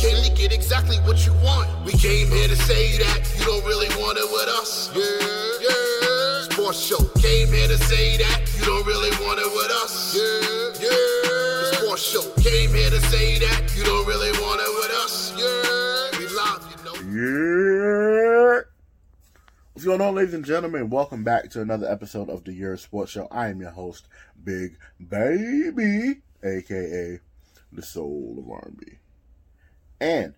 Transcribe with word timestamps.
came 0.00 0.22
to 0.24 0.30
get 0.30 0.50
exactly 0.50 0.96
what 1.04 1.26
you 1.26 1.32
want. 1.44 1.68
We 1.84 1.92
came 1.92 2.28
here 2.28 2.48
to 2.48 2.56
say 2.56 2.96
that 2.96 3.20
you 3.38 3.44
don't 3.44 3.64
really 3.66 3.88
want 4.00 4.16
it 4.16 4.24
with 4.32 4.48
us. 4.48 4.88
Yeah, 4.96 5.04
yeah. 5.60 6.48
Sports 6.48 6.80
show 6.80 7.04
came 7.20 7.48
here 7.52 7.68
to 7.68 7.76
say 7.76 8.16
that 8.16 8.40
you 8.56 8.64
don't 8.64 8.86
really 8.86 9.10
want 9.20 9.40
it 9.40 9.50
with 9.52 9.70
us. 9.84 10.16
Yeah, 10.16 10.88
yeah. 10.88 11.78
Sports 11.78 12.02
show 12.02 12.24
came 12.40 12.72
here 12.72 12.88
to 12.88 13.00
say 13.12 13.40
that 13.40 13.76
you 13.76 13.84
don't 13.84 14.06
really 14.06 14.32
want 14.40 14.60
it 14.64 14.72
with 14.80 14.90
us. 15.04 15.34
Yeah, 15.36 16.18
we 16.18 16.26
love 16.34 16.64
you 16.72 16.78
know. 16.86 16.96
Yeah. 18.56 18.60
What's 19.74 19.84
going 19.84 20.00
on, 20.00 20.14
ladies 20.14 20.32
and 20.32 20.46
gentlemen? 20.46 20.88
Welcome 20.88 21.24
back 21.24 21.50
to 21.50 21.60
another 21.60 21.90
episode 21.90 22.30
of 22.30 22.44
the 22.44 22.54
Year 22.54 22.78
Sports 22.78 23.12
Show. 23.12 23.28
I 23.30 23.48
am 23.48 23.60
your 23.60 23.70
host, 23.70 24.08
Big 24.42 24.78
Baby, 24.98 26.22
aka 26.42 27.20
the 27.70 27.82
Soul 27.82 28.36
of 28.38 28.50
R&B. 28.50 28.99
And 30.00 30.34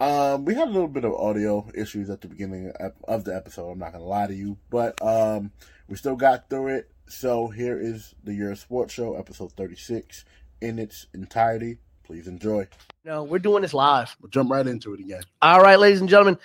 um, 0.00 0.44
we 0.44 0.54
had 0.54 0.68
a 0.68 0.70
little 0.70 0.88
bit 0.88 1.04
of 1.04 1.14
audio 1.14 1.66
issues 1.74 2.10
at 2.10 2.20
the 2.20 2.28
beginning 2.28 2.72
of 3.04 3.24
the 3.24 3.34
episode. 3.34 3.70
I'm 3.70 3.78
not 3.78 3.92
gonna 3.92 4.04
lie 4.04 4.26
to 4.26 4.34
you, 4.34 4.58
but 4.70 5.00
um, 5.02 5.52
we 5.88 5.96
still 5.96 6.16
got 6.16 6.50
through 6.50 6.68
it. 6.68 6.90
So 7.08 7.48
here 7.48 7.78
is 7.78 8.14
the 8.24 8.34
Year 8.34 8.54
Sports 8.56 8.92
Show, 8.92 9.14
episode 9.14 9.52
36, 9.52 10.24
in 10.60 10.78
its 10.78 11.06
entirety. 11.14 11.78
Please 12.02 12.28
enjoy. 12.28 12.68
No, 13.04 13.24
we're 13.24 13.38
doing 13.38 13.62
this 13.62 13.74
live. 13.74 14.16
We'll 14.20 14.30
jump 14.30 14.50
right 14.50 14.66
into 14.66 14.94
it 14.94 15.00
again. 15.00 15.22
All 15.40 15.60
right, 15.60 15.78
ladies 15.78 16.00
and 16.00 16.08
gentlemen, 16.08 16.38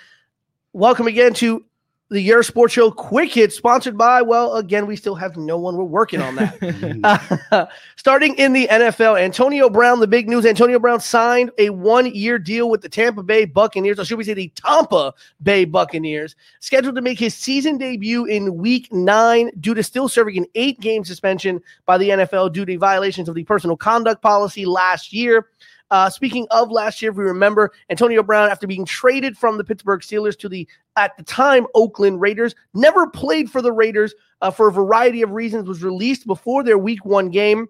welcome 0.72 1.06
again 1.06 1.34
to 1.34 1.64
the 2.12 2.20
Year 2.20 2.42
Sports 2.42 2.74
Show 2.74 2.90
Quick 2.90 3.32
Hit, 3.32 3.52
sponsored 3.52 3.96
by, 3.96 4.20
well, 4.20 4.56
again, 4.56 4.86
we 4.86 4.96
still 4.96 5.14
have 5.14 5.36
no 5.36 5.56
one. 5.56 5.76
We're 5.76 5.84
working 5.84 6.20
on 6.20 6.36
that. 6.36 7.40
uh, 7.50 7.66
starting 7.96 8.34
in 8.36 8.52
the 8.52 8.68
NFL, 8.70 9.20
Antonio 9.20 9.70
Brown, 9.70 9.98
the 10.00 10.06
big 10.06 10.28
news 10.28 10.44
Antonio 10.44 10.78
Brown 10.78 11.00
signed 11.00 11.50
a 11.58 11.70
one 11.70 12.14
year 12.14 12.38
deal 12.38 12.68
with 12.68 12.82
the 12.82 12.88
Tampa 12.88 13.22
Bay 13.22 13.46
Buccaneers, 13.46 13.98
or 13.98 14.04
should 14.04 14.18
we 14.18 14.24
say 14.24 14.34
the 14.34 14.52
Tampa 14.54 15.14
Bay 15.42 15.64
Buccaneers, 15.64 16.36
scheduled 16.60 16.94
to 16.96 17.02
make 17.02 17.18
his 17.18 17.34
season 17.34 17.78
debut 17.78 18.26
in 18.26 18.56
week 18.56 18.92
nine 18.92 19.50
due 19.60 19.74
to 19.74 19.82
still 19.82 20.08
serving 20.08 20.36
an 20.36 20.46
eight 20.54 20.78
game 20.80 21.04
suspension 21.04 21.60
by 21.86 21.96
the 21.96 22.10
NFL 22.10 22.52
due 22.52 22.66
to 22.66 22.78
violations 22.78 23.28
of 23.28 23.34
the 23.34 23.44
personal 23.44 23.76
conduct 23.76 24.20
policy 24.22 24.66
last 24.66 25.12
year. 25.12 25.48
Uh, 25.92 26.08
speaking 26.08 26.46
of 26.50 26.70
last 26.70 27.02
year, 27.02 27.10
if 27.10 27.18
we 27.18 27.22
remember, 27.22 27.70
Antonio 27.90 28.22
Brown, 28.22 28.48
after 28.48 28.66
being 28.66 28.86
traded 28.86 29.36
from 29.36 29.58
the 29.58 29.64
Pittsburgh 29.64 30.00
Steelers 30.00 30.38
to 30.38 30.48
the, 30.48 30.66
at 30.96 31.14
the 31.18 31.22
time, 31.22 31.66
Oakland 31.74 32.18
Raiders, 32.18 32.54
never 32.72 33.06
played 33.06 33.50
for 33.50 33.60
the 33.60 33.72
Raiders 33.72 34.14
uh, 34.40 34.50
for 34.50 34.68
a 34.68 34.72
variety 34.72 35.20
of 35.20 35.32
reasons, 35.32 35.68
was 35.68 35.84
released 35.84 36.26
before 36.26 36.62
their 36.64 36.78
week 36.78 37.04
one 37.04 37.28
game 37.28 37.68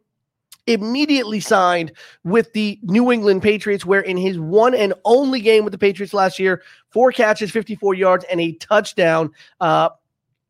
immediately 0.69 1.41
signed 1.41 1.91
with 2.23 2.53
the 2.53 2.79
New 2.83 3.11
England 3.11 3.43
Patriots, 3.43 3.85
where 3.85 4.03
in 4.03 4.17
his 4.17 4.39
one 4.39 4.77
and 4.77 4.95
only 5.05 5.41
game 5.41 5.65
with 5.65 5.73
the 5.73 5.79
Patriots 5.79 6.15
last 6.15 6.39
year, 6.39 6.63
four 6.91 7.11
catches, 7.11 7.51
54 7.51 7.95
yards, 7.95 8.25
and 8.31 8.41
a 8.41 8.53
touchdown. 8.53 9.33
Uh, 9.61 9.89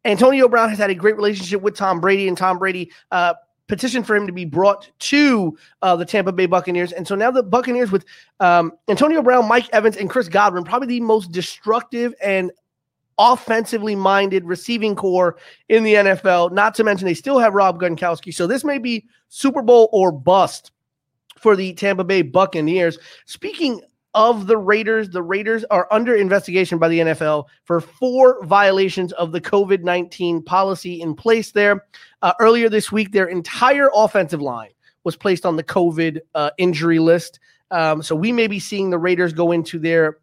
Antonio 0.05 0.47
Brown 0.47 0.69
has 0.69 0.77
had 0.77 0.91
a 0.91 0.95
great 0.95 1.17
relationship 1.17 1.63
with 1.63 1.75
Tom 1.75 2.03
Brady, 2.03 2.29
and 2.29 2.37
Tom 2.37 2.59
Brady 2.59 2.93
uh, 3.11 3.33
petition 3.73 4.05
for 4.05 4.15
him 4.15 4.27
to 4.27 4.35
be 4.35 4.45
brought 4.45 4.91
to 4.99 5.57
uh, 5.81 5.97
the 5.97 6.05
Tampa 6.05 6.31
Bay 6.31 6.45
Buccaneers. 6.45 6.93
And 6.93 7.09
so 7.09 7.15
now 7.15 7.31
the 7.31 7.43
Buccaneers 7.43 7.91
with 7.91 8.05
um, 8.39 8.73
Antonio 8.87 9.23
Brown, 9.23 9.49
Mike 9.49 9.67
Evans, 9.73 9.97
and 9.97 10.11
Chris 10.11 10.29
Godwin, 10.29 10.63
probably 10.63 10.89
the 10.89 11.01
most 11.01 11.33
destructive 11.33 12.15
and 12.23 12.53
offensively 13.17 13.97
minded 13.97 14.45
receiving 14.45 14.95
corps 14.95 15.39
in 15.71 15.85
the 15.85 15.95
NFL. 15.95 16.53
Not 16.53 16.75
to 16.75 16.85
mention 16.85 17.07
they 17.07 17.15
still 17.15 17.39
have 17.39 17.55
Rob 17.55 17.81
Gronkowski. 17.81 18.35
So 18.35 18.47
this 18.47 18.63
may 18.63 18.77
be 18.77 19.07
Super 19.31 19.63
Bowl 19.63 19.89
or 19.91 20.13
bust 20.13 20.73
for 21.39 21.57
the 21.57 21.73
Tampa 21.73 22.05
Bay 22.05 22.21
Buccaneers. 22.21 22.99
Speaking 23.25 23.81
of 24.15 24.47
the 24.47 24.57
Raiders. 24.57 25.11
The 25.11 25.23
Raiders 25.23 25.65
are 25.71 25.89
under 25.91 26.15
investigation 26.15 26.79
by 26.79 26.89
the 26.89 27.01
NFL 27.01 27.47
for 27.65 27.81
four 27.81 28.45
violations 28.45 29.13
of 29.13 29.33
the 29.33 29.41
COVID 29.41 29.83
19 29.83 30.43
policy 30.43 31.01
in 31.01 31.15
place 31.15 31.53
there. 31.53 31.87
Uh, 32.21 32.33
earlier 32.41 32.69
this 32.69 32.93
week, 32.93 33.13
their 33.13 33.27
entire 33.27 33.91
offensive 33.95 34.43
line 34.43 34.71
was 35.05 35.17
placed 35.17 35.45
on 35.45 35.57
the 35.57 35.65
COVID 35.65 36.21
uh, 36.35 36.51
injury 36.59 36.99
list. 36.99 37.41
Um, 37.71 38.03
so 38.03 38.15
we 38.15 38.33
may 38.33 38.47
be 38.47 38.61
seeing 38.61 38.91
the 38.91 38.99
Raiders 38.99 39.33
go 39.33 39.53
into 39.53 39.79
their 39.79 40.19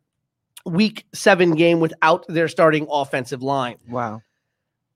week 0.66 1.06
seven 1.14 1.56
game 1.56 1.80
without 1.80 2.26
their 2.28 2.48
starting 2.48 2.88
offensive 2.90 3.42
line. 3.42 3.78
Wow. 3.88 4.22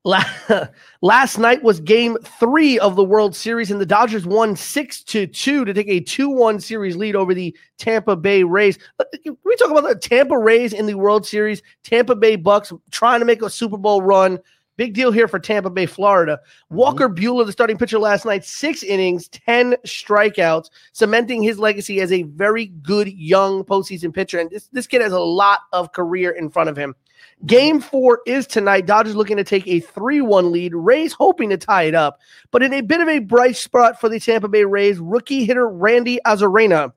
Last 1.02 1.38
night 1.38 1.64
was 1.64 1.80
game 1.80 2.18
three 2.40 2.78
of 2.80 2.96
the 2.96 3.04
World 3.04 3.36
Series, 3.36 3.72
and 3.72 3.80
the 3.80 3.86
Dodgers 3.86 4.26
won 4.26 4.56
six 4.56 5.02
to 5.06 5.26
two 5.26 5.64
to 5.64 5.74
take 5.74 5.88
a 5.88 6.02
two-one 6.02 6.60
series 6.60 6.98
lead 6.98 7.16
over 7.16 7.34
the 7.34 7.56
Tampa 7.78 8.16
Bay 8.16 8.44
Rays. 8.44 8.78
Uh, 9.00 9.06
can 9.24 9.38
we 9.46 9.56
talk 9.56 9.72
about 9.72 9.88
the 9.88 9.96
Tampa 9.96 10.38
Rays 10.38 10.74
in 10.74 10.88
the 10.88 10.96
World 10.96 11.26
Series? 11.26 11.62
Tampa 11.84 12.16
Bay 12.16 12.36
Bucks 12.36 12.74
trying 12.92 13.20
to 13.20 13.26
make 13.26 13.42
a 13.42 13.50
Super 13.50 13.78
Bowl 13.78 14.02
run. 14.02 14.40
Big 14.76 14.94
deal 14.94 15.12
here 15.12 15.28
for 15.28 15.40
Tampa 15.40 15.70
Bay, 15.70 15.86
Florida. 15.86 16.40
Mm-hmm. 16.44 16.76
Walker. 16.76 17.10
Buehler, 17.10 17.46
the 17.46 17.52
starting 17.52 17.78
pitcher 17.78 18.00
last 18.00 18.26
night, 18.26 18.44
six 18.44 18.84
innings, 18.84 19.28
10 19.30 19.76
strikeouts, 19.86 20.70
cementing 20.92 21.44
his 21.44 21.60
legacy 21.60 22.02
as 22.02 22.12
a 22.12 22.24
very 22.24 22.66
good 22.66 23.08
young 23.08 23.64
postseason 23.64 24.14
pitcher. 24.14 24.40
And 24.40 24.50
this, 24.50 24.68
this 24.72 24.88
kid 24.88 25.02
has 25.02 25.14
a 25.14 25.20
lot 25.20 25.60
of 25.72 25.94
career 25.94 26.32
in 26.32 26.50
front 26.50 26.70
of 26.70 26.76
him. 26.76 26.96
Game 27.46 27.82
four 27.82 28.22
is 28.26 28.48
tonight. 28.48 28.86
Dodgers 28.86 29.16
looking 29.16 29.38
to 29.38 29.44
take 29.44 29.68
a 29.68 29.80
3 29.80 30.22
1 30.22 30.52
lead. 30.52 30.74
Rays 30.74 31.14
hoping 31.14 31.50
to 31.50 31.58
tie 31.58 31.84
it 31.84 31.96
up. 31.96 32.20
But 32.52 32.64
in 32.64 32.74
a 32.74 32.82
bit 32.82 33.02
of 33.02 33.10
a 33.10 33.20
bright 33.20 33.58
spot 33.58 34.00
for 34.00 34.10
the 34.10 34.20
Tampa 34.20 34.48
Bay 34.48 34.64
Rays, 34.64 35.00
rookie 35.00 35.46
hitter 35.46 35.68
Randy 35.68 36.20
Arozarena 36.26 36.94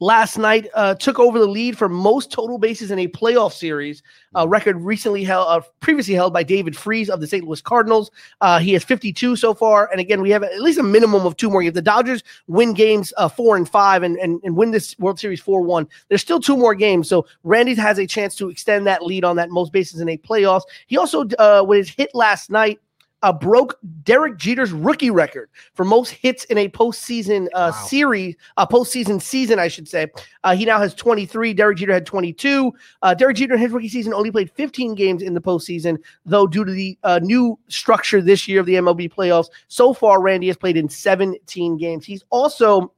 last 0.00 0.38
night 0.38 0.68
uh, 0.74 0.94
took 0.94 1.18
over 1.18 1.38
the 1.38 1.46
lead 1.46 1.76
for 1.76 1.88
most 1.88 2.30
total 2.30 2.58
bases 2.58 2.90
in 2.90 2.98
a 2.98 3.08
playoff 3.08 3.52
series, 3.52 4.02
a 4.34 4.46
record 4.46 4.76
recently 4.76 5.24
held, 5.24 5.48
uh, 5.48 5.60
previously 5.80 6.14
held 6.14 6.32
by 6.32 6.42
David 6.42 6.76
Freese 6.76 7.08
of 7.08 7.20
the 7.20 7.26
St. 7.26 7.44
Louis 7.44 7.60
Cardinals. 7.60 8.10
Uh, 8.40 8.58
he 8.58 8.72
has 8.72 8.84
52 8.84 9.36
so 9.36 9.54
far, 9.54 9.90
and 9.90 10.00
again, 10.00 10.20
we 10.20 10.30
have 10.30 10.42
at 10.42 10.60
least 10.60 10.78
a 10.78 10.82
minimum 10.82 11.26
of 11.26 11.36
two 11.36 11.50
more. 11.50 11.62
If 11.62 11.74
the 11.74 11.82
Dodgers 11.82 12.22
win 12.46 12.74
games 12.74 13.12
uh, 13.16 13.28
four 13.28 13.56
and 13.56 13.68
five 13.68 14.02
and, 14.02 14.16
and 14.18 14.40
and 14.44 14.56
win 14.56 14.70
this 14.70 14.98
World 14.98 15.18
Series 15.18 15.40
four 15.40 15.62
one, 15.62 15.88
there's 16.08 16.22
still 16.22 16.40
two 16.40 16.56
more 16.56 16.74
games. 16.74 17.08
So 17.08 17.26
Randy 17.44 17.74
has 17.74 17.98
a 17.98 18.06
chance 18.06 18.36
to 18.36 18.48
extend 18.48 18.86
that 18.86 19.04
lead 19.04 19.24
on 19.24 19.36
that 19.36 19.50
most 19.50 19.72
bases 19.72 20.00
in 20.00 20.08
a 20.08 20.18
playoffs. 20.18 20.62
He 20.86 20.96
also, 20.96 21.26
uh, 21.38 21.64
with 21.66 21.78
his 21.78 21.90
hit 21.90 22.14
last 22.14 22.50
night 22.50 22.80
uh, 23.22 23.32
broke 23.32 23.78
Derek 24.02 24.36
Jeter's 24.36 24.72
rookie 24.72 25.10
record 25.10 25.48
for 25.74 25.84
most 25.84 26.10
hits 26.10 26.44
in 26.44 26.58
a 26.58 26.68
postseason 26.68 27.46
uh, 27.54 27.70
wow. 27.72 27.86
series, 27.86 28.36
a 28.56 28.66
postseason 28.66 29.20
season, 29.20 29.58
I 29.58 29.68
should 29.68 29.88
say. 29.88 30.08
Uh, 30.44 30.54
he 30.54 30.64
now 30.64 30.78
has 30.78 30.94
23. 30.94 31.54
Derek 31.54 31.78
Jeter 31.78 31.92
had 31.92 32.06
22. 32.06 32.72
Uh, 33.02 33.14
Derek 33.14 33.36
Jeter 33.36 33.54
in 33.54 33.60
his 33.60 33.70
rookie 33.70 33.88
season 33.88 34.12
only 34.12 34.30
played 34.30 34.50
15 34.50 34.94
games 34.94 35.22
in 35.22 35.34
the 35.34 35.40
postseason, 35.40 35.98
though 36.26 36.46
due 36.46 36.64
to 36.64 36.72
the 36.72 36.98
uh, 37.04 37.20
new 37.22 37.58
structure 37.68 38.20
this 38.20 38.48
year 38.48 38.60
of 38.60 38.66
the 38.66 38.74
MLB 38.74 39.12
playoffs, 39.12 39.48
so 39.68 39.92
far 39.92 40.20
Randy 40.20 40.48
has 40.48 40.56
played 40.56 40.76
in 40.76 40.88
17 40.88 41.76
games. 41.76 42.04
He's 42.04 42.24
also 42.30 42.92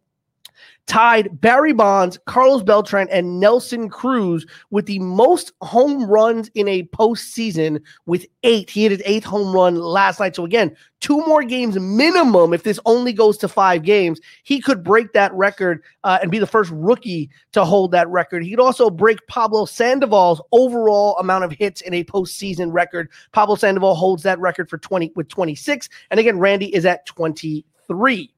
tied 0.87 1.41
Barry 1.41 1.73
Bonds, 1.73 2.19
Carlos 2.27 2.63
Beltran, 2.63 3.09
and 3.11 3.41
Nelson 3.41 3.89
Cruz 3.89 4.47
with 4.71 4.87
the 4.87 4.99
most 4.99 5.53
home 5.63 6.05
runs 6.05 6.51
in 6.55 6.69
a 6.69 6.83
postseason 6.85 7.81
with 8.07 8.27
eight. 8.43 8.69
He 8.69 8.83
hit 8.83 8.93
his 8.93 9.03
eighth 9.05 9.25
home 9.25 9.55
run 9.55 9.77
last 9.77 10.21
night. 10.21 10.37
So, 10.37 10.45
again, 10.45 10.77
two 11.01 11.19
more 11.27 11.43
games 11.43 11.79
minimum. 11.79 12.53
If 12.53 12.63
this 12.63 12.79
only 12.85 13.13
goes 13.13 13.39
to 13.39 13.49
five 13.49 13.83
games, 13.83 14.21
he 14.43 14.61
could 14.61 14.85
break 14.85 15.13
that 15.13 15.33
record 15.35 15.83
uh, 16.03 16.19
and 16.21 16.31
be 16.31 16.39
the 16.39 16.47
first 16.47 16.71
rookie 16.73 17.31
to 17.53 17.65
hold 17.65 17.93
that 17.93 18.09
record. 18.09 18.45
He 18.45 18.51
could 18.51 18.61
also 18.61 18.91
break 18.91 19.27
Pablo 19.27 19.65
Sandoval's 19.65 20.43
overall 20.53 21.17
amount 21.19 21.45
of 21.45 21.53
hits 21.53 21.81
in 21.81 21.95
a 21.95 22.05
postseason 22.05 22.73
record. 22.73 23.11
Pablo 23.33 23.57
Sandoval 23.57 23.95
holds 23.95 24.23
that 24.25 24.39
record 24.39 24.69
for 24.69 24.79
20 24.79 25.13
with 25.17 25.29
26. 25.29 25.89
And 26.11 26.21
again, 26.21 26.39
Randy 26.39 26.75
is 26.75 26.85
at 26.85 27.07
23. 27.07 28.35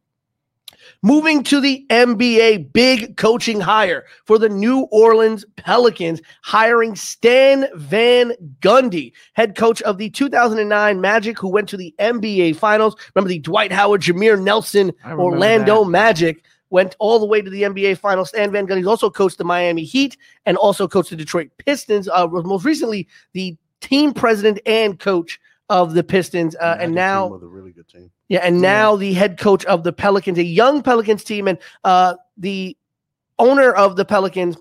Moving 1.02 1.42
to 1.44 1.60
the 1.60 1.86
NBA, 1.90 2.72
big 2.72 3.16
coaching 3.16 3.60
hire 3.60 4.06
for 4.24 4.38
the 4.38 4.48
New 4.48 4.88
Orleans 4.90 5.44
Pelicans, 5.56 6.20
hiring 6.42 6.96
Stan 6.96 7.66
Van 7.74 8.32
Gundy, 8.60 9.12
head 9.34 9.56
coach 9.56 9.82
of 9.82 9.98
the 9.98 10.10
2009 10.10 11.00
Magic, 11.00 11.38
who 11.38 11.48
went 11.48 11.68
to 11.68 11.76
the 11.76 11.94
NBA 11.98 12.56
Finals. 12.56 12.96
Remember 13.14 13.28
the 13.28 13.38
Dwight 13.38 13.72
Howard, 13.72 14.02
Jameer 14.02 14.42
Nelson, 14.42 14.92
Orlando 15.06 15.84
that. 15.84 15.90
Magic 15.90 16.44
went 16.70 16.96
all 16.98 17.18
the 17.18 17.26
way 17.26 17.40
to 17.40 17.50
the 17.50 17.62
NBA 17.62 17.98
Finals. 17.98 18.30
Stan 18.30 18.50
Van 18.50 18.66
Gundy's 18.66 18.86
also 18.86 19.10
coached 19.10 19.38
the 19.38 19.44
Miami 19.44 19.84
Heat 19.84 20.16
and 20.46 20.56
also 20.56 20.88
coached 20.88 21.10
the 21.10 21.16
Detroit 21.16 21.50
Pistons. 21.58 22.08
Uh, 22.08 22.26
most 22.26 22.64
recently, 22.64 23.06
the 23.32 23.56
team 23.80 24.12
president 24.12 24.58
and 24.66 24.98
coach 24.98 25.38
of 25.68 25.94
the 25.94 26.04
Pistons, 26.04 26.54
uh, 26.56 26.76
and 26.80 26.94
now 26.94 27.32
a 27.32 27.38
really 27.38 27.72
good 27.72 27.88
team. 27.88 28.10
Yeah, 28.28 28.40
and 28.42 28.60
now 28.60 28.94
yeah. 28.94 29.00
the 29.00 29.12
head 29.14 29.38
coach 29.38 29.64
of 29.66 29.84
the 29.84 29.92
Pelicans, 29.92 30.38
a 30.38 30.44
young 30.44 30.82
Pelicans 30.82 31.24
team, 31.24 31.48
and 31.48 31.58
uh, 31.84 32.14
the 32.36 32.76
owner 33.38 33.72
of 33.72 33.96
the 33.96 34.04
Pelicans 34.04 34.56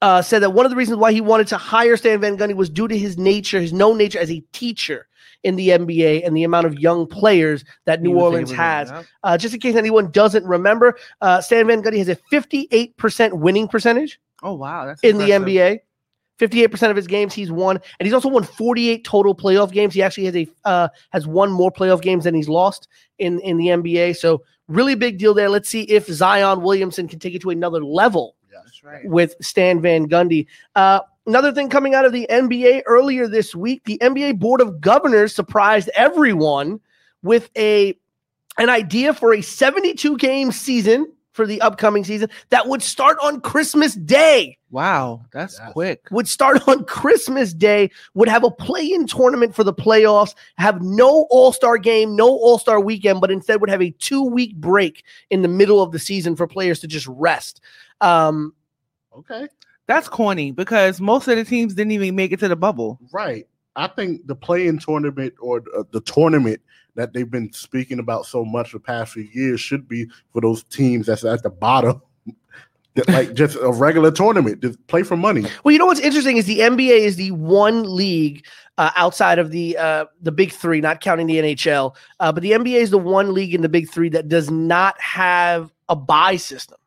uh, 0.00 0.22
said 0.22 0.40
that 0.40 0.50
one 0.50 0.66
of 0.66 0.70
the 0.70 0.76
reasons 0.76 0.98
why 0.98 1.12
he 1.12 1.20
wanted 1.20 1.48
to 1.48 1.56
hire 1.56 1.96
Stan 1.96 2.20
Van 2.20 2.36
Gundy 2.36 2.54
was 2.54 2.70
due 2.70 2.88
to 2.88 2.96
his 2.96 3.18
nature, 3.18 3.60
his 3.60 3.72
known 3.72 3.98
nature 3.98 4.18
as 4.18 4.30
a 4.30 4.40
teacher. 4.52 5.06
in 5.44 5.54
the 5.54 5.68
NBA 5.68 6.26
and 6.26 6.36
the 6.36 6.42
amount 6.42 6.66
of 6.66 6.80
young 6.80 7.06
players 7.06 7.64
that 7.84 8.02
New 8.02 8.18
Orleans 8.18 8.50
has. 8.50 8.90
Uh, 9.22 9.38
just 9.38 9.54
in 9.54 9.60
case 9.60 9.76
anyone 9.76 10.10
doesn't 10.10 10.44
remember, 10.44 10.98
uh, 11.20 11.40
Stan 11.40 11.68
Van 11.68 11.80
Gundy 11.80 11.98
has 11.98 12.08
a 12.08 12.16
58% 12.32 13.34
winning 13.34 13.68
percentage 13.68 14.18
Oh 14.42 14.54
wow, 14.54 14.86
that's 14.86 15.02
in 15.02 15.18
the. 15.18 15.30
NBA. 15.30 15.80
58% 16.38 16.90
of 16.90 16.96
his 16.96 17.06
games 17.06 17.34
he's 17.34 17.50
won, 17.50 17.80
and 17.98 18.06
he's 18.06 18.12
also 18.12 18.28
won 18.28 18.44
48 18.44 19.04
total 19.04 19.34
playoff 19.34 19.72
games. 19.72 19.94
He 19.94 20.02
actually 20.02 20.24
has 20.26 20.36
a 20.36 20.48
uh, 20.64 20.88
has 21.10 21.26
won 21.26 21.50
more 21.50 21.72
playoff 21.72 22.00
games 22.00 22.24
than 22.24 22.34
he's 22.34 22.48
lost 22.48 22.88
in 23.18 23.40
in 23.40 23.56
the 23.56 23.66
NBA. 23.66 24.16
So 24.16 24.42
really 24.68 24.94
big 24.94 25.18
deal 25.18 25.34
there. 25.34 25.48
Let's 25.48 25.68
see 25.68 25.82
if 25.82 26.06
Zion 26.06 26.62
Williamson 26.62 27.08
can 27.08 27.18
take 27.18 27.34
it 27.34 27.42
to 27.42 27.50
another 27.50 27.82
level 27.82 28.36
That's 28.52 28.84
right. 28.84 29.04
with 29.04 29.34
Stan 29.40 29.80
Van 29.80 30.08
Gundy. 30.08 30.46
Uh, 30.76 31.00
another 31.26 31.52
thing 31.52 31.68
coming 31.68 31.94
out 31.94 32.04
of 32.04 32.12
the 32.12 32.26
NBA 32.30 32.82
earlier 32.86 33.26
this 33.26 33.54
week, 33.54 33.82
the 33.84 33.98
NBA 33.98 34.38
Board 34.38 34.60
of 34.60 34.80
Governors 34.80 35.34
surprised 35.34 35.90
everyone 35.94 36.80
with 37.22 37.50
a 37.56 37.98
an 38.58 38.68
idea 38.68 39.14
for 39.14 39.34
a 39.34 39.40
72 39.40 40.16
game 40.18 40.52
season 40.52 41.12
for 41.38 41.46
the 41.46 41.60
upcoming 41.60 42.02
season 42.02 42.28
that 42.50 42.66
would 42.66 42.82
start 42.82 43.16
on 43.22 43.40
Christmas 43.40 43.94
Day. 43.94 44.58
Wow, 44.72 45.22
that's 45.32 45.56
Yes. 45.58 45.72
quick. 45.72 46.08
Would 46.10 46.26
start 46.26 46.66
on 46.68 46.84
Christmas 46.84 47.54
Day, 47.54 47.90
would 48.14 48.28
have 48.28 48.42
a 48.42 48.50
play 48.50 48.84
in 48.90 49.06
tournament 49.06 49.54
for 49.54 49.62
the 49.62 49.72
playoffs, 49.72 50.34
have 50.56 50.82
no 50.82 51.28
All 51.30 51.52
Star 51.52 51.78
game, 51.78 52.16
no 52.16 52.26
All 52.26 52.58
Star 52.58 52.80
weekend, 52.80 53.20
but 53.20 53.30
instead 53.30 53.60
would 53.60 53.70
have 53.70 53.80
a 53.80 53.92
two 53.92 54.24
week 54.24 54.56
break 54.56 55.04
in 55.30 55.42
the 55.42 55.48
middle 55.48 55.80
of 55.80 55.92
the 55.92 55.98
season 56.00 56.34
for 56.34 56.48
players 56.48 56.80
to 56.80 56.88
just 56.88 57.06
rest. 57.06 57.60
Um, 58.00 58.52
Okay. 59.16 59.46
That's 59.86 60.08
corny 60.08 60.50
because 60.50 61.00
most 61.00 61.28
of 61.28 61.36
the 61.36 61.44
teams 61.44 61.74
didn't 61.74 61.92
even 61.92 62.14
make 62.16 62.32
it 62.32 62.40
to 62.40 62.48
the 62.48 62.56
bubble. 62.56 62.98
Right. 63.12 63.46
I 63.76 63.86
think 63.86 64.26
the 64.26 64.34
play 64.34 64.66
in 64.66 64.78
tournament 64.78 65.34
or 65.40 65.62
uh, 65.76 65.84
the 65.92 66.00
tournament 66.00 66.60
that 66.94 67.12
they've 67.12 67.30
been 67.30 67.52
speaking 67.52 67.98
about 67.98 68.26
so 68.26 68.44
much 68.44 68.72
the 68.72 68.80
past 68.80 69.12
few 69.12 69.28
years 69.32 69.60
should 69.60 69.88
be 69.88 70.06
for 70.32 70.40
those 70.40 70.64
teams 70.64 71.06
that's 71.06 71.24
at 71.24 71.42
the 71.42 71.50
bottom. 71.50 72.02
Like 73.06 73.34
just 73.34 73.56
a 73.62 73.70
regular 73.70 74.10
tournament, 74.10 74.60
just 74.60 74.84
play 74.88 75.04
for 75.04 75.16
money. 75.16 75.44
Well, 75.62 75.70
you 75.70 75.78
know 75.78 75.86
what's 75.86 76.00
interesting 76.00 76.36
is 76.36 76.46
the 76.46 76.58
NBA 76.58 76.98
is 76.98 77.14
the 77.14 77.30
one 77.30 77.84
league 77.84 78.44
uh, 78.76 78.90
outside 78.96 79.38
of 79.38 79.52
the 79.52 79.76
uh, 79.76 80.06
the 80.20 80.32
big 80.32 80.50
three, 80.50 80.80
not 80.80 81.00
counting 81.00 81.28
the 81.28 81.36
NHL, 81.36 81.94
uh, 82.18 82.32
but 82.32 82.42
the 82.42 82.50
NBA 82.50 82.74
is 82.80 82.90
the 82.90 82.98
one 82.98 83.34
league 83.34 83.54
in 83.54 83.62
the 83.62 83.68
big 83.68 83.88
three 83.88 84.08
that 84.08 84.26
does 84.26 84.50
not 84.50 85.00
have 85.00 85.72
a 85.88 85.94
bye 85.94 86.34
system. 86.34 86.78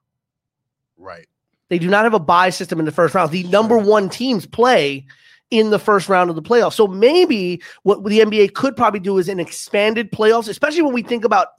Right. 0.97 1.27
They 1.69 1.79
do 1.79 1.89
not 1.89 2.03
have 2.03 2.13
a 2.13 2.19
bye 2.19 2.49
system 2.49 2.79
in 2.79 2.85
the 2.85 2.91
first 2.91 3.15
round. 3.15 3.31
The 3.31 3.43
number 3.43 3.77
one 3.77 4.09
teams 4.09 4.45
play 4.45 5.05
in 5.51 5.69
the 5.69 5.79
first 5.79 6.09
round 6.09 6.29
of 6.29 6.35
the 6.35 6.41
playoffs. 6.41 6.73
So 6.73 6.87
maybe 6.87 7.61
what 7.83 8.03
the 8.03 8.19
NBA 8.19 8.53
could 8.53 8.75
probably 8.75 9.01
do 9.01 9.17
is 9.17 9.29
an 9.29 9.39
expanded 9.39 10.11
playoffs, 10.11 10.49
especially 10.49 10.81
when 10.81 10.93
we 10.93 11.03
think 11.03 11.25
about 11.25 11.49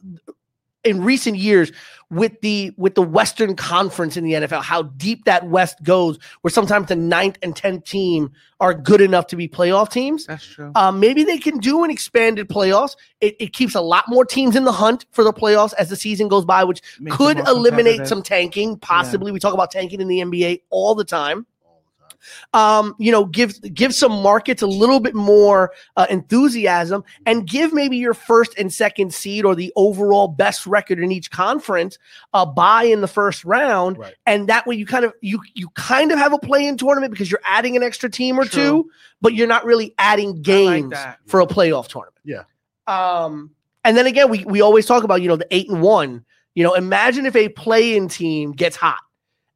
in 0.85 1.05
recent 1.05 1.37
years 1.37 1.71
with 2.11 2.41
the 2.41 2.73
with 2.77 2.95
the 2.95 3.03
Western 3.03 3.55
Conference 3.55 4.17
in 4.17 4.25
the 4.25 4.33
NFL, 4.33 4.63
how 4.63 4.83
deep 4.83 5.25
that 5.25 5.49
West 5.49 5.83
goes, 5.83 6.19
where 6.41 6.51
sometimes 6.51 6.89
the 6.89 6.97
ninth 6.97 7.39
and 7.43 7.55
tenth 7.55 7.85
team 7.85 8.33
are 8.61 8.75
good 8.75 9.01
enough 9.01 9.29
to 9.29 9.37
be 9.37 9.49
playoff 9.49 9.91
teams. 9.91 10.27
That's 10.27 10.45
true. 10.45 10.73
Um, 10.75 11.01
maybe 11.01 11.25
they 11.25 11.39
can 11.39 11.59
do 11.59 11.85
an 11.85 11.91
expanded 11.91 12.49
playoffs. 12.49 12.97
It, 13.21 13.37
it 13.41 13.53
keeps 13.53 13.75
a 13.75 13.81
lot 13.81 14.05
more 14.09 14.25
teams 14.25 14.57
in 14.57 14.65
the 14.65 14.73
hunt 14.73 15.07
for 15.11 15.25
the 15.25 15.33
playoffs 15.33 15.73
as 15.79 15.89
the 15.89 15.97
season 15.97 16.29
goes 16.29 16.45
by, 16.45 16.65
which 16.65 16.83
Makes 17.01 17.17
could 17.17 17.39
eliminate 17.39 18.07
some 18.07 18.23
tanking. 18.23 18.79
Possibly, 18.79 19.33
we 19.33 19.39
talk 19.39 19.55
about 19.55 19.71
tanking 19.71 20.01
in 20.01 20.09
the 20.09 20.19
NBA 20.19 20.63
all 20.71 20.95
the 20.95 21.05
time. 21.05 21.47
All 22.53 22.79
the 22.79 22.83
time. 22.83 22.87
Um, 22.89 22.97
you 22.99 23.13
know, 23.13 23.25
give 23.25 23.61
give 23.75 23.95
some 23.95 24.13
markets 24.13 24.63
a 24.63 24.67
little 24.67 25.01
bit 25.01 25.15
more 25.15 25.73
uh, 25.97 26.07
enthusiasm, 26.11 27.05
and 27.27 27.47
give 27.49 27.73
maybe 27.73 27.97
your 27.97 28.15
first 28.15 28.59
and 28.59 28.73
second 28.73 29.13
seed 29.15 29.45
or 29.45 29.55
the 29.55 29.73
overall 29.77 30.29
best 30.29 30.67
record 30.67 30.99
in 30.99 31.13
each 31.13 31.31
conference 31.31 31.99
a 32.35 32.47
bye 32.47 32.85
in 32.85 33.01
the 33.01 33.09
first 33.09 33.45
round, 33.45 33.99
Right. 33.99 34.15
and 34.27 34.49
that 34.49 34.67
way 34.67 34.77
you 34.77 34.87
kind 34.87 35.05
of 35.05 35.13
you 35.21 35.41
you 35.55 35.69
kind 35.71 36.13
of 36.13 36.19
have 36.19 36.33
a 36.33 36.39
play-in 36.39 36.77
tournament 36.77 37.11
because 37.13 37.31
you're 37.31 37.41
adding 37.45 37.77
an 37.77 37.83
extra 37.83 38.11
team 38.11 38.39
or 38.39 38.45
True. 38.45 38.63
two, 38.63 38.91
but 39.21 39.35
you're 39.35 39.47
not 39.49 39.65
really 39.65 39.95
adding 39.99 40.43
games 40.43 40.91
that. 40.91 41.19
for 41.27 41.41
a 41.41 41.47
playoff 41.47 41.89
tournament. 41.89 42.19
Yeah. 42.25 42.43
Um, 42.87 43.51
and 43.85 43.97
then 43.97 44.07
again, 44.07 44.29
we 44.31 44.45
we 44.45 44.61
always 44.61 44.87
talk 44.87 45.05
about 45.05 45.23
you 45.23 45.29
know 45.29 45.37
the 45.37 45.47
eight 45.51 45.69
and 45.69 45.83
one. 45.83 46.25
You 46.55 46.63
know, 46.65 46.75
imagine 46.75 47.25
if 47.27 47.35
a 47.35 47.49
play-in 47.49 48.09
team 48.09 48.53
gets 48.53 48.77
hot 48.77 49.01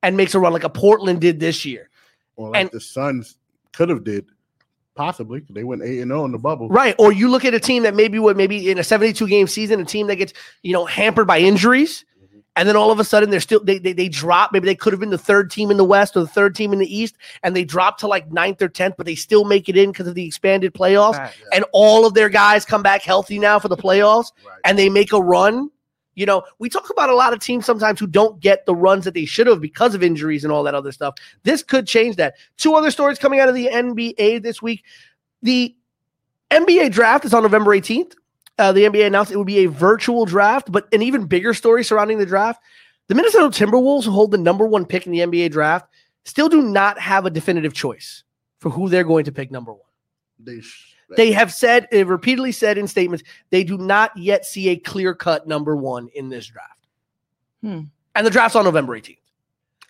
and 0.03 0.17
makes 0.17 0.35
a 0.35 0.39
run 0.39 0.53
like 0.53 0.65
a 0.65 0.71
Portland 0.71 1.21
did 1.21 1.41
this 1.41 1.65
year. 1.65 1.91
Or 2.37 2.51
like 2.51 2.61
And- 2.63 2.71
the 2.71 2.81
Suns 2.81 3.37
could 3.73 3.89
have 3.89 4.05
did, 4.05 4.27
possibly. 4.95 5.43
They 5.51 5.65
went 5.65 5.83
eight 5.83 6.01
and 6.01 6.11
zero 6.11 6.25
in 6.25 6.33
the 6.33 6.39
bubble. 6.39 6.69
Right. 6.69 6.95
Or 6.99 7.13
you 7.13 7.29
look 7.29 7.45
at 7.45 7.55
a 7.55 7.61
team 7.61 7.83
that 7.85 7.95
maybe 7.95 8.19
would 8.19 8.37
maybe 8.37 8.71
in 8.71 8.79
a 8.79 8.85
72 8.85 9.27
game 9.29 9.47
season, 9.47 9.81
a 9.81 9.85
team 9.85 10.07
that 10.09 10.17
gets, 10.17 10.33
you 10.63 10.73
know, 10.73 10.85
hampered 10.87 11.27
by 11.27 11.39
injuries. 11.39 12.05
Mhm. 12.23 12.43
And 12.57 12.69
then 12.69 12.77
all 12.77 12.91
of 12.91 12.99
a 13.01 13.05
sudden 13.05 13.29
they're 13.31 13.41
still 13.41 13.63
they, 13.63 13.79
they 13.79 13.93
they 13.93 14.09
drop. 14.09 14.53
Maybe 14.53 14.67
they 14.67 14.75
could 14.75 14.93
have 14.93 15.01
been 15.01 15.11
the 15.11 15.19
third 15.19 15.51
team 15.51 15.71
in 15.71 15.77
the 15.77 15.85
West 15.85 16.17
or 16.17 16.21
the 16.21 16.27
third 16.27 16.55
team 16.55 16.73
in 16.73 16.79
the 16.79 16.95
East, 16.97 17.17
and 17.43 17.55
they 17.55 17.65
drop 17.65 17.99
to 17.99 18.07
like 18.07 18.33
ninth 18.33 18.63
or 18.63 18.69
tenth, 18.69 18.95
but 18.97 19.05
they 19.07 19.15
still 19.15 19.45
make 19.45 19.69
it 19.69 19.77
in 19.77 19.93
because 19.93 20.07
of 20.07 20.15
the 20.15 20.25
expanded 20.27 20.73
playoffs. 20.73 21.17
Fact. 21.17 21.37
And 21.53 21.65
all 21.73 22.07
of 22.07 22.15
their 22.15 22.29
guys 22.31 22.65
come 22.65 22.83
back 22.83 23.03
healthy 23.03 23.39
now 23.39 23.59
for 23.59 23.69
the 23.69 23.77
playoffs 23.77 24.33
Right. 24.47 24.59
and 24.65 24.79
they 24.79 24.89
make 24.89 25.13
a 25.13 25.21
run. 25.21 25.71
You 26.17 26.27
know, 26.27 26.43
we 26.59 26.69
talk 26.69 26.91
about 26.91 27.11
a 27.11 27.15
lot 27.15 27.33
of 27.33 27.39
teams 27.39 27.67
sometimes 27.67 28.01
who 28.01 28.07
don't 28.07 28.41
get 28.41 28.67
the 28.67 28.75
runs 28.75 29.05
that 29.05 29.15
they 29.15 29.27
should 29.27 29.47
have 29.47 29.61
because 29.61 29.95
of 29.95 30.03
injuries 30.03 30.43
and 30.43 30.53
all 30.53 30.65
that 30.65 30.75
other 30.75 30.91
stuff. 30.91 31.15
This 31.45 31.63
could 31.63 31.87
change 31.87 32.17
that. 32.17 32.35
Two 32.57 32.75
other 32.75 32.91
stories 32.91 33.19
coming 33.19 33.39
out 33.39 33.49
of 33.49 33.55
the 33.55 33.69
NBA 33.69 34.43
this 34.43 34.61
week. 34.61 34.83
The 35.43 35.77
NBA 36.51 36.91
draft 36.91 37.27
is 37.27 37.35
on 37.35 37.43
November 37.43 37.77
18th. 37.77 38.15
Uh, 38.59 38.73
the 38.73 38.85
NBA 38.85 39.07
announced 39.07 39.31
it 39.31 39.37
would 39.37 39.47
be 39.47 39.65
a 39.65 39.69
virtual 39.71 40.25
draft, 40.25 40.73
but 40.73 40.89
an 40.93 41.03
even 41.03 41.27
bigger 41.27 41.53
story 41.53 41.85
surrounding 41.85 42.17
the 42.19 42.27
draft. 42.27 42.63
The 43.09 43.15
Minnesota 43.15 43.49
Timberwolves, 43.49 44.05
who 44.05 44.11
hold 44.11 44.31
the 44.31 44.39
number 44.39 44.67
one 44.67 44.87
pick 44.87 45.07
in 45.07 45.13
the 45.13 45.19
NBA 45.19 45.51
draft, 45.51 45.87
still 46.25 46.49
do 46.49 46.63
not 46.63 46.99
have 46.99 47.27
a 47.27 47.31
definitive 47.31 47.75
choice 47.75 48.25
for 48.59 48.71
who 48.71 48.89
they're 48.89 49.05
going 49.05 49.27
to 49.27 49.33
pick 49.33 49.51
number 49.51 49.73
one. 49.73 49.83
They, 50.39 50.63
They 51.15 51.31
have 51.33 51.53
said, 51.53 51.87
uh, 51.93 52.05
repeatedly 52.05 52.53
said 52.53 52.79
in 52.79 52.89
statements, 52.89 53.23
they 53.51 53.63
do 53.63 53.79
not 53.79 54.17
yet 54.17 54.45
see 54.45 54.71
a 54.71 54.77
clear 54.77 55.15
cut 55.15 55.47
number 55.47 55.77
one 55.77 56.09
in 56.15 56.29
this 56.29 56.47
draft. 56.47 56.87
Hmm. 57.63 57.83
And 58.15 58.27
the 58.27 58.31
draft's 58.31 58.57
on 58.57 58.65
November 58.65 58.99
18th. 58.99 59.19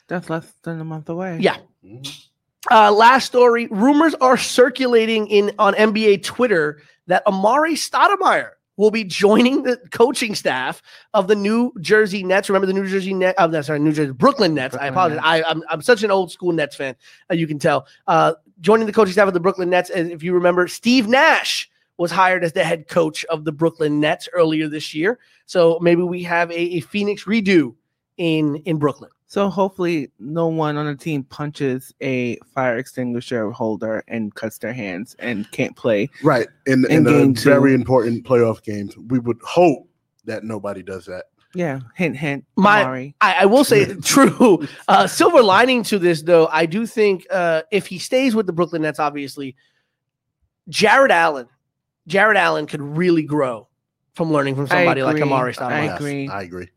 That's 0.09 0.29
less 0.29 0.53
than 0.63 0.81
a 0.81 0.85
month 0.85 1.09
away. 1.09 1.39
Yeah. 1.41 1.57
Mhm. 1.85 2.27
Uh, 2.71 2.93
last 2.93 3.27
story 3.27 3.69
rumors 3.71 4.15
are 4.15 4.37
circulating 4.37 5.27
in 5.29 5.53
on 5.59 5.75
NBA 5.75 6.19
Twitter 6.25 6.83
that 7.07 7.25
Amar'e 7.27 7.75
Stoudemire 7.75 8.51
will 8.77 8.91
be 8.91 9.05
joining 9.05 9.63
the 9.63 9.77
coaching 9.91 10.35
staff 10.35 10.83
of 11.15 11.29
the 11.29 11.35
New 11.35 11.73
Jersey 11.81 12.23
Nets. 12.23 12.49
Remember 12.49 12.67
the 12.67 12.73
New 12.73 12.87
Jersey 12.87 13.15
Net? 13.15 13.35
Oh, 13.39 13.61
sorry, 13.63 13.79
New 13.79 13.93
Jersey 13.93 14.13
Brooklyn 14.13 14.55
Nets. 14.55 14.75
I 14.75 14.91
Brooklyn 14.91 15.19
apologize. 15.19 15.45
I, 15.47 15.51
I'm 15.51 15.63
I'm 15.71 15.83
such 15.83 16.03
an 16.03 16.11
old 16.11 16.31
school 16.31 16.53
Nets 16.53 16.77
fan. 16.77 16.95
Uh, 17.31 17.35
you 17.35 17.47
can 17.47 17.59
tell. 17.59 17.87
Uh, 18.07 18.35
joining 18.61 18.87
the 18.87 18.93
coaching 18.93 19.13
staff 19.13 19.29
of 19.29 19.35
the 19.35 19.41
Brooklyn 19.41 19.71
Nets, 19.71 19.91
as 19.91 20.09
if 20.09 20.23
you 20.23 20.33
remember, 20.35 20.69
Steve 20.69 21.09
Nash 21.09 21.71
was 21.99 22.11
hired 22.11 22.45
as 22.45 22.53
the 22.53 22.65
head 22.65 22.89
coach 22.89 23.25
of 23.27 23.45
the 23.45 23.53
Brooklyn 23.53 24.01
Nets 24.01 24.29
earlier 24.33 24.69
this 24.69 24.95
year. 24.95 25.19
So 25.47 25.79
maybe 25.81 26.03
we 26.03 26.23
have 26.25 26.51
a, 26.51 26.59
a 26.59 26.81
Phoenix 26.81 27.25
redo 27.25 27.75
in 28.17 28.57
in 28.65 28.79
Brooklyn. 28.79 29.11
So 29.29 29.49
hopefully 29.51 30.11
no 30.21 30.47
one 30.47 30.77
on 30.77 30.87
the 30.87 30.95
team 30.95 31.25
punches 31.25 31.93
a 32.01 32.39
fire 32.55 32.77
extinguisher 32.79 33.51
holder 33.51 34.05
and 34.07 34.35
cuts 34.35 34.59
their 34.59 34.73
hands 34.73 35.17
and 35.19 35.51
can't 35.51 35.75
play. 35.77 36.09
Right. 36.23 36.47
In, 36.67 36.85
in, 36.87 36.91
In 36.99 37.05
the 37.05 37.11
game 37.11 37.35
two. 37.35 37.51
very 37.51 37.75
important 37.75 38.25
playoff 38.25 38.63
games, 38.63 38.97
we 38.97 39.19
would 39.19 39.41
hope 39.43 39.89
that 40.27 40.45
nobody 40.45 40.83
does 40.83 41.07
that. 41.07 41.25
Yeah. 41.55 41.81
Hint 41.97 42.17
hint. 42.17 42.45
My- 42.57 42.85
Amar'e. 42.85 43.15
I, 43.21 43.35
I 43.41 43.45
will 43.47 43.65
say 43.65 43.95
true. 44.03 44.67
Uh, 44.87 45.07
silver 45.09 45.43
lining 45.43 45.83
to 45.85 45.99
this, 45.99 46.23
though, 46.23 46.47
I 46.49 46.67
do 46.67 46.87
think 46.87 47.27
uh, 47.31 47.63
if 47.73 47.87
he 47.87 47.99
stays 47.99 48.35
with 48.35 48.47
the 48.47 48.53
Brooklyn 48.53 48.83
Nets, 48.83 49.01
obviously, 49.01 49.57
Jarrett 50.69 51.11
Allen, 51.11 51.49
Jarrett 52.07 52.37
Allen 52.37 52.67
could 52.67 52.83
really 52.83 53.23
grow 53.23 53.69
from 54.15 54.33
learning 54.33 54.55
from 54.55 54.67
somebody 54.69 55.03
like. 55.03 55.17
Amar'e 55.17 55.49
I 55.49 55.53
Stoudemire. 55.53 55.85
Yes, 55.87 56.01
agree. 56.01 56.29
I 56.29 56.43
agree. 56.43 56.69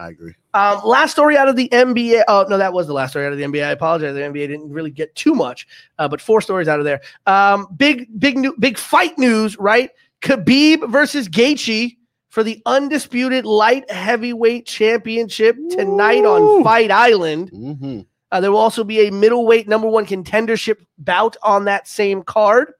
I 0.00 0.08
agree. 0.08 0.32
Um, 0.54 0.80
last 0.82 1.10
story 1.12 1.36
out 1.36 1.48
of 1.48 1.56
the 1.56 1.68
NBA. 1.68 2.24
Oh 2.26 2.46
no, 2.48 2.56
that 2.56 2.72
was 2.72 2.86
the 2.86 2.94
last 2.94 3.10
story 3.10 3.26
out 3.26 3.32
of 3.32 3.38
the 3.38 3.44
NBA. 3.44 3.62
I 3.64 3.70
apologize. 3.72 4.14
The 4.14 4.20
NBA 4.20 4.48
didn't 4.48 4.70
really 4.70 4.90
get 4.90 5.14
too 5.14 5.34
much, 5.34 5.66
uh, 5.98 6.08
but 6.08 6.22
four 6.22 6.40
stories 6.40 6.68
out 6.68 6.78
of 6.78 6.86
there. 6.86 7.02
Um, 7.26 7.66
big, 7.76 8.08
big 8.18 8.38
new, 8.38 8.56
big 8.58 8.78
fight 8.78 9.18
news, 9.18 9.58
right? 9.58 9.90
Khabib 10.22 10.90
versus 10.90 11.28
Gaethje 11.28 11.98
for 12.30 12.42
the 12.42 12.62
undisputed 12.64 13.44
light 13.44 13.90
heavyweight 13.90 14.66
championship 14.66 15.56
tonight 15.70 16.24
on 16.24 16.64
Fight 16.64 16.90
Island. 16.90 17.50
hmm 17.50 18.00
Uh, 18.32 18.40
there 18.40 18.52
will 18.52 18.58
also 18.58 18.84
be 18.84 19.06
a 19.06 19.12
middleweight 19.12 19.68
number 19.68 19.88
one 19.88 20.06
contendership 20.06 20.78
bout 20.96 21.36
on 21.42 21.66
that 21.66 21.86
same 21.86 22.22
card. 22.22 22.72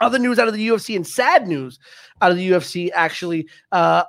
Other 0.00 0.18
news 0.18 0.38
out 0.38 0.48
of 0.48 0.54
the 0.54 0.66
UFC 0.66 0.96
and 0.96 1.06
sad 1.06 1.46
news 1.46 1.78
out 2.22 2.30
of 2.30 2.38
the 2.38 2.50
UFC, 2.50 2.90
actually, 2.92 3.46
uh, 3.70 4.04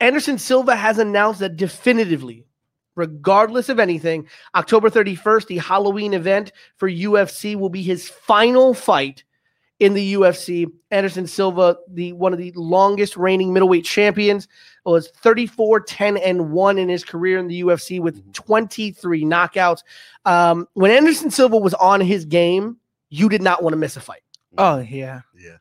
Anderson 0.00 0.38
Silva 0.38 0.76
has 0.76 0.98
announced 0.98 1.40
that 1.40 1.56
definitively, 1.56 2.46
regardless 2.94 3.68
of 3.68 3.78
anything, 3.78 4.26
October 4.54 4.90
31st, 4.90 5.46
the 5.46 5.58
Halloween 5.58 6.14
event 6.14 6.52
for 6.76 6.88
UFC 6.90 7.56
will 7.56 7.68
be 7.70 7.82
his 7.82 8.08
final 8.08 8.74
fight 8.74 9.24
in 9.80 9.94
the 9.94 10.14
UFC. 10.14 10.66
Anderson 10.90 11.26
Silva, 11.26 11.76
the 11.90 12.12
one 12.12 12.32
of 12.32 12.38
the 12.38 12.52
longest 12.54 13.16
reigning 13.16 13.52
middleweight 13.52 13.84
champions, 13.84 14.46
was 14.84 15.08
34 15.22 15.80
10 15.80 16.16
and 16.18 16.50
1 16.52 16.78
in 16.78 16.88
his 16.88 17.04
career 17.04 17.38
in 17.38 17.48
the 17.48 17.60
UFC 17.62 17.98
with 18.00 18.24
Mhm. 18.26 18.32
23 18.34 19.24
knockouts. 19.24 19.82
Um, 20.24 20.68
when 20.74 20.90
Anderson 20.90 21.30
Silva 21.30 21.56
was 21.56 21.74
on 21.74 22.00
his 22.00 22.24
game, 22.24 22.76
you 23.10 23.28
did 23.28 23.42
not 23.42 23.62
want 23.62 23.72
to 23.72 23.78
miss 23.78 23.96
a 23.96 24.00
fight. 24.00 24.22
Oh 24.58 24.78
yeah. 24.78 25.22
Yeah. 25.36 25.56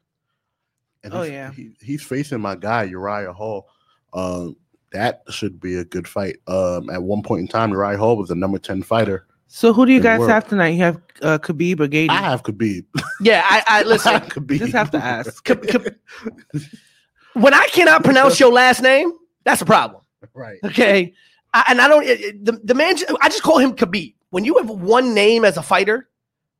And 1.03 1.13
Oh, 1.13 1.23
he's, 1.23 1.31
yeah. 1.31 1.51
he, 1.51 1.71
he's 1.81 2.03
facing 2.03 2.39
my 2.39 2.55
guy 2.55 2.83
Uriah 2.83 3.33
Hall. 3.33 3.67
Um, 4.13 4.55
that 4.91 5.23
should 5.29 5.59
be 5.59 5.75
a 5.75 5.85
good 5.85 6.07
fight. 6.07 6.37
Um, 6.47 6.89
at 6.89 7.01
one 7.01 7.23
point 7.23 7.41
in 7.41 7.47
time, 7.47 7.71
Uriah 7.71 7.97
Hall 7.97 8.15
was 8.15 8.29
the 8.29 8.35
number 8.35 8.59
ten 8.59 8.83
fighter. 8.83 9.25
So 9.47 9.71
who 9.73 9.85
do 9.85 9.91
you 9.91 9.99
guys 10.01 10.25
have 10.27 10.47
tonight? 10.47 10.69
You 10.69 10.79
have 10.83 10.95
uh, 11.21 11.37
Khabib 11.37 11.79
or 11.79 11.87
Gady? 11.87 12.09
I 12.09 12.21
have 12.21 12.43
Khabib. 12.43 12.85
Yeah, 13.21 13.41
I, 13.45 13.63
I 13.67 13.79
I 13.79 13.83
listen. 13.83 14.13
have 14.13 14.23
Khabib. 14.29 14.57
Just 14.59 14.73
have 14.73 14.91
to 14.91 14.97
ask. 15.03 15.43
K- 15.43 15.55
K- 15.55 16.59
when 17.33 17.53
I 17.53 17.65
cannot 17.67 18.03
pronounce 18.03 18.39
your 18.39 18.51
last 18.51 18.81
name, 18.81 19.13
that's 19.43 19.61
a 19.61 19.65
problem. 19.65 20.01
right. 20.33 20.59
Okay. 20.63 21.13
I, 21.53 21.63
and 21.69 21.81
I 21.81 21.87
don't, 21.87 22.03
it- 22.03 22.21
it- 22.21 22.45
the, 22.45 22.53
the 22.63 22.73
man, 22.73 22.95
I 23.21 23.29
just 23.29 23.43
call 23.43 23.57
him 23.59 23.73
Khabib. 23.75 24.15
When 24.31 24.43
you 24.45 24.57
have 24.57 24.69
one 24.69 25.13
name 25.13 25.45
as 25.45 25.57
a 25.57 25.61
fighter, 25.63 26.09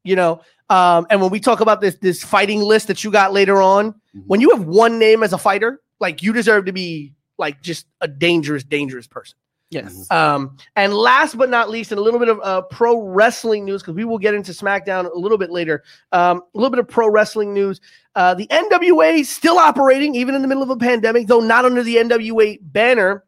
you 0.04 0.16
know, 0.16 0.42
um, 0.70 1.08
and 1.10 1.22
when 1.22 1.32
we 1.32 1.40
talk 1.40 1.60
about 1.62 1.82
this, 1.82 1.96
this 1.96 2.24
fighting 2.24 2.62
list 2.62 2.88
that 2.88 3.04
you 3.04 3.12
got 3.12 3.34
later 3.34 3.62
on, 3.62 3.94
Mhm. 4.16 4.24
when 4.28 4.40
you 4.42 4.52
have 4.52 4.66
one 4.66 5.00
name 5.00 5.24
as 5.24 5.34
a 5.34 5.38
fighter, 5.38 5.82
like 6.00 6.22
you 6.22 6.34
deserve 6.34 6.66
to 6.66 6.74
be 6.74 7.14
like 7.44 7.62
just 7.62 7.86
a 8.00 8.08
dangerous, 8.08 8.64
dangerous 8.64 9.06
person. 9.06 9.36
yes. 9.70 10.10
Um, 10.12 10.56
and 10.78 10.94
last 10.94 11.38
but 11.38 11.50
not 11.50 11.70
least, 11.70 11.92
and 11.92 12.00
a 12.00 12.02
little 12.02 12.20
bit 12.20 12.30
of 12.30 12.40
uh, 12.42 12.62
pro 12.64 13.02
wrestling 13.02 13.66
news 13.66 13.82
because 13.82 13.96
we 13.96 14.06
will 14.06 14.18
get 14.18 14.34
into 14.34 14.52
SmackDown 14.54 15.12
a 15.14 15.18
little 15.18 15.38
bit 15.38 15.52
later. 15.52 15.84
Um, 16.14 16.38
a 16.54 16.58
little 16.58 16.70
bit 16.70 16.80
of 16.80 16.88
pro 16.88 17.10
wrestling 17.10 17.54
news. 17.54 17.82
Uh, 18.16 18.34
the 18.34 18.48
NWA 18.48 19.26
still 19.26 19.58
operating 19.58 20.16
even 20.16 20.36
in 20.36 20.42
the 20.42 20.48
middle 20.48 20.64
of 20.64 20.70
a 20.70 20.78
pandemic, 20.78 21.28
though 21.28 21.40
not 21.42 21.66
under 21.66 21.84
the 21.84 21.98
NWA 21.98 22.60
banner. 22.62 23.26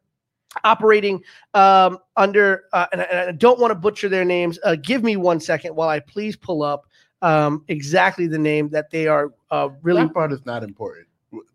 Operating 0.64 1.22
um, 1.54 1.98
under, 2.16 2.64
uh, 2.72 2.86
and, 2.94 3.02
I- 3.02 3.06
and 3.12 3.30
I 3.30 3.32
don't 3.34 3.60
want 3.60 3.72
to 3.72 3.76
butcher 3.76 4.08
their 4.08 4.24
names. 4.24 4.58
Uh, 4.64 4.78
give 4.82 5.04
me 5.04 5.18
one 5.18 5.38
second 5.42 5.76
while 5.76 5.90
I 5.90 6.00
please 6.00 6.38
pull 6.38 6.64
up 6.64 6.86
um, 7.22 7.66
exactly 7.68 8.26
the 8.28 8.40
name 8.40 8.70
that 8.70 8.90
they 8.90 9.08
are 9.08 9.34
uh, 9.52 9.68
really. 9.82 10.04
That 10.04 10.14
part 10.14 10.32
is 10.32 10.46
not 10.46 10.64
important. 10.64 11.08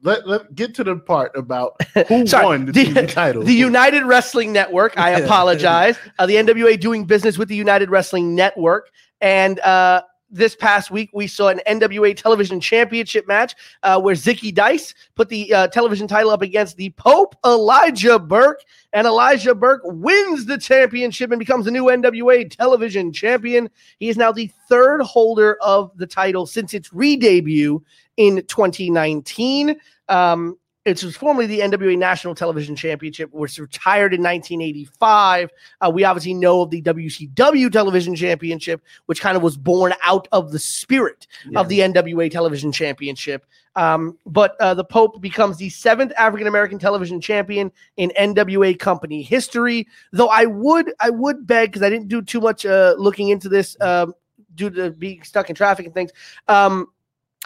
Let 0.03 0.27
let 0.27 0.55
get 0.55 0.75
to 0.77 0.85
the 0.85 0.97
part 0.97 1.33
about 1.37 1.81
who 2.09 2.27
Sorry, 2.27 2.45
won 2.45 2.67
the, 2.67 2.85
the- 2.85 3.07
title. 3.07 3.43
The 3.43 3.53
United 3.55 4.05
Wrestling 4.05 4.53
Network. 4.53 4.99
I 4.99 5.11
apologize. 5.21 5.97
Uh, 6.19 6.27
the 6.27 6.35
NWA 6.35 6.79
doing 6.79 7.05
business 7.05 7.39
with 7.39 7.49
the 7.49 7.57
United 7.57 7.91
Wrestling 7.91 8.35
Network. 8.35 8.91
And 9.21 9.61
uh, 9.61 10.03
this 10.31 10.55
past 10.55 10.91
week, 10.91 11.11
we 11.13 11.27
saw 11.27 11.49
an 11.49 11.61
NWA 11.67 12.17
television 12.17 12.61
championship 12.61 13.27
match 13.27 13.55
uh, 13.83 14.01
where 14.01 14.15
Zicky 14.15 14.55
Dice 14.55 14.95
put 15.15 15.29
the 15.29 15.53
uh, 15.53 15.67
television 15.69 16.07
title 16.07 16.31
up 16.31 16.43
against 16.43 16.77
the 16.77 16.91
Pope 16.91 17.35
Elijah 17.45 18.19
Burke. 18.19 18.63
And 18.93 19.07
Elijah 19.07 19.55
Burke 19.55 19.83
wins 19.85 20.47
the 20.47 20.59
championship 20.59 21.31
and 21.31 21.39
becomes 21.39 21.65
the 21.65 21.71
new 21.71 21.85
NWA 21.85 22.51
television 22.51 23.13
champion. 23.13 23.71
He 23.99 24.09
is 24.09 24.17
now 24.17 24.33
the 24.33 24.51
third 24.69 25.03
holder 25.03 25.57
of 25.63 25.97
the 25.97 26.07
title 26.07 26.47
since 26.47 26.75
its 26.75 26.93
re 26.93 27.17
debut 27.17 27.83
in 28.17 28.45
2019. 28.47 29.77
Um, 30.09 30.57
it 30.85 31.05
was 31.05 31.17
formerly 31.17 31.47
the 31.47 31.61
NWA 31.61 31.99
National 31.99 32.35
Television 32.35 32.75
Championship, 32.75 33.31
which 33.33 33.59
retired 33.59 34.15
in 34.15 34.23
1985. 34.23 35.51
Uh, 35.81 35.91
we 35.93 36.05
obviously 36.05 36.33
know 36.33 36.63
of 36.63 36.71
the 36.71 36.81
WCW 36.81 37.71
Television 37.71 38.17
Championship, 38.17 38.83
which 39.07 39.21
kind 39.21 39.37
of 39.37 39.43
was 39.43 39.59
born 39.59 39.93
out 40.03 40.27
of 40.33 40.53
the 40.53 40.59
spirit 40.59 41.27
of 41.55 41.69
the 41.69 41.81
NWA 41.81 42.31
Television 42.31 42.73
Championship. 42.73 43.45
Um, 43.77 44.19
but 44.27 44.57
uh, 44.61 44.75
the 44.75 44.85
Pope 44.85 45.21
becomes 45.21 45.59
the 45.59 45.69
seventh 45.69 46.13
African 46.17 46.47
American 46.47 46.79
television 46.79 47.21
champion 47.21 47.71
in 47.97 48.11
NWA 48.19 48.79
company 48.79 49.23
history. 49.23 49.87
Though 50.13 50.29
I 50.29 50.47
would, 50.47 50.93
I 50.99 51.11
would 51.11 51.47
beg 51.47 51.71
because 51.71 51.83
I 51.83 51.91
didn't 51.91 52.09
do 52.09 52.23
too 52.23 52.41
much 52.41 52.65
uh, 52.67 52.95
looking 52.99 53.29
into 53.29 53.49
this 53.49 53.77
um, 53.81 54.15
due 54.55 54.71
to 54.71 54.91
being 54.91 55.23
stuck 55.23 55.51
in 55.51 55.57
traffic 55.57 55.87
and 55.87 55.95
things. 55.95 56.11
Um, 56.49 56.89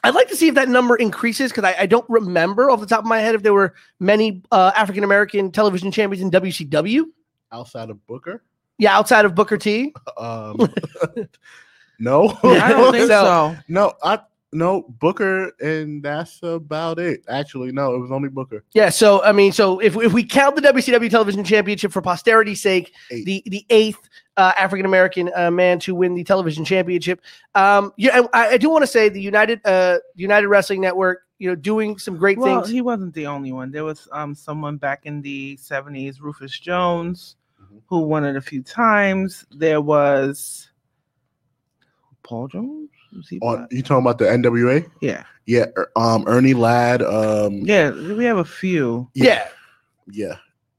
I'd 0.05 0.15
like 0.15 0.29
to 0.29 0.37
see 0.37 0.49
if 0.49 0.55
that 0.57 0.69
number 0.69 0.97
increases 0.97 1.51
because 1.51 1.65
I, 1.65 1.75
I 1.81 1.87
don't 1.87 2.09
remember 2.11 2.71
off 2.71 2.81
the 2.81 2.87
top 2.87 3.01
of 3.01 3.07
my 3.07 3.21
head 3.21 3.35
if 3.35 3.43
there 3.43 3.55
were 3.55 3.75
many 4.01 4.43
uh, 4.53 4.71
African 4.77 5.03
American 5.03 5.51
television 5.51 5.91
champions 5.91 6.23
in 6.23 6.31
WCW. 6.31 7.05
outside 7.51 7.89
of 7.89 8.07
Booker. 8.07 8.43
Yeah, 8.77 8.97
outside 8.97 9.25
of 9.25 9.35
Booker 9.35 9.57
T. 9.57 9.95
Um, 10.19 10.57
no, 11.99 12.39
I 12.45 12.69
don't 12.69 12.93
think 12.93 13.09
so. 13.09 13.57
no, 13.69 13.95
I 14.03 14.21
no 14.55 14.83
Booker, 15.01 15.53
and 15.61 16.03
that's 16.03 16.41
about 16.43 16.99
it. 16.99 17.23
Actually, 17.29 17.73
no, 17.73 17.95
it 17.95 17.99
was 17.99 18.11
only 18.11 18.29
Booker. 18.29 18.65
Yeah, 18.73 18.89
so 18.89 19.23
I 19.23 19.33
mean, 19.33 19.53
so 19.53 19.81
if, 19.81 19.97
if 19.97 20.13
we 20.13 20.25
count 20.25 20.57
the 20.57 20.63
WCW 20.63 21.11
Television 21.11 21.45
Championship 21.45 21.93
for 21.93 22.01
posterity's 22.01 22.61
sake, 22.63 22.93
Eight. 23.11 23.25
the 23.27 23.43
the 23.47 23.67
eighth 23.71 24.09
uh, 24.37 24.53
African 24.59 24.87
American 24.87 25.31
uh, 25.35 25.51
man 25.51 25.79
to 25.81 25.95
win 25.95 26.15
the 26.15 26.25
television 26.25 26.65
championship. 26.65 27.21
Um, 27.55 27.93
yeah, 27.97 28.23
I, 28.33 28.49
I 28.51 28.57
do 28.57 28.71
want 28.71 28.83
to 28.83 28.87
say 28.87 29.09
the 29.09 29.21
United 29.21 29.61
uh, 29.67 29.99
United 30.15 30.49
Wrestling 30.49 30.81
Network, 30.81 31.23
you 31.39 31.49
know, 31.49 31.55
doing 31.55 31.99
some 31.99 32.17
great 32.17 32.39
Well, 32.39 32.61
things. 32.63 32.71
he 32.73 32.81
wasn't 32.81 33.15
the 33.15 33.27
only 33.27 33.53
one. 33.53 33.71
There 33.71 33.85
was 33.85 34.09
um 34.13 34.35
someone 34.35 34.77
back 34.77 35.07
in 35.07 35.21
the 35.23 35.57
seventies, 35.57 36.21
Rufus 36.21 36.59
Jones, 36.59 37.37
Mhm. 37.63 37.83
who 37.89 38.01
won 38.01 38.25
it 38.25 38.37
a 38.37 38.41
few 38.41 38.63
times. 38.63 39.45
There 39.51 39.81
was 39.81 40.71
Paul 42.23 42.49
Jones. 42.49 42.91
Was 43.17 43.29
he 43.29 43.39
On 43.41 43.67
you 43.71 43.83
talking 43.83 44.03
about 44.05 44.19
the 44.19 44.25
NWA? 44.27 44.89
yeah, 45.01 45.25
Yeah, 45.47 45.67
er, 45.77 45.91
um, 45.97 46.25
Ernie 46.27 46.55
Ladd. 46.55 47.03
Um, 47.03 47.59
yeah. 47.65 47.91
We 47.91 48.25
have 48.25 48.39
a 48.39 48.45
few. 48.45 49.09
yeah. 49.15 49.49
yeah, 50.11 50.37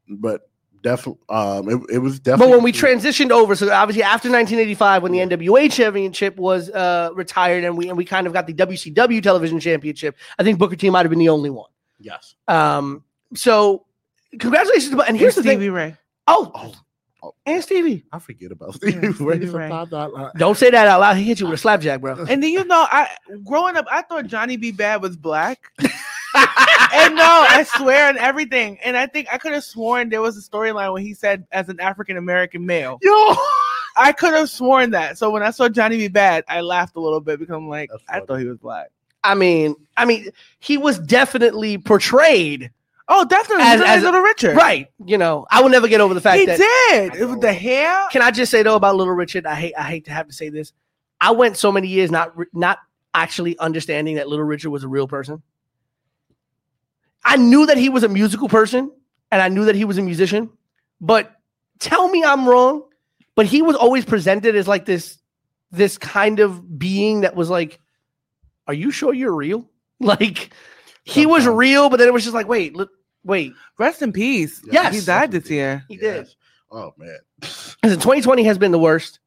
but 0.10 0.50
definitely, 0.84 1.22
um, 1.30 1.68
it, 1.70 1.96
it 1.96 1.98
was 2.00 2.20
definitely. 2.20 2.52
But 2.52 2.56
when 2.58 2.64
we 2.64 2.72
transitioned 2.72 3.32
over, 3.32 3.56
so 3.56 3.72
obviously 3.72 4.04
after 4.04 4.30
1985, 4.30 5.04
when 5.04 5.12
the 5.12 5.20
NWA 5.20 5.72
championship 5.72 6.38
was 6.38 6.70
uh, 6.70 7.10
retired, 7.14 7.64
and 7.64 7.78
we 7.78 7.90
and 7.90 7.98
we 7.98 8.06
kind 8.06 8.28
of 8.28 8.34
got 8.34 8.46
the 8.48 8.54
WCW 8.54 9.22
television 9.24 9.60
championship, 9.60 10.16
I 10.38 10.44
think 10.44 10.60
Booker 10.60 10.76
T 10.76 10.90
might 10.90 11.02
have 11.04 11.10
been 11.10 11.20
the 11.20 11.30
only 11.30 11.50
one. 11.50 11.70
yes, 12.00 12.36
Um, 12.48 13.04
so 13.34 13.86
congratulations! 14.40 14.90
to- 14.92 15.02
And 15.02 15.18
here's 15.18 15.36
the 15.36 15.42
Stevie 15.42 15.66
thing. 15.66 15.74
Ray. 15.74 15.96
Oh, 16.28 16.52
oh, 16.56 16.74
and 17.46 17.64
Stevie, 17.64 18.04
I 18.12 18.20
forget 18.20 18.52
about 18.52 18.78
Yeah, 18.82 18.90
Stevie 18.92 19.08
Ray. 19.08 19.14
Stevie 19.14 19.46
Ray. 19.48 19.70
Sometimes 19.70 19.94
I- 19.94 20.24
I- 20.24 20.32
don't 20.38 20.58
say 20.58 20.70
that 20.70 20.88
out 20.88 21.00
loud. 21.00 21.18
He 21.18 21.24
hit 21.24 21.40
you 21.40 21.46
with 21.48 21.56
a 21.56 21.58
slapjack, 21.58 22.02
bro. 22.02 22.26
And 22.30 22.42
then 22.44 22.52
you 22.52 22.64
know, 22.66 22.88
I 22.92 23.10
growing 23.46 23.76
up, 23.78 23.86
I 23.92 24.02
thought 24.04 24.28
Johnny 24.28 24.58
B. 24.58 24.72
Bad 24.72 25.02
was 25.02 25.16
black. 25.18 25.72
and 25.80 27.16
no, 27.16 27.46
I 27.50 27.66
swear 27.78 28.10
on 28.10 28.18
everything. 28.18 28.78
And 28.84 28.98
I 28.98 29.08
think 29.08 29.28
I 29.32 29.38
could 29.38 29.54
have 29.54 29.64
sworn 29.64 30.10
there 30.10 30.22
was 30.22 30.38
a 30.38 30.42
storyline 30.42 30.92
when 30.94 31.02
he 31.04 31.14
said 31.14 31.46
as 31.52 31.70
an 31.70 31.80
African 31.80 32.18
American 32.18 32.66
male. 32.66 33.00
Yo, 33.02 33.12
I 33.98 34.14
could 34.18 34.34
have 34.34 34.50
sworn 34.50 34.92
that. 34.92 35.18
So 35.18 35.30
when 35.32 35.44
I 35.44 35.52
saw 35.52 35.70
Johnny 35.70 35.98
B. 35.98 36.08
Bad, 36.08 36.44
I 36.48 36.62
laughed 36.62 36.96
a 36.96 37.00
little 37.00 37.22
bit 37.22 37.40
because 37.40 37.56
I'm 37.56 37.70
like, 37.70 37.90
I 38.10 38.20
thought 38.20 38.40
he 38.40 38.46
was 38.46 38.58
black. 38.58 38.88
I 39.24 39.34
mean, 39.34 39.76
I 39.98 40.06
mean, 40.06 40.30
he 40.60 40.78
was 40.78 41.00
definitely 41.00 41.78
portrayed 41.78 42.72
Oh, 43.08 43.24
definitely. 43.26 43.64
As- 43.64 43.82
As, 43.82 43.88
as 43.88 44.04
Little 44.04 44.22
Richard. 44.22 44.56
right. 44.56 44.88
You 45.06 45.18
know, 45.18 45.46
I 45.52 45.62
will 45.62 45.70
never 45.70 45.88
get 45.88 46.02
over 46.02 46.14
the 46.14 46.22
fact 46.22 46.46
that. 46.46 46.58
He 46.58 46.58
that. 46.58 47.10
did. 47.12 47.22
It 47.22 47.26
was 47.26 47.40
the 47.40 47.54
hair. 47.54 48.08
Can 48.12 48.22
I 48.22 48.32
just 48.32 48.52
say 48.52 48.64
though 48.64 48.76
about 48.76 48.96
Little 48.96 49.14
Richard? 49.14 49.46
I 49.46 49.56
hate 49.56 49.74
I 49.78 49.84
hate 49.84 50.06
to 50.06 50.12
have 50.12 50.28
to 50.28 50.34
say 50.34 50.50
this. 50.50 50.74
I 51.22 51.32
went 51.32 51.58
so 51.58 51.72
many 51.72 51.88
years 51.88 52.12
not 52.12 52.34
not 52.54 52.80
actually 53.14 53.58
understanding 53.60 54.16
that 54.16 54.28
Little 54.28 54.46
Richard 54.46 54.70
was 54.72 54.84
a 54.84 54.88
real 54.88 55.08
person. 55.08 55.42
I 57.24 57.38
knew 57.38 57.66
that 57.68 57.78
he 57.78 57.90
was 57.90 58.04
a 58.04 58.10
musical 58.10 58.50
person 58.50 58.92
and 59.32 59.42
I 59.42 59.50
knew 59.50 59.66
that 59.66 59.76
he 59.76 59.86
was 59.86 59.98
a 59.98 60.02
musician, 60.02 60.50
but 61.02 61.32
tell 61.80 62.08
me 62.10 62.24
I'm 62.24 62.48
wrong. 62.48 62.84
But 63.36 63.46
he 63.46 63.62
was 63.62 63.76
always 63.76 64.06
presented 64.06 64.56
as 64.56 64.68
like 64.68 64.86
this 64.86 65.18
this 65.72 65.98
kind 65.98 66.40
of 66.40 66.80
being 66.80 67.22
that 67.22 67.36
was 67.36 67.50
like, 67.50 67.80
"Are 68.68 68.74
you 68.74 68.92
sure 68.92 69.14
you're 69.14 69.36
real?" 69.36 69.70
Like 70.00 70.54
he 71.06 71.26
was 71.26 71.48
real, 71.48 71.90
but 71.90 71.98
then 71.98 72.08
it 72.08 72.14
was 72.14 72.24
just 72.24 72.34
like, 72.36 72.48
"Wait, 72.48 72.76
look, 72.76 72.90
wait." 73.24 73.54
Rest 73.78 74.02
in 74.02 74.12
peace. 74.12 74.62
Yes. 74.70 74.94
He 74.94 75.02
died 75.02 75.32
this 75.32 75.50
year. 75.50 75.86
He 75.88 75.98
did. 75.98 76.26
Yes. 76.26 76.36
Oh 76.72 76.94
man, 76.98 77.18
Listen, 77.42 78.00
2020 78.00 78.44
has 78.44 78.58
been 78.58 78.72
the 78.72 78.80
worst. 78.80 79.20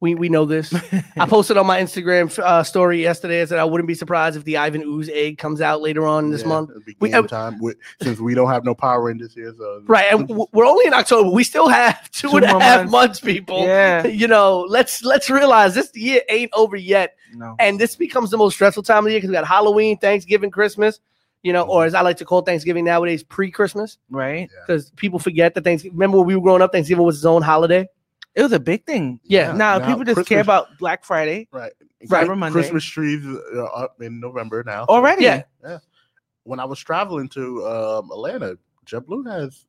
We 0.00 0.14
we 0.14 0.28
know 0.28 0.44
this. 0.44 0.74
I 1.16 1.26
posted 1.26 1.56
on 1.56 1.66
my 1.66 1.80
Instagram 1.80 2.36
uh, 2.38 2.62
story 2.62 3.00
yesterday. 3.00 3.40
I 3.40 3.46
said 3.46 3.58
I 3.58 3.64
wouldn't 3.64 3.88
be 3.88 3.94
surprised 3.94 4.36
if 4.36 4.44
the 4.44 4.58
Ivan 4.58 4.82
Ooze 4.82 5.08
egg 5.08 5.38
comes 5.38 5.62
out 5.62 5.80
later 5.80 6.06
on 6.06 6.30
this 6.30 6.42
Yeah, 6.42 6.48
month. 6.48 6.70
it'll 6.70 6.82
be 6.82 6.96
We- 7.00 7.08
game 7.10 7.24
uh, 7.24 7.28
time 7.28 7.58
with, 7.60 7.78
since 8.02 8.20
we 8.20 8.34
don't 8.34 8.50
have 8.50 8.62
no 8.64 8.74
power 8.74 9.10
in 9.10 9.16
this 9.16 9.34
year. 9.34 9.54
So 9.56 9.82
Right, 9.86 10.12
and 10.12 10.28
we're 10.52 10.66
only 10.66 10.86
in 10.86 10.92
October. 10.92 11.30
We 11.30 11.44
still 11.44 11.68
have 11.68 12.10
two 12.10 12.28
Two 12.28 12.36
and 12.36 12.44
a 12.44 12.52
more 12.52 12.60
half 12.60 12.78
months. 12.80 12.92
months, 12.92 13.20
people. 13.20 13.64
Yeah. 13.64 14.06
You 14.06 14.28
know, 14.28 14.66
let's 14.68 15.02
let's 15.02 15.30
realize 15.30 15.74
this 15.74 15.90
year 15.94 16.20
ain't 16.28 16.50
over 16.54 16.76
yet, 16.76 17.16
No. 17.34 17.56
and 17.58 17.80
this 17.80 17.96
becomes 17.96 18.30
the 18.30 18.36
most 18.36 18.54
stressful 18.54 18.82
time 18.82 18.98
of 18.98 19.04
the 19.04 19.12
year 19.12 19.18
because 19.20 19.30
we 19.30 19.34
got 19.34 19.46
Halloween, 19.46 19.96
Thanksgiving, 19.96 20.50
Christmas. 20.50 21.00
You 21.42 21.52
know, 21.52 21.62
or 21.62 21.84
as 21.84 21.94
I 21.94 22.00
like 22.00 22.16
to 22.16 22.24
call 22.24 22.42
Thanksgiving 22.42 22.84
nowadays, 22.84 23.22
pre-Christmas, 23.22 23.98
Right? 24.10 24.50
because 24.66 24.90
people 24.96 25.20
forget 25.20 25.54
that 25.54 25.62
Thanksgiving. 25.62 25.96
Remember 25.96 26.18
when 26.18 26.26
we 26.26 26.34
were 26.34 26.42
growing 26.42 26.60
up, 26.60 26.72
Thanksgiving 26.72 27.04
was 27.04 27.16
its 27.16 27.24
own 27.24 27.40
holiday. 27.40 27.86
It 28.36 28.42
was 28.42 28.52
a 28.52 28.60
big 28.60 28.84
thing. 28.86 29.18
Yeah. 29.24 29.52
Now, 29.52 29.78
Now, 29.78 29.86
people 29.88 30.04
just 30.04 30.28
care 30.28 30.40
about 30.40 30.78
Black 30.78 31.04
Friday. 31.04 31.48
right 31.52 31.72
Right. 32.08 32.26
Cyber 32.28 32.36
Monday. 32.38 32.52
Christmas 32.52 32.84
trees 32.84 33.24
are 33.26 33.74
up 33.84 34.00
in 34.00 34.20
November 34.20 34.62
now. 34.64 34.84
already. 34.84 35.24
Yeah. 35.24 35.42
yeah. 35.64 35.78
When 36.44 36.60
I 36.60 36.64
was 36.66 36.78
traveling 36.78 37.28
to 37.30 37.66
um, 37.66 38.10
Atlanta, 38.12 38.58
JetBlue 38.86 39.28
has 39.28 39.64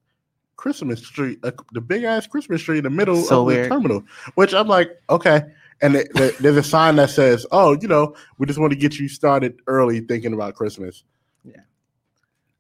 Christmas 0.58 1.02
tree, 1.02 1.38
uh, 1.44 1.52
the 1.72 1.82
big 1.82 2.04
ass 2.04 2.28
Christmas 2.28 2.62
tree 2.62 2.78
in 2.80 2.84
the 2.84 2.90
middle 2.92 3.24
So 3.24 3.40
of 3.40 3.48
weird. 3.48 3.66
the 3.66 3.70
terminal, 3.70 4.04
which 4.36 4.54
I'm 4.54 4.68
like, 4.68 4.92
okay. 5.10 5.42
And 5.82 5.96
it, 5.96 6.14
the- 6.14 6.36
there's 6.40 6.58
a 6.58 6.64
sign 6.64 6.96
that 6.98 7.10
says, 7.12 7.46
"Oh, 7.52 7.78
you 7.80 7.88
know, 7.88 8.16
we 8.40 8.46
just 8.48 8.60
want 8.60 8.74
to 8.74 8.78
get 8.78 8.98
you 9.00 9.08
started 9.08 9.60
early 9.68 10.00
thinking 10.02 10.34
about 10.34 10.56
Christmas." 10.56 11.04
Yeah. 11.46 11.62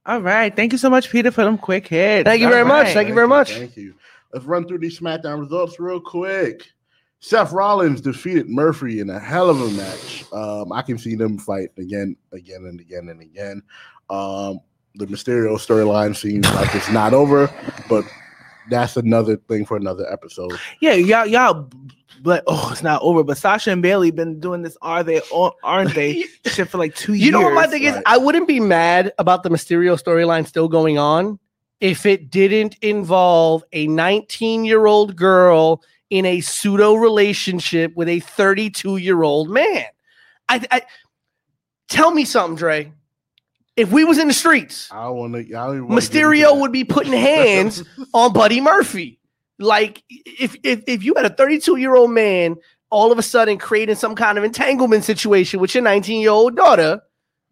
All 0.05 0.21
right. 0.21 0.55
Thank 0.55 0.71
you 0.71 0.77
so 0.77 0.89
much, 0.89 1.09
Peter, 1.09 1.31
for 1.31 1.43
them 1.43 1.57
quick 1.57 1.87
hits. 1.87 2.25
Thank 2.27 2.39
you 2.41 2.45
All 2.47 2.53
very 2.53 2.65
much. 2.65 2.85
right. 2.85 2.93
Thank 2.93 3.09
you 3.09 3.15
very 3.15 3.27
much. 3.27 3.51
Thank 3.53 3.75
you. 3.75 3.95
Let's 4.33 4.45
run 4.45 4.67
through 4.67 4.79
these 4.79 4.99
SmackDown 4.99 5.39
results 5.39 5.79
real 5.79 5.99
quick. 5.99 6.67
Seth 7.19 7.51
Rollins 7.51 8.01
defeated 8.01 8.47
Murphy 8.47 8.99
in 8.99 9.09
a 9.09 9.19
hell 9.19 9.49
of 9.49 9.59
a 9.61 9.69
match. 9.71 10.25
Um, 10.31 10.71
I 10.71 10.81
can 10.81 10.97
see 10.97 11.15
them 11.15 11.37
fight 11.37 11.69
again, 11.77 12.15
again, 12.31 12.65
and 12.65 12.79
again 12.79 13.09
and 13.09 13.21
again. 13.21 13.63
Um, 14.09 14.59
the 14.95 15.05
Mysterio 15.05 15.55
storyline 15.55 16.15
seems 16.15 16.51
like 16.53 16.73
it's 16.75 16.89
not 16.91 17.13
over, 17.13 17.51
but 17.89 18.05
that's 18.69 18.97
another 18.97 19.37
thing 19.37 19.65
for 19.65 19.77
another 19.77 20.11
episode. 20.11 20.51
Yeah, 20.79 20.93
y'all, 20.93 21.25
y'all, 21.25 21.69
but 22.21 22.43
oh, 22.47 22.69
it's 22.71 22.83
not 22.83 23.01
over. 23.01 23.23
But 23.23 23.37
Sasha 23.37 23.71
and 23.71 23.81
Bayley 23.81 24.11
been 24.11 24.39
doing 24.39 24.61
this. 24.61 24.77
Are 24.81 25.03
they? 25.03 25.21
Aren't 25.63 25.95
they? 25.95 26.25
Shit 26.45 26.69
for 26.69 26.77
like 26.77 26.95
two 26.95 27.13
years. 27.13 27.25
You 27.25 27.31
know 27.31 27.41
what 27.41 27.53
my 27.53 27.67
thing 27.67 27.83
is? 27.83 27.97
I 28.05 28.17
wouldn't 28.17 28.47
be 28.47 28.59
mad 28.59 29.13
about 29.17 29.43
the 29.43 29.49
Mysterio 29.49 30.01
storyline 30.01 30.45
still 30.45 30.67
going 30.67 30.97
on 30.97 31.39
if 31.79 32.05
it 32.05 32.29
didn't 32.29 32.75
involve 32.81 33.63
a 33.73 33.87
19 33.87 34.65
year 34.65 34.85
old 34.85 35.15
girl 35.15 35.83
in 36.09 36.25
a 36.25 36.41
pseudo 36.41 36.95
relationship 36.95 37.95
with 37.95 38.07
a 38.07 38.19
32 38.21 38.97
year 38.97 39.23
old 39.23 39.49
man. 39.49 39.85
I, 40.49 40.65
I 40.71 40.81
tell 41.89 42.11
me 42.11 42.25
something, 42.25 42.55
Dre. 42.55 42.91
If 43.75 43.91
we 43.91 44.03
was 44.03 44.17
in 44.17 44.27
the 44.27 44.33
streets, 44.33 44.89
I 44.91 45.09
want 45.09 45.33
to. 45.33 45.39
I 45.39 45.43
don't 45.43 45.75
even 45.75 45.87
wanna 45.89 46.01
Mysterio 46.01 46.59
would 46.59 46.71
be 46.71 46.83
putting 46.83 47.13
hands 47.13 47.83
on 48.13 48.33
Buddy 48.33 48.59
Murphy. 48.59 49.19
Like 49.59 50.03
if 50.09 50.55
if 50.63 50.83
if 50.87 51.03
you 51.03 51.13
had 51.15 51.25
a 51.25 51.29
32 51.29 51.77
year 51.77 51.95
old 51.95 52.11
man 52.11 52.55
all 52.89 53.11
of 53.11 53.19
a 53.19 53.23
sudden 53.23 53.57
creating 53.57 53.95
some 53.95 54.15
kind 54.15 54.37
of 54.37 54.43
entanglement 54.43 55.03
situation 55.03 55.59
with 55.59 55.75
your 55.75 55.83
19 55.83 56.21
year 56.21 56.31
old 56.31 56.55
daughter, 56.55 57.01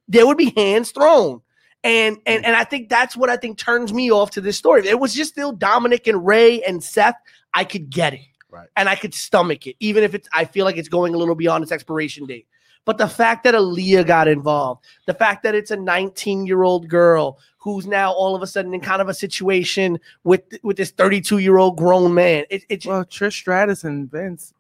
there 0.08 0.26
would 0.26 0.38
be 0.38 0.54
hands 0.56 0.92
thrown. 0.92 1.42
And 1.86 2.18
and 2.26 2.44
and 2.44 2.56
I 2.56 2.64
think 2.64 2.90
that's 2.90 3.16
what 3.16 3.30
I 3.30 3.38
think 3.38 3.60
turns 3.60 3.94
me 3.94 4.12
off 4.12 4.32
to 4.32 4.42
this 4.42 4.58
story. 4.58 4.82
If 4.82 4.88
It 4.88 5.00
was 5.00 5.14
just 5.14 5.30
still 5.32 5.52
Dominic 5.52 6.08
and 6.08 6.26
Rey 6.26 6.62
and 6.64 6.84
Seth. 6.84 7.16
I 7.54 7.64
could 7.64 7.90
get 7.90 8.14
it, 8.14 8.20
Right. 8.50 8.68
and 8.76 8.90
I 8.90 8.96
could 8.96 9.14
stomach 9.14 9.66
it, 9.68 9.78
even 9.80 10.04
if 10.04 10.14
it's. 10.16 10.28
I 10.34 10.44
feel 10.46 10.66
like 10.66 10.78
it's 10.78 10.90
going 10.90 11.14
a 11.14 11.18
little 11.18 11.36
beyond 11.36 11.62
its 11.64 11.72
expiration 11.72 12.26
date. 12.26 12.48
But 12.86 12.98
the 12.98 13.08
fact 13.08 13.44
that 13.44 13.54
Aalyah 13.54 14.06
got 14.06 14.28
involved, 14.28 14.84
the 15.06 15.14
fact 15.14 15.44
that 15.44 15.56
it's 15.56 15.72
a 15.72 15.78
19 15.78 16.46
year 16.48 16.64
old 16.64 16.88
girl 16.90 17.40
who's 17.60 17.86
now 17.88 18.12
all 18.12 18.36
of 18.36 18.42
a 18.42 18.48
sudden 18.48 18.74
in 18.74 18.82
kind 18.82 19.02
of 19.02 19.08
a 19.08 19.14
situation 19.14 20.00
with 20.24 20.42
with 20.64 20.78
this 20.78 20.90
32 20.92 21.38
year 21.38 21.58
old 21.58 21.78
grown 21.78 22.14
man, 22.14 22.46
it, 22.50 22.64
it, 22.68 22.86
Well, 22.86 23.06
Trish 23.06 23.34
Stratus 23.34 23.84
and 23.84 24.10
Vince, 24.10 24.54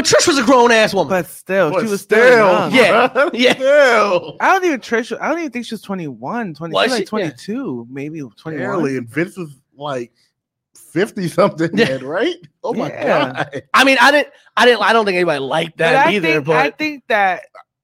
but 0.00 0.04
Trish 0.08 0.26
was 0.26 0.38
a 0.38 0.42
grown 0.44 0.70
ass 0.72 0.94
woman. 0.94 1.10
but 1.10 1.26
still, 1.26 1.70
But 1.70 1.80
she 1.84 1.90
was 1.90 2.00
still, 2.00 2.18
still, 2.18 2.70
young. 2.70 2.74
Yeah. 2.74 3.30
Yeah. 3.34 3.52
still. 3.54 4.36
I 4.40 4.52
don't 4.52 4.64
even 4.64 4.80
Trish. 4.80 5.16
I 5.20 5.28
don't 5.28 5.38
even 5.40 5.50
think 5.50 5.66
she 5.66 5.74
was 5.74 5.82
21, 5.82 6.54
20, 6.54 6.72
Was 6.74 6.84
she 6.84 6.88
was 6.90 6.96
she? 6.96 6.98
like 6.98 7.22
Yeah. 7.22 7.30
22, 7.30 7.86
maybe 7.90 8.20
21. 8.20 8.56
Barely, 8.56 8.96
and 8.96 9.08
Vince 9.08 9.36
was 9.36 9.50
like 9.76 10.12
fifty 10.74 11.28
something, 11.28 11.70
Yeah. 11.74 11.84
then, 11.84 12.04
right? 12.04 12.36
Oh 12.64 12.74
my 12.74 12.88
Yeah. 12.88 13.32
god! 13.32 13.62
I 13.74 13.84
mean, 13.84 13.96
I 14.00 14.10
didn't, 14.10 14.32
I 14.56 14.66
didn't, 14.66 14.82
I 14.82 14.92
don't 14.92 15.04
think 15.04 15.16
anybody 15.16 15.38
liked 15.40 15.76
But 15.76 15.84
that 15.92 16.06
I 16.06 16.12
either. 16.12 16.28
think 16.28 16.44
but 16.46 16.56
I 16.56 16.70
think 16.70 17.04
that 17.08 17.42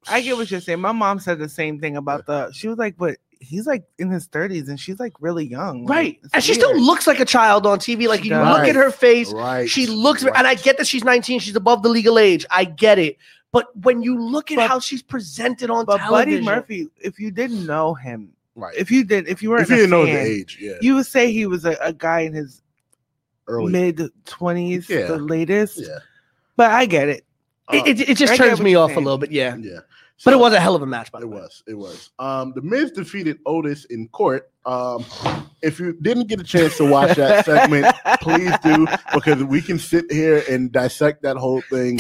I 0.08 0.20
get 0.20 0.37
what 0.37 0.50
you're 0.50 0.61
saying. 0.61 0.80
My 0.80 0.92
mom 0.92 1.18
said 1.20 1.38
the 1.38 1.49
same 1.49 1.78
thing 1.80 1.96
about 1.96 2.26
the. 2.26 2.50
She 2.52 2.68
was 2.68 2.78
like, 2.78 2.96
but 2.96 3.16
he's 3.40 3.66
like 3.66 3.85
in 3.99 4.11
his 4.11 4.26
30s 4.28 4.69
and 4.69 4.78
she's 4.81 4.99
like 4.99 5.12
really 5.21 5.45
young. 5.47 5.85
Like, 5.85 5.97
right, 5.97 6.19
it's 6.25 6.35
and 6.35 6.43
she 6.45 6.55
still 6.55 6.78
looks 6.81 7.07
like 7.07 7.21
a 7.21 7.25
child 7.25 7.66
on 7.66 7.78
TV. 7.78 8.09
Like 8.09 8.21
She 8.21 8.26
you 8.26 8.31
does. 8.31 8.59
look 8.59 8.69
at 8.69 8.75
her 8.76 8.90
face, 8.90 9.33
Right, 9.33 9.69
she 9.69 9.87
looks, 9.87 10.25
right. 10.25 10.33
and 10.37 10.47
I 10.47 10.55
get 10.55 10.78
that 10.78 10.87
she's 10.87 11.05
19, 11.05 11.40
she's 11.40 11.57
above 11.57 11.83
the 11.83 11.88
legal 11.88 12.19
age. 12.19 12.45
I 12.50 12.64
get 12.64 12.99
it. 12.99 13.16
But 13.52 13.75
when 13.85 14.02
you 14.02 14.21
look 14.21 14.50
at 14.50 14.57
But- 14.57 14.69
how 14.69 14.81
she's 14.81 15.03
presented 15.03 15.70
on 15.70 15.85
But 15.85 15.99
television, 15.99 16.44
Buddy 16.44 16.57
Murphy, 16.57 16.88
if 16.99 17.18
you 17.18 17.31
didn't 17.31 17.64
know 17.66 17.94
him, 17.94 18.33
right. 18.55 18.75
if 18.77 18.90
you 18.90 19.05
did, 19.05 19.29
if 19.29 19.42
you 19.42 19.51
weren't, 19.51 19.62
if 19.62 19.70
you 19.70 19.77
didn't 19.77 19.90
know 19.90 20.05
the 20.05 20.12
age, 20.12 20.59
yeah, 20.61 20.72
you 20.81 20.94
would 20.96 21.07
say 21.07 21.33
he 21.33 21.46
was 21.46 21.64
a, 21.64 21.77
a 21.81 21.92
guy 21.92 22.20
in 22.20 22.33
his 22.33 22.62
early, 23.46 23.70
mid 23.72 23.99
20s, 24.25 24.88
Yeah. 24.88 25.07
the 25.07 25.18
latest. 25.18 25.79
yeah, 25.81 25.99
But 26.57 26.70
I 26.72 26.87
get 26.87 27.09
it. 27.09 27.25
Uh, 27.68 27.77
it, 27.85 28.01
it, 28.01 28.09
it 28.11 28.16
just 28.16 28.33
I 28.33 28.37
turns 28.37 28.61
me 28.61 28.72
you're 28.72 28.83
off 28.83 28.96
a 28.96 29.01
little 29.01 29.18
bit. 29.18 29.31
Yeah, 29.33 29.57
yeah. 29.57 29.81
But 30.24 30.33
it 30.35 30.38
was 30.38 30.52
a 30.52 30.61
hell 30.61 30.74
of 30.74 30.83
a 30.83 30.87
match. 30.87 31.12
By 31.12 31.20
the 31.20 31.26
It 31.26 31.31
way. 31.31 31.37
was. 31.40 31.62
It 31.66 31.74
was. 31.74 32.11
Um, 32.18 32.52
the 32.55 32.62
Miz 32.62 32.90
defeated 32.90 33.38
Otis 33.46 33.85
in 33.87 34.09
court. 34.09 34.50
Um, 34.64 35.05
if 35.62 35.79
you 35.79 35.92
didn't 36.00 36.26
get 36.26 36.40
a 36.40 36.44
chance 36.44 36.76
to 36.79 36.90
watch 36.90 37.16
that 37.16 37.44
segment, 37.46 37.94
please 38.20 38.52
do 38.64 38.87
because 39.14 39.44
we 39.44 39.61
can 39.62 39.79
sit 39.79 40.11
here 40.11 40.42
and 40.50 40.72
dissect 40.72 41.22
that 41.22 41.37
whole 41.37 41.61
thing 41.70 41.98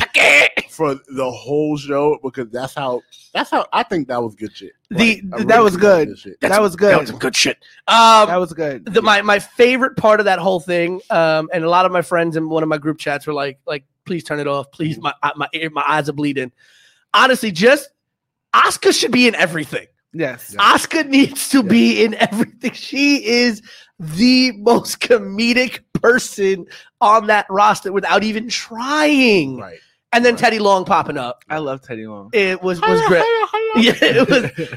for 0.70 0.94
the 1.14 1.30
whole 1.30 1.76
show 1.76 2.18
because 2.22 2.48
that's 2.50 2.74
how 2.74 3.02
that's 3.32 3.50
how 3.50 3.66
I 3.72 3.82
think 3.84 4.08
that 4.08 4.20
was 4.22 4.34
good 4.34 4.54
shit. 4.56 4.72
The- 4.90 5.22
I 5.32 5.44
that 5.44 5.62
was 5.62 5.76
good. 5.76 6.18
shit. 6.18 6.40
that 6.40 6.60
was 6.60 6.74
good. 6.76 6.92
That 6.92 7.00
was 7.00 7.10
some 7.10 7.18
good 7.18 7.36
shit. 7.36 7.58
Um, 7.86 8.28
that 8.28 8.36
was 8.40 8.52
good. 8.52 8.84
the, 8.86 9.00
my 9.02 9.22
my 9.22 9.38
favorite 9.38 9.96
part 9.96 10.20
of 10.20 10.24
that 10.26 10.38
whole 10.38 10.58
thing, 10.60 11.00
um, 11.10 11.48
and 11.52 11.62
a 11.64 11.70
lot 11.70 11.86
of 11.86 11.92
my 11.92 12.02
friends 12.02 12.36
in 12.36 12.48
one 12.48 12.62
of 12.62 12.68
my 12.68 12.78
group 12.78 12.98
chats 12.98 13.26
were 13.26 13.34
like, 13.34 13.58
like, 13.66 13.84
please 14.04 14.24
turn 14.24 14.40
it 14.40 14.48
off, 14.48 14.70
please, 14.72 14.98
my 14.98 15.12
my 15.36 15.48
ear- 15.54 15.70
my 15.70 15.84
eyes 15.86 16.08
are 16.08 16.12
bleeding. 16.14 16.50
Honestly, 17.14 17.50
just 17.52 17.88
Oscar 18.64 18.92
should 18.92 19.12
be 19.12 19.26
in 19.28 19.34
everything. 19.34 19.86
yes. 20.12 20.52
Yeah. 20.54 20.62
Oscar 20.62 21.04
needs 21.04 21.48
to 21.50 21.58
Yeah. 21.58 21.62
be 21.64 22.04
in 22.04 22.14
everything. 22.14 22.72
She 22.72 23.24
is 23.26 23.60
the 23.98 24.52
most 24.58 25.00
comedic 25.00 25.80
person 25.94 26.66
on 27.00 27.26
that 27.28 27.46
roster 27.50 27.92
without 27.92 28.22
even 28.24 28.48
trying. 28.48 29.58
Right. 29.58 29.78
And 30.12 30.24
then 30.24 30.34
Right. 30.34 30.40
Teddy 30.40 30.58
Long 30.58 30.84
popping 30.84 31.18
up. 31.18 31.42
I 31.50 31.58
love 31.58 31.82
Teddy 31.82 32.06
Long. 32.06 32.30
It 32.32 32.62
was 32.62 32.80
was 32.80 33.00
great. 33.08 33.22
Yeah, 33.82 33.94
it 34.00 34.28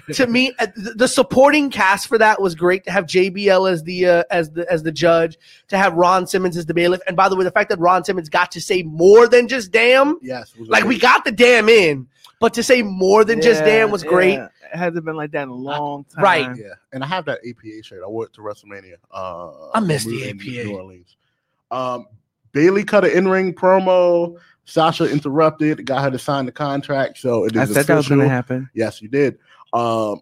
was 0.08 0.18
to 0.18 0.28
me 0.28 0.54
uh, 0.60 0.68
the 0.96 1.08
supporting 1.08 1.70
cast 1.70 2.08
for 2.08 2.18
that 2.18 2.42
was 2.42 2.56
great 2.56 2.84
to 2.86 2.92
have 2.92 3.06
JBL 3.06 3.72
as 3.72 3.84
the 3.84 4.06
uh, 4.06 4.24
as 4.32 4.52
the 4.52 4.70
as 4.72 4.84
the 4.84 4.92
judge 4.92 5.38
to 5.70 5.78
have 5.78 5.94
Ron 5.94 6.28
Simmons 6.28 6.58
as 6.58 6.66
the 6.66 6.74
bailiff 6.74 7.02
and 7.08 7.16
by 7.16 7.30
the 7.30 7.36
way 7.36 7.44
the 7.44 7.52
fact 7.52 7.70
that 7.70 7.80
Ron 7.80 8.04
Simmons 8.04 8.30
got 8.30 8.52
to 8.52 8.62
say 8.62 8.84
more 8.84 9.28
than 9.28 9.48
just 9.48 9.72
damn 9.72 10.18
Yes. 10.22 10.54
it 10.54 10.60
was 10.60 10.70
like 10.70 10.84
we 10.84 10.98
got 11.00 11.24
the 11.26 11.32
damn 11.32 11.70
in 11.70 12.08
but 12.40 12.54
to 12.54 12.64
say 12.64 12.82
more 12.82 13.26
than 13.26 13.42
just 13.42 13.64
damn 13.66 13.92
was 13.92 14.04
great. 14.04 14.40
It 14.40 14.78
hasn't 14.78 15.04
been 15.04 15.16
like 15.18 15.32
that 15.32 15.44
in 15.44 15.50
a 15.50 15.54
long 15.54 16.06
time. 16.06 16.24
Right. 16.24 16.56
Yeah, 16.56 16.74
and 16.94 17.04
I 17.04 17.08
have 17.08 17.26
that 17.26 17.40
APA 17.48 17.84
shirt. 17.84 18.02
I 18.04 18.08
wore 18.08 18.26
it 18.26 18.34
to 18.34 18.42
WrestleMania. 18.42 18.96
Uh, 19.12 19.72
I 19.74 19.80
missed 19.80 20.08
the 20.08 20.30
APA. 20.30 20.44
New 20.44 20.76
Orleans. 20.78 21.18
Um, 21.72 22.08
Bayley 22.52 22.84
cut 22.84 23.04
an 23.04 23.12
in-ring 23.12 23.54
promo. 23.54 24.38
Sasha 24.70 25.10
interrupted, 25.12 25.86
got 25.86 26.04
her 26.04 26.12
to 26.12 26.20
sign 26.20 26.46
the 26.46 26.52
contract. 26.52 27.18
So 27.18 27.46
it 27.46 27.56
is 27.56 27.72
I 27.72 27.74
said 27.74 27.86
that 27.88 27.96
was 27.96 28.06
official. 28.06 28.18
going 28.18 28.30
to 28.30 28.34
happen. 28.34 28.70
Yes, 28.74 29.02
you 29.02 29.08
did. 29.08 29.38
Um, 29.74 30.22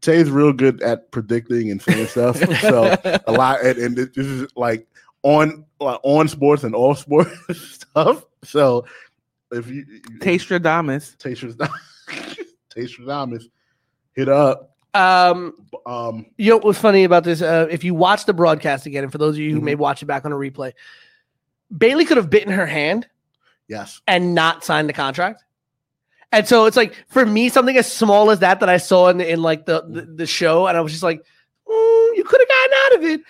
Tay's 0.00 0.30
real 0.30 0.52
good 0.52 0.80
at 0.82 1.10
predicting 1.10 1.70
and 1.70 1.82
saying 1.82 2.06
stuff. 2.06 2.36
so 2.60 2.96
a 3.26 3.32
lot, 3.32 3.62
and, 3.64 3.78
and 3.78 3.96
this 3.96 4.08
is 4.16 4.48
like 4.56 4.86
on 5.22 5.64
like 5.80 6.00
on 6.02 6.28
sports 6.28 6.62
and 6.64 6.74
off 6.74 6.98
sports 7.00 7.30
stuff. 7.74 8.24
So 8.44 8.86
if 9.52 9.68
you 9.68 9.84
Taste 10.20 10.48
Stradamus. 10.48 11.16
Tastradamus, 11.18 11.70
Tastradamus, 12.74 13.44
hit 14.14 14.28
up. 14.28 14.74
um 14.94 15.52
Um, 15.86 16.26
you 16.38 16.50
know 16.50 16.56
what 16.56 16.64
was 16.64 16.78
funny 16.78 17.04
about 17.04 17.24
this 17.24 17.42
uh, 17.42 17.66
if 17.70 17.84
you 17.84 17.94
watch 17.94 18.24
the 18.26 18.32
broadcast 18.34 18.86
again 18.86 19.02
and 19.04 19.12
for 19.12 19.18
those 19.18 19.34
of 19.34 19.40
you 19.40 19.52
who 19.52 19.60
Mhm. 19.60 19.64
may 19.64 19.74
watch 19.74 20.02
it 20.02 20.06
back 20.06 20.24
on 20.24 20.32
a 20.32 20.36
replay 20.36 20.72
Bayley 21.76 22.04
could 22.04 22.16
have 22.16 22.30
bitten 22.30 22.52
her 22.52 22.66
hand 22.66 23.06
yes, 23.70 24.02
and 24.06 24.34
not 24.34 24.64
sign 24.64 24.86
the 24.86 24.92
contract. 24.92 25.42
And 26.32 26.46
so 26.46 26.66
it's 26.66 26.76
like 26.76 26.94
for 27.08 27.24
me, 27.24 27.48
something 27.48 27.76
as 27.76 27.90
small 27.90 28.30
as 28.30 28.40
that 28.40 28.60
that 28.60 28.68
I 28.68 28.76
saw 28.76 29.08
in 29.08 29.18
the, 29.18 29.28
in 29.32 29.40
like 29.42 29.64
the, 29.66 29.82
the 29.88 30.02
the 30.02 30.26
show, 30.26 30.66
and 30.66 30.76
I 30.76 30.80
was 30.82 30.92
just 30.92 31.02
like, 31.02 31.20
"Mm, 31.20 32.16
you 32.16 32.24
could 32.24 32.40
have 32.40 32.48
gotten 32.48 32.72
out 32.84 32.98
of 32.98 33.04
it. 33.10 33.20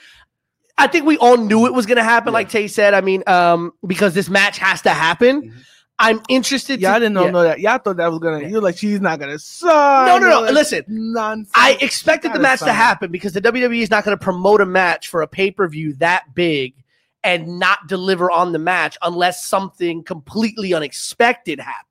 I 0.76 0.86
think 0.86 1.04
we 1.06 1.16
all 1.18 1.36
knew 1.36 1.66
it 1.66 1.74
was 1.74 1.84
going 1.86 1.98
to 1.98 2.02
happen, 2.02 2.28
Yeah. 2.32 2.38
like 2.38 2.48
Tay 2.48 2.66
said. 2.66 2.94
I 2.94 3.02
mean, 3.02 3.22
um, 3.26 3.72
because 3.86 4.14
this 4.14 4.30
match 4.30 4.56
has 4.58 4.80
to 4.82 4.90
happen. 4.90 5.42
Mhm. 5.42 5.52
I'm 5.98 6.22
interested. 6.30 6.80
Y'all 6.80 6.94
to, 6.94 7.00
didn't 7.00 7.12
know, 7.12 7.26
yeah. 7.26 7.30
know 7.30 7.42
that. 7.42 7.60
Y'all 7.60 7.76
thought 7.76 7.98
that 7.98 8.10
was 8.10 8.18
gonna. 8.20 8.40
Yeah. 8.40 8.48
You're 8.48 8.62
like, 8.62 8.78
she's 8.78 9.02
not 9.02 9.20
gonna 9.20 9.38
sign. 9.38 10.06
No, 10.06 10.18
no, 10.18 10.30
no. 10.30 10.40
Like, 10.40 10.52
Listen, 10.52 10.82
nonsense. 10.88 11.50
I 11.54 11.76
expected 11.82 12.32
the 12.32 12.38
match 12.38 12.60
to 12.60 12.72
happen 12.72 13.10
because 13.10 13.34
the 13.34 13.42
WWE 13.42 13.82
is 13.82 13.90
not 13.90 14.04
going 14.04 14.16
to 14.16 14.22
promote 14.22 14.62
a 14.62 14.66
match 14.66 15.08
for 15.08 15.20
a 15.20 15.28
pay 15.28 15.50
per 15.50 15.68
view 15.68 15.92
that 15.96 16.34
big 16.34 16.72
and 17.24 17.58
not 17.58 17.86
deliver 17.86 18.30
on 18.30 18.52
the 18.52 18.58
match 18.58 18.96
unless 19.02 19.44
something 19.44 20.02
completely 20.04 20.72
unexpected 20.74 21.60
happens. 21.60 21.86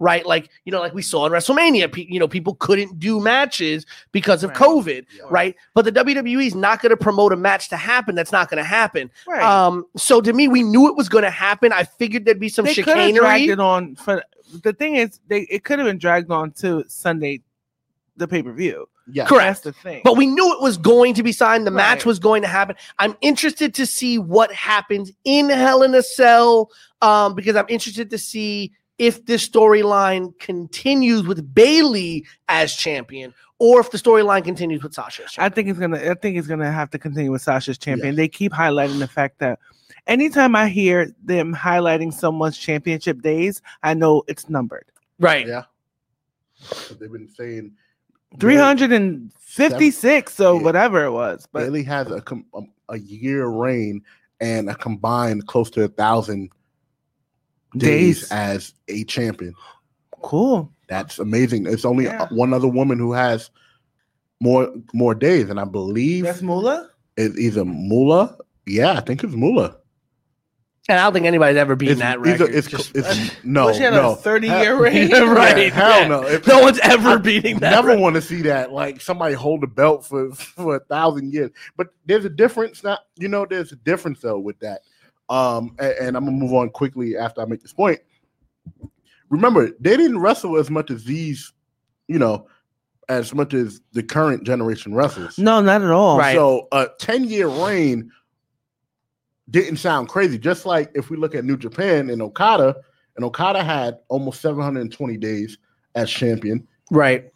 right? 0.00 0.24
Like, 0.26 0.50
you 0.64 0.72
know, 0.72 0.80
like 0.80 0.94
we 0.94 1.02
saw 1.02 1.26
in 1.26 1.32
WrestleMania, 1.32 1.90
pe- 1.92 2.06
you 2.08 2.18
know, 2.18 2.26
people 2.28 2.54
couldn't 2.56 2.98
do 2.98 3.20
matches 3.20 3.86
because 4.12 4.42
of 4.42 4.50
Right. 4.50 4.58
COVID, 4.58 5.06
Yeah. 5.16 5.22
right? 5.30 5.54
But 5.74 5.84
the 5.84 5.92
WWE 5.92 6.46
is 6.46 6.54
not 6.54 6.80
going 6.82 6.90
to 6.90 6.96
promote 6.96 7.32
a 7.32 7.36
match 7.36 7.68
to 7.70 7.76
happen. 7.76 8.14
That's 8.14 8.32
not 8.32 8.50
going 8.50 8.58
to 8.62 8.68
happen. 8.68 9.10
Right. 9.26 9.42
Um, 9.42 9.84
so 9.96 10.20
to 10.20 10.32
me, 10.32 10.48
we 10.48 10.62
knew 10.62 10.88
it 10.88 10.96
was 10.96 11.08
going 11.08 11.22
to 11.24 11.30
happen. 11.30 11.72
I 11.72 11.84
figured 11.84 12.24
there'd 12.24 12.40
be 12.40 12.48
some 12.48 12.64
they 12.64 12.74
have 12.74 12.84
dragged 12.84 13.14
chicanery. 13.16 13.48
it 13.52 13.60
on 13.60 13.94
for 13.96 14.22
the 14.62 14.72
thing 14.72 14.96
is 14.96 15.20
they 15.28 15.40
it 15.42 15.64
could 15.64 15.78
have 15.78 15.86
been 15.86 15.98
dragged 15.98 16.30
on 16.30 16.50
to 16.52 16.84
Sunday, 16.88 17.40
the 18.16 18.26
pay 18.28 18.42
per 18.42 18.52
view. 18.52 18.88
Yeah. 19.10 19.26
Correct. 19.26 19.46
That's 19.46 19.60
the 19.60 19.72
thing. 19.72 20.00
But 20.04 20.16
we 20.16 20.26
knew 20.26 20.52
it 20.52 20.62
was 20.62 20.78
going 20.78 21.14
to 21.14 21.22
be 21.22 21.32
signed. 21.32 21.66
The 21.66 21.70
match 21.70 22.06
was 22.06 22.18
going 22.18 22.42
to 22.42 22.48
happen. 22.48 22.76
I'm 22.98 23.16
interested 23.20 23.74
to 23.74 23.86
see 23.86 24.18
what 24.18 24.52
happens 24.52 25.12
in 25.24 25.50
Hell 25.50 25.82
in 25.82 25.94
a 25.94 26.02
Cell 26.02 26.70
um, 27.02 27.34
because 27.34 27.56
I'm 27.56 27.66
interested 27.68 28.08
to 28.10 28.18
see 28.18 28.72
if 28.98 29.26
this 29.26 29.46
storyline 29.48 30.38
continues 30.38 31.24
with 31.24 31.54
Bayley 31.54 32.24
as 32.48 32.74
champion 32.74 33.34
or 33.58 33.80
if 33.80 33.90
the 33.90 33.98
storyline 33.98 34.44
continues 34.44 34.82
with 34.82 34.94
Sasha. 34.94 35.24
As 35.24 35.34
I 35.38 35.48
think 35.48 35.68
it's 35.68 35.78
gonna. 35.78 35.98
I 35.98 36.14
think 36.14 36.36
it's 36.36 36.46
gonna 36.46 36.72
have 36.72 36.90
to 36.90 36.98
continue 36.98 37.30
with 37.30 37.42
Sasha's 37.42 37.78
champion. 37.78 38.14
They 38.16 38.28
keep 38.28 38.52
highlighting 38.52 38.98
the 38.98 39.08
fact 39.08 39.38
that 39.40 39.58
anytime 40.06 40.56
I 40.56 40.68
hear 40.68 41.12
them 41.22 41.54
highlighting 41.54 42.12
someone's 42.12 42.58
championship 42.58 43.20
days, 43.22 43.62
I 43.82 43.94
know 43.94 44.22
it's 44.28 44.48
numbered. 44.48 44.86
right. 45.18 45.46
Yeah. 45.46 45.64
They've 46.98 47.12
been 47.12 47.28
saying 47.28 47.72
Three 48.40 48.56
hundred 48.56 48.92
and 48.92 49.32
fifty-six, 49.38 50.34
so 50.34 50.56
Yeah. 50.56 50.62
whatever 50.62 51.04
it 51.04 51.12
was. 51.12 51.46
But 51.52 51.60
Bayley 51.60 51.82
has 51.84 52.10
a 52.10 52.20
com- 52.20 52.46
um, 52.54 52.68
a 52.88 52.98
year 52.98 53.46
reign 53.46 54.02
and 54.40 54.68
a 54.68 54.74
combined 54.74 55.46
close 55.46 55.70
to 55.70 55.84
a 55.84 55.88
thousand 55.88 56.50
days, 57.76 58.20
days, 58.20 58.32
as 58.32 58.74
a 58.88 59.04
champion. 59.04 59.54
cool. 60.22 60.70
That's 60.88 61.18
amazing. 61.18 61.66
It's 61.66 61.84
only 61.84 62.04
Yeah. 62.04 62.28
one 62.30 62.52
other 62.52 62.68
woman 62.68 62.98
who 62.98 63.12
has 63.12 63.50
more 64.40 64.72
more 64.92 65.14
days, 65.14 65.48
and 65.50 65.58
I 65.60 65.64
believe 65.64 66.24
That's 66.24 66.42
Moolah. 66.42 66.90
is 67.16 67.38
either 67.38 67.64
Moolah. 67.64 68.36
Yeah, 68.66 68.92
I 68.92 69.00
think 69.00 69.22
it's 69.24 69.34
Moolah. 69.34 69.76
And 70.86 70.98
I 70.98 71.04
don't 71.04 71.14
think 71.14 71.24
anybody's 71.24 71.56
ever 71.56 71.76
beaten 71.76 71.92
It's, 71.92 72.00
that 72.02 72.18
either- 72.18 72.44
record. 72.44 72.54
it's, 72.54 72.68
Just- 72.68 72.94
it's 72.94 73.42
no, 73.42 73.72
she 73.72 73.80
had 73.80 73.94
no. 73.94 74.12
a 74.12 74.16
thirty-year 74.16 74.56
Hell- 74.64 74.76
reign. 74.80 75.08
Yeah, 75.10 75.32
right. 75.32 75.72
hell 75.72 76.00
yeah. 76.02 76.08
no. 76.08 76.22
If- 76.26 76.46
no 76.46 76.60
one's 76.60 76.78
ever 76.80 77.10
I 77.10 77.16
beating 77.16 77.58
that. 77.60 77.70
never 77.70 77.88
record. 77.88 78.02
want 78.02 78.16
to 78.16 78.22
see 78.22 78.42
that. 78.42 78.70
Like 78.70 79.00
somebody 79.00 79.34
hold 79.34 79.62
the 79.62 79.66
belt 79.66 80.04
for 80.04 80.30
for 80.32 80.76
a 80.76 80.80
thousand 80.80 81.32
years. 81.32 81.50
But 81.78 81.88
there's 82.04 82.26
a 82.26 82.30
difference. 82.30 82.84
Not 82.84 83.00
you 83.16 83.28
know, 83.28 83.46
there's 83.48 83.72
a 83.72 83.76
difference 83.76 84.20
though 84.20 84.38
with 84.38 84.58
that. 84.60 84.82
Um, 85.30 85.74
and, 85.78 85.92
and 85.92 86.16
I'm 86.18 86.26
gonna 86.26 86.36
move 86.36 86.52
on 86.52 86.68
quickly 86.68 87.16
after 87.16 87.40
I 87.40 87.46
make 87.46 87.62
this 87.62 87.72
point. 87.72 88.00
Remember, 89.30 89.70
they 89.80 89.96
didn't 89.96 90.18
wrestle 90.18 90.58
as 90.58 90.70
much 90.70 90.90
as 90.90 91.04
these, 91.04 91.52
you 92.08 92.18
know, 92.18 92.46
as 93.08 93.34
much 93.34 93.54
as 93.54 93.80
the 93.92 94.02
current 94.02 94.44
generation 94.44 94.94
wrestles. 94.94 95.38
No, 95.38 95.60
not 95.60 95.82
at 95.82 95.90
all. 95.90 96.18
Right. 96.18 96.34
So 96.36 96.68
a 96.72 96.88
10 96.98 97.24
year 97.24 97.48
reign 97.48 98.10
didn't 99.50 99.76
sound 99.76 100.08
crazy. 100.08 100.38
Just 100.38 100.66
like 100.66 100.90
if 100.94 101.10
we 101.10 101.16
look 101.16 101.34
at 101.34 101.44
New 101.44 101.56
Japan 101.56 102.10
and 102.10 102.22
Okada, 102.22 102.76
and 103.16 103.24
Okada 103.24 103.62
had 103.62 103.98
almost 104.08 104.40
720 104.40 105.16
days 105.16 105.58
as 105.94 106.10
champion. 106.10 106.66
Right. 106.90 107.30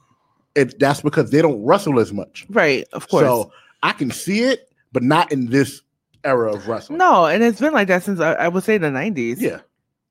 It 0.55 0.79
that's 0.79 1.01
because 1.01 1.31
they 1.31 1.43
don't 1.43 1.63
wrestle 1.65 2.01
as 2.01 2.13
much. 2.13 2.47
Right. 2.51 2.87
Of 2.93 3.09
course. 3.09 3.25
So 3.25 3.53
I 3.83 3.93
can 3.93 4.11
see 4.11 4.41
it, 4.41 4.71
but 4.93 5.03
not 5.03 5.31
in 5.31 5.51
this 5.51 5.83
era 6.25 6.53
of 6.53 6.67
wrestling. 6.67 6.99
no, 6.99 7.27
and 7.27 7.43
it's 7.43 7.61
been 7.61 7.73
like 7.73 7.89
that 7.89 8.03
since 8.03 8.19
I, 8.21 8.33
I 8.35 8.49
would 8.49 8.65
say 8.65 8.79
the 8.79 8.91
nineties. 8.91 9.41
Yeah. 9.41 9.61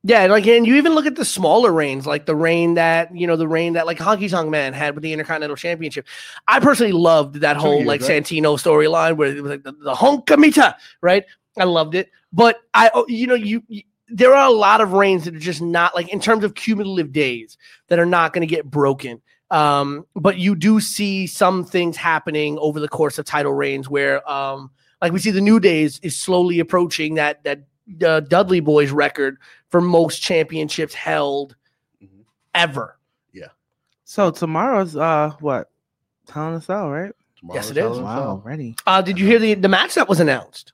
Yeah, 0.03 0.27
like 0.27 0.47
and 0.47 0.65
you 0.65 0.75
even 0.75 0.93
look 0.93 1.05
at 1.05 1.15
the 1.15 1.25
smaller 1.25 1.71
reigns, 1.71 2.05
like 2.05 2.27
the 2.27 2.35
reign 2.35 2.75
that 2.75 3.13
you 3.13 3.27
know, 3.27 3.35
the 3.35 3.47
reign 3.47 3.73
that 3.73 3.85
like 3.85 3.97
Honky 3.97 4.29
Tonk 4.29 4.49
Man 4.49 4.71
had 4.71 4.95
with 4.95 5.01
the 5.01 5.11
Intercontinental 5.11 5.57
Championship. 5.57 6.07
I 6.47 6.61
personally 6.61 6.93
loved 6.93 7.41
that 7.41 7.55
Two 7.55 7.59
whole 7.59 7.75
years, 7.77 7.87
like 7.87 8.01
right? 8.01 8.23
Santino 8.23 8.55
storyline 8.57 9.17
where 9.17 9.35
it 9.35 9.41
was 9.41 9.49
like 9.49 9.63
the, 9.63 9.73
the 9.73 9.95
Honk-a-meter, 9.95 10.75
right? 11.01 11.25
I 11.57 11.63
loved 11.65 11.95
it, 11.95 12.09
but 12.31 12.61
I, 12.73 12.91
oh, 12.93 13.05
you 13.07 13.27
know, 13.27 13.35
you, 13.35 13.63
you 13.67 13.83
there 14.09 14.33
are 14.33 14.47
a 14.47 14.51
lot 14.53 14.79
of 14.81 14.93
reigns 14.93 15.25
that 15.25 15.35
are 15.35 15.39
just 15.39 15.61
not 15.61 15.93
like 15.95 16.09
in 16.09 16.19
terms 16.19 16.43
of 16.43 16.55
cumulative 16.55 17.11
days 17.11 17.57
that 17.87 17.99
are 17.99 18.05
not 18.05 18.31
going 18.33 18.47
to 18.47 18.53
get 18.55 18.65
broken. 18.65 19.21
Um, 19.51 20.05
but 20.15 20.37
you 20.37 20.55
do 20.55 20.79
see 20.79 21.25
some 21.27 21.63
things 21.65 21.95
happening 21.97 22.57
over 22.59 22.79
the 22.79 22.87
course 22.89 23.17
of 23.17 23.25
title 23.25 23.53
reigns 23.53 23.89
where, 23.89 24.27
um, 24.29 24.71
like 25.01 25.11
we 25.13 25.19
see 25.19 25.31
the 25.31 25.41
New 25.41 25.59
Days 25.59 25.99
is 26.03 26.15
slowly 26.17 26.59
approaching 26.59 27.15
that 27.15 27.43
that 27.43 27.59
uh, 28.05 28.19
Dudley 28.21 28.61
Boyz 28.61 28.91
record 28.93 29.37
for 29.69 29.79
most 29.81 30.21
championships 30.21 30.93
held 30.93 31.55
Mhm. 32.03 32.25
ever. 32.55 32.97
Yeah. 33.33 33.47
So 34.03 34.31
tomorrow's 34.31 34.95
uh 34.97 35.31
what? 35.39 35.69
Hell 36.29 36.49
in 36.49 36.53
a 36.55 36.61
Cell, 36.61 36.89
right? 36.89 37.11
Yes, 37.53 37.69
it 37.69 37.75
Tomorrow's 37.75 37.77
is. 37.77 37.77
Hell 37.77 37.93
in 37.93 37.99
a 37.99 38.03
Wow, 38.05 38.15
Cell. 38.15 38.41
ready. 38.43 38.75
Uh, 38.85 39.01
did 39.01 39.17
you 39.19 39.25
hear 39.27 39.39
the 39.39 39.53
the 39.53 39.69
match 39.69 39.95
that 39.95 40.09
was 40.09 40.19
announced? 40.19 40.73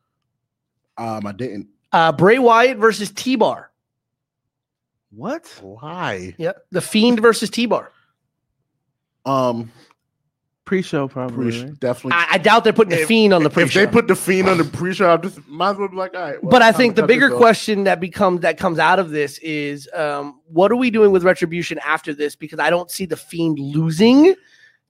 Um, 0.98 1.26
I 1.26 1.32
didn't. 1.32 1.68
Uh, 1.92 2.12
Bray 2.12 2.40
Wyatt 2.40 2.78
versus 2.78 3.12
T 3.12 3.36
Bar. 3.36 3.72
What? 5.12 5.48
Why? 5.62 6.36
Yep, 6.38 6.66
the 6.72 6.82
Fiend 6.82 7.20
versus 7.20 7.50
T 7.50 7.66
Bar. 7.66 7.92
Um, 9.26 9.72
Pre-show 10.66 11.08
probably. 11.10 11.52
pre- 11.52 11.64
right? 11.64 11.80
definitely. 11.80 12.14
I, 12.14 12.28
I 12.32 12.38
doubt 12.38 12.64
they're 12.64 12.72
putting 12.74 12.98
the 12.98 13.06
Fiend 13.06 13.34
on 13.34 13.44
the 13.44 13.50
pre-show. 13.50 13.82
If 13.82 13.90
they 13.90 13.92
put 13.92 14.08
the 14.08 14.16
fiend 14.16 14.48
on 14.48 14.58
the 14.58 14.64
pre-show, 14.64 15.14
I 15.14 15.18
just 15.18 15.46
might 15.48 15.72
as 15.72 15.78
well 15.78 15.90
be 15.90 15.98
like, 15.98 16.14
all 16.16 16.22
right. 16.22 16.42
well, 16.42 16.50
but 16.50 16.62
I 16.62 16.72
think 16.72 16.96
the 16.96 17.06
bigger 17.06 17.30
question 17.30 17.84
that 17.84 18.00
becomes 18.00 18.42
that 18.42 18.58
comes 18.58 18.80
out 18.80 18.98
of 18.98 19.10
this 19.10 19.38
is 19.40 19.90
um, 19.94 20.40
what 20.48 20.72
are 20.72 20.78
we 20.78 20.90
doing 20.90 21.12
with 21.12 21.24
retribution 21.24 21.80
after 21.86 22.14
this? 22.14 22.36
Because 22.38 22.60
I 22.60 22.70
don't 22.70 22.90
see 22.90 23.06
the 23.06 23.18
Fiend 23.18 23.60
losing 23.60 24.36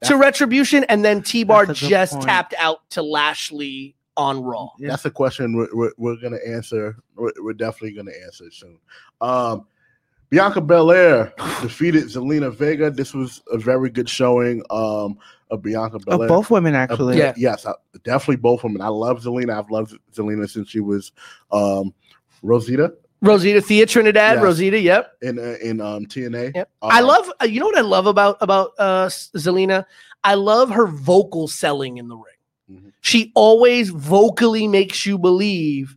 to 0.03 0.15
retribution, 0.15 0.83
and 0.85 1.03
then 1.03 1.23
T 1.23 1.43
Bar 1.43 1.65
That's 1.65 1.79
a 1.79 1.85
good 1.85 1.89
just 1.89 2.13
point. 2.13 2.25
tapped 2.25 2.53
out 2.59 2.87
to 2.91 3.01
Lashley 3.01 3.95
on 4.17 4.41
Raw. 4.43 4.69
Yeah. 4.77 4.89
That's 4.89 5.05
a 5.05 5.11
question 5.11 5.55
we're, 5.55 5.69
we're, 5.73 5.91
we're 5.97 6.17
gonna 6.21 6.39
answer. 6.47 6.95
We're, 7.15 7.31
we're 7.39 7.53
definitely 7.53 7.93
gonna 7.93 8.11
answer 8.25 8.45
it 8.45 8.53
soon. 8.53 8.77
Um, 9.21 9.67
Bianca 10.29 10.61
Belair 10.61 11.31
defeated 11.61 12.05
Zelina 12.05 12.51
Vega. 12.51 12.89
This 12.89 13.13
was 13.13 13.41
a 13.51 13.57
very 13.57 13.89
good 13.91 14.09
showing 14.09 14.63
um, 14.71 15.17
of 15.51 15.61
Bianca 15.61 15.97
Of 16.07 16.27
both 16.27 16.49
women 16.49 16.73
Uh, 16.73 16.79
actually. 16.79 17.17
Yeah. 17.19 17.33
Yes, 17.37 17.65
I, 17.67 17.73
definitely 18.03 18.37
both 18.37 18.63
women. 18.63 18.81
I 18.81 18.87
love 18.87 19.21
Zelina. 19.21 19.57
I've 19.57 19.69
loved 19.69 19.95
Zelina 20.11 20.49
since 20.49 20.69
she 20.69 20.79
was 20.79 21.11
um, 21.51 21.93
Rosita 22.41 22.93
Rosita 23.21 23.61
Thea 23.61 23.85
Trinidad, 23.85 24.35
Yes. 24.37 24.43
Rosita. 24.43 24.79
Yep. 24.79 25.13
in 25.21 25.39
uh, 25.39 25.55
in 25.61 25.79
um, 25.79 26.05
TNA. 26.07 26.55
Yep. 26.55 26.69
I 26.81 26.99
Um, 26.99 27.07
love. 27.07 27.31
uh, 27.41 27.45
You 27.45 27.59
know 27.59 27.67
what 27.67 27.77
I 27.77 27.81
love 27.81 28.07
about 28.07 28.37
about 28.41 28.71
uh, 28.79 29.05
Zelina? 29.07 29.85
I 30.25 30.33
love 30.33 30.69
her 30.71 30.87
vocal 30.87 31.47
selling 31.47 31.97
in 31.97 32.07
the 32.07 32.15
ring. 32.17 32.32
Mhm. 32.73 32.91
She 33.01 33.31
always 33.35 33.89
vocally 33.89 34.67
makes 34.67 35.05
you 35.05 35.17
believe 35.17 35.95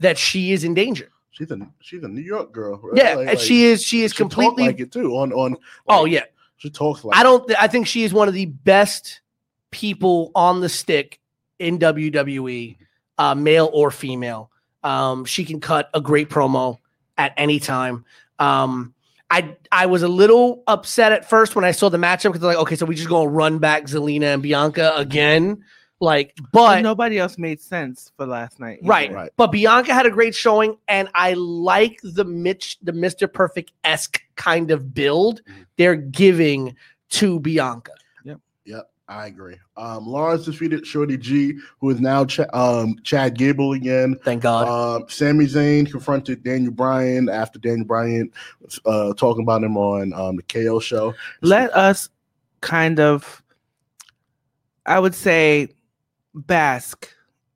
that 0.00 0.18
she 0.18 0.52
is 0.52 0.64
in 0.64 0.74
danger. 0.74 1.08
She's 1.30 1.50
a 1.50 1.58
she's 1.80 2.02
a 2.02 2.08
New 2.08 2.20
York 2.20 2.52
girl. 2.52 2.80
right? 2.82 2.92
Yeah, 2.96 3.08
Like- 3.14 3.18
and 3.18 3.26
like, 3.28 3.38
she 3.40 3.64
is. 3.66 3.82
She 3.82 4.02
is 4.02 4.12
she 4.12 4.16
completely. 4.18 4.64
like 4.66 4.80
it 4.80 4.90
too. 4.92 5.16
On 5.16 5.32
on. 5.32 5.56
oh 5.88 6.04
yeah. 6.04 6.24
she 6.56 6.68
talks 6.70 7.04
like 7.04 7.16
I 7.16 7.22
don't. 7.22 7.50
I 7.60 7.68
think 7.68 7.86
she 7.86 8.02
is 8.04 8.12
one 8.12 8.26
of 8.28 8.34
the 8.34 8.46
best 8.46 9.20
people 9.70 10.32
on 10.34 10.60
the 10.60 10.68
stick 10.68 11.20
in 11.58 11.78
WWE, 11.78 12.76
uh, 13.18 13.34
male 13.34 13.70
or 13.72 13.90
female. 13.90 14.50
Um, 14.82 15.24
she 15.24 15.44
can 15.44 15.60
cut 15.60 15.90
a 15.94 16.00
great 16.00 16.28
promo 16.28 16.78
at 17.16 17.34
any 17.36 17.60
time. 17.60 18.04
Um, 18.38 18.94
I 19.30 19.56
I 19.70 19.86
was 19.86 20.02
a 20.02 20.08
little 20.08 20.62
upset 20.66 21.12
at 21.12 21.28
first 21.28 21.54
when 21.54 21.64
I 21.64 21.70
saw 21.72 21.88
the 21.88 21.98
matchup 21.98 22.32
because 22.32 22.42
like, 22.42 22.56
okay, 22.58 22.76
so 22.76 22.86
we 22.86 22.94
just 22.94 23.08
gonna 23.08 23.28
run 23.28 23.58
back 23.58 23.84
Zelina 23.84 24.34
and 24.34 24.42
Bianca 24.42 24.96
again, 24.96 25.62
like, 26.00 26.36
but 26.52 26.80
nobody 26.82 27.18
else 27.18 27.38
made 27.38 27.60
sense 27.60 28.12
for 28.16 28.24
last 28.26 28.60
night. 28.60 28.78
either. 28.80 28.88
Right. 28.88 29.12
Right. 29.12 29.30
But 29.36 29.48
Bianca 29.52 29.92
had 29.92 30.06
a 30.06 30.10
great 30.10 30.34
showing, 30.34 30.76
and 30.86 31.08
I 31.14 31.34
like 31.34 31.98
the 32.02 32.24
Mitch, 32.24 32.78
the 32.82 32.92
Mr. 32.92 33.32
Perfect 33.32 33.72
esque 33.84 34.20
kind 34.36 34.70
of 34.70 34.94
build 34.94 35.40
Mhm. 35.44 35.66
they're 35.76 35.96
giving 35.96 36.76
to 37.10 37.40
Bianca. 37.40 37.92
Yep, 38.24 38.38
Yep. 38.64 38.90
I 39.10 39.26
agree. 39.26 39.56
Um, 39.78 40.06
Lawrence 40.06 40.44
defeated 40.44 40.86
Shorty 40.86 41.16
G, 41.16 41.54
who 41.80 41.88
is 41.88 41.98
now 41.98 42.26
Ch- 42.26 42.40
um, 42.52 42.96
Chad 43.04 43.38
Gable 43.38 43.72
again. 43.72 44.14
Thank 44.22 44.42
God. 44.42 44.68
Um, 44.68 45.08
Sami 45.08 45.46
Zayn 45.46 45.90
confronted 45.90 46.44
Daniel 46.44 46.72
Bryan 46.72 47.30
after 47.30 47.58
Daniel 47.58 47.86
Bryan 47.86 48.30
was 48.60 48.78
uh, 48.84 49.14
talking 49.14 49.42
about 49.44 49.64
him 49.64 49.78
on 49.78 50.12
um, 50.12 50.36
the 50.36 50.42
KO 50.42 50.78
show. 50.78 51.14
Let 51.40 51.72
us 51.74 52.10
kind 52.60 53.00
of 53.00 53.42
I 54.84 54.98
would 54.98 55.14
say 55.14 55.68
bask 56.46 57.08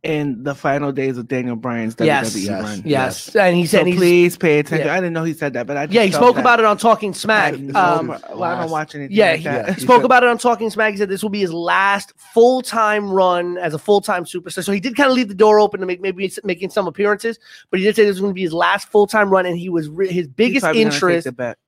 in 0.02 0.42
the 0.42 0.52
final 0.52 0.90
days 0.90 1.16
of 1.16 1.28
Daniel 1.28 1.54
Bryan's 1.54 1.94
WWE 1.94 2.06
Yes. 2.06 2.36
Yes. 2.36 2.62
run. 2.64 2.82
yes. 2.84 3.36
and 3.36 3.54
he 3.54 3.66
said 3.66 3.86
he's. 3.86 3.94
please 3.96 4.36
pay 4.36 4.58
attention. 4.58 4.88
yeah. 4.88 4.94
I 4.94 4.96
didn't 4.96 5.12
know 5.12 5.22
he 5.22 5.32
said 5.32 5.52
that, 5.52 5.64
but 5.68 5.76
I 5.76 5.86
just 5.86 5.94
yeah, 5.94 6.02
he 6.02 6.10
spoke 6.10 6.34
that. 6.34 6.40
about 6.40 6.58
it 6.58 6.64
on 6.64 6.76
Talking 6.76 7.14
Smack. 7.14 7.54
I, 7.54 7.56
Um, 7.98 8.08
was- 8.08 8.20
well, 8.30 8.42
I 8.42 8.60
don't 8.62 8.70
watch 8.72 8.96
anything. 8.96 9.16
yeah, 9.16 9.30
like 9.30 9.38
he, 9.38 9.44
that. 9.44 9.54
Yeah, 9.54 9.66
he 9.74 9.74
he 9.74 9.80
spoke 9.82 9.98
said- 10.00 10.04
about 10.06 10.24
it 10.24 10.28
on 10.28 10.38
Talking 10.38 10.70
Smack. 10.70 10.90
He 10.90 10.96
said 10.96 11.08
this 11.08 11.22
will 11.22 11.30
be 11.30 11.38
his 11.38 11.52
last 11.52 12.12
full 12.16 12.62
time 12.62 13.08
run 13.12 13.58
as 13.58 13.74
a 13.74 13.78
full 13.78 14.00
time 14.00 14.24
superstar. 14.24 14.64
So 14.64 14.72
he 14.72 14.80
did 14.80 14.96
kind 14.96 15.08
of 15.08 15.14
leave 15.14 15.28
the 15.28 15.34
door 15.36 15.60
open 15.60 15.78
to 15.78 15.86
make 15.86 16.00
maybe 16.00 16.28
making 16.42 16.70
some 16.70 16.88
appearances, 16.88 17.38
but 17.70 17.78
he 17.78 17.86
did 17.86 17.94
say 17.94 18.02
this 18.02 18.14
was 18.14 18.20
going 18.20 18.32
to 18.32 18.34
be 18.34 18.42
his 18.42 18.52
last 18.52 18.88
full 18.88 19.06
time 19.06 19.30
run, 19.30 19.46
and 19.46 19.56
he 19.56 19.68
was 19.68 19.88
re- 19.88 20.10
his 20.10 20.26
biggest 20.26 20.64
probably 20.64 20.82
gonna 20.82 20.90
take 20.90 20.96
interest. 20.96 21.24
the 21.26 21.32
bet. 21.32 21.58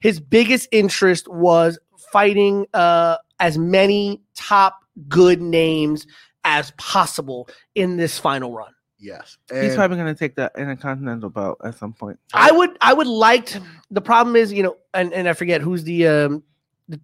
his 0.00 0.18
biggest 0.18 0.68
interest 0.72 1.28
was 1.28 1.78
fighting 2.10 2.66
uh, 2.74 3.16
as 3.38 3.56
many 3.58 4.20
top 4.34 4.80
good 5.08 5.40
names 5.42 6.04
as 6.46 6.70
possible 6.78 7.48
in 7.74 7.96
this 7.98 8.18
final 8.18 8.52
run. 8.52 8.72
Yes, 8.98 9.36
He's 9.52 9.74
probably 9.74 9.98
going 9.98 10.14
to 10.14 10.18
take 10.18 10.36
that 10.36 10.52
intercontinental 10.56 11.28
belt 11.28 11.58
at 11.62 11.74
some 11.76 11.92
point. 11.92 12.18
I 12.32 12.50
would 12.50 12.78
I 12.80 12.94
would 12.94 13.06
like 13.06 13.44
to, 13.46 13.62
the 13.90 14.00
problem 14.00 14.36
is, 14.36 14.50
you 14.54 14.62
know, 14.62 14.78
and, 14.94 15.12
and 15.12 15.28
I 15.28 15.34
forget 15.34 15.60
who's 15.60 15.84
the 15.84 16.06
um 16.08 16.42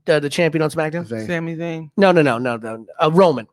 the, 0.07 0.20
the 0.20 0.31
champion 0.31 0.62
on 0.62 0.70
SmackDown. 0.70 1.07
Zayn- 1.07 1.26
Sami 1.26 1.55
Zayn. 1.57 1.90
No, 1.98 2.11
no, 2.12 2.22
no, 2.22 2.38
no, 2.38 2.57
no. 2.57 2.87
Uh, 3.02 3.11
Roman. 3.12 3.46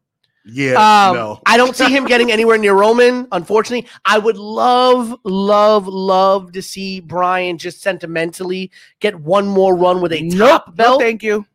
yeah, 0.45 0.75
Um, 1.09 1.15
no, 1.17 1.41
I 1.47 1.57
don't 1.57 1.75
see 1.75 1.89
him 1.89 2.05
getting 2.05 2.31
anywhere 2.37 2.57
near 2.57 2.75
Roman, 2.75 3.27
unfortunately. 3.33 3.89
I 4.05 4.19
would 4.19 4.37
love, 4.37 5.13
love, 5.25 5.87
love 5.87 6.53
to 6.53 6.61
see 6.61 7.01
Bryan 7.01 7.57
just 7.57 7.81
sentimentally 7.81 8.71
get 9.01 9.19
one 9.19 9.47
more 9.47 9.75
run 9.75 9.99
with 10.01 10.13
a 10.13 10.29
top 10.29 10.75
belt. 10.77 10.99
No, 11.01 11.05
thank 11.05 11.23
you. 11.23 11.45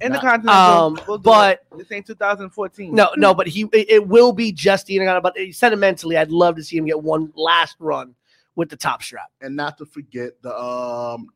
Intercontinental. 0.00 0.54
Um, 0.54 1.00
we'll 1.08 1.18
but- 1.18 1.64
it. 1.72 1.78
this 1.78 1.92
ain't 1.92 2.06
2014. 2.06 2.94
No, 2.94 3.10
no, 3.16 3.34
but 3.34 3.46
he 3.46 3.62
it, 3.72 3.90
it 3.90 4.06
will 4.08 4.32
be 4.32 4.52
just 4.52 4.86
the 4.86 4.94
Intercontinental. 4.96 5.32
But 5.46 5.54
sentimentally, 5.54 6.16
I'd 6.16 6.30
love 6.30 6.56
to 6.56 6.62
see 6.64 6.76
him 6.76 6.86
get 6.86 7.02
one 7.02 7.32
last 7.34 7.76
run 7.78 8.14
with 8.54 8.68
the 8.70 8.76
top 8.76 9.02
strap. 9.02 9.30
and 9.42 9.54
not 9.54 9.76
to 9.78 9.86
forget 9.86 10.40
the 10.42 10.56
um 10.58 11.28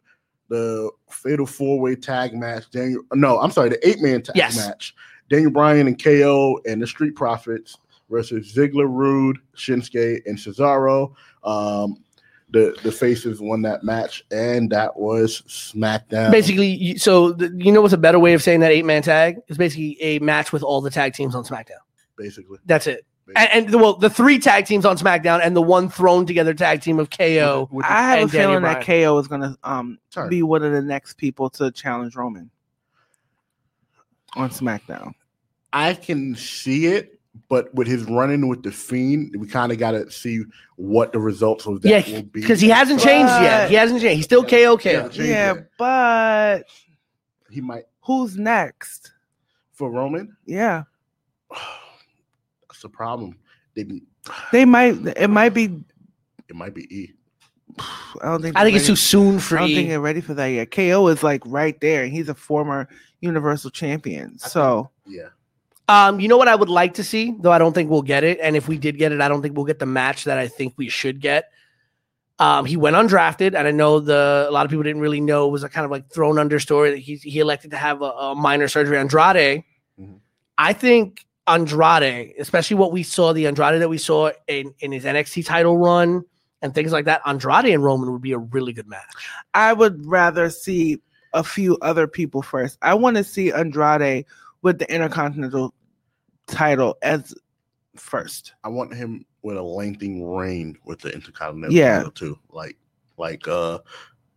the 0.49 0.91
fatal 1.11 1.47
four 1.47 1.79
way 1.81 1.95
tag 1.95 2.35
match. 2.35 2.71
Daniel, 2.71 3.03
no, 3.15 3.39
I'm 3.41 3.51
sorry, 3.53 3.69
the 3.69 3.89
eight 3.89 4.01
man 4.01 4.23
tag 4.23 4.37
Yes. 4.37 4.57
match. 4.57 4.95
Daniel 5.29 5.51
Bryan 5.53 5.87
and 5.87 6.03
KO 6.03 6.59
and 6.67 6.83
the 6.83 6.87
Street 6.87 7.15
Profits 7.15 7.77
versus 8.11 8.53
Ziggler, 8.53 8.89
Roode, 8.89 9.39
Shinsuke, 9.57 10.23
and 10.27 10.37
Cesaro. 10.37 11.13
Um, 11.45 12.03
the 12.53 12.77
the 12.83 12.93
faces 12.93 13.41
won 13.41 13.63
that 13.63 13.83
match, 13.85 14.25
and 14.31 14.71
that 14.71 14.97
was 14.97 15.43
SmackDown. 15.43 16.31
Basically, 16.31 16.97
so 16.99 17.33
the, 17.33 17.49
you 17.57 17.73
know 17.73 17.81
what's 17.81 17.95
a 17.95 17.99
better 17.99 18.19
way 18.19 18.35
of 18.35 18.43
saying 18.43 18.61
that 18.61 18.73
eight 18.73 18.85
man 18.85 19.03
tag? 19.03 19.39
It's 19.49 19.59
basically 19.59 20.01
a 20.01 20.19
match 20.21 20.53
with 20.53 20.63
all 20.63 20.81
the 20.81 20.91
tag 20.91 21.15
teams 21.15 21.35
on 21.35 21.45
SmackDown. 21.45 21.81
basically. 22.17 22.59
That's 22.67 22.87
it. 22.87 23.07
And, 23.37 23.49
and 23.53 23.69
the, 23.69 23.79
well, 23.79 23.95
the 23.95 24.11
three 24.11 24.39
tag 24.41 24.67
teams 24.67 24.85
on 24.85 24.97
SmackDown 24.97 25.41
and 25.43 25.55
the 25.55 25.63
one 25.63 25.89
thrown 25.89 26.27
together 26.27 26.53
tag 26.53 26.81
team 26.81 26.99
of 26.99 27.11
KO. 27.11 27.69
With 27.71 27.87
the 27.87 27.93
I 27.93 28.17
have 28.17 28.29
a 28.29 28.33
Daniel 28.33 28.61
feeling 28.61 28.63
that 28.65 28.85
KO 28.85 29.19
is 29.19 29.29
going 29.29 29.43
to 29.43 29.57
um 29.63 29.99
turn. 30.11 30.29
be 30.29 30.43
one 30.43 30.65
of 30.65 30.73
the 30.73 30.83
next 30.83 31.15
people 31.15 31.49
to 31.51 31.71
challenge 31.71 32.17
Roman 32.17 32.51
on 34.35 34.51
SmackDown. 34.51 35.15
I 35.73 35.95
can 35.95 36.35
see 36.35 36.87
it, 36.87 37.20
but 37.49 37.75
with 37.75 37.87
his 37.87 38.05
running 38.05 38.49
with 38.49 38.63
the 38.63 38.71
Fiend, 38.73 39.35
we 39.39 39.47
kind 39.47 39.73
of 39.73 39.79
got 39.79 39.93
to 39.93 40.11
see 40.11 40.43
what 40.77 41.13
the 41.13 41.19
results 41.19 41.67
of 41.67 41.83
that 41.83 41.89
Yeah, 42.09 42.17
will 42.17 42.23
be. 42.23 42.41
because 42.41 42.61
he 42.61 42.69
hasn't 42.69 43.01
changed 43.01 43.31
yet. 43.33 43.69
He 43.71 43.77
hasn't 43.77 44.01
changed. 44.01 44.17
He's 44.17 44.25
still 44.25 44.45
KO 44.45 44.77
KO. 44.77 44.89
Yeah. 44.91 45.09
Change 45.09 45.29
yeah, 45.29 45.55
but 45.79 46.65
he 47.51 47.61
might 47.61 47.85
who's 48.03 48.37
next? 48.37 49.13
for 49.73 49.91
Roman. 49.91 50.37
Yeah, 50.47 50.83
That's 52.69 52.83
the 52.83 52.89
problem. 52.89 53.37
They, 53.75 53.87
they 54.53 54.65
might. 54.65 54.97
It 55.17 55.31
might 55.31 55.55
be. 55.55 55.83
it 56.49 56.55
might 56.57 56.75
be 56.75 56.83
E. 56.95 57.13
I 57.79 58.27
don't 58.27 58.43
think. 58.43 58.57
I 58.57 58.63
think 58.65 58.75
they're 58.75 58.79
it's 58.81 58.87
too 58.87 58.97
soon 58.97 59.39
for 59.39 59.57
I 59.57 59.61
don't 59.63 59.69
think 59.71 59.87
E. 59.87 59.89
they're 59.91 60.01
ready 60.01 60.21
for 60.21 60.35
that 60.35 60.47
yet. 60.49 60.71
KO 60.71 61.09
is 61.09 61.23
like 61.23 61.43
right 61.47 61.81
there, 61.81 62.03
and 62.05 62.13
he's 62.13 62.29
a 62.29 62.35
former 62.35 62.89
Universal 63.21 63.71
Champion. 63.71 64.39
So 64.39 64.91
Yeah. 65.07 65.29
Um, 65.91 66.21
you 66.21 66.29
know 66.29 66.37
what 66.37 66.47
I 66.47 66.55
would 66.55 66.69
like 66.69 66.95
to 66.95 67.05
see, 67.05 67.35
though 67.41 67.51
I 67.51 67.59
don't 67.59 67.73
think 67.73 67.91
we'll 67.91 68.03
get 68.03 68.23
it. 68.23 68.39
And 68.41 68.55
if 68.55 68.69
we 68.69 68.79
did 68.79 68.97
get 68.97 69.11
it, 69.11 69.21
I 69.21 69.27
don't 69.27 69.43
think 69.43 69.57
we'll 69.57 69.67
get 69.67 69.81
the 69.81 69.87
match 69.87 70.23
that 70.23 70.39
I 70.39 70.47
think 70.47 70.75
we 70.77 70.89
should 70.89 71.21
get. 71.21 71.51
Um, 72.39 72.65
he 72.65 72.77
went 72.77 72.95
undrafted, 72.95 73.57
and 73.57 73.67
I 73.67 73.73
know 73.73 73.99
the 73.99 74.47
a 74.49 74.53
lot 74.53 74.65
of 74.65 74.71
people 74.71 74.85
didn't 74.85 75.03
really 75.03 75.21
know 75.21 75.49
it 75.49 75.51
was 75.51 75.65
a 75.65 75.69
kind 75.69 75.85
of 75.85 75.91
like 75.91 76.09
thrown 76.09 76.39
under 76.39 76.61
story 76.61 76.91
that 76.91 76.99
he 76.99 77.17
he 77.17 77.41
elected 77.41 77.73
to 77.73 77.77
have 77.77 78.03
a, 78.03 78.05
a 78.05 78.35
minor 78.37 78.69
surgery. 78.69 78.99
Andrade, 78.99 79.65
Mhm. 80.01 80.21
I 80.57 80.73
think 80.75 81.27
Andrade, 81.49 82.35
especially 82.39 82.77
what 82.77 82.93
we 82.93 83.03
saw, 83.03 83.33
the 83.33 83.49
Andrade 83.49 83.81
that 83.81 83.89
we 83.89 83.99
saw 83.99 84.31
in 84.47 84.73
in 84.79 84.93
his 84.93 85.05
NXT 85.05 85.45
title 85.45 85.77
run 85.77 86.23
and 86.63 86.73
things 86.73 86.93
like 86.93 87.07
that, 87.07 87.21
Andrade 87.27 87.67
and 87.75 87.83
Roman 87.83 88.13
would 88.13 88.23
be 88.23 88.33
a 88.33 88.39
really 88.39 88.73
good 88.73 88.87
match. 88.87 89.13
I 89.55 89.73
would 89.73 90.07
rather 90.07 90.51
see 90.51 91.03
a 91.33 91.43
few 91.43 91.77
other 91.83 92.07
people 92.07 92.43
first. 92.43 92.79
I 92.81 92.95
want 92.95 93.17
to 93.17 93.25
see 93.25 93.51
Andrade 93.53 94.25
with 94.63 94.79
the 94.79 94.93
Intercontinental 94.95 95.75
title 96.51 96.97
as 97.03 97.35
first. 97.97 98.55
I 98.65 98.69
want 98.69 98.95
him 98.95 99.25
with 99.43 99.57
a 99.57 99.63
lengthening 99.63 100.27
reign 100.27 100.77
with 100.85 101.01
the 101.01 101.11
Intercontinental 101.13 101.75
Yeah. 101.77 101.97
title 101.99 102.11
too. 102.13 102.39
Like 102.51 102.77
like 103.17 103.47
uh 103.49 103.79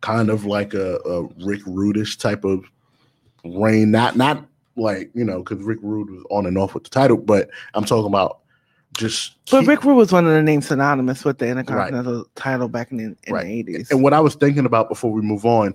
kind 0.00 0.28
of 0.30 0.44
like 0.44 0.74
a, 0.74 0.96
a 1.06 1.22
Rick 1.44 1.62
Rudish 1.66 2.18
type 2.18 2.44
of 2.44 2.64
reign. 3.44 3.90
Not 3.90 4.16
not 4.16 4.46
like, 4.76 5.10
you 5.14 5.24
know, 5.24 5.38
because 5.42 5.62
Rick 5.64 5.78
Rude 5.82 6.10
was 6.10 6.24
on 6.30 6.46
and 6.46 6.58
off 6.58 6.74
with 6.74 6.84
the 6.84 6.90
title, 6.90 7.16
but 7.16 7.48
I'm 7.74 7.84
talking 7.84 8.06
about 8.06 8.40
just 8.96 9.36
But 9.50 9.60
keep- 9.60 9.68
Rick 9.68 9.84
Rude 9.84 9.96
was 9.96 10.12
one 10.12 10.26
of 10.26 10.32
the 10.32 10.42
names 10.42 10.66
synonymous 10.68 11.24
with 11.24 11.38
the 11.38 11.48
Intercontinental 11.48 12.26
title 12.34 12.68
back 12.68 12.90
in, 12.92 12.98
the- 12.98 13.04
in 13.26 13.32
Right. 13.34 13.44
the 13.44 13.52
eighties. 13.52 13.90
And 13.90 14.02
what 14.02 14.12
I 14.12 14.20
was 14.20 14.34
thinking 14.34 14.66
about 14.66 14.88
before 14.88 15.12
we 15.12 15.20
move 15.22 15.44
on, 15.46 15.74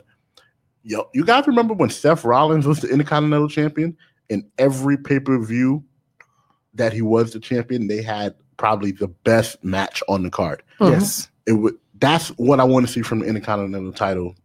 yo, 0.84 1.10
you 1.13 1.23
guys 1.25 1.47
remember 1.47 1.73
when 1.73 1.89
Seth 1.89 2.23
Rollins 2.23 2.65
was 2.67 2.80
the 2.82 2.89
Intercontinental 2.89 3.49
Champion? 3.49 3.95
In 4.30 4.47
every 4.60 4.95
pay 4.95 5.19
per 5.19 5.39
view 5.43 5.84
that 6.73 6.93
he 6.93 7.01
was 7.01 7.34
the 7.34 7.39
champion, 7.39 7.88
they 7.88 8.01
had 8.01 8.36
probably 8.58 8.91
the 8.91 9.08
best 9.08 9.63
match 9.63 10.03
on 10.08 10.23
the 10.23 10.29
card. 10.29 10.63
Yes. 10.79 11.29
It 11.45 11.53
would. 11.53 11.75
That's 11.99 12.29
what 12.29 12.60
I 12.60 12.63
want 12.63 12.88
to 12.88 12.91
see 12.91 13.01
from 13.01 13.19
the 13.19 13.25
Intercontinental 13.25 13.91
title 13.91 14.36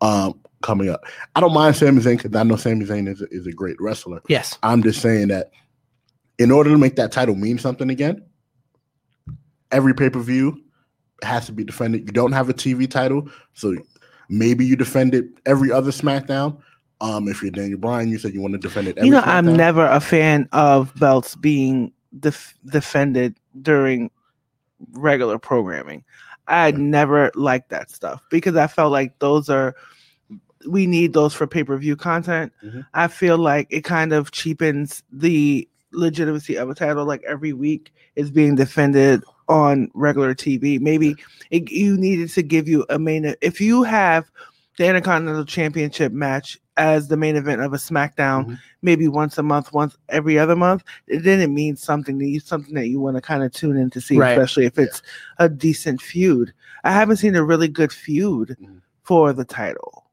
um, 0.00 0.38
coming 0.62 0.90
up. 0.90 1.04
I 1.34 1.40
don't 1.40 1.54
mind 1.54 1.76
Sami 1.76 2.00
Zayn 2.02 2.16
because 2.16 2.34
I 2.34 2.42
know 2.42 2.56
Sami 2.56 2.84
Zayn 2.84 3.08
is 3.08 3.22
a, 3.22 3.26
is 3.30 3.46
a 3.46 3.52
great 3.52 3.76
wrestler. 3.80 4.20
Yes. 4.28 4.58
I'm 4.62 4.82
just 4.82 5.00
saying 5.00 5.28
that 5.28 5.50
in 6.38 6.50
order 6.50 6.70
to 6.70 6.78
make 6.78 6.96
that 6.96 7.12
title 7.12 7.36
mean 7.36 7.58
something 7.58 7.90
again, 7.90 8.22
every 9.70 9.94
pay 9.94 10.10
per 10.10 10.20
view 10.20 10.62
has 11.22 11.46
to 11.46 11.52
be 11.52 11.64
defended. 11.64 12.02
You 12.02 12.12
don't 12.12 12.32
have 12.32 12.48
a 12.48 12.54
TV 12.54 12.90
title, 12.90 13.28
so 13.54 13.74
maybe 14.28 14.64
you 14.66 14.76
defend 14.76 15.14
it 15.14 15.26
every 15.46 15.70
other 15.70 15.90
SmackDown. 15.90 16.58
Um, 17.00 17.28
if 17.28 17.42
you're 17.42 17.50
Daniel 17.50 17.78
Bryan, 17.78 18.08
you 18.08 18.18
said 18.18 18.32
you 18.34 18.40
want 18.40 18.52
to 18.54 18.58
defend 18.58 18.88
it. 18.88 18.96
Every 18.96 19.08
You 19.08 19.14
know, 19.14 19.22
I'm 19.24 19.46
SmackDown. 19.46 19.56
never 19.56 19.86
a 19.86 20.00
fan 20.00 20.48
of 20.52 20.94
belts 20.98 21.34
being 21.34 21.92
def- 22.20 22.54
defended 22.66 23.36
during 23.62 24.10
regular 24.92 25.38
programming. 25.38 26.04
I 26.46 26.68
Yeah. 26.68 26.76
never 26.78 27.30
liked 27.34 27.70
that 27.70 27.90
stuff 27.90 28.22
because 28.30 28.56
I 28.56 28.66
felt 28.66 28.92
like 28.92 29.18
those 29.18 29.48
are 29.48 29.74
we 30.66 30.86
need 30.86 31.12
those 31.12 31.34
for 31.34 31.46
pay-per-view 31.46 31.94
content. 31.96 32.50
Mhm. 32.64 32.86
I 32.94 33.08
feel 33.08 33.36
like 33.36 33.66
it 33.68 33.84
kind 33.84 34.14
of 34.14 34.30
cheapens 34.30 35.02
the 35.12 35.68
legitimacy 35.92 36.56
of 36.56 36.70
a 36.70 36.74
title 36.74 37.04
like 37.04 37.22
every 37.28 37.52
week 37.52 37.92
is 38.16 38.30
being 38.30 38.54
defended 38.54 39.22
on 39.48 39.90
regular 39.92 40.34
TV. 40.34 40.78
Maybe 40.78 41.16
it, 41.50 41.70
you 41.70 41.98
needed 41.98 42.30
to 42.30 42.42
give 42.42 42.66
you 42.66 42.86
a 42.88 42.98
main 42.98 43.34
if 43.42 43.60
you 43.60 43.82
have 43.82 44.24
the 44.78 44.86
Intercontinental 44.86 45.44
Championship 45.44 46.12
match 46.12 46.58
as 46.76 47.08
the 47.08 47.16
main 47.16 47.36
event 47.36 47.60
of 47.60 47.72
a 47.72 47.76
SmackDown, 47.76 48.46
Mhm. 48.46 48.58
maybe 48.82 49.06
once 49.08 49.38
a 49.38 49.42
month, 49.42 49.72
once 49.72 49.96
every 50.08 50.38
other 50.38 50.56
month, 50.56 50.82
then 51.08 51.40
it 51.40 51.48
means 51.50 51.82
something 51.82 52.18
to 52.18 52.26
you, 52.26 52.40
something 52.40 52.74
that 52.74 52.88
you 52.88 53.00
want 53.00 53.16
to 53.16 53.20
kind 53.20 53.42
of 53.42 53.52
tune 53.52 53.76
in 53.76 53.90
to 53.90 54.00
see, 54.00 54.18
Right. 54.18 54.32
especially 54.32 54.66
if 54.66 54.78
it's 54.78 55.02
a 55.38 55.48
decent 55.48 56.00
feud. 56.02 56.52
I 56.82 56.92
haven't 56.92 57.16
seen 57.16 57.36
a 57.36 57.44
really 57.44 57.68
good 57.68 57.92
feud 57.92 58.56
Mhm. 58.60 58.80
for 59.02 59.32
the 59.32 59.44
title. 59.44 60.03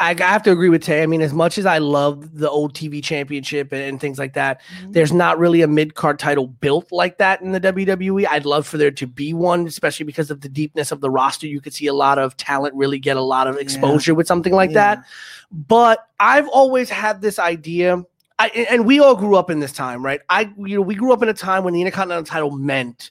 I 0.00 0.14
have 0.18 0.44
to 0.44 0.52
agree 0.52 0.68
with 0.68 0.84
Tay. 0.84 1.02
I 1.02 1.06
mean, 1.06 1.22
as 1.22 1.32
much 1.32 1.58
as 1.58 1.66
I 1.66 1.78
love 1.78 2.38
the 2.38 2.48
old 2.48 2.72
TV 2.72 3.02
championship 3.02 3.72
and, 3.72 3.82
and 3.82 4.00
things 4.00 4.16
like 4.16 4.34
that, 4.34 4.60
mm-hmm. 4.60 4.92
there's 4.92 5.12
not 5.12 5.38
really 5.38 5.62
a 5.62 5.66
mid 5.66 5.94
card 5.94 6.20
title 6.20 6.46
built 6.46 6.92
like 6.92 7.18
that 7.18 7.42
in 7.42 7.50
the 7.50 7.60
WWE. 7.60 8.26
I'd 8.28 8.46
love 8.46 8.66
for 8.66 8.78
there 8.78 8.92
to 8.92 9.06
be 9.08 9.34
one, 9.34 9.66
especially 9.66 10.04
because 10.04 10.30
of 10.30 10.40
the 10.40 10.48
deepness 10.48 10.92
of 10.92 11.00
the 11.00 11.10
roster. 11.10 11.48
You 11.48 11.60
could 11.60 11.74
see 11.74 11.88
a 11.88 11.94
lot 11.94 12.18
of 12.18 12.36
talent 12.36 12.76
really 12.76 13.00
get 13.00 13.16
a 13.16 13.22
lot 13.22 13.48
of 13.48 13.56
exposure 13.56 14.14
with 14.14 14.28
something 14.28 14.52
like 14.52 14.72
that. 14.72 15.02
But 15.50 16.06
I've 16.20 16.48
always 16.48 16.90
had 16.90 17.20
this 17.20 17.40
idea, 17.40 18.04
I, 18.38 18.48
and 18.70 18.86
we 18.86 19.00
all 19.00 19.16
grew 19.16 19.34
up 19.34 19.50
in 19.50 19.58
this 19.58 19.72
time, 19.72 20.04
right? 20.04 20.20
I, 20.28 20.52
you 20.58 20.76
know, 20.76 20.82
we 20.82 20.94
grew 20.94 21.12
up 21.12 21.22
in 21.24 21.28
a 21.28 21.34
time 21.34 21.64
when 21.64 21.74
the 21.74 21.80
Intercontinental 21.80 22.24
title 22.24 22.52
meant 22.52 23.10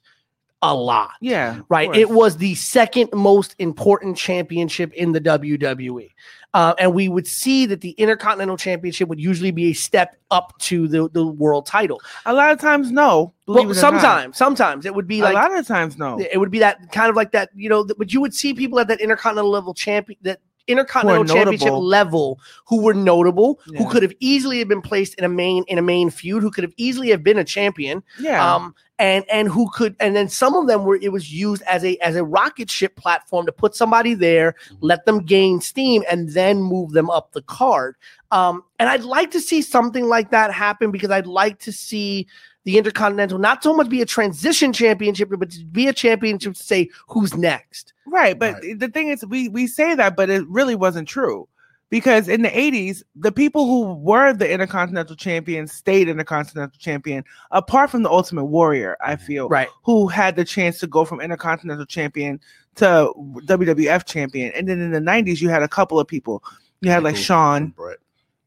a 0.61 0.73
lot 0.73 1.11
Yeah. 1.21 1.59
right? 1.69 1.93
It 1.95 2.09
was 2.09 2.37
the 2.37 2.55
second 2.55 3.09
most 3.13 3.55
important 3.59 4.17
championship 4.17 4.91
in 4.93 5.11
the 5.11 5.21
WWE. 5.21 6.09
Uh, 6.53 6.73
and 6.79 6.93
we 6.93 7.09
would 7.09 7.27
see 7.27 7.65
that 7.65 7.81
the 7.81 7.91
Intercontinental 7.91 8.57
Championship 8.57 9.09
would 9.09 9.19
usually 9.19 9.51
be 9.51 9.65
a 9.65 9.73
step 9.73 10.15
up 10.31 10.57
to 10.59 10.87
the, 10.87 11.09
the 11.09 11.25
world 11.25 11.65
title. 11.65 12.01
a 12.25 12.33
lot 12.33 12.51
of 12.51 12.59
times 12.59 12.91
no. 12.91 13.33
Well, 13.45 13.59
it 13.59 13.65
or 13.65 13.67
not. 13.67 13.75
sometimes, 13.75 14.37
sometimes 14.37 14.85
it 14.85 14.95
would 14.95 15.07
be 15.07 15.21
like 15.21 15.33
a 15.33 15.35
lot 15.35 15.55
of 15.55 15.67
times 15.67 15.97
no. 15.97 16.19
it 16.19 16.37
would 16.37 16.51
be 16.51 16.59
that 16.59 16.91
kind 16.91 17.09
of 17.09 17.15
like 17.15 17.31
that, 17.31 17.49
you 17.55 17.69
know, 17.69 17.85
but 17.97 18.11
you 18.13 18.21
would 18.21 18.33
see 18.33 18.53
people 18.53 18.79
at 18.79 18.87
that 18.87 19.01
Intercontinental 19.01 19.51
level 19.51 19.73
champion 19.73 20.17
that 20.23 20.39
Intercontinental 20.67 21.25
Championship 21.25 21.71
level 21.71 22.39
who 22.67 22.81
were 22.81 22.93
notable, 22.93 23.59
Yeah. 23.67 23.79
who 23.79 23.89
could 23.89 24.03
have 24.03 24.13
easily 24.19 24.59
have 24.59 24.67
been 24.67 24.81
placed 24.81 25.13
in 25.15 25.23
a 25.23 25.29
main 25.29 25.63
in 25.67 25.77
a 25.77 25.81
main 25.81 26.09
feud, 26.09 26.43
who 26.43 26.51
could 26.51 26.63
have 26.63 26.73
easily 26.77 27.09
have 27.09 27.23
been 27.23 27.37
a 27.37 27.43
champion. 27.43 28.03
Yeah. 28.19 28.55
Um, 28.55 28.75
and 28.99 29.25
and 29.31 29.47
who 29.47 29.69
could 29.69 29.95
and 29.99 30.15
then 30.15 30.27
some 30.27 30.55
of 30.55 30.67
them 30.67 30.83
were 30.83 30.97
it 31.01 31.11
was 31.11 31.31
used 31.31 31.61
as 31.63 31.83
a 31.85 31.97
as 31.97 32.15
a 32.15 32.23
rocket 32.23 32.69
ship 32.69 32.95
platform 32.95 33.45
to 33.45 33.51
put 33.51 33.75
somebody 33.75 34.13
there, 34.13 34.55
let 34.81 35.05
them 35.05 35.19
gain 35.23 35.61
steam, 35.61 36.03
and 36.09 36.29
then 36.29 36.61
move 36.61 36.91
them 36.91 37.09
up 37.09 37.31
the 37.33 37.41
card. 37.43 37.95
Um, 38.31 38.63
and 38.79 38.89
I'd 38.89 39.03
like 39.03 39.31
to 39.31 39.39
see 39.39 39.61
something 39.61 40.05
like 40.07 40.31
that 40.31 40.53
happen 40.53 40.91
because 40.91 41.11
I'd 41.11 41.27
like 41.27 41.59
to 41.59 41.71
see 41.71 42.27
the 42.65 42.77
Intercontinental 42.77 43.39
not 43.39 43.63
so 43.63 43.73
much 43.73 43.87
be 43.87 44.01
a 44.01 44.05
transition 44.05 44.73
championship, 44.73 45.29
but 45.37 45.51
to 45.51 45.63
be 45.65 45.87
a 45.87 45.93
championship 45.93 46.55
to 46.55 46.63
say 46.63 46.89
who's 47.07 47.35
next. 47.35 47.93
Right, 48.05 48.37
but 48.37 48.55
Right. 48.55 48.79
the 48.79 48.89
thing 48.89 49.09
is, 49.09 49.25
we 49.25 49.47
we 49.49 49.67
say 49.67 49.95
that, 49.95 50.15
but 50.15 50.29
it 50.29 50.45
really 50.47 50.75
wasn't 50.75 51.07
true 51.07 51.47
because 51.89 52.27
in 52.27 52.41
the 52.41 52.49
'80s, 52.49 53.03
the 53.15 53.31
people 53.31 53.65
who 53.65 53.93
were 53.95 54.33
the 54.33 54.49
Intercontinental 54.49 55.15
Champions 55.15 55.71
stayed 55.71 56.09
Intercontinental 56.09 56.77
Champion. 56.79 57.23
Apart 57.51 57.89
from 57.89 58.03
the 58.03 58.09
Ultimate 58.09 58.45
Warrior, 58.45 58.97
I 59.01 59.15
mm-hmm. 59.15 59.25
feel, 59.25 59.49
Right. 59.49 59.69
who 59.83 60.07
had 60.07 60.35
the 60.35 60.45
chance 60.45 60.79
to 60.79 60.87
go 60.87 61.05
from 61.05 61.21
Intercontinental 61.21 61.85
Champion 61.85 62.39
to 62.75 63.11
WWF 63.45 64.05
Champion, 64.05 64.51
and 64.53 64.67
then 64.67 64.79
in 64.81 64.91
the 64.91 64.99
'90s, 64.99 65.41
you 65.41 65.49
had 65.49 65.63
a 65.63 65.67
couple 65.67 65.99
of 65.99 66.07
people. 66.07 66.43
You 66.81 66.91
had 66.91 67.03
like 67.03 67.15
Shawn 67.15 67.63
and 67.63 67.75
Bret. 67.75 67.97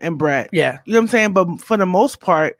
and 0.00 0.18
Bret. 0.18 0.50
Yeah. 0.52 0.78
You 0.84 0.92
know 0.92 1.00
what 1.00 1.04
I'm 1.04 1.08
saying? 1.08 1.32
But 1.32 1.60
for 1.60 1.76
the 1.76 1.86
most 1.86 2.20
part, 2.20 2.56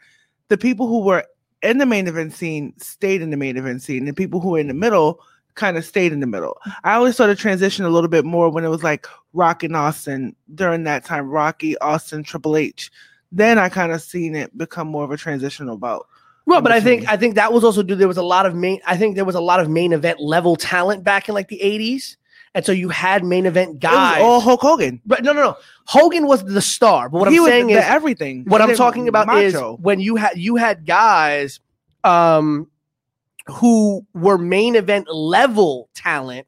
the 0.48 0.58
people 0.58 0.88
who 0.88 1.00
were 1.00 1.24
in 1.62 1.78
the 1.78 1.86
main 1.86 2.08
event 2.08 2.32
scene 2.32 2.74
stayed 2.78 3.22
in 3.22 3.30
the 3.30 3.36
main 3.36 3.56
event 3.56 3.82
scene. 3.82 4.04
The 4.04 4.12
people 4.12 4.40
who 4.40 4.50
were 4.50 4.58
in 4.58 4.68
the 4.68 4.74
middle 4.74 5.20
kind 5.60 5.76
of 5.76 5.84
stayed 5.84 6.12
in 6.12 6.20
the 6.20 6.26
middle. 6.26 6.58
I 6.82 6.94
always 6.94 7.16
saw 7.16 7.26
the 7.26 7.36
transition 7.36 7.84
a 7.84 7.90
little 7.90 8.08
bit 8.08 8.24
more 8.24 8.48
when 8.50 8.64
it 8.64 8.68
was 8.68 8.82
like 8.82 9.06
Rock 9.34 9.62
and 9.62 9.76
Austin 9.76 10.34
during 10.54 10.84
that 10.84 11.04
time, 11.04 11.28
Rocky, 11.28 11.78
Austin, 11.78 12.24
Triple 12.24 12.56
H. 12.56 12.90
Then 13.30 13.58
I 13.58 13.68
kind 13.68 13.92
of 13.92 14.00
seen 14.02 14.34
it 14.34 14.56
become 14.56 14.88
more 14.88 15.04
of 15.04 15.10
a 15.10 15.16
transitional 15.16 15.76
bout. 15.76 16.08
Well, 16.46 16.62
but 16.62 16.72
I 16.72 16.80
think. 16.80 17.06
I 17.08 17.16
think 17.16 17.36
that 17.36 17.52
was 17.52 17.62
also 17.62 17.82
due. 17.82 17.94
There 17.94 18.08
was 18.08 18.16
a 18.16 18.22
lot 18.22 18.46
of 18.46 18.56
main. 18.56 18.80
I 18.86 18.96
think 18.96 19.14
there 19.14 19.26
was 19.26 19.36
a 19.36 19.40
lot 19.40 19.60
of 19.60 19.68
main 19.68 19.92
event 19.92 20.18
level 20.18 20.56
talent 20.56 21.04
back 21.04 21.28
in 21.28 21.34
like 21.34 21.48
the 21.48 21.60
'80s, 21.62 22.16
and 22.54 22.64
so 22.64 22.72
you 22.72 22.88
had 22.88 23.22
main 23.22 23.46
event 23.46 23.78
guys. 23.78 24.20
all 24.20 24.40
Hulk 24.40 24.60
Hogan. 24.62 25.00
But 25.06 25.22
no, 25.22 25.32
no, 25.32 25.42
no. 25.42 25.56
Hogan 25.84 26.26
was 26.26 26.42
the 26.42 26.62
star. 26.62 27.08
But 27.08 27.18
what 27.18 27.30
he 27.30 27.36
I'm 27.36 27.42
was 27.42 27.50
saying 27.52 27.66
the 27.68 27.74
is, 27.74 27.84
everything. 27.84 28.44
what 28.46 28.62
I'm 28.62 28.74
talking 28.74 29.06
about 29.06 29.28
is 29.36 29.54
when 29.78 30.00
you 30.00 30.16
had 30.16 30.36
you 30.38 30.56
had 30.56 30.86
guys, 30.86 31.60
um, 32.02 32.68
who 33.50 34.06
were 34.14 34.38
main 34.38 34.76
event 34.76 35.08
level 35.12 35.88
talent, 35.94 36.46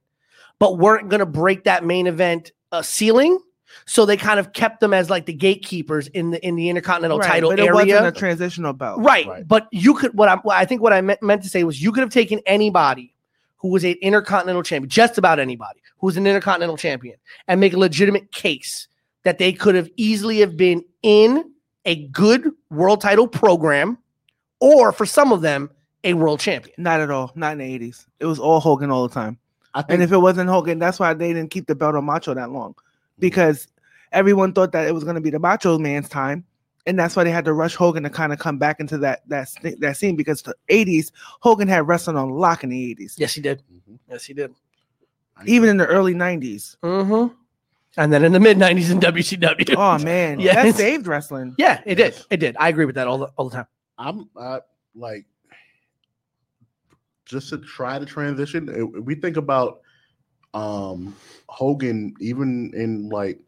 but 0.58 0.78
weren't 0.78 1.08
going 1.08 1.20
to 1.20 1.26
break 1.26 1.64
that 1.64 1.84
main 1.84 2.06
event 2.06 2.52
uh, 2.70 2.82
ceiling. 2.82 3.38
So 3.86 4.04
they 4.04 4.16
kind 4.16 4.38
of 4.38 4.52
kept 4.52 4.80
them 4.80 4.92
as 4.92 5.08
like 5.08 5.26
the 5.26 5.32
gatekeepers 5.32 6.08
in 6.08 6.30
the 6.30 6.46
in 6.46 6.56
the 6.56 6.68
Intercontinental 6.68 7.18
Right, 7.18 7.28
title 7.28 7.50
but 7.50 7.58
it 7.58 7.62
area. 7.62 7.74
wasn't 7.74 8.06
a 8.06 8.12
transitional 8.12 8.72
bout. 8.72 9.00
Right. 9.00 9.26
Right. 9.26 9.48
But 9.48 9.68
you 9.72 9.94
could 9.94 10.14
what 10.14 10.28
I'm 10.28 10.38
what 10.40 10.56
I 10.56 10.64
think 10.64 10.82
what 10.82 10.92
I 10.92 11.00
meant, 11.00 11.22
meant 11.22 11.42
to 11.42 11.48
say 11.48 11.64
was 11.64 11.82
you 11.82 11.90
could 11.90 12.02
have 12.02 12.10
taken 12.10 12.40
anybody 12.46 13.14
who 13.56 13.68
was 13.68 13.84
an 13.84 13.94
intercontinental 14.02 14.62
champion, 14.62 14.90
just 14.90 15.18
about 15.18 15.38
anybody 15.38 15.80
who 15.98 16.06
was 16.06 16.16
an 16.16 16.26
intercontinental 16.26 16.76
champion, 16.76 17.16
and 17.48 17.60
make 17.60 17.72
a 17.72 17.78
legitimate 17.78 18.30
case 18.32 18.88
that 19.24 19.38
they 19.38 19.52
could 19.52 19.74
have 19.74 19.88
easily 19.96 20.40
have 20.40 20.56
been 20.56 20.84
in 21.02 21.50
a 21.84 22.06
good 22.08 22.50
world 22.70 23.00
title 23.00 23.26
program, 23.26 23.96
or 24.60 24.92
for 24.92 25.06
some 25.06 25.32
of 25.32 25.40
them, 25.40 25.70
a 26.04 26.14
world 26.14 26.40
champion. 26.40 26.74
Not 26.78 27.00
at 27.00 27.10
all. 27.10 27.32
Not 27.34 27.52
in 27.52 27.58
the 27.58 27.78
80s. 27.78 28.06
It 28.20 28.26
was 28.26 28.38
all 28.38 28.60
Hogan 28.60 28.90
all 28.90 29.06
the 29.06 29.14
time. 29.14 29.38
I 29.74 29.82
think 29.82 29.90
And 29.94 30.02
if 30.02 30.12
it 30.12 30.18
wasn't 30.18 30.50
Hogan, 30.50 30.78
that's 30.78 30.98
why 31.00 31.14
they 31.14 31.32
didn't 31.32 31.50
keep 31.50 31.66
the 31.66 31.74
belt 31.74 31.94
on 31.94 32.04
Macho 32.04 32.34
that 32.34 32.50
long 32.50 32.74
because 33.18 33.68
everyone 34.12 34.52
thought 34.52 34.72
that 34.72 34.86
it 34.86 34.92
was 34.92 35.04
going 35.04 35.14
to 35.14 35.20
be 35.20 35.30
the 35.30 35.38
Macho 35.38 35.78
Man's 35.78 36.08
time, 36.08 36.44
and 36.86 36.98
that's 36.98 37.16
why 37.16 37.24
they 37.24 37.30
had 37.30 37.44
to 37.46 37.52
rush 37.54 37.74
Hogan 37.74 38.02
to 38.02 38.10
kind 38.10 38.32
of 38.32 38.38
come 38.38 38.58
back 38.58 38.80
into 38.80 38.98
that 38.98 39.26
that 39.28 39.48
that 39.78 39.96
scene 39.96 40.16
because 40.16 40.42
the 40.42 40.54
'80s 40.68 41.10
Hogan 41.40 41.68
had 41.68 41.86
wrestling 41.88 42.16
on 42.16 42.30
lock 42.30 42.64
in 42.64 42.70
the 42.70 42.94
'80s, 42.94 43.14
Yes, 43.16 43.32
he 43.34 43.40
did. 43.40 43.62
Mhm. 43.72 43.98
Yes, 44.10 44.24
he 44.24 44.34
did. 44.34 44.52
Even 45.46 45.68
in 45.70 45.76
the 45.78 45.86
early 45.86 46.14
'90s. 46.14 46.76
Mm-hmm. 46.82 47.34
And 47.96 48.12
then 48.12 48.24
in 48.24 48.32
the 48.32 48.40
mid 48.40 48.58
'90s 48.58 48.90
in 48.90 49.00
WCW. 49.00 49.74
Oh 49.76 50.02
man, 50.04 50.38
Yeah, 50.40 50.64
that 50.64 50.74
saved 50.74 51.06
wrestling. 51.06 51.54
yeah, 51.56 51.80
it 51.86 51.94
did. 51.94 52.14
It 52.30 52.38
did. 52.38 52.56
I 52.58 52.68
agree 52.68 52.84
with 52.84 52.96
that 52.96 53.06
all 53.06 53.18
the 53.18 53.26
all 53.36 53.48
the 53.48 53.56
time. 53.56 53.66
I'm 53.96 54.28
uh, 54.36 54.60
like 54.94 55.24
just 57.32 57.48
to 57.48 57.58
try 57.58 57.98
to 57.98 58.06
transition. 58.06 58.92
We 59.04 59.14
think 59.16 59.36
about 59.36 59.80
um 60.54 61.16
Hogan, 61.48 62.14
even 62.20 62.70
in 62.74 63.08
like 63.08 63.40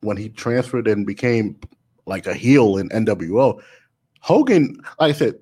when 0.00 0.16
he 0.16 0.28
transferred 0.28 0.88
and 0.88 1.06
became 1.06 1.58
like 2.06 2.26
a 2.26 2.34
heel 2.34 2.76
in 2.78 2.88
NWO. 2.90 3.60
Hogan, 4.20 4.76
like 4.98 5.10
I 5.14 5.18
said, 5.18 5.36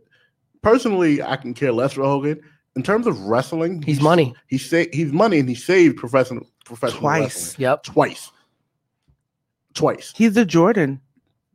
personally, 0.62 1.22
I 1.22 1.37
can 1.37 1.54
care 1.54 1.72
less 1.72 1.94
for 1.94 2.02
Hogan. 2.04 2.40
In 2.76 2.82
terms 2.82 3.06
of 3.08 3.18
wrestling, 3.22 3.82
He's 3.82 4.00
money. 4.00 4.34
He 4.46 4.58
sa- 4.58 4.84
he's 4.92 5.12
money, 5.12 5.38
and 5.40 5.48
he 5.48 5.54
saved 5.56 5.96
professional 5.96 6.46
professional 6.64 7.00
Twice. 7.00 7.22
wrestling. 7.34 7.62
Yep. 7.62 7.82
twice, 7.84 8.30
twice. 9.74 10.12
He's 10.14 10.34
the 10.34 10.44
Jordan 10.44 11.00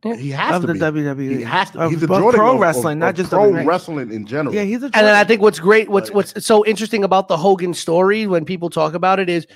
He 0.04 0.30
has 0.32 0.56
of 0.56 0.62
to 0.62 0.68
the 0.68 0.74
be. 0.74 0.80
WWE. 0.80 1.38
He 1.38 1.44
has 1.44 1.72
to. 1.72 1.80
Of 1.80 1.92
He's 1.92 2.02
the 2.02 2.08
both 2.08 2.20
Jordan 2.22 2.40
pro 2.40 2.54
of- 2.56 2.60
wrestling, 2.60 2.94
of- 2.94 3.00
not 3.00 3.10
of 3.12 3.16
just 3.16 3.30
pro 3.30 3.52
WWE. 3.52 3.66
wrestling 3.66 4.12
in 4.12 4.26
general. 4.26 4.54
Yeah, 4.54 4.64
he's 4.64 4.78
a 4.78 4.80
Jordan. 4.82 5.00
And 5.00 5.08
then 5.08 5.16
I 5.16 5.24
think 5.24 5.42
what's 5.42 5.60
great, 5.60 5.90
what's 5.90 6.12
what's 6.12 6.46
so 6.46 6.66
interesting 6.66 7.04
about 7.04 7.28
the 7.28 7.38
Hogan 7.38 7.74
story 7.74 8.28
when 8.28 8.46
people 8.46 8.70
talk 8.70 8.94
about 8.94 9.20
it 9.20 9.30
is 9.30 9.48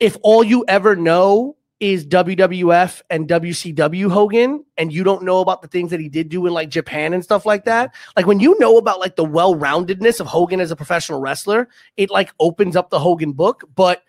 if 0.00 0.16
all 0.22 0.42
you 0.42 0.64
ever 0.68 0.96
know 0.96 1.56
is 1.78 2.06
WWF 2.06 3.02
and 3.10 3.28
WCW 3.28 4.10
Hogan, 4.10 4.64
and 4.78 4.90
you 4.90 5.04
don't 5.04 5.22
know 5.22 5.40
about 5.40 5.60
the 5.60 5.68
things 5.68 5.90
that 5.90 6.00
he 6.00 6.08
did 6.08 6.30
do 6.30 6.46
in 6.46 6.54
like 6.54 6.70
Japan 6.70 7.12
and 7.12 7.22
stuff 7.22 7.44
like 7.44 7.66
that, 7.66 7.94
like 8.16 8.26
when 8.26 8.40
you 8.40 8.56
know 8.58 8.78
about 8.78 8.98
like 8.98 9.14
the 9.16 9.24
well-roundedness 9.24 10.18
of 10.20 10.26
Hogan 10.26 10.58
as 10.58 10.70
a 10.70 10.76
professional 10.76 11.20
wrestler, 11.20 11.68
it 11.98 12.08
like 12.08 12.32
opens 12.40 12.76
up 12.76 12.88
the 12.88 12.98
Hogan 12.98 13.32
book. 13.32 13.62
But 13.74 14.02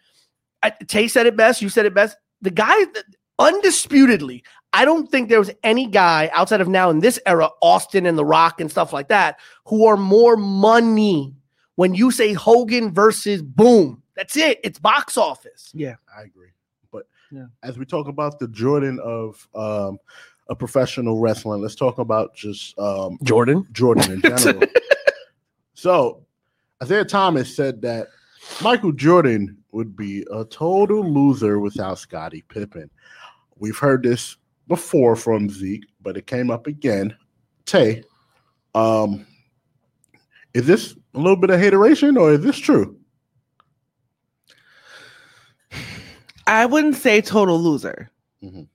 I, 0.64 0.70
Tay 0.88 1.10
said 1.10 1.26
it 1.26 1.36
best. 1.36 1.62
You 1.62 1.68
said 1.68 1.86
it 1.86 1.94
best. 1.94 2.16
The 2.42 2.52
guy, 2.52 2.74
undisputedly, 3.38 4.44
I 4.74 4.86
don't 4.86 5.10
think 5.10 5.30
there 5.30 5.40
was 5.40 5.52
any 5.64 5.88
guy 5.88 6.30
outside 6.34 6.62
of 6.62 6.68
now 6.68 6.90
in 6.90 7.00
this 7.00 7.20
era, 7.26 7.50
Austin 7.62 8.06
and 8.06 8.18
The 8.18 8.26
Rock 8.26 8.60
and 8.62 8.70
stuff 8.70 8.94
like 8.94 9.08
that, 9.10 9.40
who 9.66 9.86
are 9.88 9.98
more 9.98 10.36
money. 10.38 11.34
When 11.76 11.94
you 11.94 12.12
say 12.12 12.34
Hogan 12.34 12.92
versus 12.94 13.42
Boom, 13.42 14.02
that's 14.16 14.36
it. 14.36 14.60
It's 14.64 14.80
box 14.80 15.16
office. 15.18 15.72
Yeah, 15.74 15.96
I 16.16 16.24
agree. 16.24 16.50
But 16.92 17.08
Yeah. 17.32 17.46
as 17.64 17.78
we 17.78 17.86
talk 17.86 18.08
about 18.08 18.40
the 18.40 18.48
Jordan 18.48 19.00
of 19.04 19.48
um, 19.56 20.00
a 20.50 20.56
professional 20.56 21.20
wrestling, 21.20 21.62
let's 21.62 21.76
talk 21.76 22.00
about 22.00 22.34
just 22.36 22.78
um, 22.80 23.18
Jordan. 23.24 23.68
Jordan 23.74 24.12
in 24.12 24.22
general. 24.38 24.64
so, 25.74 26.26
Isaiah 26.82 27.06
Thomas 27.06 27.56
said 27.56 27.82
that 27.84 28.08
Michael 28.62 28.92
Jordan 28.92 29.58
would 29.72 29.96
be 29.96 30.26
a 30.32 30.46
total 30.46 31.04
loser 31.08 31.60
without 31.60 32.00
Scottie 32.00 32.44
Pippen. 32.50 32.90
We've 33.58 33.78
heard 33.78 34.04
this 34.04 34.38
before 34.68 35.16
from 35.16 35.50
Zeke, 35.50 35.86
but 36.02 36.18
it 36.18 36.28
came 36.28 36.50
up 36.52 36.68
again. 36.68 37.16
Tay, 37.66 38.04
um, 38.76 39.26
is 40.54 40.66
this 40.68 40.96
a 41.14 41.20
little 41.20 41.36
bit 41.36 41.50
of 41.50 41.60
hateration 41.60 42.18
or 42.18 42.32
is 42.34 42.42
this 42.42 42.58
true? 42.58 42.98
I 46.48 46.66
wouldn't 46.66 46.96
say 46.96 47.22
total 47.22 47.60
loser, 47.62 48.10
Mhm. 48.42 48.68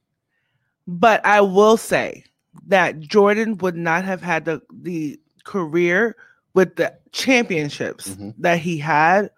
but 0.87 1.24
I 1.24 1.40
will 1.40 1.76
say 1.76 2.24
that 2.66 3.00
Jordan 3.00 3.57
would 3.59 3.76
not 3.76 4.05
have 4.05 4.20
had 4.20 4.44
the 4.44 4.61
the 4.83 5.18
career 5.44 6.16
with 6.55 6.76
the 6.76 6.94
championships 7.12 8.11
Mhm. 8.11 8.35
that 8.38 8.59
he 8.59 8.76
had 8.78 9.31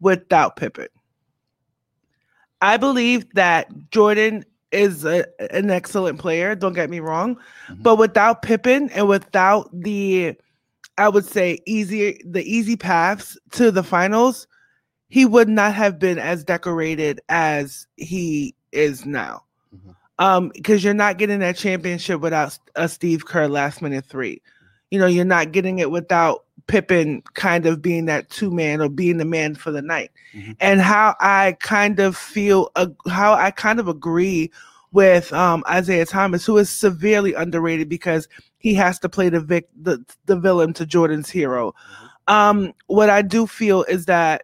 without 0.00 0.56
Pippen. 0.56 0.88
I 2.62 2.78
believe 2.78 3.32
that 3.34 3.68
Jordan 3.90 4.44
is 4.76 5.04
a, 5.04 5.24
an 5.52 5.70
excellent 5.70 6.18
player. 6.18 6.54
Don't 6.54 6.74
get 6.74 6.90
me 6.90 7.00
wrong, 7.00 7.36
Mhm. 7.68 7.82
but 7.82 7.96
without 7.96 8.42
Pippen 8.42 8.90
and 8.90 9.08
without 9.08 9.68
the, 9.72 10.34
I 10.98 11.08
would 11.08 11.24
say 11.26 11.58
easy 11.66 12.20
the 12.24 12.42
easy 12.42 12.76
paths 12.76 13.38
to 13.52 13.70
the 13.70 13.82
finals, 13.82 14.46
he 15.08 15.24
would 15.24 15.48
not 15.48 15.74
have 15.74 15.98
been 15.98 16.18
as 16.18 16.44
decorated 16.44 17.20
as 17.28 17.86
he 17.96 18.54
is 18.72 19.04
now. 19.06 19.42
Mhm. 19.74 19.94
Um, 20.18 20.48
because 20.54 20.82
you're 20.82 20.94
not 20.94 21.18
getting 21.18 21.40
that 21.40 21.56
championship 21.56 22.20
without 22.20 22.58
a 22.74 22.88
Steve 22.88 23.26
Kerr 23.26 23.48
last 23.48 23.82
minute 23.82 24.04
three. 24.06 24.40
You 24.90 24.98
know, 24.98 25.06
you're 25.06 25.24
not 25.24 25.52
getting 25.52 25.78
it 25.78 25.90
without 25.90 26.44
Pippen 26.66 27.22
kind 27.34 27.66
of 27.66 27.80
being 27.80 28.06
that 28.06 28.28
two 28.30 28.50
man 28.50 28.80
or 28.80 28.88
being 28.88 29.18
the 29.18 29.24
man 29.24 29.54
for 29.54 29.70
the 29.70 29.82
night. 29.82 30.10
Mhm. 30.34 30.56
And 30.60 30.80
how 30.80 31.14
I 31.20 31.56
kind 31.60 32.00
of 32.00 32.16
feel, 32.16 32.70
uh, 32.76 32.88
how 33.08 33.34
I 33.34 33.50
kind 33.50 33.78
of 33.80 33.88
agree 33.88 34.50
with 34.92 35.32
um, 35.32 35.62
Isaiah 35.68 36.06
Thomas, 36.06 36.44
who 36.46 36.56
is 36.58 36.70
severely 36.70 37.34
underrated 37.34 37.88
because 37.88 38.28
he 38.58 38.74
has 38.74 38.98
to 39.00 39.08
play 39.08 39.28
the 39.28 39.40
vic- 39.40 39.68
the, 39.80 40.04
the 40.26 40.36
villain 40.36 40.72
to 40.74 40.86
Jordan's 40.86 41.30
hero. 41.30 41.74
Um, 42.28 42.72
what 42.86 43.10
I 43.10 43.22
do 43.22 43.46
feel 43.46 43.84
is 43.84 44.06
that 44.06 44.42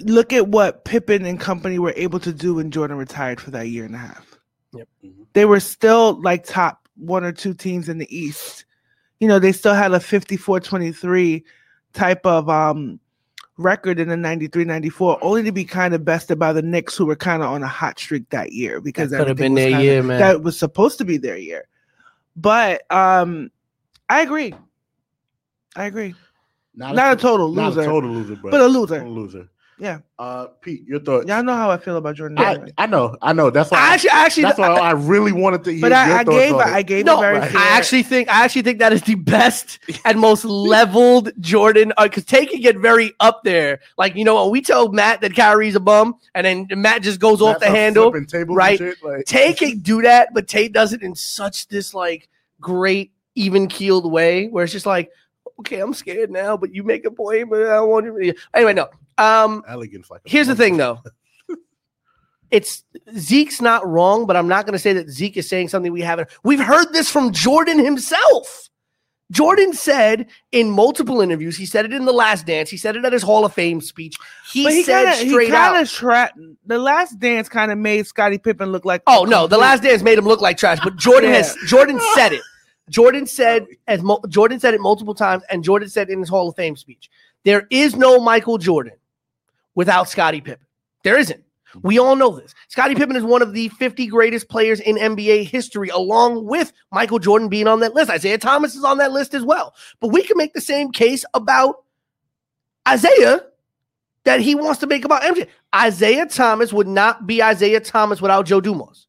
look 0.00 0.32
at 0.32 0.48
what 0.48 0.84
Pippen 0.84 1.24
and 1.24 1.40
company 1.40 1.78
were 1.78 1.92
able 1.96 2.20
to 2.20 2.32
do 2.32 2.54
when 2.54 2.70
Jordan 2.70 2.96
retired 2.96 3.40
for 3.40 3.50
that 3.50 3.68
year 3.68 3.84
and 3.84 3.94
a 3.94 3.98
half. 3.98 4.38
Yep. 4.72 4.88
Mhm. 5.04 5.26
They 5.32 5.44
were 5.44 5.60
still 5.60 6.20
like 6.22 6.44
top 6.44 6.88
one 6.96 7.24
or 7.24 7.32
two 7.32 7.54
teams 7.54 7.88
in 7.88 7.98
the 7.98 8.16
East. 8.16 8.64
You 9.20 9.28
know, 9.28 9.38
they 9.38 9.52
still 9.52 9.74
had 9.74 9.92
a 9.92 9.98
54-23 9.98 11.42
type 11.94 12.24
of 12.24 12.48
um 12.48 13.00
record 13.56 13.98
in 13.98 14.08
the 14.08 14.14
93-94, 14.14 15.18
only 15.20 15.42
to 15.42 15.50
be 15.50 15.64
kind 15.64 15.92
of 15.92 16.04
bested 16.04 16.38
by 16.38 16.52
the 16.52 16.62
Knicks, 16.62 16.96
who 16.96 17.04
were 17.06 17.16
kind 17.16 17.42
of 17.42 17.50
on 17.50 17.62
a 17.64 17.66
hot 17.66 17.98
streak 17.98 18.28
that 18.30 18.52
year 18.52 18.80
because 18.80 19.10
That 19.10 19.18
could 19.18 19.28
have 19.28 19.36
been 19.36 19.54
was 19.54 19.62
their 19.62 19.70
kinda- 19.70 19.84
year, 19.84 20.02
man. 20.02 20.20
That 20.20 20.42
was 20.42 20.56
supposed 20.56 20.98
to 20.98 21.04
be 21.04 21.16
their 21.16 21.36
year. 21.36 21.66
But 22.36 22.82
um 22.92 23.50
I 24.08 24.20
agree. 24.22 24.54
I 25.76 25.84
agree. 25.86 26.14
Not, 26.74 26.94
Not 26.94 27.12
a 27.14 27.16
total 27.20 27.48
loser 27.50 27.60
not 27.60 27.68
loser, 27.74 27.80
a 27.80 27.84
total 27.86 28.10
loser, 28.10 28.36
but, 28.40 28.50
but 28.52 28.60
a 28.60 28.66
loser. 28.68 29.02
a 29.02 29.08
loser. 29.08 29.48
Yeah. 29.80 30.00
Uh, 30.18 30.48
Pete, 30.60 30.84
your 30.86 30.98
thoughts? 30.98 31.28
Y'all 31.28 31.42
know 31.42 31.54
how 31.54 31.70
I 31.70 31.76
feel 31.76 31.96
about 31.96 32.16
Jordan. 32.16 32.38
I, 32.38 32.58
I 32.76 32.86
know, 32.86 33.16
I 33.22 33.32
know. 33.32 33.50
That's 33.50 33.70
why. 33.70 33.78
I 33.78 33.94
actually, 33.94 34.10
I 34.10 34.24
actually, 34.24 34.42
that's 34.42 34.58
why 34.58 34.68
I 34.68 34.90
really 34.90 35.30
wanted 35.32 35.62
to 35.64 35.72
hear 35.72 35.80
but 35.80 35.90
your 35.90 35.98
I, 35.98 36.18
I 36.18 36.24
thoughts 36.24 36.36
gave 36.36 36.54
on 36.54 36.60
I 36.62 36.82
gave 36.82 37.06
no, 37.06 37.18
a 37.18 37.20
very 37.20 37.38
right. 37.38 37.50
fair, 37.50 37.60
I 37.60 37.68
actually 37.68 38.02
think 38.02 38.28
I 38.28 38.44
actually 38.44 38.62
think 38.62 38.80
that 38.80 38.92
is 38.92 39.02
the 39.02 39.14
best 39.14 39.78
and 40.04 40.18
most 40.18 40.44
leveled 40.44 41.30
Jordan 41.40 41.92
because 42.02 42.24
Tay 42.24 42.46
can 42.46 42.60
get 42.60 42.76
very 42.78 43.12
up 43.20 43.42
there. 43.44 43.80
Like 43.96 44.16
you 44.16 44.24
know, 44.24 44.42
when 44.42 44.50
we 44.50 44.60
tell 44.60 44.90
Matt 44.90 45.20
that 45.20 45.34
Kyrie's 45.34 45.76
a 45.76 45.80
bum, 45.80 46.16
and 46.34 46.44
then 46.44 46.66
Matt 46.70 47.02
just 47.02 47.20
goes 47.20 47.40
off 47.40 47.60
the 47.60 47.68
handle. 47.68 48.10
flipping 48.10 48.54
right? 48.54 48.78
shit, 48.78 49.02
like- 49.02 49.26
Tay 49.26 49.52
can 49.52 49.78
do 49.82 50.02
that, 50.02 50.34
but 50.34 50.48
Tate 50.48 50.72
does 50.72 50.92
it 50.92 51.02
in 51.02 51.14
such 51.14 51.68
this 51.68 51.94
like 51.94 52.28
great 52.60 53.12
even 53.36 53.68
keeled 53.68 54.10
way 54.10 54.48
where 54.48 54.64
it's 54.64 54.72
just 54.72 54.86
like, 54.86 55.10
okay, 55.60 55.80
I'm 55.80 55.94
scared 55.94 56.30
now, 56.30 56.56
but 56.56 56.74
you 56.74 56.82
make 56.82 57.04
a 57.04 57.10
point, 57.10 57.50
but 57.50 57.60
I 57.60 57.76
don't 57.76 57.88
want 57.88 58.06
you. 58.06 58.34
Anyway, 58.54 58.74
no. 58.74 58.88
Um, 59.18 59.62
elegance. 59.68 60.10
Like 60.10 60.22
here's 60.24 60.46
the 60.46 60.56
thing 60.56 60.76
though. 60.76 61.00
It's 62.50 62.82
Zeke's 63.14 63.60
not 63.60 63.86
wrong, 63.86 64.26
but 64.26 64.34
I'm 64.34 64.48
not 64.48 64.64
going 64.64 64.72
to 64.72 64.78
say 64.78 64.94
that 64.94 65.10
Zeke 65.10 65.36
is 65.36 65.46
saying 65.46 65.68
something 65.68 65.92
we 65.92 66.00
haven't. 66.00 66.30
We've 66.44 66.58
heard 66.58 66.94
this 66.94 67.10
from 67.10 67.30
Jordan 67.30 67.78
himself. 67.78 68.68
Jordan 69.30 69.74
said 69.74 70.28
in 70.52 70.70
multiple 70.70 71.20
interviews, 71.20 71.56
he 71.56 71.66
said 71.66 71.84
it 71.84 71.92
in 71.92 72.06
the 72.06 72.12
last 72.12 72.46
dance, 72.46 72.70
he 72.70 72.78
said 72.78 72.96
it 72.96 73.04
at 73.04 73.12
his 73.12 73.22
Hall 73.22 73.44
of 73.44 73.52
Fame 73.52 73.80
speech. 73.82 74.16
He, 74.50 74.64
he 74.64 74.82
said 74.82 75.04
kind 75.04 75.08
of 75.08 75.28
straight 75.28 75.48
he 75.48 75.54
out. 75.54 75.86
tra- 75.86 76.32
the 76.64 76.78
last 76.78 77.18
dance 77.18 77.48
kind 77.48 77.70
of 77.70 77.76
made 77.76 78.06
Scottie 78.06 78.38
Pippen 78.38 78.72
look 78.72 78.86
like 78.86 79.02
Oh 79.06 79.24
no, 79.24 79.46
the 79.46 79.58
last 79.58 79.82
dance 79.82 80.02
made 80.02 80.16
him 80.16 80.24
look 80.24 80.40
like 80.40 80.56
trash. 80.56 80.78
But 80.82 80.96
Jordan 80.96 81.30
has 81.32 81.54
Jordan 81.66 82.00
said 82.14 82.32
it. 82.32 82.42
Jordan 82.90 83.26
said 83.26 83.66
as 83.86 84.02
mo- 84.02 84.22
Jordan 84.28 84.58
said 84.58 84.72
it 84.72 84.80
multiple 84.80 85.14
times, 85.14 85.42
and 85.50 85.62
Jordan 85.62 85.90
said 85.90 86.08
in 86.08 86.20
his 86.20 86.30
Hall 86.30 86.48
of 86.48 86.56
Fame 86.56 86.74
speech, 86.74 87.10
there 87.44 87.66
is 87.68 87.96
no 87.96 88.18
Michael 88.18 88.56
Jordan 88.56 88.94
without 89.78 90.08
Scottie 90.08 90.40
Pippen. 90.40 90.66
There 91.04 91.16
isn't. 91.16 91.40
We 91.82 92.00
all 92.00 92.16
know 92.16 92.36
this. 92.36 92.52
Scottie 92.66 92.96
Pippen 92.96 93.14
is 93.14 93.22
one 93.22 93.42
of 93.42 93.52
the 93.52 93.68
50 93.68 94.08
greatest 94.08 94.48
players 94.48 94.80
in 94.80 94.96
NBA 94.96 95.44
history, 95.44 95.88
along 95.90 96.46
with 96.46 96.72
Michael 96.90 97.20
Jordan 97.20 97.48
being 97.48 97.68
on 97.68 97.78
that 97.78 97.94
list. 97.94 98.10
Isaiah 98.10 98.38
Thomas 98.38 98.74
is 98.74 98.82
on 98.82 98.98
that 98.98 99.12
list 99.12 99.34
as 99.34 99.44
well. 99.44 99.76
But 100.00 100.08
we 100.08 100.24
can 100.24 100.36
make 100.36 100.52
the 100.52 100.60
same 100.60 100.90
case 100.90 101.24
about 101.32 101.84
Isaiah 102.88 103.42
that 104.24 104.40
he 104.40 104.56
wants 104.56 104.80
to 104.80 104.88
make 104.88 105.04
about 105.04 105.22
MJ. 105.22 105.46
Isaiah 105.72 106.26
Thomas 106.26 106.72
would 106.72 106.88
not 106.88 107.28
be 107.28 107.40
Isaiah 107.40 107.78
Thomas 107.78 108.20
without 108.20 108.46
Joe 108.46 108.60
Dumars. 108.60 109.06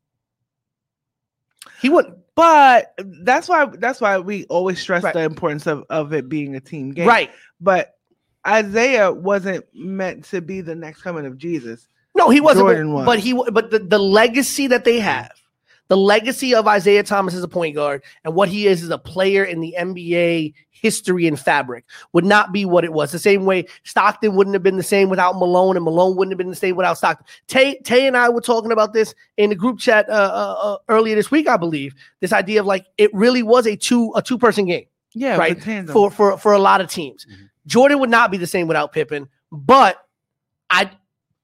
He 1.82 1.90
wouldn't. 1.90 2.16
But 2.36 2.94
that's 2.98 3.50
why 3.50 3.66
that's 3.66 4.00
why 4.00 4.20
we 4.20 4.46
always 4.46 4.80
stress 4.80 5.02
Right. 5.02 5.16
the 5.16 5.22
importance 5.24 5.66
of, 5.66 5.84
of 5.90 6.14
it 6.14 6.30
being 6.30 6.56
a 6.56 6.60
team 6.60 6.92
game. 6.92 7.08
Right. 7.08 7.32
But 7.60 7.96
Isaiah 8.48 9.12
wasn't 9.12 9.66
meant 9.74 10.26
to 10.26 10.42
be 10.42 10.62
the 10.62 10.76
next 10.76 11.02
coming 11.02 11.26
of 11.26 11.38
Jesus. 11.38 11.88
No, 12.16 12.30
he 12.30 12.42
wasn't. 12.42 12.68
Jordan 12.68 12.88
but, 12.88 12.96
was. 12.96 13.06
but 13.06 13.20
he 13.20 13.34
but 13.52 13.72
the, 13.72 13.80
the 13.80 14.00
legacy 14.00 14.68
that 14.68 14.84
they 14.84 15.00
have, 15.00 15.32
the 15.88 15.98
legacy 15.98 16.56
of 16.56 16.68
Isaiah 16.68 17.04
Thomas 17.04 17.34
as 17.34 17.44
a 17.44 17.48
point 17.48 17.76
guard 17.76 18.04
and 18.24 18.34
what 18.36 18.50
he 18.50 18.68
is 18.68 18.84
as 18.84 18.90
a 18.90 18.98
player 18.98 19.44
in 19.44 19.60
the 19.62 19.76
NBA 19.78 20.54
history 20.72 21.28
and 21.28 21.38
fabric 21.38 21.84
would 22.14 22.24
not 22.24 22.54
be 22.54 22.64
what 22.64 22.86
it 22.86 22.94
was. 22.94 23.12
The 23.12 23.20
same 23.20 23.46
way 23.46 23.66
Stockton 23.84 24.34
wouldn't 24.36 24.54
have 24.54 24.64
been 24.64 24.78
the 24.78 24.84
same 24.84 25.10
without 25.10 25.36
Malone, 25.36 25.76
and 25.76 25.84
Malone 25.84 26.16
wouldn't 26.16 26.32
have 26.32 26.38
been 26.38 26.50
the 26.50 26.56
same 26.56 26.76
without 26.76 26.98
Stockton. 26.98 27.26
Tay, 27.48 27.80
Tay 27.84 28.08
and 28.08 28.16
I 28.16 28.30
were 28.30 28.42
talking 28.42 28.72
about 28.72 28.94
this 28.94 29.14
in 29.38 29.50
the 29.50 29.56
group 29.56 29.80
chat 29.80 30.10
uh, 30.10 30.14
uh, 30.14 30.56
uh, 30.62 30.78
earlier 30.88 31.16
this 31.16 31.30
week, 31.32 31.48
I 31.48 31.58
believe. 31.58 31.94
This 32.22 32.32
idea 32.34 32.62
of 32.62 32.66
like 32.66 32.86
it 32.98 33.14
really 33.14 33.44
was 33.44 33.68
a 33.68 33.76
two 33.76 34.14
a 34.16 34.22
two 34.22 34.38
person 34.38 34.66
game 34.66 34.86
Yeah, 35.14 35.36
Right. 35.38 35.62
for 35.92 36.10
for 36.10 36.38
for 36.38 36.54
a 36.54 36.60
lot 36.60 36.80
of 36.82 36.90
teams. 36.90 37.26
Mhm. 37.30 37.49
Jordan 37.70 38.00
would 38.00 38.10
not 38.10 38.32
be 38.32 38.38
the 38.38 38.48
same 38.48 38.68
without 38.68 38.92
Pippen, 38.92 39.30
but 39.52 40.04
I 40.72 40.90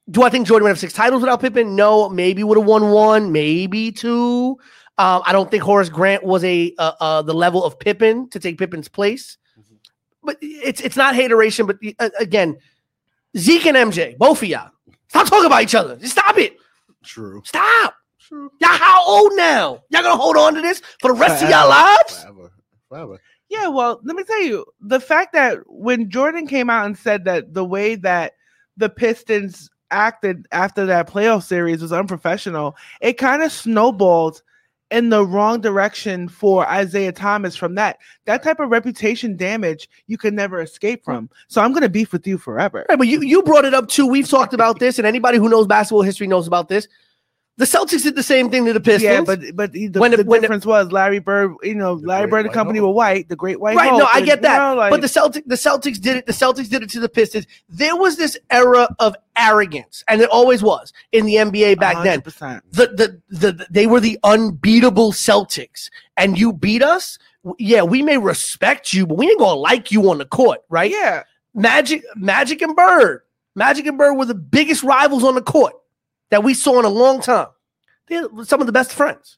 do 0.09 0.23
I 0.23 0.29
think 0.29 0.47
Jordan 0.47 0.63
would 0.63 0.69
have 0.69 0.79
six 0.79 0.91
titles 0.91 1.21
without 1.21 1.39
Pippen? 1.39 1.75
No, 1.75 2.09
maybe 2.09 2.43
would 2.43 2.57
have 2.57 2.67
won 2.67 2.89
one, 2.89 3.31
maybe 3.31 3.91
two. 3.91 4.57
Um, 4.97 5.21
I 5.25 5.31
don't 5.33 5.51
think 5.51 5.61
Horace 5.63 5.89
Grant 5.89 6.23
was 6.23 6.43
a 6.43 6.73
uh, 6.77 6.91
uh, 6.99 7.21
the 7.21 7.33
level 7.33 7.63
of 7.63 7.77
Pippen 7.79 8.29
to 8.31 8.39
take 8.39 8.57
Pippen's 8.57 8.87
place. 8.87 9.37
Mhm. 9.59 9.77
But 10.23 10.37
it's 10.41 10.81
it's 10.81 10.95
not 10.97 11.15
hateration, 11.15 11.67
but 11.67 11.77
uh, 11.99 12.09
again, 12.19 12.57
Zeke 13.37 13.67
and 13.67 13.77
MJ, 13.77 14.17
both 14.17 14.41
of 14.41 14.47
y'all, 14.47 14.71
stop 15.09 15.27
talking 15.27 15.45
about 15.45 15.61
each 15.61 15.75
other. 15.75 15.95
Just 15.97 16.13
stop 16.13 16.37
it. 16.37 16.57
True. 17.03 17.41
Stop. 17.45 17.95
True. 18.19 18.49
Y'all 18.59 18.69
how 18.71 19.05
old 19.05 19.33
now? 19.35 19.83
Y'all 19.89 20.01
gonna 20.01 20.15
hold 20.15 20.37
on 20.37 20.55
to 20.55 20.61
this 20.61 20.81
for 20.99 21.13
the 21.13 21.19
rest 21.19 21.43
of 21.43 21.49
y'all 21.49 21.69
lives? 21.69 22.23
Forever. 22.23 22.51
Forever. 22.89 23.21
Yeah, 23.49 23.67
well, 23.67 23.99
let 24.03 24.15
me 24.15 24.23
tell 24.23 24.41
you 24.41 24.65
the 24.81 24.99
fact 24.99 25.33
that 25.33 25.59
when 25.67 26.09
Jordan 26.09 26.47
came 26.47 26.69
out 26.69 26.85
and 26.85 26.97
said 26.97 27.25
that 27.25 27.53
the 27.53 27.65
way 27.65 27.95
that 27.95 28.33
the 28.77 28.89
Pistons 28.89 29.69
acted 29.91 30.47
after 30.51 30.85
that 30.85 31.07
playoff 31.07 31.43
series 31.43 31.81
was 31.81 31.93
unprofessional, 31.93 32.75
it 33.01 33.13
kind 33.13 33.43
of 33.43 33.51
snowballed 33.51 34.41
in 34.91 35.09
the 35.09 35.25
wrong 35.25 35.61
direction 35.61 36.27
for 36.27 36.67
Isaiah 36.67 37.11
Thomas 37.11 37.55
from 37.55 37.75
that. 37.75 37.97
That 38.25 38.43
type 38.43 38.59
of 38.59 38.69
reputation 38.69 39.35
damage 39.35 39.89
you 40.07 40.17
can 40.17 40.35
never 40.35 40.61
escape 40.61 41.03
from. 41.03 41.29
So 41.47 41.61
I'm 41.61 41.71
going 41.71 41.83
to 41.83 41.89
beef 41.89 42.13
with 42.13 42.27
you 42.27 42.37
forever. 42.37 42.85
Right, 42.89 42.97
but 42.97 43.07
you, 43.07 43.21
you 43.21 43.41
brought 43.43 43.65
it 43.65 43.73
up 43.73 43.87
too. 43.87 44.07
We've 44.07 44.29
talked 44.29 44.53
about 44.53 44.79
this, 44.79 44.97
and 44.97 45.07
anybody 45.07 45.37
who 45.37 45.49
knows 45.49 45.67
basketball 45.67 46.03
history 46.03 46.27
knows 46.27 46.47
about 46.47 46.69
this. 46.69 46.87
The 47.57 47.63
Celtics 47.63 48.03
did 48.03 48.15
the 48.15 48.23
same 48.23 48.49
thing 48.49 48.65
to 48.65 48.73
the 48.73 48.81
Pistons. 48.81 49.03
Yeah, 49.03 49.21
but 49.21 49.39
but 49.55 49.71
the, 49.71 49.87
When 49.87 50.11
the- 50.11 50.17
the 50.17 50.23
when 50.25 50.41
the- 50.41 50.41
difference 50.41 50.65
was 50.65 50.91
Larry 50.91 51.19
Bird, 51.19 51.53
you 51.63 51.73
know, 51.75 51.93
Larry 51.93 52.27
Bird 52.27 52.39
and 52.39 52.47
white 52.49 52.53
company 52.53 52.79
hope. 52.79 52.87
were 52.89 52.93
white, 52.93 53.29
the 53.29 53.37
great 53.37 53.61
white 53.61 53.77
right, 53.77 53.93
no, 53.93 54.05
I 54.13 54.19
get 54.19 54.41
that. 54.41 54.57
know, 54.57 54.75
like- 54.75 54.89
but 54.91 54.99
the 54.99 55.07
Celtic, 55.07 55.45
the 55.47 55.55
Celtics 55.55 55.99
did 56.01 56.17
it. 56.17 56.25
The 56.25 56.33
Celtics 56.33 56.69
did 56.69 56.83
it 56.83 56.89
to 56.89 56.99
the 56.99 57.07
Pistons. 57.07 57.47
There 57.69 57.95
was 57.95 58.17
this 58.17 58.37
era 58.51 58.93
of 58.99 59.15
arrogance, 59.37 60.03
and 60.09 60.19
it 60.21 60.29
always 60.29 60.61
was 60.63 60.91
in 61.13 61.25
the 61.25 61.35
NBA 61.35 61.75
back 61.79 62.03
then. 62.03 62.19
100%. 62.21 62.61
The, 62.71 62.87
the 62.87 63.21
the 63.29 63.51
the- 63.53 63.67
they 63.69 63.87
were 63.87 64.01
the 64.01 64.19
unbeatable 64.25 65.13
Celtics, 65.13 65.89
and 66.17 66.37
you 66.37 66.51
beat 66.51 66.83
us. 66.83 67.17
Yeah, 67.57 67.83
we 67.83 68.01
may 68.01 68.17
respect 68.17 68.93
you, 68.93 69.07
but 69.07 69.17
we 69.17 69.27
ain't 69.29 69.39
gonna 69.39 69.53
like 69.59 69.91
you 69.93 70.09
on 70.09 70.17
the 70.17 70.25
court, 70.25 70.59
right? 70.67 70.91
Yeah, 70.91 71.23
Magic, 71.53 72.03
Magic 72.17 72.61
and 72.61 72.75
Bird. 72.75 73.21
Magic 73.55 73.85
and 73.85 73.97
Bird 73.97 74.15
were 74.15 74.25
the 74.25 74.33
biggest 74.35 74.83
rivals 74.83 75.23
on 75.23 75.35
the 75.35 75.41
court 75.41 75.73
that 76.31 76.43
we 76.43 76.53
saw 76.53 76.79
in 76.79 76.85
a 76.85 76.89
long 76.89 77.21
time. 77.21 77.47
They're 78.07 78.27
some 78.43 78.61
of 78.61 78.67
the 78.67 78.73
best 78.73 78.93
friends, 78.93 79.37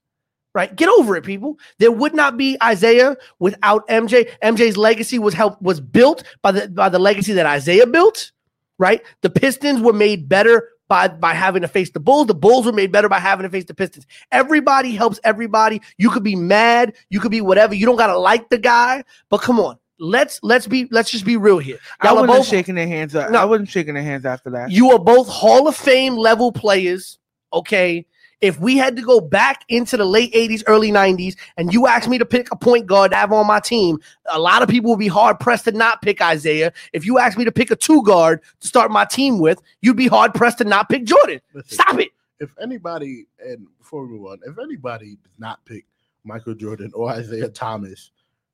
right? 0.54 0.76
Get 0.76 0.90
over 0.90 1.16
it, 1.16 1.24
people. 1.24 1.58
There 1.80 1.92
would 1.92 2.14
not 2.14 2.38
be 2.38 2.58
Isaiah 2.62 3.16
without 3.40 3.88
MJ. 3.88 4.30
MJ's 4.44 4.78
legacy 4.78 5.20
was 5.20 5.34
helped 5.34 5.62
was 5.62 5.80
built 5.80 6.24
by 6.42 6.52
the 6.52 6.70
by 6.70 6.90
the 6.90 7.00
legacy 7.00 7.34
that 7.34 7.46
Isaiah 7.46 7.88
built, 7.88 8.32
right? 8.78 9.02
The 9.22 9.30
Pistons 9.30 9.82
were 9.82 9.94
made 9.94 10.28
better 10.28 10.70
by 10.88 11.08
by 11.08 11.34
having 11.34 11.62
to 11.62 11.68
face 11.68 11.92
the 11.92 12.00
Bulls. 12.00 12.28
The 12.28 12.36
Bulls 12.36 12.66
were 12.66 12.74
made 12.74 12.92
better 12.92 13.10
by 13.10 13.20
having 13.20 13.44
to 13.44 13.50
face 13.50 13.66
the 13.66 13.74
Pistons. 13.74 14.06
Everybody 14.32 14.96
helps 14.96 15.20
everybody. 15.24 15.82
You 15.98 16.10
could 16.10 16.24
be 16.24 16.36
mad, 16.36 16.96
you 17.10 17.20
could 17.20 17.32
be 17.32 17.42
whatever. 17.42 17.74
You 17.74 17.86
don't 17.86 17.98
gotta 17.98 18.18
like 18.18 18.50
the 18.50 18.58
guy, 18.58 19.04
but 19.30 19.42
come 19.42 19.60
on. 19.60 19.78
Let's 20.00 20.40
let's 20.44 20.68
be 20.68 20.88
let's 20.92 21.10
just 21.10 21.26
be 21.26 21.38
real 21.38 21.58
here. 21.58 21.78
I 22.00 22.08
Y'all 22.08 22.18
are 22.18 22.22
wasn't 22.22 22.38
both 22.40 22.48
shaking 22.48 22.76
their 22.76 22.88
hands. 22.88 23.16
Up. 23.16 23.32
No. 23.32 23.40
I 23.40 23.46
wasn't 23.46 23.70
shaking 23.70 23.96
their 23.96 24.04
hands 24.04 24.26
after 24.26 24.50
that. 24.52 24.72
you 24.72 24.92
are 24.92 25.00
both 25.00 25.28
Hall 25.28 25.68
of 25.68 25.76
Fame 25.76 26.16
level 26.16 26.52
players. 26.52 27.18
Okay. 27.52 28.06
If 28.40 28.60
we 28.60 28.78
had 28.78 28.96
to 28.98 29.02
go 29.02 29.20
back 29.20 29.66
into 29.68 29.98
the 29.98 30.06
late 30.06 30.32
80s, 30.32 30.62
early 30.68 30.92
90s, 30.92 31.36
and 31.58 31.74
you 31.74 31.88
asked 31.88 32.08
me 32.08 32.20
to 32.20 32.26
pick 32.26 32.52
a 32.52 32.56
point 32.56 32.86
guard 32.86 33.10
to 33.10 33.18
have 33.18 33.34
on 33.34 33.48
my 33.48 33.60
team, 33.60 33.98
a 34.32 34.38
lot 34.38 34.62
of 34.62 34.70
people 34.70 34.92
would 34.92 35.00
be 35.00 35.08
hard 35.08 35.40
pressed 35.40 35.66
to 35.66 35.72
not 35.72 36.04
pick 36.04 36.22
Isaiah. 36.22 36.72
If 36.94 37.04
you 37.04 37.18
asked 37.18 37.36
me 37.36 37.46
to 37.46 37.52
pick 37.52 37.72
a 37.72 37.76
two 37.76 38.04
guard 38.04 38.42
to 38.60 38.68
start 38.68 38.92
my 38.92 39.06
team 39.06 39.40
with, 39.40 39.60
you'd 39.82 39.98
be 39.98 40.06
hard 40.06 40.36
pressed 40.36 40.60
to 40.60 40.66
not 40.66 40.88
pick 40.88 41.06
Jordan. 41.06 41.42
Listen, 41.56 41.70
Stop 41.72 42.00
it. 42.00 42.10
If 42.40 42.52
anybody, 42.62 43.26
and 43.44 43.66
before 43.80 44.06
we 44.06 44.10
move 44.10 44.28
on, 44.28 44.40
if 44.46 44.60
anybody 44.60 45.18
does 45.24 45.40
not 45.40 45.66
pick 45.66 45.86
Michael 46.24 46.54
Jordan 46.54 46.92
or 46.94 47.10
Isaiah 47.10 47.50
Thomas 47.50 48.12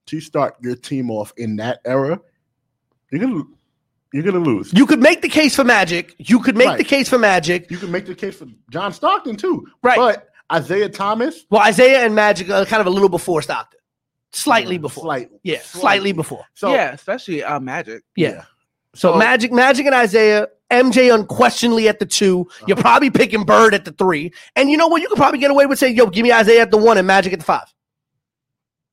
to 0.08 0.20
start 0.20 0.56
your 0.62 0.76
team 0.76 1.10
off 1.12 1.34
in 1.38 1.56
that 1.58 1.80
era, 1.86 2.20
you're 3.12 3.22
gonna 3.22 3.44
you're 4.14 4.24
gonna 4.24 4.40
lose. 4.40 4.72
You 4.74 4.86
could 4.86 5.02
make 5.02 5.22
the 5.22 5.30
case 5.30 5.56
for 5.56 5.64
Magic. 5.64 6.16
You 6.20 6.40
could 6.40 6.56
make 6.56 6.68
Right. 6.68 6.78
the 6.78 6.84
case 6.84 7.10
for 7.10 7.18
Magic. 7.18 7.70
You 7.72 7.78
could 7.78 7.90
make 7.90 8.06
the 8.06 8.14
case 8.16 8.36
for 8.38 8.46
John 8.70 8.94
Stockton 8.94 9.36
too, 9.38 9.66
Right. 9.82 9.98
But 9.98 10.30
Isaiah 10.52 10.90
Thomas, 10.90 11.46
Well, 11.50 11.62
Isaiah 11.62 12.06
and 12.06 12.14
Magic 12.14 12.50
are 12.50 12.66
kind 12.66 12.82
of 12.82 12.88
a 12.88 12.92
little 12.92 13.10
before 13.10 13.42
Stockton. 13.42 13.80
Slightly 14.32 14.78
before. 14.78 15.04
slight, 15.04 15.30
yeah, 15.44 15.60
slightly 15.62 16.12
before. 16.12 16.44
So 16.54 16.72
yeah, 16.74 16.92
especially 16.92 17.44
uh, 17.44 17.60
Magic. 17.60 18.04
Yeah. 18.16 18.44
So 18.96 19.14
So- 19.14 19.18
Magic, 19.18 19.52
Magic, 19.52 19.86
and 19.86 19.96
Isaiah, 19.96 20.48
MJ 20.72 21.14
unquestionably 21.14 21.88
at 21.88 22.00
the 22.00 22.06
2 22.06 22.26
you 22.26 22.48
You're 22.68 22.76
Uh-huh. 22.78 22.82
probably 22.82 23.10
picking 23.12 23.44
Bird 23.46 23.74
at 23.76 23.86
the 23.86 23.92
three, 23.92 24.32
and 24.56 24.70
you 24.72 24.78
know 24.78 24.88
what? 24.88 25.02
You 25.02 25.08
could 25.08 25.18
probably 25.18 25.40
get 25.40 25.50
away 25.52 25.66
with 25.68 25.78
saying, 25.80 25.96
"Yo, 25.96 26.08
give 26.08 26.24
me 26.24 26.32
Isaiah 26.32 26.62
at 26.64 26.72
the 26.72 26.78
one 26.78 26.98
and 26.98 27.06
Magic 27.08 27.32
at 27.34 27.40
the 27.40 27.46
five. 27.46 27.72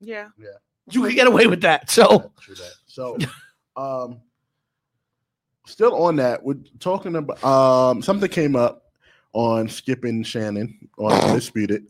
Yeah. 0.00 0.28
Yeah. 0.38 0.48
You 0.92 1.02
can 1.06 1.14
get 1.14 1.26
away 1.26 1.46
with 1.46 1.62
that. 1.62 1.90
So 1.90 2.32
True 2.40 2.54
that. 2.54 2.72
So, 2.86 3.16
um, 3.76 4.20
still 5.66 5.94
on 6.02 6.16
that, 6.16 6.42
we're 6.42 6.58
talking 6.78 7.16
about 7.16 7.42
um 7.44 8.02
something 8.02 8.28
came 8.28 8.56
up 8.56 8.84
on 9.32 9.68
Skip 9.68 10.04
and 10.04 10.26
Shannon 10.26 10.88
on 10.98 11.12
Undisputed. 11.28 11.86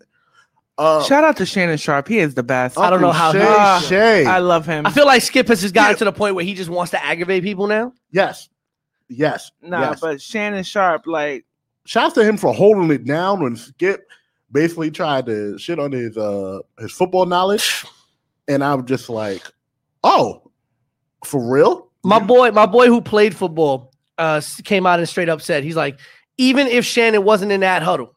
Uh, 0.78 1.02
Shout 1.04 1.24
out 1.24 1.36
to 1.36 1.44
Shannon 1.44 1.76
Sharpe. 1.76 2.08
He 2.08 2.18
is 2.20 2.34
the 2.34 2.42
best. 2.42 2.78
I 2.78 2.88
don't 2.88 3.02
know 3.02 3.12
how 3.12 3.32
Shay, 3.32 3.38
he- 3.40 3.44
Ah, 3.46 3.84
Shay. 3.86 4.24
I 4.24 4.38
love 4.38 4.64
him. 4.64 4.86
I 4.86 4.90
feel 4.90 5.04
like 5.04 5.20
Skip 5.20 5.48
has 5.48 5.60
just 5.60 5.74
gotten 5.74 5.96
to 5.98 6.04
the 6.06 6.12
point 6.12 6.34
where 6.34 6.44
he 6.44 6.54
just 6.54 6.70
wants 6.70 6.90
to 6.92 7.04
aggravate 7.04 7.42
people 7.42 7.66
now. 7.66 7.92
yes, 8.10 8.48
yes, 9.08 9.50
nah, 9.60 9.90
yes. 9.90 10.00
but 10.00 10.22
Shannon 10.22 10.62
Sharpe, 10.64 11.06
like, 11.06 11.44
Shouts 11.84 12.14
to 12.14 12.24
him 12.24 12.36
for 12.38 12.54
holding 12.54 12.90
it 12.90 13.04
down 13.04 13.42
when 13.42 13.56
Skip 13.56 14.06
basically 14.52 14.90
tried 14.90 15.26
to 15.26 15.58
shit 15.58 15.78
on 15.78 15.92
his 15.92 16.16
uh 16.16 16.60
his 16.78 16.92
football 16.92 17.26
knowledge, 17.26 17.84
and 18.50 18.64
I'm 18.64 18.84
just 18.84 19.08
like, 19.08 19.42
oh, 20.02 20.50
for 21.24 21.40
real? 21.52 21.88
My 22.02 22.18
boy, 22.18 22.50
my 22.50 22.66
boy 22.66 22.86
who 22.88 23.00
played 23.00 23.34
football, 23.36 23.92
uh, 24.18 24.40
came 24.64 24.86
out 24.86 24.98
and 24.98 25.08
straight 25.08 25.28
up 25.28 25.40
said 25.40 25.62
he's 25.64 25.76
like, 25.76 26.00
even 26.36 26.66
if 26.66 26.84
Shannon 26.84 27.24
wasn't 27.24 27.52
in 27.52 27.60
that 27.60 27.82
huddle, 27.82 28.16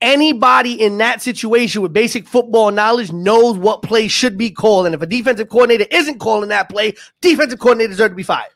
anybody 0.00 0.72
in 0.74 0.98
that 0.98 1.22
situation 1.22 1.82
with 1.82 1.92
basic 1.92 2.26
football 2.26 2.72
knowledge 2.72 3.12
knows 3.12 3.56
what 3.56 3.82
play 3.82 4.08
should 4.08 4.36
be 4.36 4.50
called, 4.50 4.86
and 4.86 4.94
if 4.94 5.02
a 5.02 5.06
defensive 5.06 5.48
coordinator 5.48 5.86
isn't 5.90 6.18
calling 6.18 6.48
that 6.48 6.68
play, 6.68 6.94
defensive 7.20 7.58
coordinator 7.60 7.90
deserves 7.90 8.10
to 8.12 8.16
be 8.16 8.22
fired. 8.22 8.50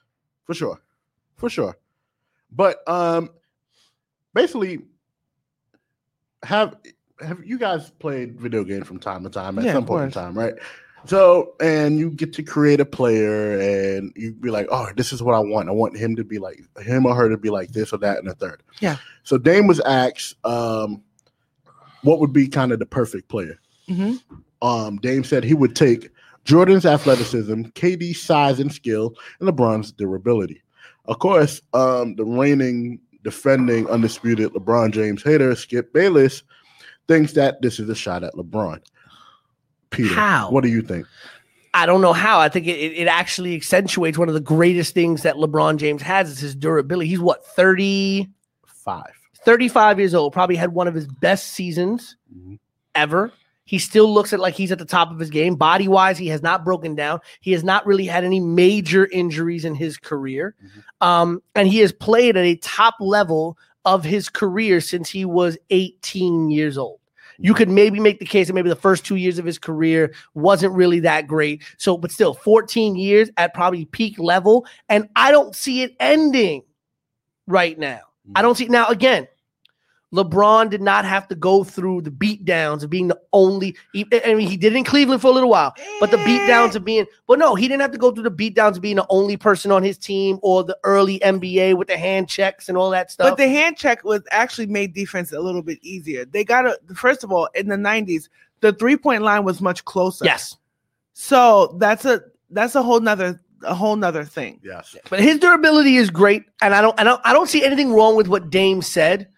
for 0.44 0.55
sure, 0.55 0.80
for 1.36 1.49
sure. 1.49 1.78
But 2.51 2.78
um, 2.88 3.30
basically, 4.34 4.80
have 6.42 6.76
have 7.20 7.44
you 7.44 7.59
guys 7.59 7.90
played 7.90 8.40
video 8.40 8.64
games 8.64 8.86
from 8.86 8.99
time 8.99 9.22
to 9.24 9.30
time 9.30 9.59
at 9.59 9.64
Yeah, 9.66 9.74
some 9.74 9.86
point 9.86 10.05
in 10.05 10.11
time, 10.11 10.36
right? 10.36 10.55
So, 11.09 11.54
and 11.59 11.98
you 11.98 12.11
get 12.11 12.34
to 12.34 12.42
create 12.42 12.80
a 12.80 12.84
player, 12.84 13.59
and 13.59 14.12
you 14.14 14.34
be 14.34 14.50
like, 14.50 14.66
"Oh, 14.70 14.88
this 14.94 15.11
is 15.11 15.22
what 15.22 15.34
I 15.34 15.38
want. 15.38 15.68
I 15.70 15.72
want 15.72 15.96
him 15.96 16.14
to 16.16 16.24
be 16.24 16.38
like 16.38 16.62
him 16.82 17.06
or 17.06 17.14
her 17.14 17.30
to 17.30 17.38
be 17.38 17.48
like 17.48 17.72
this 17.72 17.92
or 17.92 17.98
that 17.98 18.18
and 18.18 18.28
a 18.28 18.34
third. 18.34 18.62
Yeah. 18.80 18.96
So 19.22 19.38
Dame 19.38 19.66
was 19.66 19.80
asked, 19.80 20.34
um, 20.44 21.02
what 22.02 22.20
would 22.20 22.32
be 22.32 22.46
kind 22.46 22.72
of 22.72 22.78
the 22.78 22.86
perfect 22.86 23.28
player? 23.28 23.59
mhm. 23.88 24.20
um, 24.61 24.98
Dame 24.98 25.24
said 25.24 25.44
he 25.44 25.54
would 25.54 25.74
take 25.74 26.11
Jordan's 26.44 26.84
athleticism, 26.84 27.62
KD's 27.74 28.20
size 28.20 28.61
and 28.61 28.72
skill, 28.72 29.14
and 29.40 29.48
LeBron's 29.48 29.92
durability. 29.92 30.62
Of 31.06 31.18
course, 31.20 31.62
um, 31.72 32.16
the 32.16 32.24
reigning, 32.24 33.00
defending, 33.24 33.88
undisputed 33.88 34.52
LeBron 34.52 34.92
James 34.92 35.22
hater, 35.22 35.54
Skip 35.54 35.92
Bayless, 35.94 36.42
thinks 37.06 37.32
that 37.32 37.62
this 37.62 37.80
is 37.80 37.88
a 37.88 37.94
shot 37.94 38.24
at 38.24 38.34
LeBron. 38.34 38.80
Peter, 39.91 40.14
How? 40.14 40.51
what 40.51 40.62
do 40.62 40.68
you 40.70 40.82
think? 40.82 41.07
I 41.74 41.86
don't 41.86 42.01
know 42.01 42.12
how. 42.12 42.41
I 42.41 42.49
think 42.49 42.66
it, 42.66 42.70
it, 42.70 43.07
actually 43.09 43.55
accentuates 43.55 44.16
one 44.18 44.28
of 44.28 44.34
the 44.34 44.41
greatest 44.41 44.95
things 44.95 45.22
that 45.22 45.36
LeBron 45.36 45.76
James 45.76 46.03
has 46.03 46.30
is 46.30 46.39
his 46.39 46.55
durability. 46.55 47.09
He's 47.09 47.20
what 47.20 47.45
30, 47.47 48.28
Five. 48.66 49.12
35 49.45 49.99
years 49.99 50.14
old, 50.14 50.32
probably 50.32 50.57
had 50.57 50.72
one 50.72 50.89
of 50.89 50.95
his 50.95 51.07
best 51.07 51.49
seasons 51.49 52.16
Mhm. 52.34 52.59
ever. 52.95 53.32
He 53.64 53.78
still 53.78 54.12
looks 54.12 54.32
at 54.32 54.41
like 54.41 54.55
he's 54.55 54.72
at 54.72 54.78
the 54.78 54.86
top 54.86 55.11
of 55.11 55.18
his 55.18 55.28
game. 55.28 55.55
Body 55.57 55.89
wise, 55.89 56.16
he 56.16 56.28
has 56.28 56.43
not 56.43 56.64
broken 56.64 56.95
down. 56.95 57.20
He 57.41 57.53
has 57.53 57.62
not 57.62 57.86
really 57.86 58.07
had 58.07 58.24
any 58.24 58.41
major 58.41 59.07
injuries 59.12 59.66
in 59.66 59.74
his 59.74 59.99
career. 59.99 60.55
Um, 61.03 61.43
and 61.55 61.68
he 61.68 61.80
has 61.80 61.93
played 61.93 62.36
at 62.39 62.45
a 62.47 62.57
top 62.57 62.95
level 62.99 63.59
of 63.84 64.05
his 64.05 64.30
career 64.30 64.80
since 64.80 65.11
he 65.11 65.26
was 65.26 65.59
18 65.68 66.51
years 66.51 66.78
old. 66.78 66.99
You 67.39 67.55
could 67.55 67.68
maybe 67.68 68.01
make 68.01 68.18
the 68.18 68.24
case 68.24 68.49
that 68.49 68.53
maybe 68.55 68.68
the 68.68 68.76
first 68.76 69.05
two 69.05 69.16
years 69.16 69.39
of 69.39 69.45
his 69.45 69.59
career 69.59 70.12
wasn't 70.34 70.74
really 70.74 71.01
that 71.01 71.28
great. 71.28 71.62
So, 71.78 71.97
but 71.97 72.11
still, 72.11 72.34
14 72.34 72.97
years 72.97 73.30
at 73.36 73.55
probably 73.55 73.84
peak 73.84 74.18
level. 74.18 74.66
And 74.89 75.09
I 75.14 75.30
don't 75.30 75.55
see 75.55 75.82
it 75.82 75.95
ending 76.01 76.62
right 77.47 77.78
now. 77.78 78.01
I 78.34 78.41
mm. 78.41 78.43
don't 78.43 78.57
see 78.57 78.66
now 78.66 78.89
again. 78.89 79.28
LeBron 80.14 80.70
did 80.70 80.80
not 80.80 81.04
have 81.04 81.28
to 81.28 81.34
go 81.34 81.62
through 81.62 82.00
the 82.00 82.11
beat 82.11 82.44
downs 82.44 82.82
of 82.82 82.88
being 82.88 83.09
the 83.09 83.20
only. 83.34 83.76
He, 83.92 84.06
I 84.24 84.34
mean, 84.34 84.48
he 84.48 84.56
did 84.56 84.72
it 84.72 84.76
in 84.76 84.84
Cleveland 84.84 85.20
for 85.20 85.28
a 85.28 85.32
little 85.32 85.50
while, 85.50 85.74
but 86.00 86.11
the 86.11 86.16
beat 86.18 86.46
downs 86.46 86.74
of 86.74 86.84
being. 86.84 87.04
But 87.26 87.38
no, 87.38 87.54
he 87.54 87.68
didn't 87.68 87.82
have 87.82 87.92
to 87.92 87.98
go 87.98 88.11
through 88.11 88.22
the 88.22 88.30
beat 88.30 88.54
downs 88.54 88.78
of 88.78 88.82
being 88.82 88.96
the 88.96 89.06
only 89.11 89.36
person 89.36 89.70
on 89.70 89.82
his 89.82 89.98
team 89.98 90.38
or 90.42 90.64
the 90.64 90.78
early 90.84 91.18
NBA 91.18 91.76
with 91.76 91.88
the 91.88 91.98
hand 91.98 92.28
checks 92.28 92.70
and 92.70 92.78
all 92.78 92.88
that 92.90 93.11
stuff. 93.11 93.28
But 93.30 93.36
the 93.36 93.48
hand 93.48 93.76
check 93.76 94.02
was 94.02 94.22
actually 94.30 94.66
made 94.66 94.94
defense 94.94 95.32
a 95.32 95.40
little 95.40 95.62
bit 95.62 95.78
easier. 95.82 96.24
They 96.24 96.42
got 96.42 96.64
a 96.66 96.78
first 96.94 97.22
of 97.22 97.30
all 97.30 97.48
in 97.54 97.68
the 97.68 97.76
'90s, 97.76 98.28
the 98.61 98.72
three 98.72 98.96
point 98.96 99.22
line 99.22 99.44
was 99.44 99.61
much 99.61 99.84
closer. 99.84 100.24
yes, 100.24 100.56
So 101.12 101.76
that's 101.78 102.04
a 102.04 102.22
that's 102.50 102.74
a 102.74 102.82
whole 102.82 103.00
nother 103.00 103.40
a 103.62 103.74
whole 103.74 103.96
nother 103.96 104.24
thing. 104.24 104.61
Yes. 104.62 104.96
but 105.11 105.20
his 105.20 105.38
durability 105.38 105.96
is 105.96 106.11
great, 106.11 106.44
and 106.62 106.74
I 106.74 106.80
don't, 106.80 106.98
I 106.98 107.04
don't, 107.04 107.20
I 107.24 107.32
don't 107.32 107.48
see 107.48 107.64
anything 107.64 107.92
wrong 107.92 108.14
with 108.16 108.28
what 108.28 108.50
Dame 108.50 108.82
said, 108.82 109.28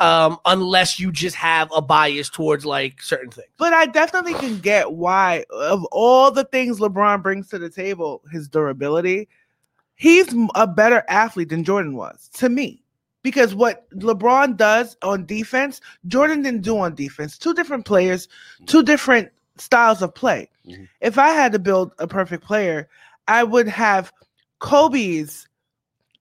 um, 0.00 0.38
unless 0.44 0.98
you 1.00 1.10
just 1.10 1.36
have 1.36 1.70
a 1.74 1.80
bias 1.80 2.28
towards 2.28 2.66
like 2.66 3.02
certain 3.02 3.30
things. 3.30 3.48
But 3.56 3.72
I 3.72 3.86
definitely 3.86 4.34
can 4.34 4.58
get 4.58 4.92
why 4.92 5.44
of 5.50 5.84
all 5.86 6.30
the 6.30 6.44
things 6.44 6.78
LeBron 6.78 7.22
brings 7.22 7.48
to 7.48 7.58
the 7.58 7.70
table, 7.70 8.22
his 8.30 8.48
durability, 8.48 9.28
he's 9.94 10.34
a 10.54 10.66
better 10.66 11.04
athlete 11.08 11.48
than 11.48 11.64
Jordan 11.64 11.96
was 11.96 12.28
to 12.34 12.48
me. 12.48 12.82
Because 13.22 13.54
what 13.54 13.90
LeBron 13.90 14.56
does 14.56 14.96
on 15.02 15.26
defense, 15.26 15.80
Jordan 16.06 16.42
didn't 16.42 16.62
do 16.62 16.78
on 16.78 16.94
defense. 16.94 17.36
Two 17.36 17.54
different 17.54 17.84
players, 17.84 18.28
two 18.66 18.84
different 18.84 19.30
styles 19.56 20.00
of 20.00 20.14
play. 20.14 20.48
Mhm. 20.66 20.88
If 21.00 21.18
I 21.18 21.30
had 21.30 21.50
to 21.52 21.58
build 21.58 21.92
a 21.98 22.06
perfect 22.06 22.44
player, 22.44 22.88
I 23.26 23.42
would 23.42 23.66
have 23.66 24.12
Kobe's 24.60 25.48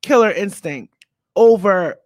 killer 0.01 0.31
instinct 0.31 0.93
over 1.35 1.99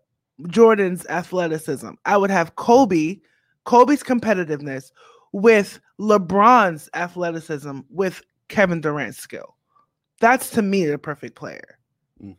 Jordan's 0.48 1.06
athleticism. 1.08 1.92
I 2.06 2.18
would 2.18 2.32
have 2.32 2.56
Kobe, 2.56 3.20
Kobe's 3.66 4.04
competitiveness 4.04 4.92
with 5.32 5.80
LeBron's 6.00 6.90
athleticism 6.94 7.80
with 7.90 8.22
Kevin 8.48 8.82
Durant's 8.82 9.20
skill. 9.20 9.56
That's 10.20 10.50
to 10.52 10.62
me 10.62 10.86
the 10.86 10.98
perfect 10.98 11.36
player. 11.36 11.78
Mm. 12.24 12.36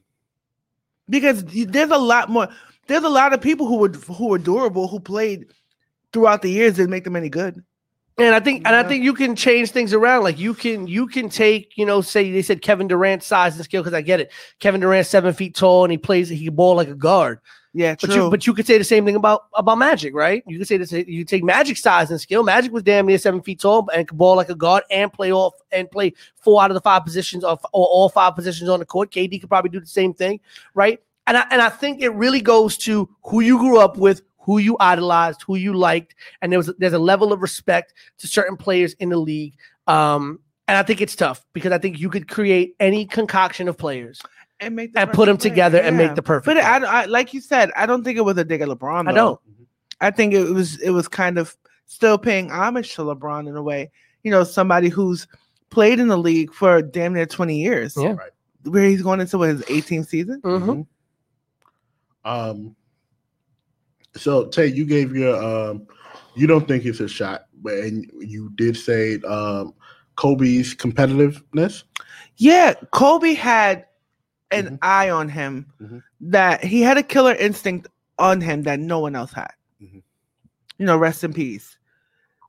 Because 1.09 1.45
there's 1.45 1.91
a 1.91 1.99
lot 1.99 2.29
more. 2.29 2.49
There's 2.87 3.05
a 3.05 3.09
lot 3.09 3.33
of 3.33 3.41
people 3.41 3.67
who 3.67 3.77
were 3.77 3.89
who 3.89 4.29
were 4.29 4.39
durable 4.39 4.89
who 4.89 4.99
played 4.99 5.47
throughout 6.13 6.43
the 6.43 6.51
years 6.51 6.75
didn't 6.75 6.91
make 6.91 7.05
them 7.05 7.17
any 7.17 7.29
good. 7.29 7.63
And 8.19 8.35
I 8.35 8.41
think, 8.41 8.67
and 8.67 8.77
I 8.77 8.83
think 8.83 9.03
you 9.03 9.15
can 9.15 9.35
change 9.35 9.71
things 9.71 9.95
around. 9.95 10.25
Like 10.25 10.39
you 10.39 10.53
can, 10.53 10.87
you 10.87 11.07
can 11.07 11.31
take, 11.31 11.77
you 11.77 11.87
know, 11.87 12.03
say 12.03 12.31
they 12.31 12.43
said 12.43 12.61
Kevin 12.61 12.87
Durant's 12.87 13.27
size 13.27 13.57
and 13.57 13.65
skill 13.65 13.83
because 13.83 13.95
I 13.95 14.03
get 14.03 14.21
it. 14.21 14.31
Kevin 14.59 14.81
Durant's 14.81 15.09
seven 15.09 15.33
feet 15.33 15.55
tall 15.55 15.85
and 15.85 15.91
he 15.91 15.97
plays, 15.97 16.29
he 16.29 16.45
can 16.45 16.55
ball 16.55 16.75
like 16.75 16.89
a 16.89 16.95
guard. 16.95 17.39
Yeah, 17.73 17.95
But 18.01 18.11
true. 18.11 18.25
you, 18.25 18.31
but 18.31 18.47
you 18.47 18.55
could 18.55 18.67
say 18.67 18.79
the 18.79 18.85
same 18.85 19.05
thing 19.05 19.15
about 19.15 19.45
about 19.55 19.79
Magic, 19.79 20.13
right? 20.13 20.43
You 20.47 20.59
could 20.59 20.67
say 20.67 20.77
this. 20.77 20.91
You 20.91 21.25
take 21.25 21.45
Magic 21.45 21.77
size 21.77 22.11
and 22.11 22.21
skill. 22.21 22.43
Magic 22.43 22.73
was 22.73 22.83
damn 22.83 23.07
near 23.07 23.19
seven 23.19 23.41
feet 23.43 23.61
tall 23.61 23.89
and 23.95 24.09
could 24.09 24.19
ball 24.19 24.35
like 24.35 24.49
a 24.49 24.57
guard 24.57 24.83
and 24.91 25.13
play 25.13 25.33
off 25.33 25.55
and 25.71 25.89
play 25.89 26.13
four 26.35 26.63
out 26.63 26.71
of 26.71 26.75
the 26.75 26.81
five 26.81 27.05
positions 27.05 27.45
of 27.45 27.65
or 27.73 27.87
all 27.87 28.09
five 28.09 28.35
positions 28.35 28.69
on 28.69 28.81
the 28.81 28.87
court. 28.87 29.13
KD 29.13 29.41
could 29.41 29.49
probably 29.49 29.71
do 29.71 29.79
the 29.79 29.87
same 29.87 30.13
thing, 30.13 30.41
right? 30.75 31.01
And 31.29 31.37
I 31.37 31.47
and 31.51 31.63
I 31.63 31.69
think 31.69 32.03
it 32.03 32.11
really 32.11 32.41
goes 32.41 32.77
to 32.79 33.09
who 33.23 33.41
you 33.41 33.57
grew 33.59 33.79
up 33.79 33.97
with, 33.97 34.23
who 34.39 34.59
you 34.59 34.77
idolized, 34.81 35.43
who 35.47 35.55
you 35.55 35.73
liked, 35.75 36.17
and 36.43 36.51
there 36.51 36.59
was 36.59 36.73
there's 36.79 36.93
a 36.93 36.99
level 36.99 37.33
of 37.33 37.41
respect 37.41 37.95
to 38.19 38.27
certain 38.27 38.57
players 38.57 38.95
in 38.95 39.11
the 39.11 39.17
league. 39.17 39.55
Um, 39.87 40.41
and 40.67 40.77
I 40.77 40.83
think 40.83 41.01
it's 41.01 41.15
tough 41.15 41.45
because 41.53 41.71
I 41.73 41.79
think 41.79 42.01
you 42.01 42.11
could 42.11 42.29
create 42.29 42.75
any 42.81 43.05
concoction 43.05 43.69
of 43.69 43.79
players. 43.79 44.21
And 44.61 44.77
make 44.77 44.93
the 44.93 45.01
and 45.01 45.13
put 45.13 45.29
'em 45.29 45.37
perfect 45.37 45.43
play. 45.43 45.51
together 45.51 45.79
and 45.79 45.97
make 45.97 46.15
the 46.15 46.23
perfect 46.23 46.47
But. 46.47 46.59
I, 46.59 47.03
I, 47.03 47.05
like 47.07 47.33
you 47.35 47.41
said, 47.41 47.71
I 47.77 47.87
don't 47.87 48.05
think 48.05 48.19
it 48.19 48.23
was 48.23 48.37
a 48.39 48.45
dig 48.45 48.61
at 48.61 48.69
LeBron. 48.69 49.09
I 49.09 49.13
don't. 49.13 49.41
I 50.01 50.11
think 50.11 50.33
it 50.35 50.45
was 50.51 50.79
it 50.81 50.91
was 50.91 51.09
kind 51.09 51.39
of 51.39 51.57
still 51.87 52.19
paying 52.19 52.51
homage 52.51 52.95
to 52.95 53.03
LeBron 53.03 53.49
in 53.49 53.57
a 53.57 53.63
way. 53.63 53.91
You 54.23 54.31
know, 54.31 54.45
somebody 54.45 54.89
who's 54.89 55.27
played 55.71 55.99
in 56.01 56.09
the 56.09 56.17
league 56.19 56.53
for 56.53 56.83
damn 56.83 57.15
near 57.15 57.27
twenty 57.27 57.61
years. 57.61 57.97
Yeah. 57.97 58.13
Right. 58.13 58.31
Where 58.65 58.85
he's 58.85 59.03
going 59.03 59.21
into 59.21 59.41
his 59.41 59.63
18th 59.63 60.09
season. 60.09 60.41
Mhm. 60.43 60.87
Um. 62.25 62.77
So 64.17 64.47
Tay, 64.47 64.67
you 64.67 64.85
gave 64.85 65.15
your 65.15 65.37
um, 65.43 65.87
you 66.35 66.47
don't 66.47 66.67
think 66.67 66.85
it's 66.85 67.01
a 67.01 67.09
shot, 67.09 67.47
but 67.63 67.75
and 67.75 68.11
you 68.19 68.51
did 68.57 68.77
say 68.77 69.19
um, 69.23 69.73
Kobe's 70.17 70.75
competitiveness. 70.75 71.85
Yeah, 72.37 72.75
Kobe 72.93 73.35
had 73.35 73.87
an 74.51 74.67
Mhm. 74.67 74.79
eye 74.83 75.11
on 75.11 75.29
him 75.29 75.67
Mhm. 75.81 76.03
that 76.21 76.65
he 76.65 76.81
had 76.83 76.99
a 76.99 77.03
killer 77.03 77.35
instinct 77.35 77.89
on 78.19 78.41
him 78.41 78.63
that 78.65 78.81
no 78.81 78.99
one 78.99 79.15
else 79.17 79.33
had. 79.33 79.53
Mhm. 79.83 80.03
You 80.79 80.87
know, 80.87 80.97
rest 80.97 81.25
in 81.25 81.33
peace. 81.33 81.77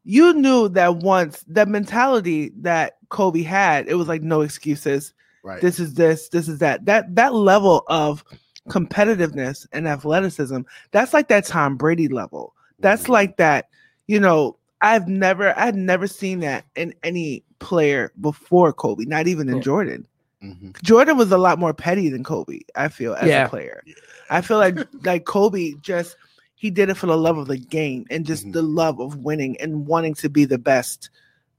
You 0.03 0.33
knew 0.33 0.67
that 0.69 0.97
once 0.97 1.43
that 1.47 1.67
mentality 1.67 2.51
that 2.61 2.97
Kobe 3.09 3.43
had, 3.43 3.87
it 3.87 3.95
was 3.95 4.07
like 4.07 4.23
no 4.23 4.41
excuses. 4.41 5.13
Right. 5.43 5.61
This 5.61 5.79
is 5.79 5.93
this, 5.93 6.29
this 6.29 6.47
is 6.47 6.57
that. 6.59 6.85
That 6.85 7.15
that 7.15 7.33
level 7.33 7.83
of 7.87 8.23
competitiveness 8.69 9.67
and 9.73 9.87
athleticism, 9.87 10.61
that's 10.91 11.13
like 11.13 11.27
that 11.29 11.45
Tom 11.45 11.77
Brady 11.77 12.07
level. 12.07 12.53
That's 12.79 13.03
Mhm. 13.03 13.09
like 13.09 13.37
that, 13.37 13.69
you 14.07 14.19
know, 14.19 14.57
I've 14.81 15.07
never 15.07 15.53
I've 15.57 15.75
never 15.75 16.07
seen 16.07 16.39
that 16.39 16.65
in 16.75 16.93
any 17.03 17.43
player 17.59 18.11
before 18.21 18.73
Kobe, 18.73 19.05
not 19.05 19.27
even 19.27 19.47
in. 19.49 19.61
Jordan. 19.61 20.07
Mhm. 20.43 20.81
Jordan 20.81 21.17
was 21.17 21.31
a 21.31 21.37
lot 21.37 21.59
more 21.59 21.73
petty 21.73 22.09
than 22.09 22.23
Kobe, 22.23 22.59
I 22.75 22.87
feel, 22.87 23.13
as 23.15 23.27
Yeah. 23.27 23.45
a 23.45 23.49
player. 23.49 23.83
I 24.29 24.41
feel 24.41 24.57
like 24.57 24.77
like 25.05 25.25
Kobe 25.25 25.73
just 25.81 26.15
he 26.55 26.69
did 26.69 26.89
it 26.89 26.95
for 26.95 27.07
the 27.07 27.17
love 27.17 27.37
of 27.37 27.47
the 27.47 27.57
game 27.57 28.05
and 28.11 28.25
just 28.25 28.45
Mhm. 28.47 28.53
the 28.53 28.61
love 28.61 28.99
of 28.99 29.17
winning 29.17 29.57
and 29.59 29.85
wanting 29.87 30.13
to 30.15 30.29
be 30.29 30.45
the 30.45 30.57
best 30.59 31.09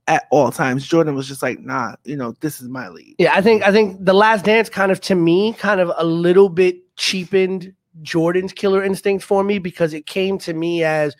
at 0.07 0.25
all 0.31 0.51
times. 0.51 0.85
Jordan 0.85 1.15
was 1.15 1.27
just 1.27 1.41
like, 1.41 1.59
nah, 1.61 1.95
you 2.03 2.15
know, 2.17 2.33
this 2.41 2.59
is 2.61 2.67
my 2.67 2.89
league. 2.89 3.15
Yeah, 3.19 3.33
I 3.33 3.41
think 3.41 3.63
I 3.63 3.71
think 3.71 4.03
the 4.03 4.13
Last 4.13 4.43
Dance 4.45 4.67
kind 4.69 4.91
of 4.91 4.99
to 5.01 5.15
me 5.15 5.53
kind 5.53 5.79
of 5.79 5.91
a 5.97 6.03
little 6.05 6.49
bit 6.49 6.77
cheapened 6.97 7.73
Jordan's 8.01 8.51
killer 8.53 8.83
instinct 8.83 9.23
for 9.23 9.43
me 9.43 9.59
because 9.59 9.93
it 9.93 10.05
came 10.07 10.37
to 10.39 10.53
me 10.53 10.83
as, 10.83 11.15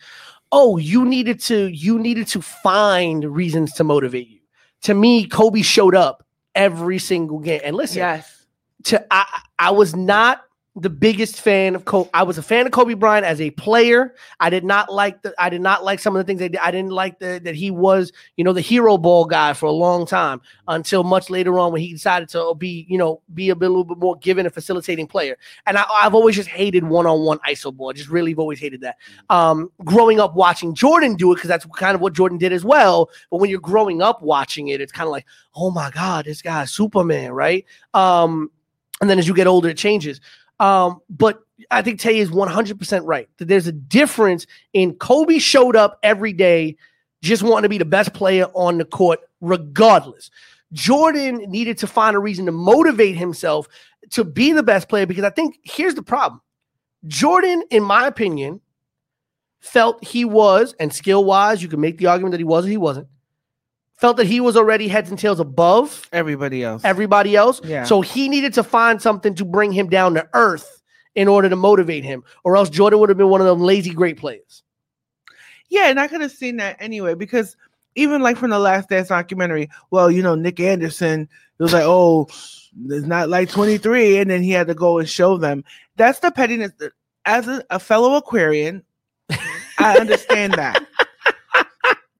oh, 0.52 0.76
you 0.76 1.04
needed 1.04 1.40
to 1.40 1.68
you 1.68 1.98
needed 1.98 2.26
to 2.28 2.42
find 2.42 3.24
reasons 3.24 3.72
to 3.74 3.84
motivate 3.84 4.28
you. 4.28 4.40
To 4.82 4.92
me, 4.94 5.26
Kobe 5.26 5.62
showed 5.62 5.94
up 5.94 6.23
every 6.54 6.98
single 6.98 7.38
game. 7.38 7.60
And 7.64 7.76
listen, 7.76 7.98
Yes. 7.98 8.46
to 8.84 9.04
I 9.10 9.26
I 9.58 9.70
was 9.72 9.94
not 9.96 10.43
the 10.76 10.90
biggest 10.90 11.40
fan 11.40 11.76
of 11.76 11.84
Kobe. 11.84 12.10
I 12.12 12.24
was 12.24 12.36
a 12.36 12.42
fan 12.42 12.66
of 12.66 12.72
Kobe 12.72 12.94
Bryant 12.94 13.24
as 13.24 13.40
a 13.40 13.50
player. 13.52 14.14
I 14.40 14.50
did 14.50 14.64
not 14.64 14.92
like 14.92 15.22
the 15.22 15.32
I 15.38 15.48
did 15.48 15.60
not 15.60 15.84
like 15.84 16.00
some 16.00 16.16
of 16.16 16.20
the 16.20 16.24
things 16.24 16.40
they 16.40 16.48
did. 16.48 16.60
I 16.60 16.72
didn't 16.72 16.90
like 16.90 17.20
the 17.20 17.40
that 17.44 17.54
he 17.54 17.70
was, 17.70 18.12
you 18.36 18.42
know, 18.42 18.52
the 18.52 18.60
hero 18.60 18.98
ball 18.98 19.24
guy 19.24 19.52
for 19.52 19.66
a 19.66 19.72
long 19.72 20.04
time 20.04 20.40
until 20.66 21.04
much 21.04 21.30
later 21.30 21.60
on 21.60 21.70
when 21.70 21.80
he 21.80 21.92
decided 21.92 22.28
to 22.30 22.54
be, 22.56 22.86
you 22.88 22.98
know, 22.98 23.22
be 23.34 23.50
a 23.50 23.56
bit, 23.56 23.68
little 23.68 23.84
bit 23.84 23.98
more 23.98 24.16
given 24.16 24.46
and 24.46 24.54
facilitating 24.54 25.06
player. 25.06 25.36
And 25.66 25.78
I, 25.78 25.84
I've 26.02 26.14
always 26.14 26.34
just 26.34 26.48
hated 26.48 26.82
one-on-one 26.82 27.38
ISO 27.48 27.72
ball. 27.72 27.90
I 27.90 27.92
just 27.92 28.08
really 28.08 28.32
have 28.32 28.40
always 28.40 28.58
hated 28.58 28.80
that. 28.80 28.96
Um, 29.30 29.70
growing 29.84 30.18
up 30.18 30.34
watching 30.34 30.74
Jordan 30.74 31.14
do 31.14 31.30
it 31.30 31.36
because 31.36 31.48
that's 31.48 31.66
kind 31.66 31.94
of 31.94 32.00
what 32.00 32.14
Jordan 32.14 32.36
did 32.36 32.52
as 32.52 32.64
well. 32.64 33.10
But 33.30 33.36
when 33.36 33.48
you're 33.48 33.60
growing 33.60 34.02
up 34.02 34.22
watching 34.22 34.68
it, 34.68 34.80
it's 34.80 34.92
kind 34.92 35.06
of 35.06 35.12
like, 35.12 35.26
oh 35.54 35.70
my 35.70 35.90
God, 35.90 36.24
this 36.24 36.42
guy's 36.42 36.72
Superman, 36.72 37.30
right? 37.30 37.64
Um, 37.92 38.50
and 39.00 39.10
then 39.10 39.18
as 39.18 39.28
you 39.28 39.34
get 39.34 39.46
older, 39.46 39.68
it 39.68 39.76
changes. 39.76 40.20
Um, 40.60 41.00
but 41.10 41.40
I 41.70 41.82
think 41.82 42.00
Tay 42.00 42.18
is 42.18 42.30
100% 42.30 43.02
right. 43.04 43.28
That 43.38 43.48
there's 43.48 43.66
a 43.66 43.72
difference 43.72 44.46
in 44.72 44.94
Kobe 44.94 45.38
showed 45.38 45.76
up 45.76 45.98
every 46.02 46.32
day 46.32 46.76
just 47.22 47.42
wanting 47.42 47.62
to 47.62 47.68
be 47.68 47.78
the 47.78 47.84
best 47.84 48.12
player 48.12 48.46
on 48.54 48.78
the 48.78 48.84
court, 48.84 49.20
regardless. 49.40 50.30
Jordan 50.72 51.38
needed 51.50 51.78
to 51.78 51.86
find 51.86 52.16
a 52.16 52.18
reason 52.18 52.46
to 52.46 52.52
motivate 52.52 53.16
himself 53.16 53.68
to 54.10 54.24
be 54.24 54.52
the 54.52 54.62
best 54.62 54.88
player 54.88 55.06
because 55.06 55.24
I 55.24 55.30
think 55.30 55.58
here's 55.62 55.94
the 55.94 56.02
problem. 56.02 56.40
Jordan, 57.06 57.64
in 57.70 57.82
my 57.82 58.06
opinion, 58.06 58.60
felt 59.60 60.04
he 60.04 60.24
was, 60.24 60.74
and 60.78 60.92
skill 60.92 61.24
wise, 61.24 61.62
you 61.62 61.68
can 61.68 61.80
make 61.80 61.98
the 61.98 62.06
argument 62.06 62.32
that 62.32 62.40
he 62.40 62.44
was 62.44 62.66
or 62.66 62.68
he 62.68 62.76
wasn't, 62.76 63.08
felt 63.96 64.16
that 64.16 64.26
he 64.26 64.40
was 64.40 64.56
already 64.56 64.88
heads 64.88 65.10
and 65.10 65.18
tails 65.18 65.40
above 65.40 66.08
Everybody 66.12 66.62
else. 66.64 66.82
everybody 66.84 67.36
else. 67.36 67.60
Yeah. 67.64 67.84
So 67.84 68.00
he 68.00 68.28
needed 68.28 68.52
to 68.54 68.62
find 68.64 69.00
something 69.00 69.34
to 69.36 69.44
bring 69.44 69.72
him 69.72 69.88
down 69.88 70.14
to 70.14 70.28
earth 70.34 70.82
in 71.14 71.28
order 71.28 71.48
to 71.48 71.56
motivate 71.56 72.02
him, 72.04 72.24
or 72.42 72.56
else 72.56 72.68
Jordan 72.68 72.98
would 72.98 73.08
have 73.08 73.18
been 73.18 73.28
one 73.28 73.40
of 73.40 73.46
them 73.46 73.60
lazy 73.60 73.90
great 73.90 74.18
players. 74.18 74.62
Yeah, 75.68 75.88
and 75.88 75.98
I 76.00 76.08
could 76.08 76.20
have 76.20 76.32
seen 76.32 76.56
that 76.56 76.76
anyway 76.80 77.14
because 77.14 77.56
even 77.94 78.20
like 78.20 78.36
from 78.36 78.50
the 78.50 78.58
Last 78.58 78.88
Dance 78.88 79.08
documentary, 79.08 79.70
well, 79.90 80.10
you 80.10 80.22
know, 80.22 80.34
Nick 80.34 80.58
Anderson 80.60 81.28
it 81.58 81.62
was 81.62 81.72
like, 81.72 81.84
oh, 81.84 82.26
it's 82.88 83.06
not 83.06 83.28
like 83.28 83.48
23, 83.48 84.18
and 84.18 84.28
then 84.28 84.42
he 84.42 84.50
had 84.50 84.66
to 84.66 84.74
go 84.74 84.98
and 84.98 85.08
show 85.08 85.36
them. 85.36 85.62
That's 85.96 86.18
the 86.18 86.32
pettiness. 86.32 86.72
As 87.24 87.46
a, 87.46 87.64
a 87.70 87.78
fellow 87.78 88.16
Aquarian, 88.16 88.82
I 89.78 89.96
understand 89.98 90.54
that. 90.54 90.84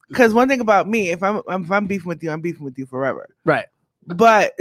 Because 0.09 0.35
one 0.35 0.49
thing 0.49 0.61
about 0.61 0.89
me, 0.89 1.11
if 1.11 1.23
I'm 1.23 1.37
if 1.49 1.71
I'm 1.71 1.87
beefing 1.87 2.09
with 2.09 2.23
you, 2.23 2.31
I'm 2.31 2.41
beefing 2.41 2.65
with 2.65 2.79
you 2.79 2.87
forever. 2.87 3.29
Right. 3.45 3.67
But 4.07 4.53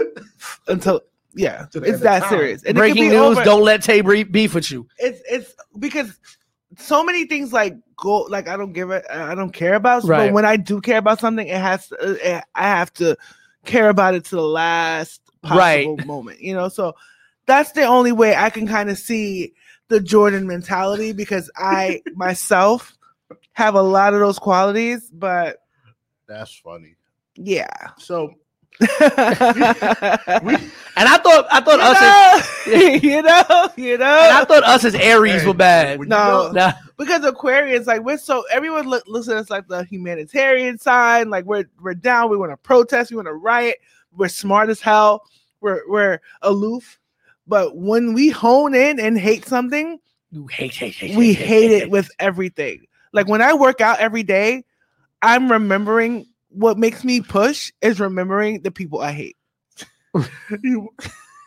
until 0.68 1.02
yeah, 1.34 1.66
To 1.72 1.82
it's 1.82 2.00
that 2.00 2.20
time. 2.20 2.28
serious. 2.30 2.62
And 2.62 2.76
it 2.76 2.80
Breaking 2.80 3.04
be 3.04 3.08
news: 3.10 3.18
over- 3.20 3.44
Don't 3.44 3.62
let 3.62 3.82
Tay 3.82 4.00
beef 4.00 4.54
with 4.54 4.70
you. 4.70 4.86
it's 4.98 5.20
it's 5.30 5.54
because 5.78 6.18
so 6.78 7.04
many 7.04 7.26
things 7.26 7.52
like 7.52 7.76
go 7.96 8.22
like 8.22 8.48
I 8.48 8.56
don't 8.56 8.72
give 8.72 8.90
it 8.90 9.04
I 9.10 9.34
don't 9.34 9.52
care 9.52 9.74
about 9.74 10.04
Right. 10.04 10.26
but 10.28 10.32
when 10.34 10.44
I 10.44 10.56
do 10.56 10.80
care 10.80 10.98
about 10.98 11.20
something 11.20 11.46
it 11.46 11.56
has 11.60 11.88
to 11.88 12.36
uh, 12.36 12.40
I 12.54 12.62
have 12.64 12.92
to 12.94 13.16
care 13.64 13.88
about 13.88 14.14
it 14.14 14.24
to 14.26 14.36
the 14.36 14.42
last 14.42 15.20
possible 15.42 15.96
moment 16.04 16.40
you 16.40 16.54
know 16.54 16.68
so 16.68 16.94
that's 17.46 17.72
the 17.72 17.84
only 17.84 18.12
way 18.12 18.34
I 18.34 18.50
can 18.50 18.66
kind 18.66 18.90
of 18.90 18.98
see 18.98 19.52
the 19.88 20.00
Jordan 20.00 20.46
mentality 20.46 21.12
because 21.12 21.50
I 21.56 22.02
myself 22.14 22.95
have 23.52 23.74
a 23.74 23.82
lot 23.82 24.14
of 24.14 24.20
those 24.20 24.38
qualities 24.38 25.10
but 25.12 25.58
That's 26.28 26.54
funny. 26.58 26.96
yeah 27.36 27.66
So 27.98 28.32
we, 28.80 28.86
And 30.98 31.08
I 31.08 31.16
thought, 31.18 31.46
I 31.50 31.60
thought 31.60 31.80
us, 31.80 32.66
as, 32.66 32.66
you 32.66 32.72
know, 32.72 32.92
you 33.02 33.22
know, 33.22 33.68
you 33.76 33.98
know, 33.98 34.04
and 34.04 34.36
I 34.36 34.44
thought 34.44 34.64
us 34.64 34.84
as 34.84 34.94
Aries 34.94 35.40
Hey, 35.42 35.46
were 35.46 35.54
bad. 35.54 35.98
when 35.98 36.08
you 36.08 36.10
No. 36.10 36.50
Nah, 36.52 36.72
because 36.98 37.24
Aquarius, 37.24 37.86
like 37.86 38.02
we're 38.02 38.18
so 38.18 38.44
everyone 38.52 38.86
look, 38.86 39.04
looks 39.06 39.28
at 39.28 39.36
us 39.38 39.48
like 39.48 39.66
the 39.68 39.84
humanitarian 39.84 40.78
side, 40.78 41.28
like 41.28 41.46
we're 41.46 41.64
we're 41.80 41.94
down, 41.94 42.28
we 42.30 42.36
want 42.36 42.52
to 42.52 42.56
protest, 42.58 43.10
we 43.10 43.16
want 43.16 43.28
to 43.28 43.32
riot, 43.34 43.78
we're 44.12 44.28
smart 44.28 44.68
as 44.68 44.80
hell, 44.80 45.22
we're 45.62 45.80
we're 45.88 46.20
aloof. 46.42 46.98
But 47.46 47.76
when 47.76 48.12
we 48.12 48.28
hone 48.28 48.74
in 48.74 49.00
and 49.00 49.18
hate 49.18 49.46
something, 49.46 49.98
you 50.30 50.46
hate, 50.48 50.74
hate, 50.74 50.94
hate. 50.94 51.16
we 51.16 51.32
hate 51.32 51.70
it 51.70 51.90
with 51.90 52.10
everything. 52.18 52.84
Like 53.16 53.26
when 53.28 53.40
I 53.42 53.54
work 53.54 53.80
out 53.80 53.98
every 53.98 54.22
day, 54.22 54.62
I'm 55.22 55.50
remembering 55.50 56.26
what 56.50 56.78
makes 56.78 57.02
me 57.02 57.20
push 57.22 57.72
is 57.80 57.98
remembering 57.98 58.60
the 58.62 58.70
people 58.70 59.00
I 59.00 59.12
hate. 59.12 59.36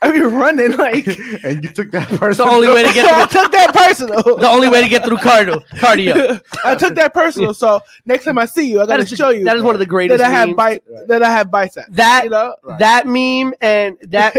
I 0.01 0.11
be 0.13 0.21
running 0.21 0.77
like 0.77 1.05
and 1.43 1.61
you 1.63 1.69
took 1.71 1.91
that 1.91 2.09
It's 2.11 2.19
person. 2.19 2.45
the 2.45 2.51
only 2.51 2.67
way 2.69 2.83
to 2.83 2.89
I 2.89 3.25
took 3.25 3.51
that 3.51 3.73
personal. 3.73 4.23
The 4.37 4.47
only 4.47 4.69
way 4.69 4.81
to 4.81 4.87
get 4.89 5.03
through 5.03 5.17
cardio. 5.17 5.63
Cardio. 5.71 6.41
I 6.63 6.75
took 6.75 6.95
that 6.95 7.13
personal. 7.13 7.53
So 7.53 7.81
next 8.05 8.23
time 8.25 8.37
I 8.37 8.45
see 8.45 8.69
you, 8.71 8.81
I 8.81 8.85
gotta 8.85 9.03
is, 9.03 9.09
show 9.09 9.29
you 9.29 9.43
that 9.43 9.57
is 9.57 9.61
one 9.63 9.75
of 9.75 9.79
the 9.79 9.85
greatest. 9.85 10.19
that 10.19 10.27
I 10.27 10.31
have 10.31 10.47
memes. 10.49 10.57
bi- 10.57 10.79
that 11.07 11.21
I 11.21 11.29
have 11.31 11.51
biceps. 11.51 11.87
that 11.91 12.23
You 12.25 12.29
know, 12.29 12.55
Right. 12.63 12.79
that 12.79 13.07
meme 13.07 13.53
and 13.61 13.97
that 14.03 14.35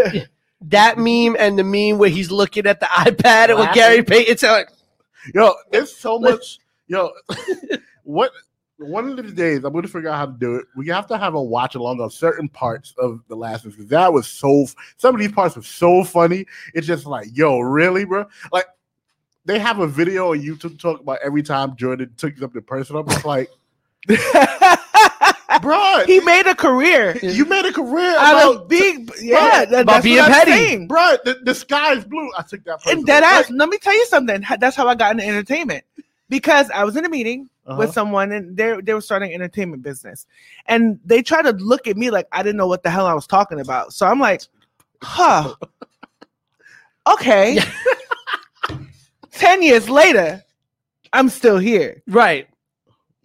that 0.62 0.97
meme 0.99 1.37
and 1.39 1.59
the 1.59 1.64
meme 1.64 1.99
where 1.99 2.11
he's 2.11 2.31
looking 2.31 2.66
at 2.66 2.81
the 2.81 2.87
iPad 2.87 3.51
and 3.51 3.59
with 3.59 3.72
Gary 3.74 4.03
Payton 4.03 4.37
telling 4.39 4.64
Yo, 5.35 5.53
there's 5.70 5.95
so 5.95 6.18
much. 6.18 6.59
Yo, 6.91 7.12
what? 8.03 8.32
One 8.78 9.11
of 9.11 9.22
these 9.22 9.34
days, 9.34 9.62
I'm 9.62 9.72
going 9.72 9.82
to 9.82 9.88
figure 9.88 10.09
out 10.09 10.16
how 10.16 10.26
to 10.26 10.32
do 10.32 10.57
it. 10.57 10.64
We 10.74 10.88
have 10.88 11.07
to 11.09 11.18
have 11.18 11.34
a 11.34 11.43
watch 11.43 11.74
along 11.76 12.01
of 12.01 12.12
certain 12.12 12.49
parts 12.49 12.95
of 12.99 13.20
the 13.28 13.36
last 13.36 13.64
one 13.64 13.70
because 13.72 13.86
that 13.88 14.12
was 14.12 14.26
so. 14.26 14.66
Some 14.97 15.14
of 15.14 15.20
these 15.20 15.30
parts 15.30 15.55
were 15.55 15.62
so 15.62 16.03
funny. 16.03 16.47
It's 16.74 16.88
just 16.88 17.07
like, 17.07 17.28
yo, 17.32 17.61
really, 17.61 18.05
bro? 18.05 18.26
Like, 18.53 18.66
they 19.45 19.61
have 19.61 19.78
a 19.78 19.86
video 19.86 20.32
on 20.32 20.41
YouTube 20.41 20.80
talk 20.80 21.01
about 21.01 21.18
every 21.22 21.45
time 21.45 21.76
Jordan 21.76 22.12
took 22.16 22.36
something 22.38 22.62
personal. 22.62 23.03
I'm 23.03 23.09
just 23.09 23.24
like, 23.24 23.51
bro, 25.62 26.03
he 26.07 26.20
made 26.20 26.47
a 26.47 26.55
career 26.55 27.18
you 27.22 27.45
made 27.45 27.66
a 27.66 27.72
career 27.72 28.16
out 28.16 28.57
of 28.57 28.68
big, 28.68 29.12
yeah, 29.20 29.64
that- 29.66 29.82
about 29.82 29.86
that's 29.86 30.05
being 30.05 30.24
petty. 30.24 30.51
saying. 30.51 30.88
bro. 30.88 31.16
The, 31.24 31.38
the 31.45 31.55
sky 31.55 31.93
is 31.93 32.05
blue. 32.05 32.30
I 32.36 32.43
took 32.43 32.64
that. 32.64 32.78
Personal. 32.78 32.99
And 32.99 33.07
that 33.07 33.22
ass. 33.22 33.49
Let 33.51 33.68
me 33.68 33.78
tell 33.78 33.95
you 33.95 34.07
something. 34.07 34.43
That's 34.59 34.74
how 34.74 34.88
I 34.88 34.97
got 34.97 35.12
into 35.12 35.26
entertainment 35.26 35.84
because 36.31 36.70
I 36.70 36.85
was 36.85 36.97
in 36.97 37.05
a 37.05 37.09
meeting 37.11 37.51
uh-huh. 37.66 37.76
with 37.76 37.93
someone 37.93 38.33
and 38.33 38.57
they 38.57 38.81
they 38.81 38.95
were 38.95 39.03
starting 39.03 39.31
an 39.31 39.35
entertainment 39.35 39.83
business, 39.83 40.26
and 40.66 40.99
they 41.05 41.22
tried 41.22 41.43
to 41.43 41.53
look 41.53 41.87
at 41.87 41.99
me 41.99 42.11
like 42.11 42.26
I 42.33 42.43
didn't 42.43 42.57
know 42.57 42.68
what 42.68 42.83
the 42.83 42.91
hell 42.91 43.07
I 43.07 43.12
was 43.12 43.26
talking 43.26 43.61
about. 43.61 43.93
So 43.93 44.07
I'm 44.07 44.20
like, 44.20 44.43
huh, 45.03 45.55
okay. 47.12 47.59
Ten 49.33 49.62
years 49.62 49.91
later, 49.91 50.43
I'm 51.12 51.28
still 51.28 51.59
here. 51.59 52.03
right. 52.09 52.47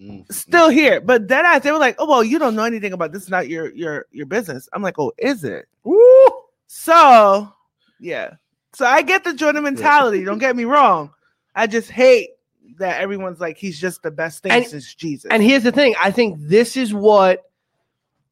Mm. 0.01 0.29
still 0.29 0.67
here. 0.67 0.99
But 0.99 1.29
then 1.29 1.45
I 1.45 1.57
they 1.59 1.71
were 1.71 1.77
like, 1.77 1.95
oh 1.99 2.09
well, 2.09 2.23
you 2.23 2.37
don't 2.37 2.55
know 2.55 2.65
anything 2.65 2.91
about 2.91 3.13
this. 3.13 3.23
Is 3.23 3.29
not 3.29 3.47
your 3.47 3.71
your 3.73 4.07
your 4.11 4.25
business. 4.25 4.67
I'm 4.73 4.81
like, 4.81 4.99
oh, 4.99 5.13
is 5.17 5.45
it? 5.45 5.67
Woo! 5.85 6.27
So 6.67 7.53
yeah. 7.99 8.33
So 8.73 8.85
I 8.85 9.03
get 9.03 9.23
the 9.23 9.33
Jordan 9.33 9.63
mentality. 9.63 10.25
Don't 10.25 10.39
get 10.39 10.57
me 10.57 10.65
wrong. 10.65 11.11
I 11.55 11.65
just 11.67 11.89
hate 11.89 12.31
that 12.77 13.01
everyone's 13.01 13.39
like 13.39 13.57
he's 13.57 13.79
just 13.79 14.03
the 14.03 14.11
best 14.11 14.43
thing 14.43 14.51
And- 14.51 14.65
since 14.65 14.93
Jesus. 14.93 15.29
And 15.31 15.41
here's 15.41 15.63
the 15.63 15.71
thing: 15.71 15.95
I 16.01 16.11
think 16.11 16.37
this 16.39 16.77
is 16.77 16.93
what 16.93 17.43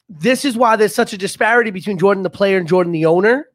this 0.10 0.46
is 0.46 0.56
why 0.56 0.76
there's 0.76 0.94
such 0.94 1.14
a 1.14 1.18
disparity 1.18 1.72
between 1.72 1.98
Jordan 1.98 2.24
the 2.24 2.30
player 2.30 2.58
and 2.58 2.68
Jordan 2.68 2.92
the 2.92 3.06
owner, 3.06 3.48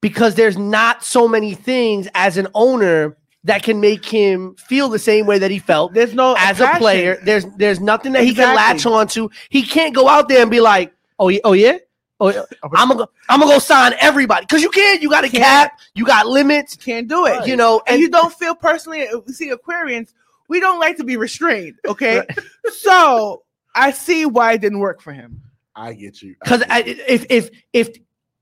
because 0.00 0.34
there's 0.34 0.58
not 0.58 1.04
so 1.04 1.28
many 1.28 1.54
things 1.54 2.08
as 2.14 2.36
an 2.36 2.48
owner 2.54 3.16
that 3.44 3.62
can 3.62 3.80
make 3.80 4.04
him 4.04 4.56
feel 4.56 4.88
the 4.88 4.98
same 4.98 5.24
way 5.24 5.38
that 5.38 5.52
he 5.52 5.60
felt 5.60 5.94
there's 5.94 6.14
no 6.14 6.34
as 6.38 6.60
a 6.60 6.68
player. 6.78 7.18
There's 7.22 7.46
there's 7.56 7.80
nothing 7.80 8.12
that 8.12 8.24
he 8.24 8.34
can 8.34 8.54
latch 8.54 8.84
on 8.86 9.06
to. 9.08 9.30
He 9.48 9.62
can't 9.62 9.94
go 9.94 10.08
out 10.08 10.28
there 10.28 10.42
and 10.42 10.50
be 10.50 10.60
like, 10.60 10.92
oh 11.18 11.28
yeah, 11.28 11.40
oh 11.44 11.52
yeah. 11.52 11.78
Oh, 12.18 12.32
yeah. 12.32 12.42
I'm 12.74 12.88
gonna, 12.88 13.06
I'm 13.28 13.40
gonna 13.40 13.52
go 13.52 13.58
sign 13.58 13.94
everybody 14.00 14.46
because 14.46 14.62
you 14.62 14.70
can't. 14.70 15.02
You 15.02 15.10
got 15.10 15.24
a 15.24 15.28
cap. 15.28 15.78
You 15.94 16.06
got 16.06 16.26
limits. 16.26 16.74
can't 16.76 17.08
do 17.08 17.26
it. 17.26 17.46
You 17.46 17.56
know, 17.56 17.82
and 17.86 17.94
and 17.94 18.00
you 18.00 18.08
don't 18.08 18.32
feel 18.32 18.54
personally. 18.54 19.06
Uh, 19.06 19.20
see, 19.26 19.50
Aquarians, 19.50 20.14
we 20.48 20.60
don't 20.60 20.80
like 20.80 20.96
to 20.96 21.04
be 21.04 21.16
restrained. 21.16 21.76
Okay, 21.86 22.22
so 22.78 23.42
I 23.74 23.90
see 23.90 24.24
why 24.24 24.54
it 24.54 24.62
didn't 24.62 24.78
work 24.78 25.02
for 25.02 25.12
him. 25.12 25.42
I 25.74 25.92
get 25.92 26.22
you. 26.22 26.36
Because 26.42 26.62
get 26.64 26.86
you. 26.86 27.04
if 27.06 27.26
if 27.28 27.50
if 27.74 27.96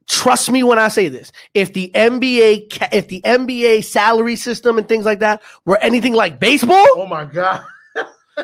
trust 0.06 0.50
me 0.50 0.62
when 0.62 0.78
I 0.78 0.88
say 0.88 1.08
this, 1.08 1.32
if 1.54 1.72
the 1.72 1.90
NBA 1.94 2.92
if 2.92 3.08
the 3.08 3.22
NBA 3.22 3.84
salary 3.84 4.36
system 4.36 4.78
and 4.78 4.88
things 4.88 5.04
like 5.04 5.18
that 5.18 5.42
were 5.64 5.78
anything 5.78 6.14
like 6.14 6.38
baseball, 6.38 6.86
oh 6.94 7.06
my 7.06 7.24
god, 7.24 7.64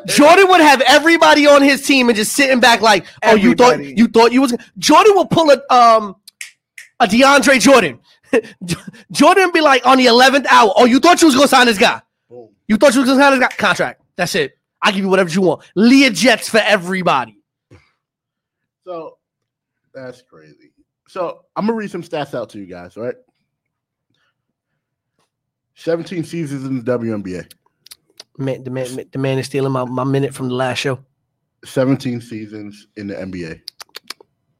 Jordan 0.06 0.48
would 0.48 0.60
have 0.60 0.80
everybody 0.82 1.46
on 1.46 1.62
his 1.62 1.86
team 1.86 2.08
and 2.08 2.16
just 2.16 2.32
sitting 2.32 2.60
back 2.60 2.80
like, 2.80 3.06
oh, 3.24 3.34
you 3.34 3.54
thought 3.54 3.82
you 3.84 4.08
thought 4.08 4.32
you 4.32 4.40
was 4.40 4.54
Jordan 4.78 5.14
will 5.14 5.26
pull 5.26 5.50
a 5.50 5.74
um 5.74 6.16
a 7.00 7.06
DeAndre 7.06 7.60
Jordan. 7.60 7.98
Jordan 9.12 9.50
be 9.52 9.60
like 9.60 9.84
on 9.86 9.98
the 9.98 10.06
eleventh 10.06 10.46
hour. 10.50 10.72
Oh, 10.76 10.84
you 10.84 11.00
thought 11.00 11.20
you 11.20 11.26
was 11.26 11.34
gonna 11.34 11.48
sign 11.48 11.66
this 11.66 11.78
guy? 11.78 12.00
boom. 12.28 12.48
You 12.68 12.76
thought 12.76 12.94
you 12.94 13.00
was 13.00 13.10
gonna 13.10 13.20
sign 13.20 13.38
this 13.38 13.48
guy? 13.48 13.54
Contract. 13.56 14.02
That's 14.16 14.34
it. 14.34 14.56
I 14.82 14.92
give 14.92 15.02
you 15.02 15.08
whatever 15.08 15.30
you 15.30 15.42
want. 15.42 15.62
Learjets 15.76 16.48
for 16.48 16.58
everybody. 16.58 17.36
So 18.84 19.18
that's 19.92 20.22
crazy. 20.22 20.72
So 21.08 21.44
I'm 21.56 21.66
gonna 21.66 21.76
read 21.76 21.90
some 21.90 22.02
stats 22.02 22.34
out 22.34 22.50
to 22.50 22.58
you 22.58 22.66
guys, 22.66 22.96
all 22.96 23.04
right? 23.04 23.16
17 25.74 26.24
seasons 26.24 26.64
in 26.64 26.84
the 26.84 26.98
WNBA, 26.98 27.50
Man, 28.40 28.64
the 28.64 28.70
man, 28.70 29.04
the 29.12 29.18
man 29.18 29.38
is 29.38 29.46
stealing 29.46 29.70
my, 29.72 29.84
my 29.84 30.02
minute 30.02 30.32
from 30.34 30.48
the 30.48 30.54
last 30.54 30.78
show. 30.78 30.98
17 31.64 32.22
seasons 32.22 32.86
in 32.96 33.06
the 33.08 33.14
NBA, 33.14 33.60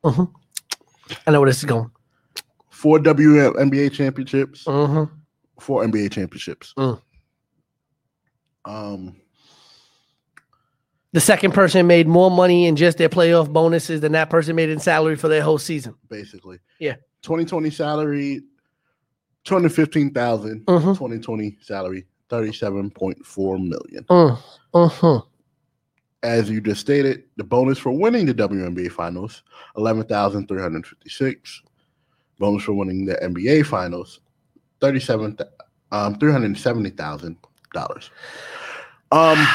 I 0.04 1.30
know 1.30 1.40
where 1.40 1.48
this 1.48 1.56
is 1.58 1.64
going. 1.64 1.90
four 2.68 2.98
WNBA 2.98 3.90
championships, 3.92 4.64
Mm-hmm. 4.64 5.14
four 5.58 5.82
NBA 5.82 6.12
championships. 6.12 6.74
Mm. 6.76 7.00
Um, 8.66 9.16
The 11.12 11.20
second 11.20 11.52
person 11.54 11.86
made 11.86 12.06
more 12.06 12.30
money 12.30 12.66
in 12.66 12.76
just 12.76 12.98
their 12.98 13.08
playoff 13.08 13.50
bonuses 13.50 14.02
than 14.02 14.12
that 14.12 14.28
person 14.28 14.54
made 14.54 14.68
in 14.68 14.78
salary 14.78 15.16
for 15.16 15.28
their 15.28 15.42
whole 15.42 15.58
season. 15.58 15.94
basically, 16.10 16.58
Yeah. 16.78 16.96
2020 17.22 17.70
salary, 17.70 18.42
215,000. 19.44 20.66
Mhm. 20.66 20.94
2020 20.98 21.56
salary, 21.62 22.06
37.4 22.30 23.68
million. 23.68 24.04
Mm, 24.04 24.38
mhm. 24.74 25.26
as 26.22 26.48
you 26.50 26.60
just 26.60 26.80
stated, 26.80 27.24
the 27.36 27.44
bonus 27.44 27.78
for 27.78 27.90
winning 27.92 28.26
the 28.26 28.34
WNBA 28.34 28.90
finals, 28.92 29.42
eleven 29.76 30.04
thousand 30.04 30.46
three 30.48 30.60
hundred 30.62 30.86
fifty-six. 30.86 31.62
Bonus 32.38 32.62
for 32.62 32.72
winning 32.72 33.04
the 33.04 33.16
NBA 33.16 33.66
finals, 33.66 34.20
thirty-seven, 34.80 35.36
um, 35.92 36.14
three 36.18 36.32
hundred 36.32 36.56
seventy 36.56 36.90
thousand 36.90 37.36
dollars. 37.74 38.10
Um, 39.12 39.36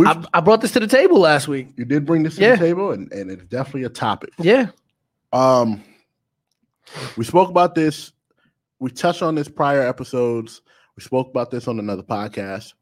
I, 0.00 0.24
I 0.34 0.40
brought 0.40 0.60
this 0.60 0.72
to 0.72 0.80
the 0.80 0.86
table 0.86 1.18
last 1.18 1.48
week. 1.48 1.68
you 1.76 1.84
did 1.84 2.04
bring 2.06 2.22
this 2.22 2.36
to 2.36 2.42
Yeah. 2.42 2.50
the 2.56 2.58
table, 2.58 2.92
and, 2.92 3.10
and 3.12 3.30
it's 3.30 3.44
definitely 3.46 3.84
a 3.84 3.88
topic. 3.88 4.30
Yeah. 4.38 4.68
Um, 5.32 5.82
we 7.16 7.24
spoke 7.24 7.50
about 7.50 7.74
this. 7.74 8.12
We 8.80 8.90
touched 8.90 9.22
on 9.22 9.34
this 9.34 9.48
prior 9.48 9.82
episodes. 9.82 10.62
We 10.96 11.02
spoke 11.02 11.28
about 11.28 11.50
this 11.50 11.68
on 11.68 11.78
another 11.78 12.02
podcast. 12.02 12.74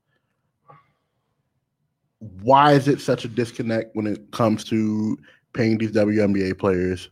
Why 2.18 2.72
is 2.72 2.88
it 2.88 3.00
such 3.00 3.24
a 3.24 3.28
disconnect 3.28 3.94
when 3.94 4.06
it 4.06 4.30
comes 4.32 4.64
to 4.64 5.18
paying 5.52 5.78
these 5.78 5.92
WNBA 5.92 6.58
players 6.58 7.10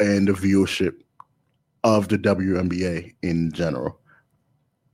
and 0.00 0.28
the 0.28 0.32
viewership 0.32 0.94
of 1.82 2.08
the 2.08 2.18
WNBA 2.18 3.14
in 3.22 3.52
general? 3.52 3.98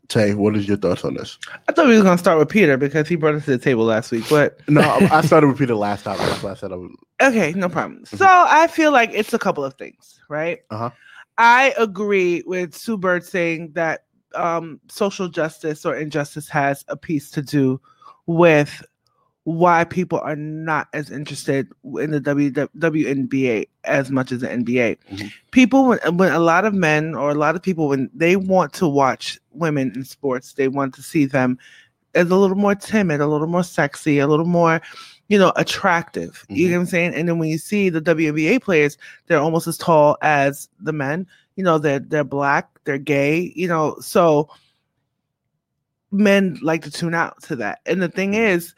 Tay, 0.09 0.34
what 0.34 0.57
is 0.57 0.66
your 0.66 0.76
thoughts 0.76 1.05
on 1.05 1.14
this? 1.14 1.38
I 1.68 1.72
thought 1.72 1.86
we 1.86 1.96
were 1.96 2.03
gonna 2.03 2.18
start 2.18 2.38
with 2.38 2.48
Peter 2.48 2.76
because 2.76 3.07
he 3.07 3.14
brought 3.14 3.36
us 3.36 3.44
to 3.44 3.53
the 3.53 3.59
table 3.59 3.84
last 3.84 4.11
week, 4.11 4.24
but 4.28 4.59
No, 4.68 4.80
I 4.80 5.20
started 5.24 5.46
with 5.46 5.59
Peter 5.59 5.76
last 5.76 6.03
time. 6.03 6.18
That's 6.18 6.42
why 6.42 6.51
I 6.51 6.55
said 6.55 6.72
I 6.72 6.76
was. 6.76 6.90
Okay, 7.22 7.53
no 7.53 7.68
problem. 7.68 8.05
So 8.07 8.26
I 8.26 8.66
feel 8.66 8.90
like 8.90 9.11
it's 9.12 9.32
a 9.32 9.38
couple 9.38 9.64
of 9.64 9.74
things, 9.74 10.18
right? 10.28 10.61
Uh-huh. 10.70 10.90
I 11.41 11.72
agree 11.78 12.43
with 12.45 12.74
Sue 12.74 12.99
Bird 12.99 13.24
saying 13.24 13.72
that 13.72 14.05
um, 14.34 14.78
social 14.91 15.26
justice 15.26 15.86
or 15.86 15.97
injustice 15.97 16.51
has 16.51 16.84
a 16.88 16.99
piece 16.99 17.30
to 17.30 17.41
do 17.41 17.80
with 18.26 18.84
why 19.45 19.84
people 19.84 20.20
are 20.20 20.36
not 20.36 20.88
as 20.93 21.11
interested 21.11 21.66
in 21.99 22.11
the 22.11 22.20
w- 22.20 22.51
WNBA 22.53 23.66
as 23.84 24.11
much 24.11 24.32
as 24.32 24.43
the 24.43 24.49
NBA. 24.49 24.99
Mhm. 25.11 25.32
People, 25.51 25.88
when, 25.88 26.16
when 26.18 26.30
a 26.30 26.38
lot 26.38 26.66
of 26.66 26.74
men 26.74 27.14
or 27.14 27.30
a 27.30 27.34
lot 27.34 27.57
of 27.57 27.62
people, 27.62 27.88
when 27.88 28.11
they 28.12 28.36
want 28.36 28.74
to 28.74 28.86
watch 28.86 29.41
women 29.53 29.93
in 29.95 30.05
sports, 30.05 30.53
they 30.53 30.68
want 30.68 30.95
to 30.95 31.03
see 31.03 31.24
them 31.24 31.59
as 32.14 32.30
a 32.30 32.36
little 32.36 32.57
more 32.57 32.74
timid, 32.74 33.22
a 33.22 33.26
little 33.26 33.47
more 33.47 33.64
sexy, 33.64 34.18
a 34.18 34.26
little 34.26 34.47
more, 34.47 34.82
you 35.31 35.39
know, 35.39 35.53
attractive. 35.55 36.45
You 36.49 36.66
Mhm. 36.66 36.70
know 36.70 36.76
what 36.76 36.81
I'm 36.83 36.87
saying? 36.89 37.14
And 37.14 37.28
then 37.28 37.39
when 37.39 37.49
you 37.49 37.57
see 37.57 37.89
the 37.89 38.01
WNBA 38.01 38.59
players, 38.59 38.99
they're 39.26 39.39
almost 39.39 39.68
as 39.68 39.78
tall 39.78 40.18
as 40.22 40.68
the 40.81 40.93
men. 40.93 41.24
You 41.55 41.62
know, 41.62 41.78
they're 41.78 42.01
they're 42.01 42.24
black, 42.24 42.68
they're 42.85 42.99
gay. 42.99 43.53
You 43.55 43.68
know, 43.68 43.97
so 44.01 44.51
men 46.11 46.59
like 46.62 46.83
to 46.83 46.91
tune 46.91 47.14
out 47.14 47.41
to 47.45 47.55
that. 47.57 47.78
And 47.87 48.03
the 48.03 48.09
thing 48.09 48.35
is, 48.35 48.74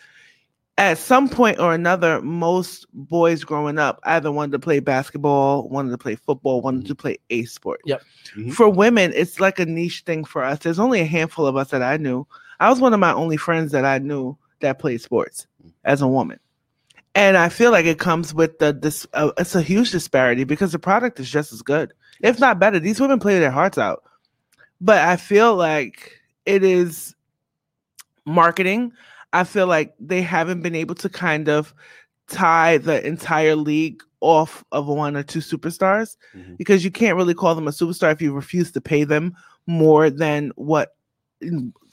at 0.77 0.99
some 0.99 1.27
point 1.27 1.59
or 1.59 1.73
another, 1.73 2.21
most 2.21 2.87
boys 2.93 3.45
growing 3.45 3.79
up 3.79 3.99
either 4.05 4.31
wanted 4.31 4.53
to 4.53 4.59
play 4.59 4.81
basketball, 4.81 5.69
wanted 5.71 5.91
to 5.93 5.99
play 5.99 6.17
football, 6.17 6.61
wanted 6.61 6.87
to 6.87 6.95
play 6.95 7.17
a 7.31 7.45
sport. 7.45 7.81
Yep. 7.87 8.03
Mhm. 8.37 8.53
For 8.53 8.69
women, 8.69 9.11
it's 9.15 9.41
like 9.41 9.59
a 9.59 9.65
niche 9.65 10.03
thing 10.05 10.23
for 10.25 10.45
us. 10.45 10.59
There's 10.59 10.79
only 10.79 11.01
a 11.01 11.07
handful 11.07 11.47
of 11.47 11.57
us 11.57 11.71
that 11.71 11.83
I 11.83 11.97
knew. 11.97 12.27
I 12.61 12.69
was 12.69 12.79
one 12.81 12.93
of 12.93 13.01
my 13.01 13.15
only 13.15 13.39
friends 13.39 13.73
that 13.73 13.87
I 13.87 13.99
knew 13.99 14.37
that 14.61 14.79
played 14.79 15.01
sports 15.01 15.47
as 15.85 16.03
a 16.03 16.09
woman. 16.09 16.39
And 17.15 17.37
I 17.37 17.49
feel 17.51 17.71
like 17.73 17.85
it 17.87 17.99
comes 17.99 18.33
with 18.33 18.59
the 18.59 18.73
this. 18.73 19.07
Uh, 19.13 19.33
it's 19.37 19.55
a 19.55 19.61
huge 19.63 19.91
disparity 19.91 20.45
because 20.45 20.73
the 20.73 20.79
product 20.79 21.21
is 21.21 21.31
just 21.31 21.53
as 21.53 21.61
good, 21.61 21.93
if 22.23 22.41
not 22.41 22.59
better. 22.59 22.79
These 22.79 23.01
women 23.01 23.19
play 23.21 23.39
their 23.39 23.51
hearts 23.51 23.77
out, 23.77 24.03
but 24.81 24.99
I 24.99 25.17
feel 25.17 25.55
like 25.55 26.13
it 26.47 26.65
is 26.65 27.15
marketing. 28.25 28.93
I 29.33 29.45
feel 29.45 29.67
like 29.67 29.95
they 29.99 30.23
haven't 30.23 30.63
been 30.63 30.75
able 30.75 30.95
to 30.97 31.09
kind 31.09 31.49
of 31.49 31.75
tie 32.29 32.79
the 32.79 33.05
entire 33.07 33.57
league 33.57 34.03
off 34.21 34.65
of 34.73 34.87
one 34.87 35.17
or 35.17 35.23
two 35.23 35.41
superstars 35.41 36.17
Mhm. 36.35 36.57
because 36.57 36.85
you 36.85 36.91
can't 36.91 37.17
really 37.17 37.35
call 37.35 37.55
them 37.55 37.67
a 37.67 37.73
superstar 37.73 38.13
if 38.13 38.23
you 38.23 38.33
refuse 38.33 38.71
to 38.73 38.81
pay 38.81 39.05
them 39.05 39.35
more 39.67 40.09
than 40.11 40.53
what 40.55 40.95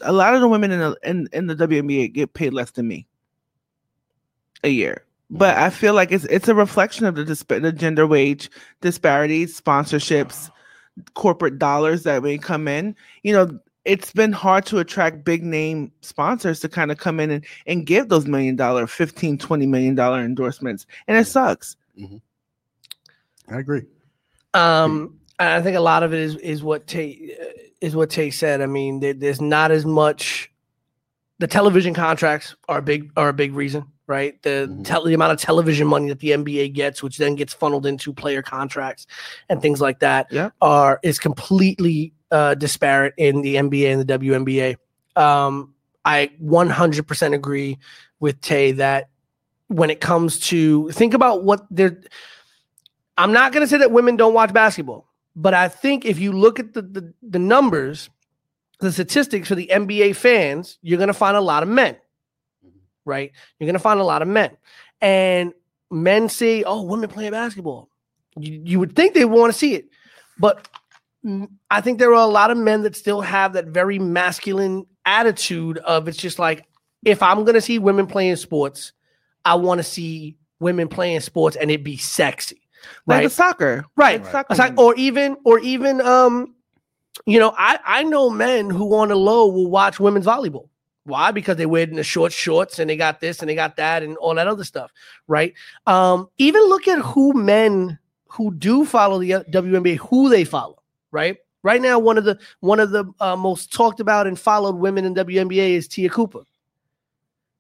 a 0.02 0.12
lot 0.14 0.36
of 0.36 0.42
the 0.42 0.48
women 0.48 0.70
in 0.72 0.80
the 0.80 0.98
in, 1.04 1.28
in 1.34 1.48
the 1.48 1.56
WNBA 1.56 2.14
get 2.14 2.34
paid 2.34 2.54
less 2.54 2.70
than 2.72 2.88
me 2.88 3.08
a 4.64 4.70
year. 4.70 5.04
But 5.30 5.58
I 5.58 5.70
feel 5.70 5.94
like 5.94 6.12
it's 6.12 6.26
it's 6.26 6.48
a 6.48 6.56
reflection 6.56 7.06
of 7.06 7.16
the 7.16 7.24
disp- 7.24 7.48
the 7.50 7.72
gender 7.72 8.08
wage 8.08 8.50
disparities, 8.82 9.60
sponsorships, 9.60 10.48
uh-huh. 10.48 11.04
corporate 11.14 11.60
dollars 11.60 12.04
that 12.04 12.24
may 12.24 12.40
come 12.40 12.68
in. 12.68 12.96
You 13.22 13.34
know, 13.34 13.60
it's 13.86 14.12
been 14.12 14.32
hard 14.32 14.66
to 14.68 14.80
attract 14.80 15.24
big 15.24 15.44
name 15.44 15.92
sponsors 16.02 16.60
to 16.62 16.70
kind 16.70 16.92
of 16.92 16.98
come 16.98 17.20
in 17.20 17.30
and, 17.30 17.46
and 17.68 17.86
give 17.86 18.10
those 18.10 18.26
million 18.26 18.56
dollar 18.56 18.88
15 18.88 19.38
20 19.38 19.66
million 19.68 19.96
dollar 19.96 20.20
endorsements 20.20 20.86
and 21.08 21.18
it 21.18 21.26
sucks 21.26 21.76
mm-hmm. 21.98 22.18
I 23.52 23.60
agree. 23.60 23.84
Um, 24.54 25.10
mm. 25.10 25.14
and 25.40 25.50
I 25.50 25.62
think 25.62 25.78
a 25.78 25.82
lot 25.82 26.04
of 26.04 26.14
it 26.14 26.20
is 26.20 26.36
is 26.38 26.64
what 26.64 26.88
Tay 26.88 27.36
uh, 27.40 27.46
is 27.82 27.96
what 27.96 28.10
Tay 28.10 28.30
said. 28.30 28.62
I 28.62 28.66
mean, 28.66 29.00
there, 29.00 29.14
there's 29.14 29.42
not 29.42 29.72
as 29.72 29.86
much. 29.86 30.52
The 31.40 31.48
television 31.48 31.94
contracts 31.94 32.56
are 32.68 32.80
a 32.80 32.82
big 32.82 33.12
are 33.16 33.30
a 33.30 33.34
big 33.34 33.54
reason, 33.54 33.86
right? 34.10 34.42
The 34.42 34.68
Mhm. 34.70 34.84
tel- 34.84 35.06
the 35.06 35.14
amount 35.14 35.32
of 35.34 35.40
television 35.40 35.88
money 35.88 36.10
that 36.10 36.20
the 36.20 36.32
NBA 36.34 36.68
gets, 36.74 37.02
which 37.04 37.18
then 37.18 37.36
gets 37.36 37.54
funneled 37.54 37.86
into 37.86 38.12
player 38.12 38.42
contracts 38.42 39.06
and 39.48 39.62
things 39.62 39.80
like 39.80 40.00
that, 40.00 40.28
Yeah. 40.32 40.50
are 40.62 41.00
is 41.04 41.20
completely 41.20 42.12
uh, 42.32 42.54
disparate 42.56 43.14
in 43.18 43.42
the 43.42 43.56
NBA 43.58 43.92
and 43.92 44.00
the 44.00 44.06
WNBA. 44.06 44.76
Um, 45.16 45.74
I 46.06 46.30
100% 46.40 47.34
agree 47.34 47.80
with 48.20 48.40
Tay 48.42 48.74
that 48.74 49.10
when 49.68 49.90
it 49.90 50.00
comes 50.00 50.40
to 50.50 50.90
think 50.92 51.14
about 51.16 51.44
what 51.44 51.66
they're 51.72 52.00
I'm 53.18 53.32
not 53.34 53.52
going 53.52 53.64
to 53.64 53.68
say 53.68 53.78
that 53.78 53.92
women 53.92 54.16
don't 54.16 54.34
watch 54.34 54.54
basketball, 54.54 55.08
but 55.36 55.54
I 55.54 55.68
think 55.68 56.06
if 56.06 56.20
you 56.20 56.32
look 56.32 56.60
at 56.60 56.74
the, 56.74 56.82
the, 56.84 57.14
the 57.22 57.40
numbers, 57.40 58.10
the 58.80 58.92
statistics 58.92 59.48
for 59.50 59.56
the 59.56 59.68
NBA 59.74 60.16
fans, 60.16 60.78
you're 60.82 60.98
going 61.00 61.08
to 61.08 61.14
find 61.14 61.36
a 61.36 61.42
lot 61.42 61.64
of 61.64 61.70
men, 61.70 61.98
right? 63.10 63.32
You're 63.60 63.66
going 63.68 63.74
to 63.74 63.80
find 63.80 64.00
a 64.00 64.04
lot 64.06 64.22
of 64.22 64.28
men. 64.28 64.56
And 65.02 65.54
men 65.92 66.30
say, 66.30 66.64
oh, 66.64 66.84
women 66.84 67.10
playing 67.10 67.32
basketball. 67.32 67.90
You, 68.38 68.62
you 68.64 68.80
would 68.80 68.96
think 68.96 69.14
they 69.14 69.26
want 69.26 69.52
to 69.52 69.58
see 69.60 69.74
it. 69.76 69.90
But 70.38 70.68
I 71.70 71.82
think 71.82 72.00
there 72.00 72.12
are 72.14 72.24
a 72.24 72.32
lot 72.32 72.52
of 72.52 72.58
men 72.58 72.84
that 72.84 72.96
still 72.96 73.20
have 73.22 73.54
that 73.54 73.66
very 73.66 74.00
masculine 74.00 74.86
attitude 75.06 75.78
of 75.80 76.08
it's 76.08 76.18
just 76.18 76.40
like, 76.40 76.66
if 77.04 77.22
I'm 77.24 77.44
going 77.44 77.56
to 77.56 77.62
see 77.62 77.80
women 77.80 78.08
playing 78.08 78.36
sports, 78.38 78.94
I 79.44 79.56
want 79.56 79.80
to 79.80 79.84
see 79.84 80.38
women 80.60 80.88
playing 80.88 81.20
sports 81.22 81.56
and 81.58 81.72
it 81.72 81.84
be 81.84 81.98
sexy 81.98 82.62
like 83.08 83.18
right 83.18 83.24
the 83.24 83.30
soccer 83.30 83.86
right 83.98 84.22
Like 84.24 84.32
soccer 84.32 84.56
like- 84.56 84.70
women. 84.72 84.86
or 84.86 84.96
even 84.96 85.38
or 85.46 85.60
even 85.60 86.00
um 86.02 86.54
you 87.26 87.40
know 87.40 87.54
i 87.58 87.78
i 87.86 88.04
know 88.04 88.30
men 88.30 88.70
who 88.70 88.94
on 88.96 89.10
the 89.10 89.16
low 89.16 89.48
will 89.48 89.70
watch 89.70 90.00
women's 90.00 90.26
volleyball 90.26 90.69
Why? 91.10 91.32
Because 91.32 91.58
they 91.58 91.66
wear 91.66 91.86
the 91.86 92.04
short 92.04 92.32
shorts 92.32 92.80
and 92.80 92.90
they 92.90 92.96
got 92.96 93.20
this 93.20 93.40
and 93.40 93.50
they 93.50 93.56
got 93.56 93.76
that 93.78 94.04
and 94.04 94.16
all 94.18 94.36
that 94.36 94.48
other 94.48 94.64
stuff, 94.64 94.92
right? 95.28 95.54
Um, 95.88 96.30
even 96.38 96.62
look 96.64 96.88
at 96.88 97.00
who 97.00 97.34
men 97.34 98.00
who 98.30 98.54
do 98.54 98.86
follow 98.86 99.20
the 99.20 99.34
uh, 99.34 99.44
WNBA, 99.44 99.98
who 99.98 100.30
they 100.30 100.44
follow, 100.44 100.82
right? 101.12 101.38
Right 101.62 101.82
now, 101.82 102.00
one 102.00 102.18
of 102.18 102.24
the 102.24 102.40
one 102.62 102.80
of 102.80 102.92
the 102.92 103.12
uh, 103.20 103.36
most 103.36 103.74
talked 103.74 104.00
about 104.00 104.28
and 104.28 104.40
followed 104.40 104.76
women 104.76 105.04
in 105.04 105.14
WNBA 105.14 105.72
is 105.72 105.88
Te'a 105.88 106.10
Cooper. 106.10 106.44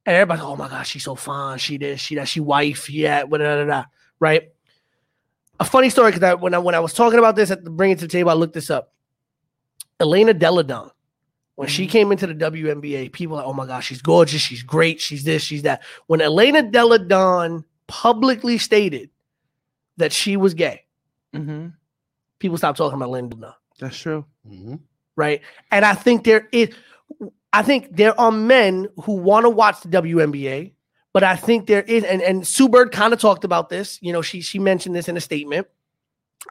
And 0.05 0.15
everybody's, 0.15 0.43
oh 0.43 0.55
my 0.55 0.69
gosh, 0.69 0.89
she's 0.89 1.03
so 1.03 1.15
fine. 1.15 1.57
She 1.57 1.77
this, 1.77 1.99
she 1.99 2.15
that, 2.15 2.27
she 2.27 2.39
wife, 2.39 2.89
yeah, 2.89 3.23
da, 3.25 3.37
da, 3.37 3.65
da, 3.65 3.83
right? 4.19 4.49
A 5.59 5.65
funny 5.65 5.89
story 5.89 6.11
because 6.11 6.39
when 6.39 6.53
I 6.53 6.59
when 6.59 6.75
I 6.75 6.79
was 6.79 6.93
talking 6.93 7.19
about 7.19 7.35
this 7.35 7.51
at 7.51 7.63
the 7.63 7.69
bring 7.69 7.91
it 7.91 7.99
to 7.99 8.05
the 8.05 8.11
table, 8.11 8.29
I 8.29 8.33
looked 8.33 8.53
this 8.53 8.69
up. 8.69 8.93
Elena 9.99 10.33
Delle 10.33 10.63
Donne, 10.63 10.91
when 11.59 11.67
she 11.67 11.85
Mhm. 11.87 11.89
came 11.89 12.11
into 12.13 12.25
the 12.25 12.33
WNBA, 12.33 13.09
people 13.11 13.35
were 13.35 13.41
like, 13.43 13.49
oh 13.49 13.53
my 13.53 13.65
gosh, 13.65 13.87
she's 13.87 14.01
gorgeous, 14.01 14.41
she's 14.41 14.63
great, 14.63 15.01
she's 15.01 15.25
this, 15.25 15.41
she's 15.43 15.63
that. 15.63 15.83
When 16.07 16.21
Elena 16.21 16.63
Delle 16.63 16.97
Donne 16.97 17.65
publicly 17.87 18.57
stated 18.57 19.09
that 19.97 20.13
she 20.13 20.37
was 20.37 20.53
gay, 20.53 20.83
hmm 21.33 21.67
people 22.39 22.57
stopped 22.57 22.77
talking 22.77 22.95
about 22.95 23.09
Elena 23.09 23.27
Delle 23.27 23.39
Donne 23.41 23.53
That's 23.77 23.97
true. 23.97 24.23
hmm 24.47 24.75
right? 25.17 25.41
And 25.69 25.83
I 25.83 25.95
think 25.95 26.23
there 26.23 26.47
is, 26.53 26.69
I 27.51 27.61
think 27.61 27.93
there 27.93 28.17
are 28.17 28.31
men 28.31 28.87
who 29.03 29.15
want 29.15 29.43
to 29.45 29.49
watch 29.49 29.81
the 29.81 29.89
WNBA, 29.89 30.71
but 31.11 31.23
I 31.25 31.35
think 31.35 31.67
there 31.67 31.81
is, 31.81 32.05
and 32.05 32.21
and 32.21 32.47
Sue 32.47 32.69
Bird 32.69 32.93
kind 32.93 33.11
of 33.13 33.19
talked 33.19 33.43
about 33.43 33.67
this. 33.67 33.99
You 34.01 34.13
know, 34.13 34.21
she 34.21 34.39
she 34.39 34.59
mentioned 34.59 34.95
this 34.95 35.09
in 35.09 35.17
a 35.17 35.21
statement. 35.21 35.67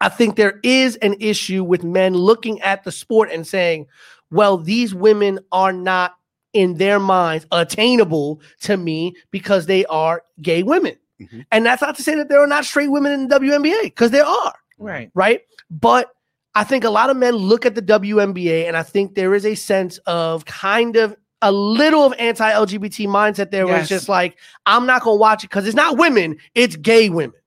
I 0.03 0.11
think 0.11 0.37
there 0.37 0.61
is 0.63 0.97
an 0.97 1.15
issue 1.19 1.65
with 1.65 1.83
men 1.83 2.13
looking 2.13 2.61
at 2.61 2.85
the 2.85 2.93
sport 2.93 3.31
and 3.33 3.47
saying, 3.47 3.87
"Well, 4.31 4.59
these 4.59 4.95
women 4.95 5.39
are 5.53 5.73
not." 5.73 6.15
In 6.55 6.79
their 6.79 6.99
minds, 6.99 7.47
attainable 7.53 8.41
to 8.63 8.79
me 8.79 9.15
because 9.31 9.67
they 9.67 9.85
are 9.85 10.23
gay 10.41 10.63
women. 10.63 10.97
Mhm. 11.21 11.45
And 11.53 11.65
that's 11.65 11.83
not 11.83 11.95
to 11.97 12.03
say 12.03 12.15
that 12.15 12.31
there 12.31 12.41
are 12.41 12.47
not 12.47 12.65
straight 12.65 12.89
women 12.89 13.13
in 13.13 13.29
the 13.29 13.39
WNBA, 13.39 13.83
because 13.83 14.11
there 14.13 14.25
are 14.25 14.55
Right. 14.79 15.11
right? 15.15 15.43
But 15.71 16.11
I 16.55 16.65
think 16.65 16.85
a 16.85 16.91
lot 16.91 17.11
of 17.11 17.19
men 17.19 17.35
look 17.37 17.67
at 17.67 17.75
the 17.75 17.83
WNBA 17.83 18.67
and 18.67 18.79
I 18.79 18.83
think 18.83 19.15
there 19.15 19.35
is 19.35 19.45
a 19.45 19.55
sense 19.55 19.99
of 20.07 20.47
kind 20.47 20.97
of 20.97 21.15
a 21.43 21.53
little 21.53 22.05
of 22.05 22.15
anti-LGBT 22.19 23.07
mindset 23.07 23.51
there 23.51 23.67
where 23.67 23.79
it's 23.79 23.89
just 23.89 24.09
like, 24.09 24.39
I'm 24.65 24.87
not 24.87 25.03
gonna 25.03 25.17
watch 25.17 25.45
it 25.45 25.51
because 25.51 25.67
it's 25.67 25.77
not 25.77 25.99
women, 25.99 26.39
it's 26.55 26.77
gay 26.77 27.11
women. 27.11 27.39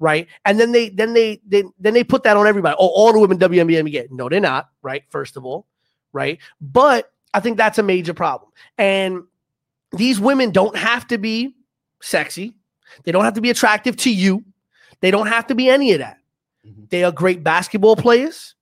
Right. 0.00 0.28
And 0.46 0.58
then 0.58 0.72
they 0.72 0.88
then 0.88 1.12
they, 1.12 1.40
they 1.46 1.62
then 1.78 1.92
they 1.92 2.04
put 2.04 2.22
that 2.22 2.38
on 2.38 2.46
everybody. 2.46 2.74
Oh, 2.78 2.88
all 2.88 3.12
the 3.12 3.20
women 3.20 3.38
WNBA 3.38 3.80
are 3.80 3.82
gay. 3.88 4.08
No, 4.10 4.30
they're 4.30 4.40
not, 4.40 4.70
right? 4.82 5.04
First 5.10 5.36
of 5.36 5.44
all, 5.44 5.66
right. 6.16 6.38
But 6.60 7.12
I 7.34 7.40
think 7.40 7.56
that's 7.58 7.78
a 7.78 7.82
major 7.82 8.14
problem. 8.14 8.50
And 8.78 9.22
these 9.92 10.18
women 10.18 10.50
don't 10.50 10.76
have 10.76 11.06
to 11.08 11.18
be 11.18 11.54
sexy, 12.00 12.54
they 13.04 13.12
don't 13.12 13.24
have 13.24 13.34
to 13.34 13.40
be 13.40 13.50
attractive 13.50 13.96
to 13.98 14.10
you, 14.12 14.42
they 15.00 15.10
don't 15.10 15.26
have 15.28 15.46
to 15.48 15.54
be 15.54 15.68
any 15.68 15.92
of 15.92 15.98
that. 16.00 16.18
Mhm. 16.66 16.88
They 16.90 17.04
are 17.04 17.12
great 17.12 17.44
basketball 17.44 17.94
players. 17.96 18.54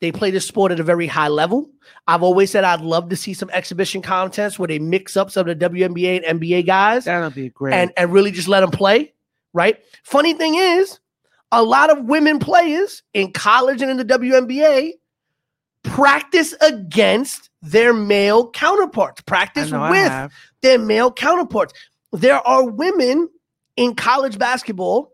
They 0.00 0.12
play 0.12 0.30
the 0.30 0.40
sport 0.40 0.70
at 0.72 0.80
a 0.80 0.82
very 0.82 1.06
high 1.06 1.28
level. 1.28 1.70
I've 2.06 2.22
always 2.22 2.50
said 2.50 2.64
I'd 2.64 2.80
love 2.82 3.08
to 3.08 3.16
see 3.16 3.32
some 3.32 3.48
exhibition 3.50 4.02
contests 4.02 4.58
where 4.58 4.66
they 4.68 4.78
mix 4.78 5.16
up 5.16 5.30
some 5.30 5.48
of 5.48 5.58
the 5.58 5.68
WNBA 5.70 6.16
and 6.16 6.40
NBA 6.40 6.66
guys 6.66 7.04
That'll 7.06 7.30
be 7.30 7.48
great. 7.48 7.74
and, 7.74 7.92
and 7.96 8.12
really 8.12 8.30
just 8.30 8.48
let 8.48 8.60
them 8.60 8.70
play, 8.70 9.14
right? 9.54 9.78
Funny 10.02 10.34
thing 10.34 10.56
is, 10.56 10.98
a 11.52 11.62
lot 11.62 11.90
of 11.90 12.04
women 12.04 12.38
players 12.40 13.02
in 13.14 13.32
college 13.32 13.80
and 13.80 13.90
in 13.90 13.96
the 13.96 14.04
WNBA 14.04 14.92
practice 15.84 16.54
against 16.60 17.50
their 17.62 17.94
male 17.94 18.50
counterparts, 18.50 19.20
practice 19.22 19.70
with 19.90 20.32
their 20.62 20.78
male 20.78 21.12
counterparts. 21.12 21.72
There 22.12 22.44
are 22.46 22.68
women 22.68 23.28
in 23.76 23.94
college 23.94 24.38
basketball 24.38 25.12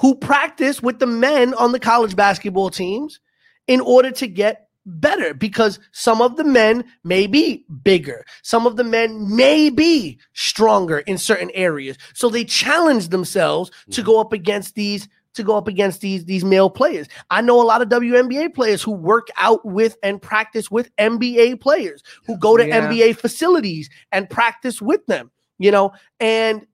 who 0.00 0.14
practice 0.16 0.82
with 0.82 0.98
the 0.98 1.06
men 1.06 1.54
on 1.54 1.72
the 1.72 1.80
college 1.80 2.16
basketball 2.16 2.70
teams 2.70 3.20
in 3.68 3.80
order 3.80 4.10
to 4.10 4.26
get 4.26 4.68
better 4.84 5.32
because 5.32 5.78
some 5.92 6.20
of 6.20 6.36
the 6.36 6.44
men 6.44 6.84
may 7.04 7.26
be 7.26 7.64
bigger, 7.84 8.24
some 8.42 8.66
of 8.66 8.76
the 8.76 8.84
men 8.84 9.36
may 9.36 9.70
be 9.70 10.18
stronger 10.32 10.98
in 11.00 11.18
certain 11.18 11.50
areas. 11.54 11.96
So 12.14 12.28
they 12.28 12.44
challenge 12.44 13.08
themselves 13.08 13.70
to 13.92 14.02
go 14.02 14.20
up 14.20 14.32
against 14.32 14.74
these 14.74 15.08
to 15.34 15.42
go 15.42 15.56
up 15.56 15.68
against 15.68 16.00
these 16.00 16.24
these 16.24 16.44
male 16.44 16.70
players. 16.70 17.08
I 17.30 17.40
know 17.40 17.60
a 17.60 17.64
lot 17.64 17.82
of 17.82 17.88
WNBA 17.88 18.54
players 18.54 18.82
who 18.82 18.92
work 18.92 19.28
out 19.36 19.64
with 19.64 19.96
and 20.02 20.20
practice 20.20 20.70
with 20.70 20.94
NBA 20.96 21.60
players 21.60 22.02
who 22.26 22.36
go 22.38 22.56
to 22.56 22.66
Yeah. 22.66 22.88
NBA 22.88 23.16
facilities 23.16 23.88
and 24.12 24.28
practice 24.28 24.82
with 24.82 25.04
them, 25.06 25.30
you 25.58 25.70
know, 25.70 25.92
and 26.20 26.66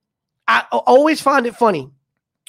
I 0.49 0.65
always 0.73 1.21
find 1.21 1.47
it 1.47 1.55
funny 1.55 1.91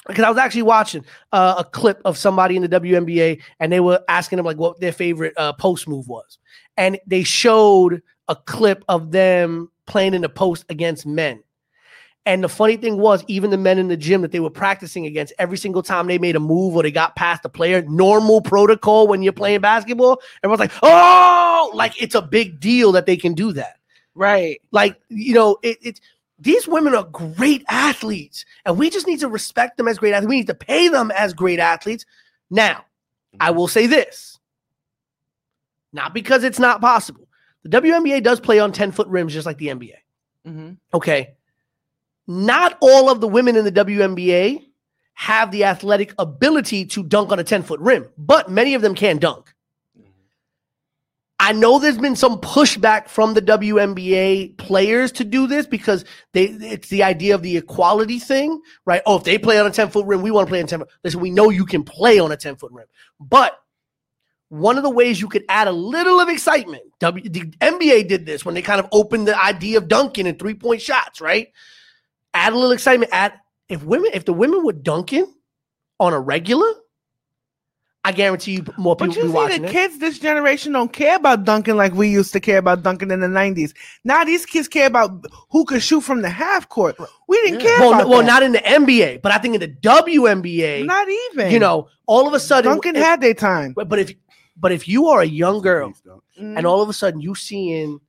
because 0.06 0.24
I 0.24 0.30
was 0.30 0.38
actually 0.38 0.62
watching 0.62 1.04
uh, 1.32 1.56
a 1.58 1.64
clip 1.64 2.00
of 2.04 2.16
somebody 2.16 2.56
in 2.56 2.62
the 2.62 2.68
WNBA 2.68 3.42
and 3.60 3.70
they 3.70 3.80
were 3.80 4.00
asking 4.08 4.38
them 4.38 4.46
like 4.46 4.56
what 4.56 4.80
their 4.80 4.92
favorite 4.92 5.34
uh, 5.36 5.52
post 5.52 5.86
move 5.86 6.08
was, 6.08 6.38
and 6.76 6.98
they 7.06 7.22
showed 7.22 8.02
a 8.28 8.36
clip 8.36 8.84
of 8.88 9.10
them 9.10 9.70
playing 9.86 10.14
in 10.14 10.22
the 10.22 10.28
post 10.28 10.64
against 10.70 11.04
men. 11.04 11.42
And 12.30 12.44
the 12.44 12.48
funny 12.48 12.76
thing 12.76 12.98
was, 12.98 13.24
even 13.26 13.50
the 13.50 13.56
men 13.58 13.76
in 13.76 13.88
the 13.88 13.96
gym 13.96 14.22
that 14.22 14.30
they 14.30 14.38
were 14.38 14.50
practicing 14.50 15.04
against, 15.04 15.32
every 15.40 15.58
single 15.58 15.82
time 15.82 16.06
they 16.06 16.16
made 16.16 16.36
a 16.36 16.40
move 16.40 16.76
or 16.76 16.84
they 16.84 16.92
got 16.92 17.16
past 17.16 17.42
the 17.42 17.48
player, 17.48 17.82
normal 17.82 18.40
protocol 18.40 19.08
when 19.08 19.20
you're 19.20 19.32
playing 19.32 19.62
basketball, 19.62 20.22
everyone's 20.44 20.60
like, 20.60 20.70
"Oh!" 20.80 21.72
Like 21.74 22.00
it's 22.00 22.14
a 22.14 22.22
big 22.22 22.60
deal 22.60 22.92
that 22.92 23.06
they 23.06 23.16
can 23.16 23.34
do 23.34 23.52
that. 23.54 23.78
Right. 24.14 24.60
like 24.70 25.00
you 25.08 25.34
know 25.34 25.56
it, 25.64 25.78
it's 25.82 26.00
these 26.38 26.68
women 26.68 26.94
are 26.94 27.02
great 27.04 27.64
athletes 27.68 28.44
and 28.64 28.78
we 28.78 28.90
just 28.90 29.08
need 29.08 29.18
to 29.20 29.28
respect 29.28 29.76
them 29.76 29.88
as 29.88 29.98
great 29.98 30.12
athletes. 30.12 30.28
We 30.30 30.36
need 30.36 30.46
to 30.46 30.54
pay 30.54 30.86
them 30.86 31.10
as 31.10 31.32
great 31.34 31.58
athletes. 31.58 32.06
Now 32.48 32.84
i 33.40 33.50
will 33.50 33.66
say 33.66 33.88
this. 33.88 34.38
Not 35.92 36.14
because 36.14 36.44
it's 36.44 36.60
not 36.60 36.80
possible. 36.80 37.26
The 37.64 37.70
WNBA 37.70 38.22
does 38.22 38.38
play 38.38 38.60
on 38.60 38.70
10 38.70 38.92
foot 38.92 39.08
rims 39.08 39.32
just 39.32 39.46
like 39.46 39.58
the 39.58 39.66
NBA 39.66 39.96
hmm 40.44 40.72
okay 40.94 41.34
not 42.30 42.78
all 42.80 43.10
of 43.10 43.20
the 43.20 43.28
women 43.28 43.56
in 43.56 43.64
the 43.64 43.72
WNBA 43.72 44.64
have 45.14 45.50
the 45.50 45.64
athletic 45.64 46.14
ability 46.18 46.86
to 46.86 47.02
dunk 47.02 47.32
on 47.32 47.38
a 47.38 47.44
10 47.44 47.62
foot 47.62 47.80
rim 47.80 48.08
but 48.16 48.50
many 48.50 48.74
of 48.74 48.82
them 48.82 48.94
can 48.94 49.18
dunk 49.18 49.52
I 51.42 51.52
know 51.52 51.78
there's 51.78 51.96
been 51.96 52.16
some 52.16 52.38
pushback 52.38 53.08
from 53.08 53.32
the 53.32 53.40
WNBA 53.40 54.58
players 54.58 55.10
to 55.12 55.24
do 55.24 55.46
this 55.46 55.66
because 55.66 56.04
they 56.34 56.44
it's 56.44 56.88
the 56.88 57.02
idea 57.02 57.34
of 57.34 57.40
the 57.40 57.56
equality 57.56 58.18
thing, 58.18 58.60
right? 58.84 59.00
Oh, 59.06 59.16
if 59.16 59.24
they 59.24 59.38
play 59.38 59.58
on 59.58 59.66
a 59.66 59.70
10 59.70 59.88
foot 59.88 60.04
rim, 60.04 60.20
we 60.20 60.30
want 60.30 60.46
to 60.46 60.50
play 60.50 60.60
on 60.60 60.66
10 60.66 60.80
foot. 60.80 60.90
Listen, 61.02 61.20
we 61.20 61.30
know 61.30 61.48
you 61.48 61.64
can 61.64 61.82
play 61.82 62.18
on 62.18 62.30
a 62.30 62.36
10 62.36 62.56
foot 62.56 62.70
rim. 62.72 62.86
But 63.18 63.58
one 64.50 64.76
of 64.76 64.82
the 64.82 64.90
ways 64.90 65.18
you 65.18 65.28
could 65.28 65.44
add 65.48 65.66
a 65.66 65.72
little 65.72 66.20
of 66.20 66.28
excitement, 66.28 66.82
w, 66.98 67.26
the 67.26 67.46
NBA 67.62 68.06
did 68.06 68.26
this 68.26 68.44
when 68.44 68.54
they 68.54 68.62
kind 68.62 68.78
of 68.78 68.88
opened 68.92 69.26
the 69.26 69.42
idea 69.42 69.78
of 69.78 69.88
dunking 69.88 70.26
and 70.26 70.38
three 70.38 70.54
point 70.54 70.82
shots, 70.82 71.22
right? 71.22 71.48
Add 72.34 72.52
a 72.52 72.56
little 72.56 72.72
excitement. 72.72 73.10
Add 73.12 73.34
if 73.68 73.82
women, 73.84 74.10
if 74.14 74.24
the 74.24 74.32
women 74.32 74.64
were 74.64 74.72
dunking 74.72 75.32
on 75.98 76.12
a 76.12 76.20
regular, 76.20 76.68
I 78.02 78.12
guarantee 78.12 78.52
you 78.52 78.64
more 78.78 78.96
people 78.96 79.08
But 79.08 79.16
you 79.16 79.30
see, 79.30 79.58
the 79.58 79.66
it. 79.66 79.70
kids 79.72 79.98
this 79.98 80.18
generation 80.18 80.72
don't 80.72 80.90
care 80.90 81.16
about 81.16 81.44
dunking 81.44 81.76
like 81.76 81.92
we 81.92 82.08
used 82.08 82.32
to 82.32 82.40
care 82.40 82.56
about 82.56 82.82
dunking 82.82 83.10
in 83.10 83.20
the 83.20 83.26
'90s. 83.26 83.74
Now 84.04 84.24
these 84.24 84.46
kids 84.46 84.68
care 84.68 84.86
about 84.86 85.26
who 85.50 85.66
can 85.66 85.80
shoot 85.80 86.00
from 86.00 86.22
the 86.22 86.30
half 86.30 86.68
court. 86.70 86.96
We 87.28 87.36
didn't 87.42 87.60
Yeah. 87.60 87.66
care 87.66 87.80
well, 87.80 87.88
about 87.94 88.02
no- 88.04 88.08
well, 88.08 88.20
that. 88.20 88.26
not 88.26 88.42
in 88.42 88.52
the 88.52 88.66
NBA, 88.66 89.18
but 89.22 89.32
I 89.32 89.38
think 89.38 89.54
in 89.54 89.60
the 89.60 89.68
WNBA, 89.68 90.84
not 90.86 91.06
even. 91.32 91.50
you 91.52 91.58
know, 91.58 91.88
all 92.06 92.26
of 92.26 92.32
a 92.32 92.40
sudden, 92.40 92.70
Duncan 92.70 92.96
if- 92.96 93.02
had 93.04 93.20
their 93.20 93.34
time. 93.34 93.74
but, 93.74 93.88
but 93.88 93.98
if 93.98 94.14
but 94.56 94.72
if 94.72 94.88
you 94.88 95.08
are 95.08 95.20
a 95.20 95.26
young 95.26 95.60
girl 95.60 95.92
Mm. 96.40 96.56
and 96.56 96.66
all 96.66 96.80
of 96.80 96.88
a 96.88 96.92
sudden 96.94 97.20
you 97.20 97.34
seeing 97.34 98.00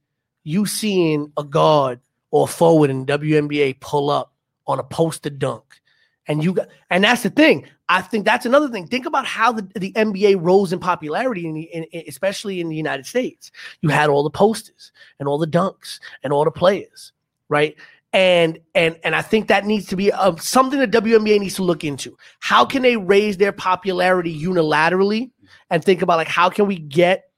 you 0.43 0.65
seeing 0.65 1.31
a 1.37 1.43
guard 1.43 1.99
or 2.31 2.47
forward 2.47 2.89
in 2.89 3.05
WNBA 3.05 3.79
pull 3.79 4.09
up 4.09 4.33
on 4.67 4.79
a 4.79 4.83
posted 4.83 5.37
dunk, 5.37 5.63
and 6.27 6.43
you 6.43 6.53
got 6.53 6.69
and 6.89 7.03
that's 7.03 7.23
the 7.23 7.29
thing. 7.29 7.65
I 7.89 8.01
think 8.01 8.25
that's 8.25 8.45
another 8.45 8.69
thing. 8.69 8.87
Think 8.87 9.05
about 9.05 9.25
how 9.25 9.51
the, 9.51 9.63
the 9.75 9.91
NBA 9.91 10.37
rose 10.41 10.71
in 10.71 10.79
popularity, 10.79 11.45
in, 11.45 11.53
the, 11.53 11.63
in- 11.63 12.03
especially 12.07 12.61
in 12.61 12.69
the 12.69 12.75
United 12.75 13.05
States. 13.05 13.51
You 13.81 13.89
had 13.89 14.09
all 14.09 14.23
the 14.23 14.29
posters 14.29 14.93
and 15.19 15.27
all 15.27 15.37
the 15.37 15.45
dunks 15.45 15.99
and 16.23 16.31
all 16.31 16.45
the 16.45 16.51
players, 16.51 17.11
right? 17.49 17.75
And 18.13 18.59
and 18.75 18.97
and 19.03 19.15
I 19.15 19.21
think 19.21 19.47
that 19.47 19.65
needs 19.65 19.87
to 19.87 19.95
be 19.95 20.11
uh, 20.11 20.35
something 20.37 20.79
that 20.79 20.91
WNBA 20.91 21.39
needs 21.39 21.55
to 21.55 21.63
look 21.63 21.83
into. 21.83 22.17
How 22.39 22.65
can 22.65 22.81
they 22.81 22.97
raise 22.97 23.37
their 23.37 23.51
popularity 23.51 24.37
unilaterally 24.41 25.31
and 25.69 25.83
think 25.83 26.01
about 26.01 26.17
like 26.17 26.27
how 26.27 26.49
can 26.49 26.67
we 26.67 26.77
get 26.77 27.29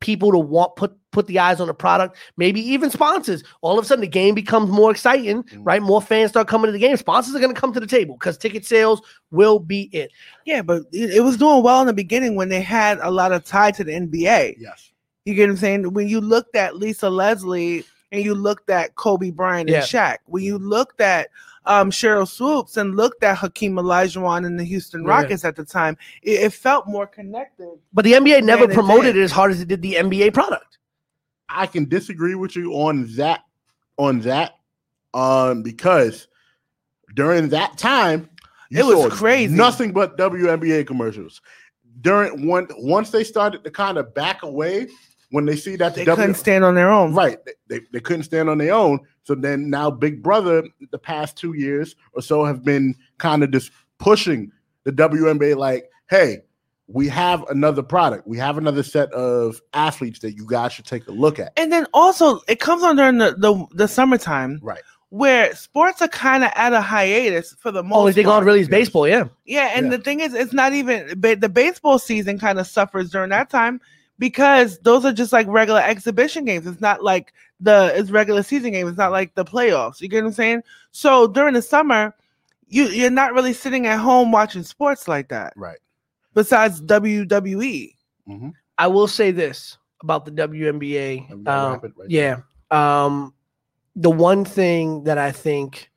people 0.00 0.30
to 0.32 0.38
want 0.38 0.76
put 0.76 0.96
put 1.16 1.26
the 1.26 1.38
eyes 1.38 1.60
on 1.60 1.66
the 1.66 1.74
product, 1.74 2.16
maybe 2.36 2.60
even 2.60 2.90
sponsors. 2.90 3.42
All 3.62 3.78
of 3.78 3.84
a 3.84 3.88
sudden, 3.88 4.02
the 4.02 4.06
game 4.06 4.34
becomes 4.34 4.70
more 4.70 4.90
exciting, 4.90 5.42
Mm. 5.44 5.60
right? 5.64 5.80
More 5.82 6.02
fans 6.02 6.30
start 6.30 6.46
coming 6.46 6.68
to 6.68 6.72
the 6.72 6.78
game. 6.78 6.94
Sponsors 6.98 7.34
are 7.34 7.40
going 7.40 7.54
to 7.54 7.58
come 7.60 7.72
to 7.72 7.80
the 7.80 7.86
table 7.86 8.16
because 8.16 8.36
ticket 8.36 8.66
sales 8.66 9.00
will 9.30 9.58
be 9.58 9.88
it. 9.92 10.10
Yeah, 10.44 10.60
but 10.60 10.82
it, 10.92 11.10
it 11.16 11.20
was 11.20 11.38
doing 11.38 11.62
well 11.62 11.80
in 11.80 11.86
the 11.86 11.94
beginning 11.94 12.36
when 12.36 12.50
they 12.50 12.60
had 12.60 12.98
a 13.00 13.10
lot 13.10 13.32
of 13.32 13.44
tie 13.44 13.70
to 13.70 13.82
the 13.82 13.92
NBA. 13.92 14.56
Yes. 14.58 14.92
You 15.24 15.34
get 15.34 15.44
what 15.44 15.50
I'm 15.52 15.56
saying? 15.56 15.92
When 15.94 16.06
you 16.06 16.20
looked 16.20 16.54
at 16.54 16.76
Lisa 16.76 17.08
Leslie 17.08 17.84
and 18.12 18.22
you 18.22 18.34
looked 18.34 18.68
at 18.70 18.94
Kobe 18.94 19.30
Bryant 19.30 19.68
Yeah. 19.70 19.78
and 19.78 19.86
Shaq, 19.86 20.18
when 20.26 20.44
you 20.44 20.58
looked 20.58 21.00
at 21.00 21.30
um, 21.68 21.90
Sheryl 21.90 22.28
Swoopes 22.28 22.76
and 22.76 22.94
looked 22.94 23.24
at 23.24 23.36
Hakeem 23.38 23.74
Olajuwon 23.74 24.46
and 24.46 24.56
the 24.60 24.62
Houston 24.62 25.02
Yeah. 25.02 25.10
Rockets 25.10 25.44
at 25.44 25.56
the 25.56 25.64
time, 25.64 25.96
it, 26.22 26.42
it 26.44 26.52
felt 26.52 26.86
more 26.86 27.08
connected. 27.08 27.70
But 27.92 28.04
the 28.04 28.12
NBA 28.12 28.44
never 28.44 28.68
Man, 28.68 28.70
it 28.70 28.74
promoted 28.74 29.16
it 29.16 29.22
as 29.22 29.32
hard 29.32 29.50
as 29.50 29.60
it 29.60 29.66
did 29.66 29.82
the 29.82 29.94
NBA 29.94 30.32
product. 30.32 30.78
I 31.48 31.66
can 31.66 31.88
disagree 31.88 32.34
with 32.34 32.56
you 32.56 32.72
on 32.72 33.06
that 33.16 33.42
on 33.98 34.20
that 34.20 34.54
um 35.14 35.62
because 35.62 36.28
during 37.14 37.48
that 37.50 37.78
time 37.78 38.28
It 38.70 38.84
was 38.84 39.12
crazy. 39.12 39.54
nothing 39.54 39.92
but 39.92 40.18
WNBA 40.18 40.86
commercials. 40.86 41.40
During 42.02 42.46
one 42.46 42.66
once 42.78 43.10
they 43.10 43.24
started 43.24 43.64
to 43.64 43.70
kind 43.70 43.96
of 43.96 44.12
back 44.14 44.42
away 44.42 44.88
when 45.30 45.44
they 45.46 45.56
see 45.56 45.76
that 45.76 45.94
the 45.94 46.00
They 46.00 46.04
W 46.04 46.16
couldn't 46.22 46.34
stand 46.36 46.64
on 46.64 46.74
their 46.74 46.90
own. 46.90 47.14
right 47.14 47.38
they, 47.46 47.52
they, 47.68 47.80
they 47.92 48.00
couldn't 48.00 48.24
stand 48.24 48.48
on 48.50 48.58
their 48.58 48.74
own. 48.74 49.00
So 49.24 49.34
then 49.34 49.70
now 49.70 49.90
Big 49.90 50.22
Brother 50.22 50.62
the 50.90 50.98
past 50.98 51.36
two 51.38 51.54
years 51.54 51.96
or 52.12 52.22
so 52.22 52.44
have 52.44 52.64
been 52.64 52.94
kind 53.18 53.42
of 53.42 53.50
just 53.50 53.70
pushing 53.98 54.52
the 54.84 54.92
WNBA 54.92 55.56
like, 55.56 55.90
hey, 56.10 56.42
we 56.88 57.08
have 57.08 57.42
another 57.50 57.82
product. 57.82 58.26
We 58.26 58.38
have 58.38 58.58
another 58.58 58.82
set 58.82 59.12
of 59.12 59.60
athletes 59.72 60.20
that 60.20 60.32
you 60.36 60.46
guys 60.46 60.72
should 60.72 60.84
take 60.86 61.06
a 61.08 61.12
look 61.12 61.38
at. 61.38 61.52
And 61.56 61.72
then 61.72 61.86
also 61.92 62.40
it 62.48 62.60
comes 62.60 62.82
on 62.82 62.96
during 62.96 63.18
the, 63.18 63.34
the, 63.38 63.66
the 63.74 63.88
summertime 63.88 64.60
Right. 64.62 64.82
where 65.08 65.54
sports 65.56 66.00
are 66.00 66.08
kind 66.08 66.44
of 66.44 66.52
at 66.54 66.72
a 66.72 66.80
hiatus 66.80 67.54
for 67.58 67.72
the 67.72 67.80
oh, 67.80 67.82
most 67.82 67.96
Only 67.98 68.12
thing 68.12 68.28
on 68.28 68.44
really 68.44 68.60
is 68.60 68.68
baseball. 68.68 69.08
Yeah. 69.08 69.24
Yeah, 69.46 69.72
and 69.74 69.86
Yeah. 69.86 69.96
the 69.96 70.02
thing 70.04 70.20
is, 70.20 70.32
it's 70.34 70.52
not 70.52 70.72
even 70.74 71.20
the 71.20 71.48
baseball 71.52 71.98
season 71.98 72.38
kind 72.38 72.58
of 72.60 72.66
suffers 72.68 73.10
during 73.10 73.30
that 73.30 73.50
time 73.50 73.80
because 74.18 74.78
those 74.78 75.04
are 75.04 75.12
just 75.12 75.32
like 75.32 75.46
regular 75.48 75.80
exhibition 75.80 76.44
games. 76.44 76.66
It's 76.66 76.80
not 76.80 77.02
like 77.02 77.32
the 77.60 77.92
it's 77.96 78.10
regular 78.10 78.42
season 78.42 78.70
game. 78.72 78.86
It's 78.86 78.98
not 78.98 79.10
like 79.12 79.34
the 79.34 79.44
playoffs. 79.44 80.00
You 80.00 80.08
get 80.08 80.22
what 80.22 80.28
I'm 80.28 80.34
saying? 80.34 80.62
So 80.92 81.26
during 81.26 81.54
the 81.54 81.62
summer, 81.62 82.14
you 82.68 82.84
you're 82.84 83.10
not 83.10 83.32
really 83.34 83.52
sitting 83.52 83.86
at 83.86 83.98
home 83.98 84.30
watching 84.32 84.62
sports 84.62 85.08
like 85.08 85.28
that. 85.28 85.52
Right. 85.56 85.78
Besides 86.36 86.80
WWE, 86.82 87.96
Mm-hmm. 88.28 88.50
I 88.78 88.86
will 88.88 89.08
say 89.08 89.30
this 89.30 89.78
about 90.02 90.24
the 90.24 90.30
WNBA. 90.30 91.30
And 91.30 91.38
we 91.38 91.44
gotta 91.44 91.74
Um, 91.74 91.92
right 91.96 92.10
yeah. 92.10 92.40
Um, 92.70 93.34
the 93.94 94.10
one 94.10 94.44
thing 94.44 95.04
that 95.04 95.18
I 95.18 95.32
think 95.32 95.90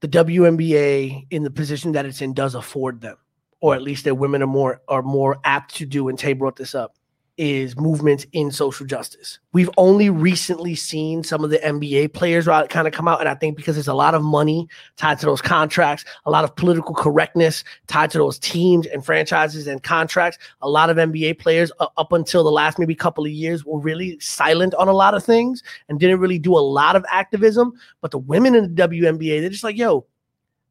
the 0.00 0.08
WNBA 0.08 1.26
in 1.30 1.42
the 1.42 1.50
position 1.50 1.92
that 1.92 2.06
it's 2.06 2.22
in 2.22 2.34
does 2.34 2.54
afford 2.54 3.00
them, 3.00 3.16
or 3.60 3.74
at 3.74 3.82
least 3.82 4.04
their 4.04 4.14
women 4.14 4.42
are 4.42 4.46
more 4.46 4.80
are 4.88 5.02
more 5.02 5.38
apt 5.44 5.74
to 5.76 5.86
do. 5.86 6.08
And 6.08 6.18
Tay 6.18 6.34
brought 6.34 6.56
this 6.56 6.74
up. 6.74 6.94
Is 7.38 7.76
movements 7.76 8.26
in 8.32 8.50
social 8.50 8.84
justice. 8.84 9.38
We've 9.52 9.70
only 9.76 10.10
recently 10.10 10.74
seen 10.74 11.22
some 11.22 11.44
of 11.44 11.50
the 11.50 11.58
NBA 11.58 12.12
players 12.12 12.46
kind 12.46 12.88
of 12.88 12.92
come 12.92 13.06
out, 13.06 13.20
and 13.20 13.28
I 13.28 13.36
think 13.36 13.56
because 13.56 13.76
there's 13.76 13.86
a 13.86 13.94
lot 13.94 14.16
of 14.16 14.24
money 14.24 14.68
tied 14.96 15.20
to 15.20 15.26
those 15.26 15.40
contracts, 15.40 16.04
a 16.26 16.32
lot 16.32 16.42
of 16.42 16.56
political 16.56 16.96
correctness 16.96 17.62
tied 17.86 18.10
to 18.10 18.18
those 18.18 18.40
teams 18.40 18.88
and 18.88 19.04
franchises 19.04 19.68
and 19.68 19.82
contracts, 19.84 20.36
a 20.62 20.68
lot 20.68 20.90
of 20.90 20.96
NBA 20.96 21.38
players 21.38 21.70
uh, 21.78 21.86
up 21.96 22.12
until 22.12 22.42
the 22.42 22.50
last 22.50 22.76
maybe 22.76 22.94
couple 22.96 23.24
of 23.24 23.30
years 23.30 23.64
were 23.64 23.78
really 23.78 24.18
silent 24.18 24.74
on 24.74 24.88
a 24.88 24.92
lot 24.92 25.14
of 25.14 25.24
things 25.24 25.62
and 25.88 26.00
didn't 26.00 26.18
really 26.18 26.40
do 26.40 26.52
a 26.52 26.58
lot 26.58 26.96
of 26.96 27.04
activism. 27.08 27.72
But 28.00 28.10
the 28.10 28.18
women 28.18 28.56
in 28.56 28.74
the 28.74 28.88
WNBA, 28.88 29.40
they're 29.40 29.50
just 29.50 29.62
like, 29.62 29.78
yo, 29.78 30.06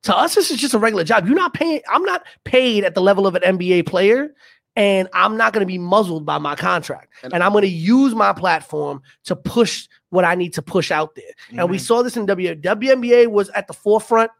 to 0.04 0.16
us, 0.16 0.36
this 0.36 0.52
is 0.52 0.60
just 0.60 0.74
a 0.74 0.80
regular 0.80 1.04
job. 1.04 1.26
You're 1.26 1.36
not 1.36 1.54
paying, 1.54 1.82
I'm 1.90 2.04
not 2.04 2.26
paid 2.44 2.84
at 2.84 2.94
the 2.94 3.02
level 3.02 3.26
of 3.26 3.36
an 3.36 3.58
NBA 3.58 3.86
player. 3.86 4.34
And 4.78 5.10
I'm 5.12 5.36
not 5.38 5.52
going 5.54 5.62
to 5.62 5.68
be 5.68 5.78
muzzled 5.80 6.26
by 6.26 6.38
my 6.38 6.56
contract. 6.56 7.12
And- 7.24 7.34
And 7.34 7.44
I'm 7.44 7.52
going 7.52 7.64
to 7.64 7.68
use 7.68 8.14
my 8.16 8.32
platform 8.32 9.02
to 9.26 9.36
push 9.36 9.88
what 10.10 10.24
I 10.24 10.36
need 10.36 10.54
to 10.54 10.62
push 10.62 10.92
out 10.92 11.16
there. 11.16 11.34
And 11.60 11.70
we 11.70 11.78
saw 11.80 12.04
this 12.04 12.16
in 12.16 12.26
W. 12.28 12.56
WNBA 12.56 13.28
was 13.28 13.50
at 13.50 13.68
the 13.68 13.74
forefront 13.74 14.32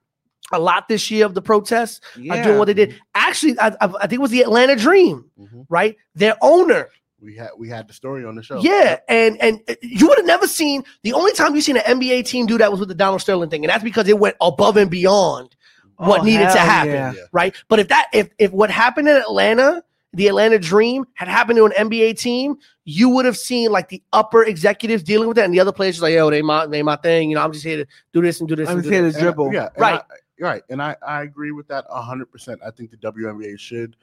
a 0.54 0.60
lot 0.60 0.88
this 0.88 1.10
year 1.12 1.26
of 1.26 1.34
the 1.34 1.42
protests 1.42 2.00
yeah, 2.18 2.36
are 2.40 2.44
doing 2.44 2.58
what 2.60 2.66
they 2.66 2.74
did. 2.74 2.96
Actually, 3.16 3.60
I, 3.60 3.68
I, 3.70 3.76
I 3.82 4.08
think 4.08 4.14
it 4.14 4.22
was 4.22 4.32
the 4.32 4.42
Atlanta 4.44 4.76
Dream, 4.78 5.26
Mhm. 5.38 5.66
right? 5.70 5.98
Their 6.16 6.36
owner, 6.42 6.88
We 7.20 7.36
had 7.36 7.50
we 7.58 7.68
had 7.68 7.88
the 7.90 7.94
story 7.94 8.24
on 8.24 8.36
the 8.36 8.44
show. 8.44 8.60
yeah, 8.62 9.00
and 9.10 9.42
and 9.42 9.60
uh, 9.68 9.74
you 9.82 10.08
would 10.08 10.18
have 10.20 10.26
never 10.28 10.48
seen 10.48 10.84
the 11.04 11.14
only 11.14 11.34
time 11.34 11.54
you 11.56 11.62
seen 11.62 11.76
an 11.78 11.84
NBA 12.00 12.24
team 12.26 12.46
do 12.46 12.58
that 12.60 12.70
was 12.72 12.80
with 12.80 12.90
the 12.90 12.96
Donald 12.96 13.20
Sterling 13.22 13.50
thing, 13.50 13.66
and 13.66 13.70
that's 13.72 13.84
because 13.84 14.08
it 14.08 14.20
went 14.20 14.36
above 14.40 14.78
and 14.78 14.90
beyond 14.92 15.56
what 15.98 16.22
Oh, 16.22 16.24
needed 16.24 16.50
to 16.52 16.60
happen, 16.60 16.94
yeah. 16.94 17.14
Yeah. 17.14 17.22
right? 17.34 17.54
But 17.68 17.80
if 17.80 17.88
that 17.90 18.08
if 18.14 18.30
if 18.38 18.52
what 18.54 18.70
happened 18.70 19.10
in 19.10 19.18
Atlanta, 19.18 19.84
the 20.18 20.28
Atlanta 20.28 20.60
Dream 20.60 21.06
had 21.14 21.28
happened 21.28 21.58
to 21.58 21.66
an 21.66 21.72
NBA 21.78 22.18
team, 22.20 22.58
you 22.86 23.08
would 23.10 23.26
have 23.26 23.38
seen 23.38 23.72
like 23.72 23.88
the 23.90 24.02
upper 24.14 24.44
executives 24.44 25.04
dealing 25.04 25.28
with 25.28 25.38
that, 25.38 25.46
and 25.46 25.54
the 25.54 25.60
other 25.60 25.72
players 25.72 25.96
just 25.96 26.02
like, 26.04 26.14
yo, 26.14 26.30
they 26.30 26.42
my 26.42 26.66
they 26.66 26.84
my 26.84 26.96
thing, 26.98 27.30
you 27.30 27.36
know, 27.36 27.44
I'm 27.44 27.52
just 27.54 27.64
here 27.64 27.78
to 27.78 27.86
do 28.14 28.22
this 28.22 28.40
and 28.40 28.50
do 28.50 28.56
this. 28.56 28.68
I'm 28.68 28.78
and 28.78 28.84
just 28.84 28.90
do 28.90 28.94
here 28.96 29.04
this. 29.04 29.14
to 29.14 29.20
And 29.20 29.24
dribble. 29.26 29.54
yeah, 29.54 29.70
and 29.76 29.82
Right. 29.82 30.02
I- 30.02 30.44
right, 30.44 30.64
and 30.70 30.82
I 30.82 30.96
I 31.08 31.22
agree 31.24 31.52
with 31.52 31.68
that 31.70 31.86
hundred 31.90 32.32
percent. 32.32 32.60
I 32.66 32.72
think 32.72 32.92
the 32.92 32.98
WNBA 32.98 33.58
should 33.60 33.96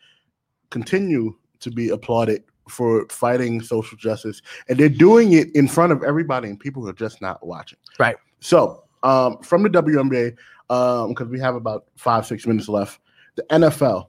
continue 0.70 1.34
to 1.60 1.70
be 1.70 1.90
applauded 1.90 2.44
for 2.68 3.06
fighting 3.10 3.60
social 3.60 3.98
justice, 3.98 4.40
and 4.68 4.78
they're 4.78 4.88
doing 4.88 5.32
it 5.34 5.54
in 5.54 5.68
front 5.68 5.92
of 5.92 6.02
everybody, 6.02 6.48
and 6.48 6.58
people 6.58 6.82
who 6.82 6.88
are 6.88 6.92
just 6.94 7.20
not 7.20 7.44
watching. 7.46 7.78
Right. 7.98 8.16
So, 8.40 8.84
um, 9.02 9.38
from 9.42 9.62
the 9.62 9.68
WNBA, 9.68 10.36
um, 10.70 11.10
because 11.10 11.28
we 11.28 11.38
have 11.40 11.54
about 11.56 11.86
five 11.96 12.24
six 12.24 12.46
minutes 12.46 12.68
left, 12.68 13.00
the 13.36 13.42
NFL, 13.50 14.06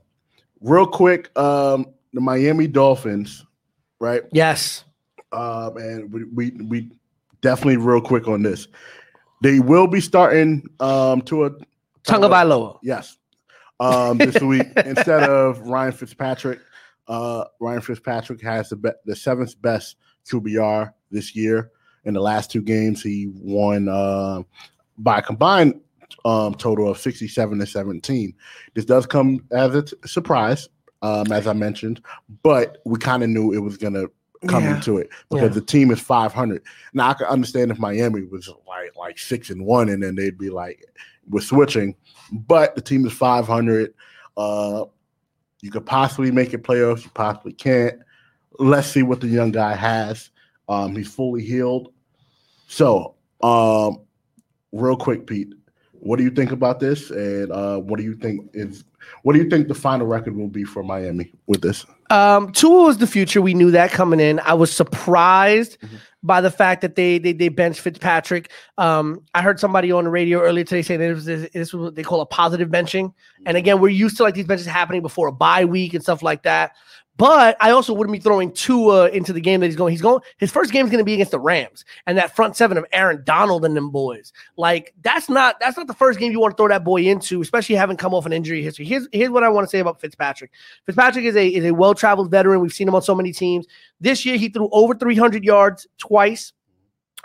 real 0.62 0.88
quick, 0.88 1.38
um, 1.38 1.88
the 2.16 2.22
Miami 2.22 2.66
Dolphins, 2.66 3.46
right? 4.00 4.24
Yes, 4.32 4.86
um, 5.32 5.78
and 5.78 6.12
we, 6.12 6.24
we 6.24 6.52
we 6.66 6.92
definitely 7.42 7.78
real 7.78 8.02
quick 8.02 8.28
on 8.28 8.42
this. 8.42 8.68
They 9.44 9.60
will 9.60 9.86
be 9.86 10.02
starting 10.02 10.64
um 10.80 11.22
to 11.24 11.46
a 11.46 11.52
Bailoa. 12.06 12.80
yes 12.82 13.18
um 13.80 14.18
this 14.18 14.42
week 14.42 14.68
instead 14.78 15.30
of 15.30 15.60
Ryan 15.62 15.92
Fitzpatrick. 15.92 16.60
Uh, 17.08 17.44
Ryan 17.60 17.82
Fitzpatrick 17.82 18.42
has 18.42 18.70
the 18.70 18.78
be- 18.78 18.90
the 19.06 19.16
seventh 19.16 19.62
best 19.62 19.98
QBR 20.28 20.92
this 21.12 21.36
year. 21.36 21.70
In 22.06 22.14
the 22.14 22.22
last 22.22 22.50
two 22.50 22.62
games, 22.62 23.04
he 23.04 23.32
won 23.36 23.90
uh, 23.90 24.42
by 24.98 25.20
a 25.20 25.22
combined 25.22 25.82
um, 26.24 26.56
total 26.56 26.90
of 26.90 26.98
67 26.98 27.60
to 27.60 27.66
17. 27.66 28.34
This 28.74 28.86
does 28.86 29.06
come 29.06 29.46
as 29.52 29.76
a 29.76 29.82
t- 29.84 29.96
surprise, 30.06 30.70
um, 31.06 31.32
as 31.32 31.46
I 31.48 31.54
mentioned, 31.54 32.02
but 32.44 32.82
we 32.86 32.98
kind 33.00 33.24
of 33.24 33.30
knew 33.30 33.54
it 33.54 33.60
was 33.60 33.78
going 33.78 33.94
to 33.94 34.10
come 34.48 34.64
Yeah. 34.64 34.76
into 34.76 34.98
it 34.98 35.10
because 35.30 35.50
Yeah. 35.50 35.60
the 35.60 35.62
team 35.62 35.92
is 35.92 36.00
500. 36.00 36.62
Now 36.94 37.10
I 37.10 37.14
can 37.14 37.28
understand 37.28 37.72
if 37.72 37.80
Miami 37.80 38.24
was 38.24 38.50
like 38.68 38.96
like 38.98 39.18
six 39.18 39.50
and 39.50 39.66
one, 39.66 39.90
and 39.90 40.02
then 40.04 40.16
they'd 40.16 40.38
be 40.38 40.50
like 40.50 40.84
we're 41.30 41.42
switching, 41.42 41.96
but 42.32 42.76
the 42.76 42.82
team 42.82 43.06
is 43.06 43.14
500. 43.14 43.94
Uh, 44.38 44.86
you 45.62 45.72
could 45.72 45.86
possibly 45.86 46.32
make 46.32 46.54
it 46.54 46.64
playoffs. 46.64 47.04
You 47.04 47.10
possibly 47.14 47.54
can't. 47.54 48.00
Let's 48.60 48.88
see 48.88 49.04
what 49.04 49.22
the 49.22 49.28
young 49.28 49.52
guy 49.52 49.76
has. 49.76 50.30
Um, 50.70 50.96
he's 50.96 51.12
fully 51.14 51.44
healed. 51.44 51.92
So, 52.68 53.16
um, 53.42 54.02
real 54.72 54.98
quick, 54.98 55.26
Pete, 55.28 55.54
what 55.94 56.18
do 56.18 56.24
you 56.24 56.30
think 56.30 56.52
about 56.52 56.80
this? 56.80 57.10
And 57.10 57.52
uh, 57.52 57.80
what 57.80 57.98
do 57.98 58.04
you 58.04 58.16
think 58.16 58.50
is 58.54 58.84
what 59.24 59.34
do 59.34 59.40
you 59.40 59.50
think 59.50 59.68
the 59.68 59.74
final 59.76 60.08
record 60.08 60.36
will 60.36 60.48
be 60.48 60.64
for 60.64 60.84
Miami 60.84 61.32
with 61.48 61.62
this? 61.62 61.86
Um, 62.10 62.52
Tua 62.52 62.84
was 62.84 62.98
the 63.00 63.08
future. 63.08 63.42
We 63.42 63.54
knew 63.54 63.72
that 63.72 63.92
coming 63.92 64.20
in. 64.20 64.40
I 64.42 64.54
was 64.54 64.72
surprised 64.72 65.78
Mhm. 65.82 65.98
by 66.24 66.42
the 66.42 66.52
fact 66.52 66.82
that 66.82 66.96
they 66.96 67.18
they 67.18 67.34
they 67.34 67.50
benched 67.50 67.80
Fitzpatrick. 67.82 68.52
Um, 68.78 69.22
I 69.34 69.42
heard 69.42 69.60
somebody 69.60 69.92
on 69.92 70.04
the 70.04 70.10
radio 70.10 70.42
earlier 70.42 70.64
today 70.64 70.82
saying 70.82 71.00
that 71.00 71.10
it 71.10 71.14
was 71.16 71.26
this, 71.26 71.50
this 71.54 71.74
was 71.74 71.82
what 71.86 71.96
they 71.96 72.04
call 72.04 72.22
a 72.22 72.26
positive 72.26 72.70
benching. 72.70 73.14
And 73.46 73.58
again, 73.58 73.80
we're 73.80 73.90
used 73.90 74.18
to 74.18 74.24
like 74.24 74.36
these 74.36 74.46
benches 74.46 74.68
happening 74.68 75.02
before 75.02 75.28
a 75.28 75.32
bye 75.32 75.66
week 75.66 75.94
and 75.94 76.04
stuff 76.04 76.22
like 76.22 76.44
that. 76.44 76.72
But 77.18 77.56
I 77.62 77.72
also 77.72 77.94
wouldn't 77.94 78.12
be 78.12 78.20
throwing 78.20 78.52
Tua 78.52 79.10
into 79.10 79.32
the 79.32 79.40
game 79.40 79.62
that 79.62 79.68
he's 79.68 79.76
going. 79.76 79.92
He's 79.92 80.02
going. 80.02 80.22
His 80.38 80.52
first 80.52 80.74
game 80.74 80.86
is 80.86 80.92
going 80.92 81.00
to 81.00 81.06
be 81.06 81.14
against 81.14 81.32
the 81.32 81.40
Rams 81.40 81.86
and 82.06 82.18
that 82.18 82.36
front 82.36 82.58
seven 82.58 82.78
of 82.78 82.86
Aaron 82.92 83.24
Donald 83.24 83.64
and 83.64 83.76
them 83.76 83.90
boys. 83.90 84.34
Like 84.58 84.94
that's 85.02 85.30
not 85.30 85.58
that's 85.60 85.78
not 85.78 85.88
the 85.88 85.94
first 85.94 86.20
game 86.20 86.34
you 86.34 86.42
want 86.42 86.54
to 86.54 86.58
throw 86.58 86.68
that 86.68 86.84
boy 86.84 87.04
into, 87.04 87.42
especially 87.42 87.76
having 87.76 87.96
come 87.96 88.14
off 88.14 88.26
an 88.26 88.34
injury 88.34 88.62
history. 88.62 88.86
Here's 88.86 89.08
here's 89.14 89.30
what 89.30 89.44
I 89.44 89.50
want 89.50 89.66
to 89.66 89.70
say 89.70 89.80
about 89.80 90.02
Fitzpatrick. 90.02 90.52
Fitzpatrick 90.86 91.24
is 91.24 91.38
a 91.38 91.48
is 91.48 91.64
a 91.64 91.74
well 91.74 91.94
traveled 91.94 92.32
veteran. 92.32 92.60
We've 92.60 92.74
seen 92.74 92.88
him 92.88 92.96
on 92.96 93.02
so 93.02 93.16
many 93.16 93.32
teams. 93.32 93.66
This 94.02 94.26
year 94.26 94.38
he 94.38 94.50
threw 94.50 94.70
over 94.72 94.94
300 94.94 95.44
yards 95.44 95.88
twice. 95.98 96.52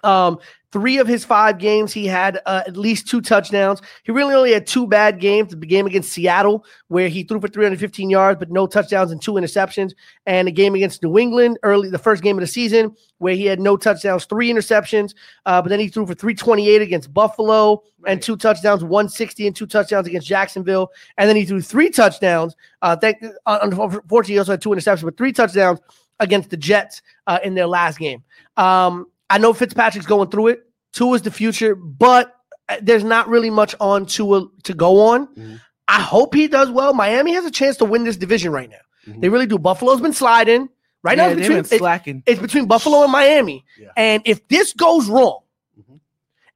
Um, 0.05 0.39
three 0.73 0.99
of 0.99 1.07
his 1.07 1.25
five 1.25 1.59
games, 1.59 1.93
he 1.93 2.07
had 2.07 2.41
uh, 2.47 2.63
at 2.67 2.77
least 2.77 3.09
two 3.09 3.21
touchdowns. 3.21 3.81
He 4.05 4.13
really 4.13 4.35
only 4.35 4.53
had 4.53 4.67
two 4.67 4.87
bad 4.87 5.21
games. 5.21 5.51
The 5.51 5.57
game 5.57 5.87
against 5.87 6.13
Seattle, 6.13 6.65
where 6.89 7.09
he 7.09 7.25
threw 7.25 7.41
for 7.41 7.49
315 7.49 8.09
yards, 8.09 8.39
but 8.39 8.51
no 8.51 8.67
touchdowns 8.67 9.11
and 9.11 9.21
two 9.21 9.33
interceptions. 9.33 9.93
And 10.27 10.49
a 10.49 10.51
game 10.51 10.75
against 10.75 11.03
New 11.03 11.19
England, 11.19 11.59
early 11.63 11.91
the 11.91 11.99
first 11.99 12.23
game 12.23 12.37
of 12.37 12.41
the 12.41 12.47
season, 12.47 12.95
where 13.19 13.35
he 13.35 13.47
had 13.47 13.61
no 13.61 13.77
touchdowns, 13.77 14.25
three 14.25 14.53
interceptions. 14.53 15.15
Uh, 15.47 15.61
but 15.61 15.69
then 15.69 15.81
he 15.81 15.89
threw 15.89 16.07
for 16.07 16.15
328 16.15 16.83
against 16.83 17.13
Buffalo 17.13 17.83
and 18.07 18.23
two 18.23 18.37
touchdowns, 18.37 18.83
160 18.83 19.47
and 19.47 19.57
two 19.57 19.67
touchdowns 19.67 20.07
against 20.07 20.27
Jacksonville. 20.27 20.91
And 21.19 21.29
then 21.29 21.37
he 21.37 21.45
threw 21.45 21.61
three 21.61 21.91
touchdowns. 21.91 22.55
Uh, 22.81 22.97
thank, 22.97 23.23
uh, 23.47 23.59
unfortunately, 23.63 24.35
he 24.35 24.39
also 24.39 24.53
had 24.53 24.63
two 24.63 24.71
interceptions, 24.71 25.05
but 25.05 25.17
three 25.17 25.33
touchdowns 25.33 25.81
against 26.21 26.51
the 26.51 26.57
Jets 26.57 27.03
uh, 27.27 27.39
in 27.43 27.55
their 27.55 27.67
last 27.67 27.99
game. 27.99 28.23
Um, 28.57 29.07
I 29.31 29.39
know 29.39 29.53
Fitzpatrick's 29.55 30.07
going 30.07 30.29
through 30.31 30.49
it. 30.49 30.61
Tua's 30.93 31.23
the 31.23 31.31
future, 31.31 31.75
but 31.75 32.35
uh, 32.69 32.77
there's 32.83 33.05
not 33.05 33.29
really 33.29 33.49
much 33.51 33.75
on 33.81 34.05
Tua 34.07 34.47
to 34.65 34.75
go 34.75 35.01
on. 35.01 35.27
Mhm. 35.35 35.61
I 35.89 36.01
hope 36.01 36.35
he 36.35 36.49
does 36.49 36.71
well. 36.71 36.93
Miami 36.95 37.33
has 37.35 37.45
a 37.45 37.51
chance 37.51 37.77
to 37.79 37.85
win 37.85 38.05
this 38.05 38.17
division 38.17 38.53
right 38.53 38.69
now. 38.69 38.77
Mhm. 39.07 39.21
They 39.21 39.29
really 39.29 39.47
do. 39.47 39.59
Buffalo's 39.59 40.01
been 40.01 40.13
sliding. 40.13 40.69
Right 41.03 41.17
yeah, 41.17 41.25
now, 41.25 41.31
it's 41.31 41.37
they've 41.41 41.49
between, 41.49 41.63
been 41.63 41.75
it- 41.75 41.79
slacking. 41.79 42.23
it's 42.27 42.41
between 42.41 42.67
Buffalo 42.67 43.03
and 43.05 43.11
Miami. 43.13 43.65
Yeah. 43.79 43.89
And 43.97 44.23
if 44.27 44.47
this 44.49 44.73
goes 44.75 45.09
wrong, 45.09 45.41
Mhm. 45.81 46.01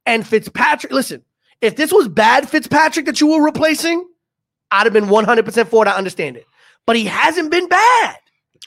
and 0.05 0.27
Fitzpatrick, 0.27 0.93
listen, 0.93 1.23
if 1.61 1.75
this 1.77 1.91
was 1.91 2.07
bad 2.07 2.47
Fitzpatrick 2.49 3.05
that 3.07 3.19
you 3.21 3.27
were 3.27 3.41
replacing, 3.43 4.05
I'd 4.69 4.85
have 4.85 4.93
been 4.93 5.09
100% 5.09 5.69
for 5.69 5.85
it. 5.85 5.89
I 5.89 5.93
understand 5.95 6.37
it. 6.37 6.45
But 6.85 6.95
he 6.97 7.05
hasn't 7.05 7.49
been 7.51 7.67
bad. 7.67 8.17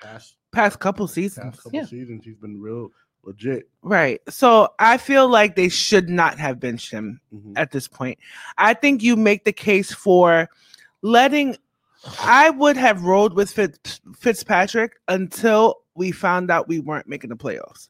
Past, 0.00 0.34
Past 0.50 0.80
couple 0.80 1.06
seasons. 1.06 1.44
past 1.44 1.62
couple 1.62 1.78
Yeah. 1.78 1.84
seasons, 1.86 2.24
he's 2.24 2.36
been 2.38 2.60
real 2.60 2.90
legit. 3.24 3.68
Right. 3.82 4.20
So 4.28 4.68
I 4.78 4.96
feel 4.98 5.28
like 5.28 5.56
they 5.56 5.68
should 5.68 6.08
not 6.08 6.38
have 6.38 6.60
benched 6.60 6.90
him 6.90 7.20
Mhm. 7.34 7.52
at 7.56 7.70
this 7.70 7.88
point. 7.88 8.18
I 8.56 8.74
think 8.74 9.02
you 9.02 9.16
make 9.16 9.44
the 9.44 9.52
case 9.52 9.92
for 9.92 10.48
letting. 11.02 11.56
I 12.20 12.50
would 12.50 12.76
have 12.76 13.02
rolled 13.02 13.34
with 13.34 13.50
Fitz, 13.50 14.00
Fitzpatrick 14.18 14.92
until 15.08 15.76
we 15.94 16.12
found 16.12 16.50
out 16.50 16.68
we 16.68 16.78
weren't 16.80 17.08
making 17.08 17.30
the 17.30 17.36
playoffs. 17.36 17.88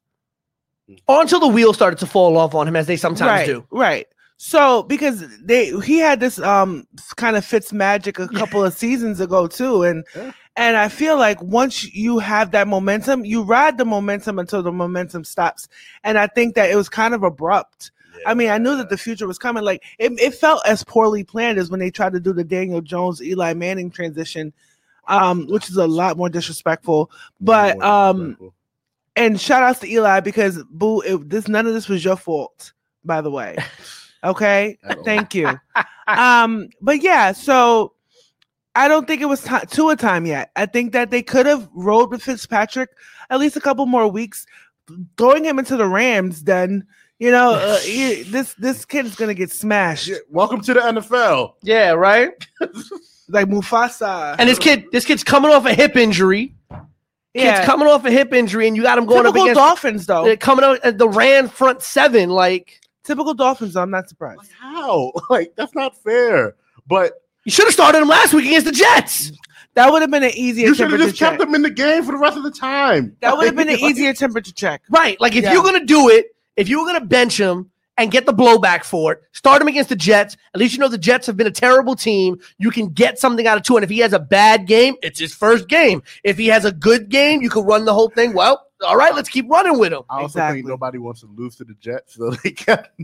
Or 1.07 1.21
until 1.21 1.41
the 1.41 1.49
wheels 1.49 1.77
started 1.77 1.99
to 1.99 2.07
fall 2.07 2.39
off 2.39 2.55
on 2.55 2.67
him, 2.67 2.75
as 2.75 2.87
they 2.87 2.97
sometimes 2.97 3.29
right, 3.31 3.47
do. 3.47 3.67
Right. 3.71 4.07
So 4.39 4.85
because 4.85 5.25
they 5.45 5.79
he 5.81 5.99
had 5.99 6.21
this 6.21 6.39
um 6.39 6.87
kind 7.17 7.37
of 7.37 7.45
Fitz 7.45 7.73
magic 7.73 8.19
a 8.19 8.29
couple 8.29 8.65
of 8.65 8.73
seasons 8.73 9.21
ago 9.21 9.47
too, 9.47 9.83
and 9.83 10.05
Yeah. 10.17 10.33
And 10.59 10.77
I 10.77 10.89
feel 10.89 11.17
like 11.17 11.41
once 11.41 11.85
you 11.95 12.19
have 12.19 12.51
that 12.51 12.67
momentum, 12.67 13.25
you 13.25 13.43
ride 13.43 13.79
the 13.79 13.85
momentum 13.85 14.41
until 14.41 14.61
the 14.61 14.73
momentum 14.73 15.23
stops. 15.23 15.69
And 16.03 16.19
I 16.19 16.27
think 16.27 16.57
that 16.57 16.69
it 16.69 16.75
was 16.75 16.89
kind 16.89 17.15
of 17.15 17.23
abrupt. 17.23 17.93
I 18.27 18.35
mean, 18.35 18.51
I 18.51 18.59
knew 18.59 18.77
that 18.77 18.91
the 18.91 18.99
future 18.99 19.29
was 19.29 19.39
coming. 19.39 19.63
Like 19.63 19.85
it, 20.01 20.11
it 20.21 20.35
felt 20.35 20.67
as 20.67 20.83
poorly 20.83 21.23
planned 21.23 21.59
as 21.59 21.71
when 21.71 21.79
they 21.79 21.93
tried 21.93 22.13
to 22.15 22.21
do 22.21 22.33
the 22.33 22.43
Daniel 22.43 22.81
Jones 22.81 23.23
Eli 23.23 23.55
Manning 23.55 23.89
transition, 23.89 24.53
um, 25.07 25.47
which 25.47 25.71
is 25.71 25.77
a 25.77 25.87
lot 25.87 26.17
more 26.17 26.29
disrespectful. 26.29 27.09
But 27.41 27.81
um, 27.81 28.37
and 29.15 29.41
shout 29.41 29.63
outs 29.63 29.79
to 29.81 29.89
Eli 29.89 30.19
because 30.19 30.65
boo, 30.71 31.03
it, 31.03 31.31
this 31.31 31.47
none 31.47 31.69
of 31.69 31.73
this 31.73 31.89
was 31.89 32.05
your 32.05 32.17
fault, 32.17 32.73
by 33.05 33.21
the 33.21 33.31
way. 33.31 33.57
Okay, 34.25 34.77
thank 35.05 35.33
you. 35.33 35.49
um, 36.09 36.71
but 36.81 37.01
yeah, 37.05 37.31
so 37.31 37.93
I 38.75 38.87
don't 38.89 39.07
think 39.07 39.21
it 39.23 39.27
was 39.27 39.43
ti 39.43 39.57
Tua 39.71 39.97
time 39.97 40.27
yet. 40.27 40.51
I 40.57 40.67
think 40.67 40.93
that 40.93 41.11
they 41.11 41.23
could 41.23 41.47
have 41.47 41.69
rolled 41.75 42.11
with 42.11 42.23
Fitzpatrick 42.23 42.91
at 43.31 43.41
least 43.41 43.57
a 43.57 43.61
couple 43.61 43.87
more 43.87 44.09
weeks, 44.09 44.47
throwing 45.17 45.45
him 45.45 45.59
into 45.59 45.77
the 45.77 45.87
Rams. 45.87 46.45
Then 46.45 46.87
you 47.19 47.31
know 47.31 47.53
uh, 47.55 47.79
he- 47.81 48.23
this 48.23 48.55
this 48.55 48.85
kid 48.85 49.07
is 49.07 49.15
gonna 49.17 49.35
get 49.35 49.51
smashed 49.51 50.07
Yeah, 50.09 50.17
welcome 50.31 50.61
to 50.63 50.75
the 50.75 50.81
NFL. 50.81 51.55
Yeah, 51.63 51.91
right. 51.93 52.31
like 53.29 53.47
Mufasa. 53.49 54.37
And 54.39 54.49
this 54.49 54.59
kid, 54.59 54.85
this 54.93 55.05
kid's 55.05 55.25
coming 55.25 55.51
off 55.51 55.67
a 55.67 55.75
hip 55.75 55.97
injury. 55.97 56.55
Kid's 57.37 57.61
coming 57.67 57.87
off 57.87 58.05
a 58.05 58.11
hip 58.11 58.33
injury, 58.33 58.67
and 58.67 58.77
you 58.77 58.83
got 58.83 58.99
him 58.99 59.07
going 59.07 59.23
typical 59.23 59.43
up 59.43 59.47
against 59.47 59.59
Dolphins 59.59 60.07
though. 60.07 60.27
uh, 60.33 60.37
coming 60.37 60.65
out 60.65 60.81
at 60.85 60.99
the 60.99 61.09
Rams 61.09 61.51
front 61.53 61.83
seven. 61.83 62.31
Like 62.31 62.81
typical 63.05 63.35
Dolphins. 63.35 63.77
I'm 63.77 63.91
not 63.91 64.09
surprised. 64.09 64.39
Like, 64.39 64.51
how? 64.59 65.13
Like 65.31 65.53
that's 65.57 65.75
not 65.75 65.97
fair. 66.03 66.57
But 66.87 67.13
you 67.49 67.53
should 67.53 67.65
have 67.65 67.73
started 67.73 68.03
him 68.03 68.09
last 68.09 68.35
week 68.35 68.45
against 68.45 68.67
the 68.67 68.73
Jets. 68.73 69.33
That 69.73 69.91
would 69.91 70.03
have 70.03 70.11
been 70.11 70.23
an 70.23 70.33
easier 70.35 70.67
you 70.67 70.75
should 70.75 70.91
have 70.91 70.91
temperature 70.91 71.11
just 71.13 71.19
kept 71.19 71.39
check. 71.41 71.49
him 71.49 71.55
in 71.55 71.63
the 71.63 71.71
game 71.71 72.05
for 72.05 72.13
the 72.13 72.19
rest 72.19 72.37
of 72.37 72.43
the 72.43 72.51
time. 72.51 73.17
That 73.21 73.39
would 73.39 73.47
have 73.47 73.57
been 73.57 73.71
an 73.71 73.79
easier 73.81 74.13
temperature 74.13 74.53
check. 74.53 74.83
Right. 74.91 75.19
Like 75.19 75.35
if 75.35 75.45
Yeah. 75.45 75.55
you're 75.55 75.63
gonna 75.63 75.87
do 75.87 76.11
it, 76.11 76.27
if 76.57 76.69
you 76.69 76.79
were 76.79 76.87
gonna 76.87 77.07
bench 77.07 77.41
him 77.41 77.71
and 77.97 78.11
get 78.11 78.27
the 78.27 78.35
blowback 78.35 78.85
for 78.85 79.13
it, 79.15 79.23
start 79.33 79.63
him 79.63 79.69
against 79.69 79.89
the 79.89 79.97
Jets. 79.97 80.37
At 80.55 80.61
least 80.61 80.75
you 80.75 80.81
know 80.81 80.89
the 80.89 80.99
Jets 80.99 81.27
have 81.27 81.39
been 81.39 81.47
a 81.47 81.51
terrible 81.51 81.97
team. 81.97 82.39
You 82.59 82.71
can 82.71 82.89
get 82.89 83.19
something 83.19 83.47
out 83.47 83.57
of 83.57 83.63
Tua. 83.63 83.79
And 83.79 83.85
if 83.85 83.89
he 83.91 84.01
has 84.01 84.13
a 84.13 84.19
bad 84.19 84.67
game, 84.67 84.97
it's 85.03 85.19
his 85.19 85.35
first 85.35 85.69
game. 85.69 86.03
If 86.25 86.37
he 86.37 86.49
has 86.49 86.67
a 86.67 86.73
good 86.73 87.09
game, 87.09 87.41
you 87.41 87.49
can 87.49 87.63
run 87.65 87.87
the 87.87 87.95
whole 87.95 88.11
thing. 88.11 88.35
Well, 88.35 88.67
all 88.85 88.97
right, 88.97 89.15
let's 89.15 89.31
keep 89.31 89.49
running 89.51 89.79
with 89.79 89.93
him. 89.93 90.03
I 90.11 90.17
also 90.17 90.27
Exactly. 90.27 90.59
think 90.59 90.69
nobody 90.69 90.99
wants 90.99 91.21
to 91.23 91.27
lose 91.35 91.57
to 91.57 91.65
the 91.65 91.75
Jets, 91.81 92.15
so 92.17 92.31
they 92.31 92.51
kept 92.67 93.01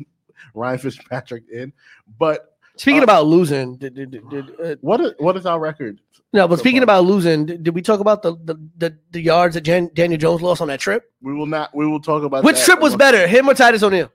Ryan 0.55 0.78
Fitzpatrick 0.78 1.45
in. 1.53 1.72
But 2.18 2.54
Speaking 2.77 3.01
Uh, 3.01 3.05
about 3.05 3.27
losing, 3.27 3.77
did, 3.77 3.95
did, 3.95 4.11
did, 4.11 4.29
did, 4.31 4.61
uh, 4.61 4.77
what 4.81 5.01
is 5.01 5.12
what 5.18 5.37
is 5.37 5.47
our 5.47 5.61
record? 5.61 6.01
no, 6.33 6.49
but 6.49 6.57
So 6.57 6.62
speaking 6.62 6.81
far. 6.81 6.85
about 6.85 7.05
losing, 7.05 7.47
did, 7.47 7.62
did 7.62 7.75
we 7.75 7.83
talk 7.83 8.01
about 8.01 8.22
the 8.22 8.35
the, 8.45 8.57
the, 8.79 8.99
the 9.12 9.20
yards 9.20 9.55
that 9.55 9.61
Jan, 9.62 9.91
Daniel 9.95 10.18
Jones 10.18 10.43
lost 10.43 10.61
on 10.61 10.68
that 10.68 10.81
trip? 10.81 11.12
We 11.22 11.33
will 11.35 11.47
not. 11.47 11.75
We 11.75 11.87
will 11.87 12.01
talk 12.01 12.22
about 12.25 12.43
Which 12.45 12.57
that 12.57 12.64
trip 12.64 12.81
was 12.81 12.97
better, 12.97 13.27
him 13.29 13.49
or 13.49 13.55
Titus 13.55 13.83
O'Neil? 13.83 14.11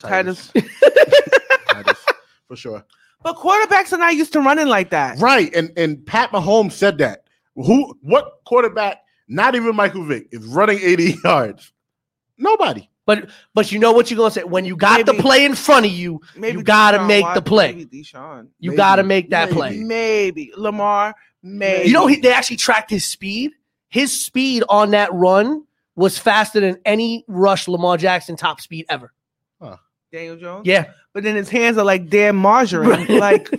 Titus. 0.00 0.50
Titus. 0.52 0.70
Titus, 1.68 2.06
for 2.48 2.56
sure. 2.56 2.84
But 3.22 3.36
quarterbacks 3.36 3.92
are 3.92 3.98
not 3.98 4.14
used 4.14 4.32
to 4.34 4.40
running 4.40 4.68
like 4.68 4.90
that. 4.90 5.18
Right, 5.18 5.54
and 5.54 5.72
and 5.76 6.04
Pat 6.06 6.30
Mahomes 6.30 6.72
said 6.72 6.98
that. 6.98 7.24
Who? 7.54 7.96
What 8.02 8.40
quarterback? 8.44 8.98
Not 9.28 9.54
even 9.54 9.74
Michael 9.76 10.04
Vick 10.04 10.28
is 10.32 10.46
running 10.46 10.78
80 10.80 11.16
yards. 11.24 11.72
Nobody. 12.38 12.88
But 13.08 13.30
but 13.54 13.72
you 13.72 13.78
know 13.78 13.92
what 13.92 14.10
you're 14.10 14.18
gonna 14.18 14.30
say 14.30 14.44
when 14.44 14.66
you 14.66 14.76
got 14.76 15.06
the 15.06 15.14
play 15.14 15.46
in 15.46 15.54
front 15.54 15.86
of 15.86 15.92
you, 15.92 16.20
you 16.36 16.62
gotta 16.62 16.98
Deshaun 16.98 17.06
make 17.06 17.24
the 17.32 17.40
play. 17.40 17.72
Maybe 17.72 18.02
Deshaun. 18.02 18.48
You 18.60 18.72
Maybe, 18.72 18.76
gotta 18.76 19.02
make 19.02 19.30
that 19.30 19.46
maybe. 19.46 19.56
play. 19.56 19.76
Maybe 19.78 20.52
Lamar. 20.58 21.14
Maybe 21.42 21.88
You 21.88 21.94
know, 21.94 22.06
he, 22.06 22.16
they 22.16 22.30
actually 22.30 22.58
tracked 22.58 22.90
his 22.90 23.06
speed. 23.06 23.52
His 23.88 24.12
speed 24.26 24.62
on 24.68 24.90
that 24.90 25.10
run 25.14 25.64
was 25.96 26.18
faster 26.18 26.60
than 26.60 26.76
any 26.84 27.24
rush 27.28 27.66
Lamar 27.66 27.96
Jackson 27.96 28.36
top 28.36 28.60
speed 28.60 28.84
ever. 28.90 29.14
Daniel 30.12 30.36
Jones. 30.36 30.66
Yeah, 30.66 30.90
but 31.14 31.22
then 31.22 31.34
his 31.34 31.48
hands 31.48 31.78
are 31.78 31.84
like 31.84 32.10
damn 32.10 32.36
margarine. 32.36 32.90
Right. 32.90 33.08
Like, 33.48 33.50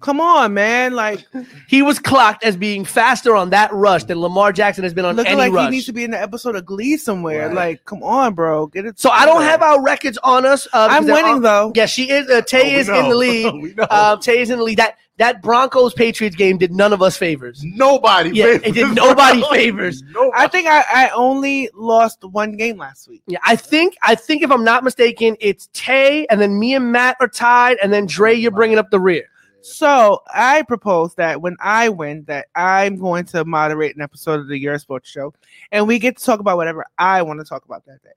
come 0.00 0.20
on, 0.20 0.54
man. 0.54 0.94
Like, 0.94 1.26
he 1.68 1.82
was 1.82 1.98
clocked 1.98 2.44
as 2.44 2.56
being 2.56 2.84
faster 2.84 3.34
on 3.36 3.50
that 3.50 3.72
rush 3.72 4.04
than 4.04 4.20
Lamar 4.20 4.52
Jackson 4.52 4.84
has 4.84 4.94
been 4.94 5.04
on 5.04 5.16
looking 5.16 5.32
any 5.32 5.38
like 5.38 5.52
rush. 5.52 5.64
he 5.66 5.70
needs 5.70 5.86
to 5.86 5.92
be 5.92 6.04
in 6.04 6.10
the 6.10 6.20
episode 6.20 6.56
of 6.56 6.64
Glee 6.66 6.96
somewhere. 6.96 7.46
Right. 7.48 7.54
Like, 7.54 7.84
come 7.84 8.02
on, 8.02 8.34
bro, 8.34 8.66
get 8.68 8.86
it. 8.86 8.98
so 8.98 9.10
I 9.10 9.26
don't 9.26 9.42
have 9.42 9.62
our 9.62 9.82
records 9.82 10.18
on 10.24 10.46
us. 10.46 10.66
Uh, 10.72 10.88
I'm 10.90 11.04
winning 11.04 11.24
on- 11.36 11.42
though. 11.42 11.72
Yeah, 11.74 11.86
she 11.86 12.10
is. 12.10 12.28
Uh, 12.28 12.42
Tay 12.42 12.58
Oh, 12.60 12.74
we 12.74 12.80
is 12.80 12.88
in 12.88 13.08
the 13.08 13.16
lead. 13.16 13.54
we 13.62 13.74
know. 13.74 13.84
Uh, 13.84 14.16
Tay 14.16 14.40
is 14.40 14.50
in 14.50 14.58
the 14.58 14.64
lead. 14.64 14.78
That 14.78 14.96
that 15.16 15.42
Broncos 15.42 15.94
Patriots 15.94 16.36
game 16.36 16.58
did 16.58 16.70
none 16.70 16.92
of 16.92 17.02
us 17.02 17.16
favors. 17.16 17.60
nobody. 17.64 18.30
Yeah, 18.30 18.58
it 18.62 18.72
did 18.72 18.94
nobody 18.94 19.42
favors. 19.50 20.00
Nobody. 20.12 20.30
I 20.36 20.46
think 20.46 20.68
I, 20.68 20.84
I 20.94 21.08
only 21.08 21.68
lost 21.74 22.22
one 22.22 22.56
game 22.56 22.78
last 22.78 23.08
week. 23.08 23.22
Yeah, 23.26 23.38
I 23.44 23.56
think 23.56 23.96
I 24.04 24.14
think 24.14 24.42
if 24.44 24.50
I'm 24.52 24.62
not 24.62 24.84
mistaken, 24.84 25.36
it's 25.40 25.68
Tay, 25.72 26.24
and 26.30 26.40
then 26.40 26.56
me 26.60 26.74
and 26.74 26.92
Matt 26.92 27.16
are 27.20 27.26
tied, 27.26 27.78
and 27.82 27.92
then 27.92 28.06
Dre, 28.06 28.32
you're 28.34 28.52
bringing 28.52 28.78
up 28.78 28.90
the 28.92 29.00
rear. 29.00 29.24
So 29.68 30.22
I 30.32 30.62
propose 30.62 31.14
that 31.16 31.40
when 31.40 31.56
I 31.60 31.88
win, 31.88 32.24
that 32.24 32.46
I'm 32.54 32.96
going 32.96 33.24
to 33.26 33.44
moderate 33.44 33.96
an 33.96 34.02
episode 34.02 34.40
of 34.40 34.48
the 34.48 34.58
Your 34.58 34.78
Sports 34.78 35.08
Show, 35.08 35.34
and 35.72 35.86
we 35.86 35.98
get 35.98 36.16
to 36.16 36.24
talk 36.24 36.40
about 36.40 36.56
whatever 36.56 36.86
I 36.98 37.22
want 37.22 37.40
to 37.40 37.44
talk 37.44 37.64
about 37.64 37.84
that 37.86 38.02
day. 38.02 38.10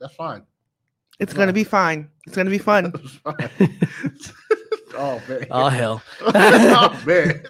That's 0.00 0.14
fine. 0.14 0.42
It's 1.18 1.32
gonna 1.32 1.52
be 1.52 1.64
fine. 1.64 2.10
It's 2.26 2.36
gonna 2.36 2.50
be 2.50 2.58
fun. 2.58 2.92
Oh 4.98 5.20
man. 5.28 5.46
Oh 5.50 5.68
hell, 5.68 6.02
oh 6.22 7.02
man. 7.06 7.44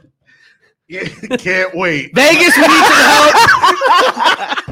Can't 1.39 1.75
wait. 1.77 2.15
Vegas, 2.15 2.57
we 2.57 2.63
need 2.63 2.85
some 2.85 3.03
help. 4.15 4.66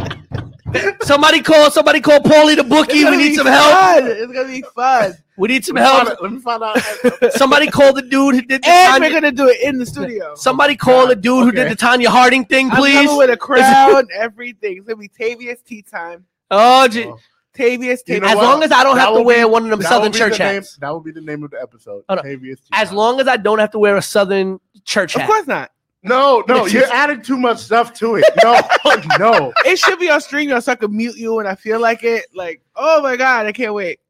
Somebody 1.02 1.40
call, 1.42 1.70
somebody 1.70 2.00
call 2.00 2.20
Paulie 2.20 2.56
the 2.56 2.64
bookie. 2.64 3.04
We 3.04 3.16
need 3.16 3.34
some 3.34 3.46
help. 3.46 4.04
It's 4.04 4.32
gonna 4.32 4.48
be 4.48 4.62
fun. 4.74 5.14
We 5.36 5.48
need 5.48 5.64
some 5.64 5.76
Let 5.76 5.82
me 5.82 5.88
find 5.88 6.08
help. 6.08 6.22
Let 6.22 6.32
me 6.32 6.40
find 6.40 6.62
out. 6.62 7.32
Somebody 7.34 7.66
call 7.68 7.92
the 7.92 8.02
dude 8.02 8.34
who 8.36 8.42
did 8.42 8.62
the 8.62 8.68
And 8.68 9.02
we're 9.02 9.10
Tonya. 9.10 9.12
gonna 9.14 9.32
do 9.32 9.48
it 9.48 9.60
in 9.62 9.78
the 9.78 9.86
studio. 9.86 10.34
Somebody 10.36 10.76
call 10.76 11.06
the 11.08 11.16
dude 11.16 11.42
who 11.44 11.48
Okay. 11.48 11.68
did 11.68 11.72
the 11.72 11.76
Tonya 11.76 12.06
Harding 12.06 12.44
thing, 12.44 12.70
I'm 12.70 12.76
please. 12.76 12.94
coming 13.06 13.16
with 13.18 13.30
a 13.30 13.36
crowd, 13.36 14.06
everything. 14.14 14.78
It's 14.78 14.86
gonna 14.86 14.96
be 14.96 15.08
Tavius 15.08 15.62
tea 15.64 15.82
time. 15.82 16.24
Oh, 16.50 16.86
gee. 16.88 17.04
Oh, 17.06 17.18
Tavius 17.56 18.00
You 18.06 18.14
tea. 18.14 18.20
know 18.20 18.26
as 18.28 18.36
what? 18.36 18.44
long 18.44 18.62
as 18.64 18.72
I 18.72 18.82
don't 18.82 18.96
That 18.96 19.00
have 19.02 19.08
to 19.10 19.14
will 19.14 19.24
wear 19.24 19.46
be- 19.46 19.52
one 19.52 19.64
of 19.64 19.70
them 19.70 19.78
that 19.80 19.88
Southern 19.88 20.12
be 20.12 20.18
church 20.18 20.38
the 20.38 20.44
name- 20.44 20.54
hats. 20.54 20.76
That 20.80 20.90
will 20.90 21.00
be 21.00 21.12
the 21.12 21.20
name 21.20 21.42
of 21.44 21.50
the 21.50 21.60
episode. 21.60 22.02
Tavius 22.10 22.56
Tea 22.58 22.68
As 22.72 22.92
long 22.92 23.20
as 23.20 23.28
I 23.28 23.36
don't 23.36 23.58
have 23.58 23.70
to 23.72 23.78
wear 23.78 23.96
a 23.96 24.02
Southern 24.02 24.58
church 24.84 25.14
hat. 25.14 25.22
Of 25.22 25.22
hat. 25.22 25.30
course 25.30 25.46
not. 25.46 25.70
No, 26.04 26.44
no, 26.46 26.64
It's 26.64 26.72
you're 26.74 26.82
just- 26.82 26.92
adding 26.92 27.22
too 27.22 27.38
much 27.38 27.58
stuff 27.58 27.92
to 27.94 28.16
it. 28.16 28.24
No, 28.42 28.60
no. 29.18 29.52
It 29.64 29.78
should 29.78 29.98
be 29.98 30.10
on 30.10 30.20
stream, 30.20 30.60
so 30.60 30.72
I 30.72 30.74
can 30.74 30.94
mute 30.94 31.16
you 31.16 31.34
when 31.34 31.46
I 31.46 31.54
feel 31.54 31.80
like 31.80 32.04
it. 32.04 32.26
Like, 32.34 32.60
oh 32.76 33.02
my 33.02 33.16
god, 33.16 33.46
I 33.46 33.52
can't 33.52 33.72
wait. 33.74 34.00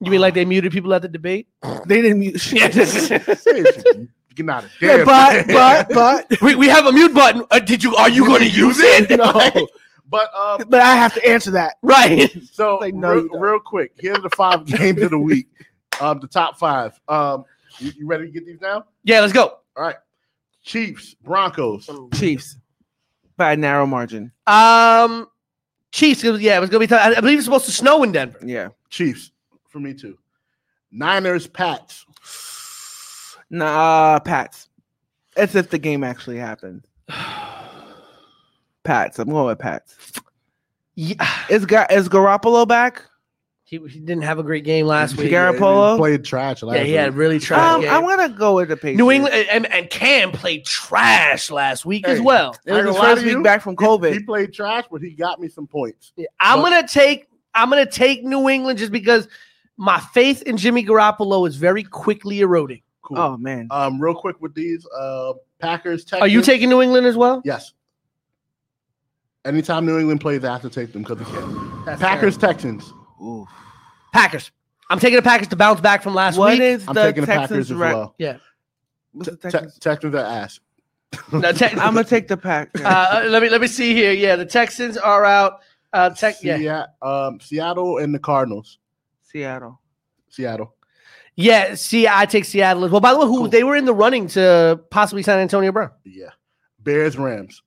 You 0.00 0.10
mean 0.10 0.20
like 0.20 0.34
they 0.34 0.44
muted 0.44 0.72
people 0.72 0.92
at 0.94 1.02
the 1.02 1.08
debate? 1.08 1.46
They 1.86 2.00
didn't 2.02 2.18
mute 2.20 2.40
shit. 2.40 2.72
Seriously, 3.38 4.08
Get 4.34 4.48
out 4.48 4.64
of 4.64 4.70
Yeah, 4.80 4.96
damn. 5.04 5.06
but 5.06 5.46
but 5.48 5.88
but 6.30 6.40
we, 6.40 6.54
we 6.54 6.66
have 6.68 6.86
a 6.86 6.92
mute 6.92 7.12
button. 7.14 7.44
Uh, 7.50 7.58
did 7.58 7.84
you? 7.84 7.94
Are 7.96 8.08
you 8.08 8.24
going 8.26 8.40
to 8.40 8.48
use 8.50 8.78
it? 8.80 9.10
no. 9.10 9.68
But 10.08 10.34
um, 10.34 10.64
but 10.68 10.80
I 10.80 10.94
have 10.94 11.14
to 11.14 11.26
answer 11.28 11.50
that. 11.52 11.76
Right. 11.82 12.30
so 12.52 12.76
Like, 12.78 12.94
no, 12.94 13.12
real, 13.12 13.22
you 13.24 13.28
don't. 13.28 13.40
real 13.40 13.58
quick, 13.60 13.92
here's 13.98 14.20
the 14.20 14.30
five 14.30 14.64
games 14.66 15.00
of 15.02 15.10
the 15.10 15.18
week. 15.18 15.48
Um, 16.00 16.18
the 16.20 16.28
top 16.28 16.58
five. 16.58 16.98
Um, 17.08 17.44
you, 17.78 17.92
you 17.98 18.06
ready 18.06 18.26
to 18.26 18.30
get 18.32 18.44
these 18.46 18.60
now? 18.60 18.84
Yeah. 19.04 19.20
Let's 19.20 19.32
go. 19.32 19.58
All 19.76 19.82
right. 19.84 19.96
Chiefs, 20.62 21.14
Broncos, 21.22 21.88
Chiefs 22.14 22.56
by 23.36 23.52
a 23.52 23.56
narrow 23.56 23.86
margin. 23.86 24.32
Um, 24.46 25.26
Chiefs. 25.90 26.22
Yeah, 26.24 26.56
it 26.56 26.60
was 26.60 26.70
gonna 26.70 26.80
be. 26.80 26.86
Tough. 26.86 27.00
I 27.04 27.14
I 27.16 27.20
believe 27.20 27.38
it's 27.38 27.44
supposed 27.46 27.64
to 27.66 27.72
snow 27.72 28.02
in 28.02 28.12
Denver. 28.12 28.38
Yeah. 28.44 28.68
Chiefs. 28.90 29.30
for 29.68 29.80
me 29.80 29.94
too. 29.94 30.18
Niners, 30.90 31.46
Pats. 31.46 32.04
Nah, 33.50 34.18
Pats. 34.20 34.68
As 35.36 35.54
if 35.54 35.70
the 35.70 35.78
game 35.78 36.04
actually 36.04 36.36
happened. 36.38 36.86
Pats. 38.84 39.18
I'm 39.18 39.28
going 39.30 39.46
with 39.46 39.58
Pats. 39.58 39.96
Yeah, 40.94 41.26
Is 41.48 41.64
Ga- 41.64 41.86
is 41.90 42.08
Garoppolo 42.08 42.68
back? 42.68 43.02
He, 43.72 43.78
he 43.88 44.00
didn't 44.00 44.24
have 44.24 44.38
a 44.38 44.42
great 44.42 44.64
game 44.64 44.84
last 44.84 45.16
week. 45.16 45.32
Garoppolo? 45.32 45.96
played 45.96 46.26
trash 46.26 46.62
last 46.62 46.76
Yeah, 46.76 46.82
he 46.84 46.92
had 46.92 47.14
really 47.16 47.38
trash 47.38 47.58
Um, 47.76 47.80
game. 47.80 47.90
I'm 47.90 48.02
gonna 48.02 48.28
go 48.28 48.56
with 48.56 48.68
the 48.68 48.76
Patriots. 48.76 48.98
New 48.98 49.10
England 49.10 49.34
and, 49.50 49.64
and 49.72 49.88
Cam 49.88 50.30
played 50.30 50.66
trash 50.66 51.50
last 51.50 51.86
week 51.86 52.06
as 52.06 52.20
well. 52.20 52.54
It 52.66 52.70
was 52.70 52.74
I 52.74 52.76
his 52.76 52.76
ain't 52.76 52.86
gonna 52.96 52.98
lie 53.08 53.14
first 53.14 53.24
week 53.34 53.42
back 53.42 53.62
from 53.62 53.72
He- 53.72 53.76
COVID. 53.86 54.12
He, 54.12 54.20
played 54.24 54.52
trash, 54.52 54.84
but 54.92 55.00
he 55.00 55.12
got 55.12 55.40
me 55.40 55.48
some 55.48 55.66
points. 55.66 56.12
Yeah, 56.16 56.26
I'm 56.38 56.60
But- 56.60 56.68
gonna 56.68 56.86
take 56.86 57.28
I'm 57.54 57.70
gonna 57.70 57.90
take 57.90 58.22
New 58.24 58.50
England 58.50 58.78
just 58.78 58.92
because 58.92 59.26
my 59.78 59.98
faith 60.00 60.42
in 60.42 60.58
Jimmy 60.58 60.84
Garoppolo 60.84 61.48
is 61.48 61.56
very 61.56 61.82
quickly 61.82 62.40
eroding. 62.40 62.82
Cool. 63.00 63.16
oh 63.16 63.36
man. 63.38 63.68
Um, 63.70 63.98
real 63.98 64.14
quick 64.14 64.36
with 64.42 64.54
these, 64.54 64.86
uh, 64.94 65.32
Packers. 65.60 66.04
Texans. 66.04 66.20
Are 66.20 66.28
you 66.28 66.42
taking 66.42 66.68
New 66.68 66.82
England 66.82 67.06
as 67.06 67.16
well? 67.16 67.40
Yes. 67.42 67.72
Anytime 69.46 69.86
New 69.86 69.98
England 69.98 70.20
plays, 70.20 70.44
I 70.44 70.52
have 70.52 70.60
to 70.60 70.68
take 70.68 70.92
them 70.92 71.04
because 71.04 71.16
they 71.20 71.24
can. 71.24 71.84
That's 71.86 72.02
Packers, 72.02 72.36
Texans. 72.36 72.92
Oof. 73.22 73.48
Packers. 74.12 74.50
I'm 74.90 74.98
taking 74.98 75.16
the 75.16 75.22
Packers 75.22 75.48
to 75.48 75.56
bounce 75.56 75.80
back 75.80 76.02
from 76.02 76.14
last 76.14 76.36
What 76.36 76.52
week. 76.52 76.60
is 76.60 76.86
I'm 76.88 76.94
the 76.94 77.02
taking 77.04 77.22
the 77.22 77.26
Packers 77.26 77.70
as 77.70 77.74
rec- 77.76 77.94
well. 77.94 78.14
yeah. 78.18 78.36
What's 79.12 79.30
the 79.30 79.36
Te- 79.36 79.50
Texans? 79.50 79.78
Texans 79.78 80.14
are 80.14 80.18
ass. 80.18 80.60
No, 81.32 81.52
te- 81.52 81.66
I'm 81.66 81.94
gonna 81.94 82.04
take 82.04 82.26
the 82.28 82.36
pack. 82.38 82.70
uh, 82.82 83.24
let 83.26 83.42
me 83.42 83.50
let 83.50 83.60
me 83.60 83.66
see 83.66 83.94
here. 83.94 84.12
Yeah, 84.12 84.36
the 84.36 84.46
Texans 84.46 84.96
are 84.96 85.24
out. 85.26 85.60
Uh, 85.92 86.08
tech, 86.08 86.36
yeah, 86.42 86.86
um, 87.02 87.38
Seattle 87.38 87.98
and 87.98 88.14
the 88.14 88.18
Cardinals. 88.18 88.78
Seattle. 89.22 89.78
Seattle. 90.30 90.74
yeah. 91.36 91.74
See, 91.74 92.08
I 92.08 92.24
take 92.24 92.46
Seattle 92.46 92.84
as 92.86 92.90
well. 92.90 93.00
By 93.02 93.12
the 93.12 93.18
way, 93.20 93.26
who 93.26 93.40
Cool. 93.40 93.48
they 93.48 93.62
were 93.62 93.76
in 93.76 93.84
the 93.84 93.92
running 93.94 94.26
to 94.28 94.80
possibly 94.90 95.22
sign 95.22 95.38
Antonio 95.38 95.70
Brown. 95.70 95.90
Yeah. 96.04 96.30
Bears, 96.80 97.18
Rams. 97.18 97.62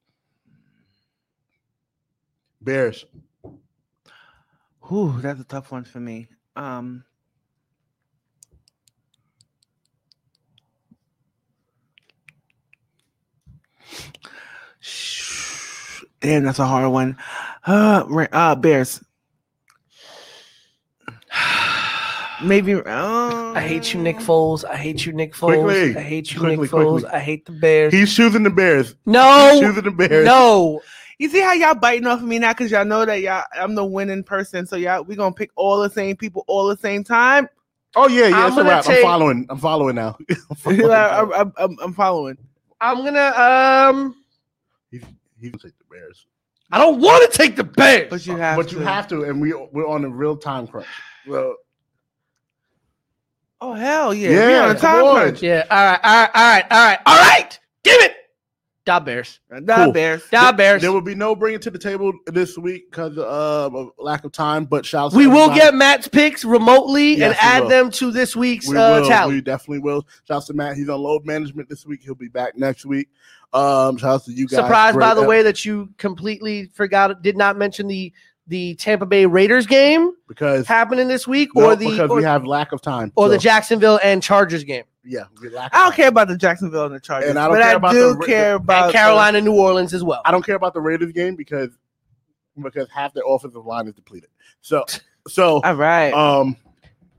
Bears. 2.61 3.05
Whew, 4.87 5.19
that's 5.19 5.39
a 5.39 5.43
tough 5.43 5.71
one 5.71 5.83
for 5.83 5.99
me. 5.99 6.27
Um, 6.55 7.03
damn, 16.21 16.43
that's 16.43 16.59
a 16.59 16.67
hard 16.67 16.91
one. 16.91 17.17
Uh, 17.65 18.27
uh 18.31 18.55
Bears. 18.55 19.03
Maybe. 22.43 22.75
Uh, 22.75 23.53
I 23.53 23.61
hate 23.61 23.91
you, 23.91 23.99
Nick 24.01 24.17
Foles. 24.17 24.63
I 24.65 24.75
hate 24.75 25.03
you, 25.03 25.13
Nick 25.13 25.33
Foles. 25.33 25.63
Quickly. 25.63 25.97
I 25.97 26.01
hate 26.01 26.31
you, 26.31 26.39
Quickly, 26.39 26.57
Nick 26.57 26.69
Foles. 26.69 27.01
quickly. 27.01 27.09
I 27.09 27.19
hate 27.19 27.45
the 27.47 27.53
Bears. 27.53 27.91
He's 27.91 28.13
choosing 28.13 28.43
the 28.43 28.51
Bears. 28.51 28.89
He's 28.89 28.97
no, 29.07 29.59
choosing 29.59 29.83
the 29.83 29.91
Bears. 29.91 30.25
no. 30.25 30.81
You 31.17 31.29
see 31.29 31.39
how 31.41 31.53
y'all 31.53 31.75
biting 31.75 32.07
off 32.07 32.19
of 32.21 32.27
me 32.27 32.39
now 32.39 32.51
because 32.53 32.71
y'all 32.71 32.85
know 32.85 33.05
that 33.05 33.21
y'all 33.21 33.43
I'm 33.57 33.75
the 33.75 33.85
winning 33.85 34.23
person. 34.23 34.65
So 34.65 34.75
y'all 34.75 35.03
we 35.03 35.15
gonna 35.15 35.33
pick 35.33 35.51
all 35.55 35.79
the 35.79 35.89
same 35.89 36.15
people 36.17 36.43
all 36.47 36.67
the 36.67 36.77
same 36.77 37.03
time. 37.03 37.47
Oh 37.95 38.07
yeah, 38.07 38.27
yeah. 38.27 38.43
I'm 38.45 38.47
It's 38.49 38.57
a 38.57 38.63
wrap. 38.63 38.83
take- 38.85 38.97
I'm 38.97 39.01
following. 39.03 39.45
I'm 39.49 39.57
following 39.57 39.95
now. 39.95 40.17
I'm 40.49 40.55
following 40.57 40.83
I'm, 40.83 40.89
now. 40.89 41.31
I'm, 41.33 41.53
I'm, 41.57 41.77
I'm 41.81 41.93
following. 41.93 42.37
I'm 42.81 43.03
gonna 43.05 43.31
um. 43.37 44.15
He's, 44.91 45.03
he's 45.39 45.51
gonna 45.51 45.63
take 45.63 45.77
the 45.77 45.85
Bears. 45.89 46.25
I 46.71 46.77
don't 46.79 46.99
want 46.99 47.31
to 47.31 47.37
take 47.37 47.55
the 47.55 47.63
Bears. 47.63 48.09
But 48.09 48.25
you 48.25 48.35
have 48.35 48.57
but 48.57 48.69
to. 48.69 48.75
you 48.75 48.81
have 48.81 49.07
to, 49.09 49.23
and 49.23 49.39
we 49.39 49.53
we're 49.53 49.87
on 49.87 50.03
a 50.03 50.09
real 50.09 50.35
time 50.35 50.67
crunch. 50.67 50.87
Well, 51.25 51.55
Oh 53.61 53.73
hell 53.73 54.13
yeah! 54.13 54.31
Yeah, 54.31 54.47
we 54.47 54.57
on 54.69 54.75
a 54.75 54.79
time 54.79 55.01
crunch. 55.15 55.41
yeah. 55.41 55.65
All 55.71 55.85
right. 55.85 55.99
All 56.03 56.13
right. 56.21 56.29
All 56.35 56.43
right. 56.43 56.65
All 56.71 56.85
right. 56.85 56.99
All 57.05 57.17
right. 57.17 57.59
Give 57.83 58.01
it. 58.01 58.15
Da 58.85 58.99
Bears. 58.99 59.39
Nah, 59.49 59.85
Cool. 59.85 59.93
Bears. 59.93 60.23
Da 60.31 60.51
Bears. 60.51 60.81
there 60.81 60.91
will 60.91 61.01
be 61.01 61.15
no 61.15 61.35
bringing 61.35 61.59
to 61.61 61.71
the 61.71 61.79
table 61.79 62.13
this 62.27 62.55
week 62.57 62.91
because 62.91 63.17
uh, 63.17 63.69
of 63.73 63.89
lack 63.97 64.23
of 64.23 64.31
time. 64.31 64.65
But 64.65 64.85
shouts. 64.85 65.15
we 65.15 65.23
to 65.23 65.29
will 65.29 65.37
everybody. 65.49 65.59
get 65.59 65.73
Matt's 65.73 66.07
picks 66.07 66.45
remotely 66.45 67.15
Yes, 67.17 67.35
and 67.35 67.37
add 67.41 67.63
will. 67.63 67.69
them 67.69 67.91
to 67.91 68.11
this 68.11 68.35
week's 68.35 68.67
We 68.69 68.77
uh, 68.77 69.01
will. 69.01 69.07
tally. 69.07 69.35
We 69.35 69.41
definitely 69.41 69.79
will. 69.79 70.05
Shouts 70.27 70.45
to 70.47 70.53
Matt. 70.53 70.75
He's 70.77 70.87
on 70.87 70.99
load 71.01 71.25
management 71.25 71.67
this 71.67 71.85
week. 71.85 72.01
He'll 72.03 72.13
be 72.15 72.27
back 72.27 72.55
next 72.57 72.85
week. 72.85 73.09
Um, 73.53 73.97
shouts 73.97 74.25
to 74.25 74.31
you 74.33 74.47
guys. 74.47 74.59
Surprised 74.59 74.99
by 74.99 75.13
the 75.15 75.21
ep- 75.21 75.27
way 75.27 75.41
that 75.41 75.65
you 75.65 75.89
completely 75.97 76.69
forgot, 76.73 77.21
did 77.23 77.35
not 77.37 77.57
mention 77.57 77.87
the 77.87 78.13
the 78.47 78.75
Tampa 78.75 79.07
Bay 79.07 79.25
Raiders 79.25 79.65
game 79.65 80.11
because 80.27 80.67
happening 80.67 81.07
this 81.07 81.27
week, 81.27 81.49
no, 81.55 81.71
or 81.71 81.75
the 81.75 81.89
because 81.89 82.11
or, 82.11 82.17
we 82.17 82.23
have 82.23 82.45
lack 82.45 82.71
of 82.71 82.81
time. 82.81 83.11
or 83.15 83.29
the 83.29 83.39
Jacksonville 83.39 83.99
and 84.03 84.21
Chargers 84.21 84.63
game, 84.63 84.83
yeah, 85.05 85.25
we 85.41 85.49
lack. 85.49 85.73
I 85.75 85.83
don't 85.85 85.95
care 85.95 86.07
about 86.09 86.27
the 86.27 86.37
Jacksonville 86.37 86.85
and 86.85 86.95
the 86.95 86.99
Chargers, 86.99 87.29
And 87.29 87.39
I 87.39 87.45
don't 87.47 87.55
but 87.57 87.61
care 87.61 87.69
I 87.71 87.73
about 87.75 87.91
do 87.93 88.15
the- 88.15 88.25
care 88.25 88.55
about 88.55 88.83
and 88.85 88.93
Carolina, 88.93 89.41
New 89.41 89.53
Orleans 89.55 89.93
as 89.93 90.03
well. 90.03 90.21
I 90.25 90.31
don't 90.31 90.45
care 90.45 90.55
about 90.55 90.73
the 90.73 90.81
Raiders 90.81 91.11
game 91.11 91.35
because 91.35 91.69
because 92.63 92.89
half 92.89 93.13
their 93.13 93.23
offensive 93.27 93.65
line 93.65 93.87
is 93.87 93.93
depleted. 93.93 94.29
So 94.61 94.85
so 95.27 95.61
All 95.63 95.75
right. 95.75 96.13
um 96.13 96.55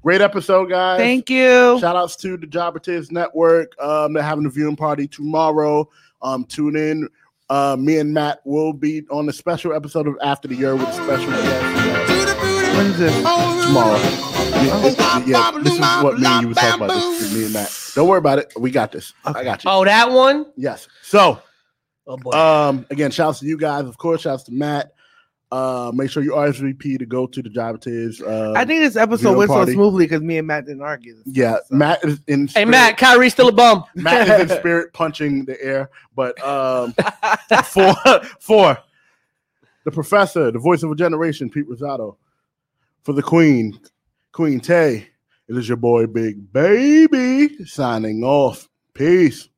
great 0.02 0.20
episode, 0.20 0.70
guys. 0.70 0.98
Thank 0.98 1.28
you. 1.30 1.78
Shout 1.80 1.96
outs 1.96 2.16
to 2.16 2.36
the 2.36 2.46
Jobbertiz 2.46 3.10
Network. 3.10 3.72
Um, 3.80 4.12
they're 4.14 4.22
having 4.22 4.46
a 4.46 4.50
viewing 4.50 4.76
party 4.76 5.06
tomorrow. 5.08 5.88
Um, 6.22 6.44
tune 6.44 6.76
in. 6.76 7.08
Uh, 7.50 7.76
me 7.78 7.98
and 7.98 8.12
Matt 8.12 8.40
will 8.44 8.72
be 8.72 9.06
on 9.10 9.28
a 9.28 9.32
special 9.32 9.72
episode 9.72 10.08
of 10.08 10.16
After 10.22 10.48
the 10.48 10.56
Year 10.56 10.74
with 10.74 10.88
a 10.88 10.92
special 10.94 11.30
guests 11.30 12.76
When's 12.76 12.98
this? 12.98 13.14
tomorrow. 13.16 13.98
Yeah, 14.66 14.80
this, 14.80 15.26
yeah, 15.26 15.50
this 15.62 15.72
is 15.74 15.80
what 15.80 16.18
me 16.18 16.26
and 16.26 16.42
you 16.42 16.48
were 16.48 16.54
talking 16.54 16.84
about. 16.84 16.94
This 16.94 17.22
is 17.22 17.34
me 17.34 17.44
and 17.44 17.52
Matt. 17.52 17.90
Don't 17.94 18.08
worry 18.08 18.18
about 18.18 18.38
it. 18.38 18.52
We 18.58 18.70
got 18.70 18.92
this. 18.92 19.12
I 19.24 19.44
got 19.44 19.64
you. 19.64 19.70
Oh, 19.70 19.84
that 19.84 20.10
one. 20.10 20.46
Yes. 20.56 20.88
So 21.02 21.40
Oh 22.06 22.16
boy. 22.16 22.30
um, 22.30 22.86
again, 22.90 23.10
shouts 23.10 23.40
to 23.40 23.46
you 23.46 23.56
guys, 23.56 23.86
of 23.86 23.98
course. 23.98 24.22
Shouts 24.22 24.44
to 24.44 24.52
Matt. 24.52 24.92
Uh, 25.52 25.92
make 25.94 26.10
sure 26.10 26.22
you 26.24 26.32
RSVP 26.32 26.98
to 26.98 27.06
go 27.06 27.26
to 27.26 27.40
the 27.40 27.48
Jobbertiz. 27.48 28.20
Uh, 28.20 28.52
I 28.58 28.64
think 28.64 28.80
this 28.80 28.96
episode 28.96 29.36
went 29.36 29.48
party. 29.48 29.72
so 29.72 29.76
smoothly 29.76 30.04
because 30.04 30.20
me 30.20 30.38
and 30.38 30.46
Matt 30.46 30.66
didn't 30.66 30.82
argue. 30.82 31.14
This 31.14 31.36
yeah, 31.36 31.56
Matt 31.70 32.04
is 32.04 32.20
in. 32.26 32.48
hey, 32.48 32.64
Matt, 32.64 32.96
Kyrie's 32.96 33.32
still 33.32 33.48
a 33.48 33.52
bum. 33.52 33.84
Matt 33.94 34.28
is 34.28 34.50
in 34.50 34.58
spirit 34.58 34.92
punching 34.92 35.44
the 35.44 35.60
air, 35.62 35.90
but 36.14 36.40
um, 36.44 36.94
for 37.64 37.94
for 38.40 38.78
the 39.84 39.92
professor, 39.92 40.50
the 40.50 40.58
voice 40.58 40.82
of 40.82 40.90
a 40.90 40.96
generation, 40.96 41.48
Pete 41.48 41.68
Rosado, 41.68 42.16
for 43.04 43.12
the 43.12 43.22
queen, 43.22 43.78
Queen 44.36 44.60
Tay, 44.60 45.08
it 45.48 45.56
is 45.56 45.66
your 45.66 45.78
boy 45.78 46.06
Big 46.06 46.52
Baby 46.52 47.64
signing 47.64 48.22
off. 48.22 48.68
Peace. 48.92 49.48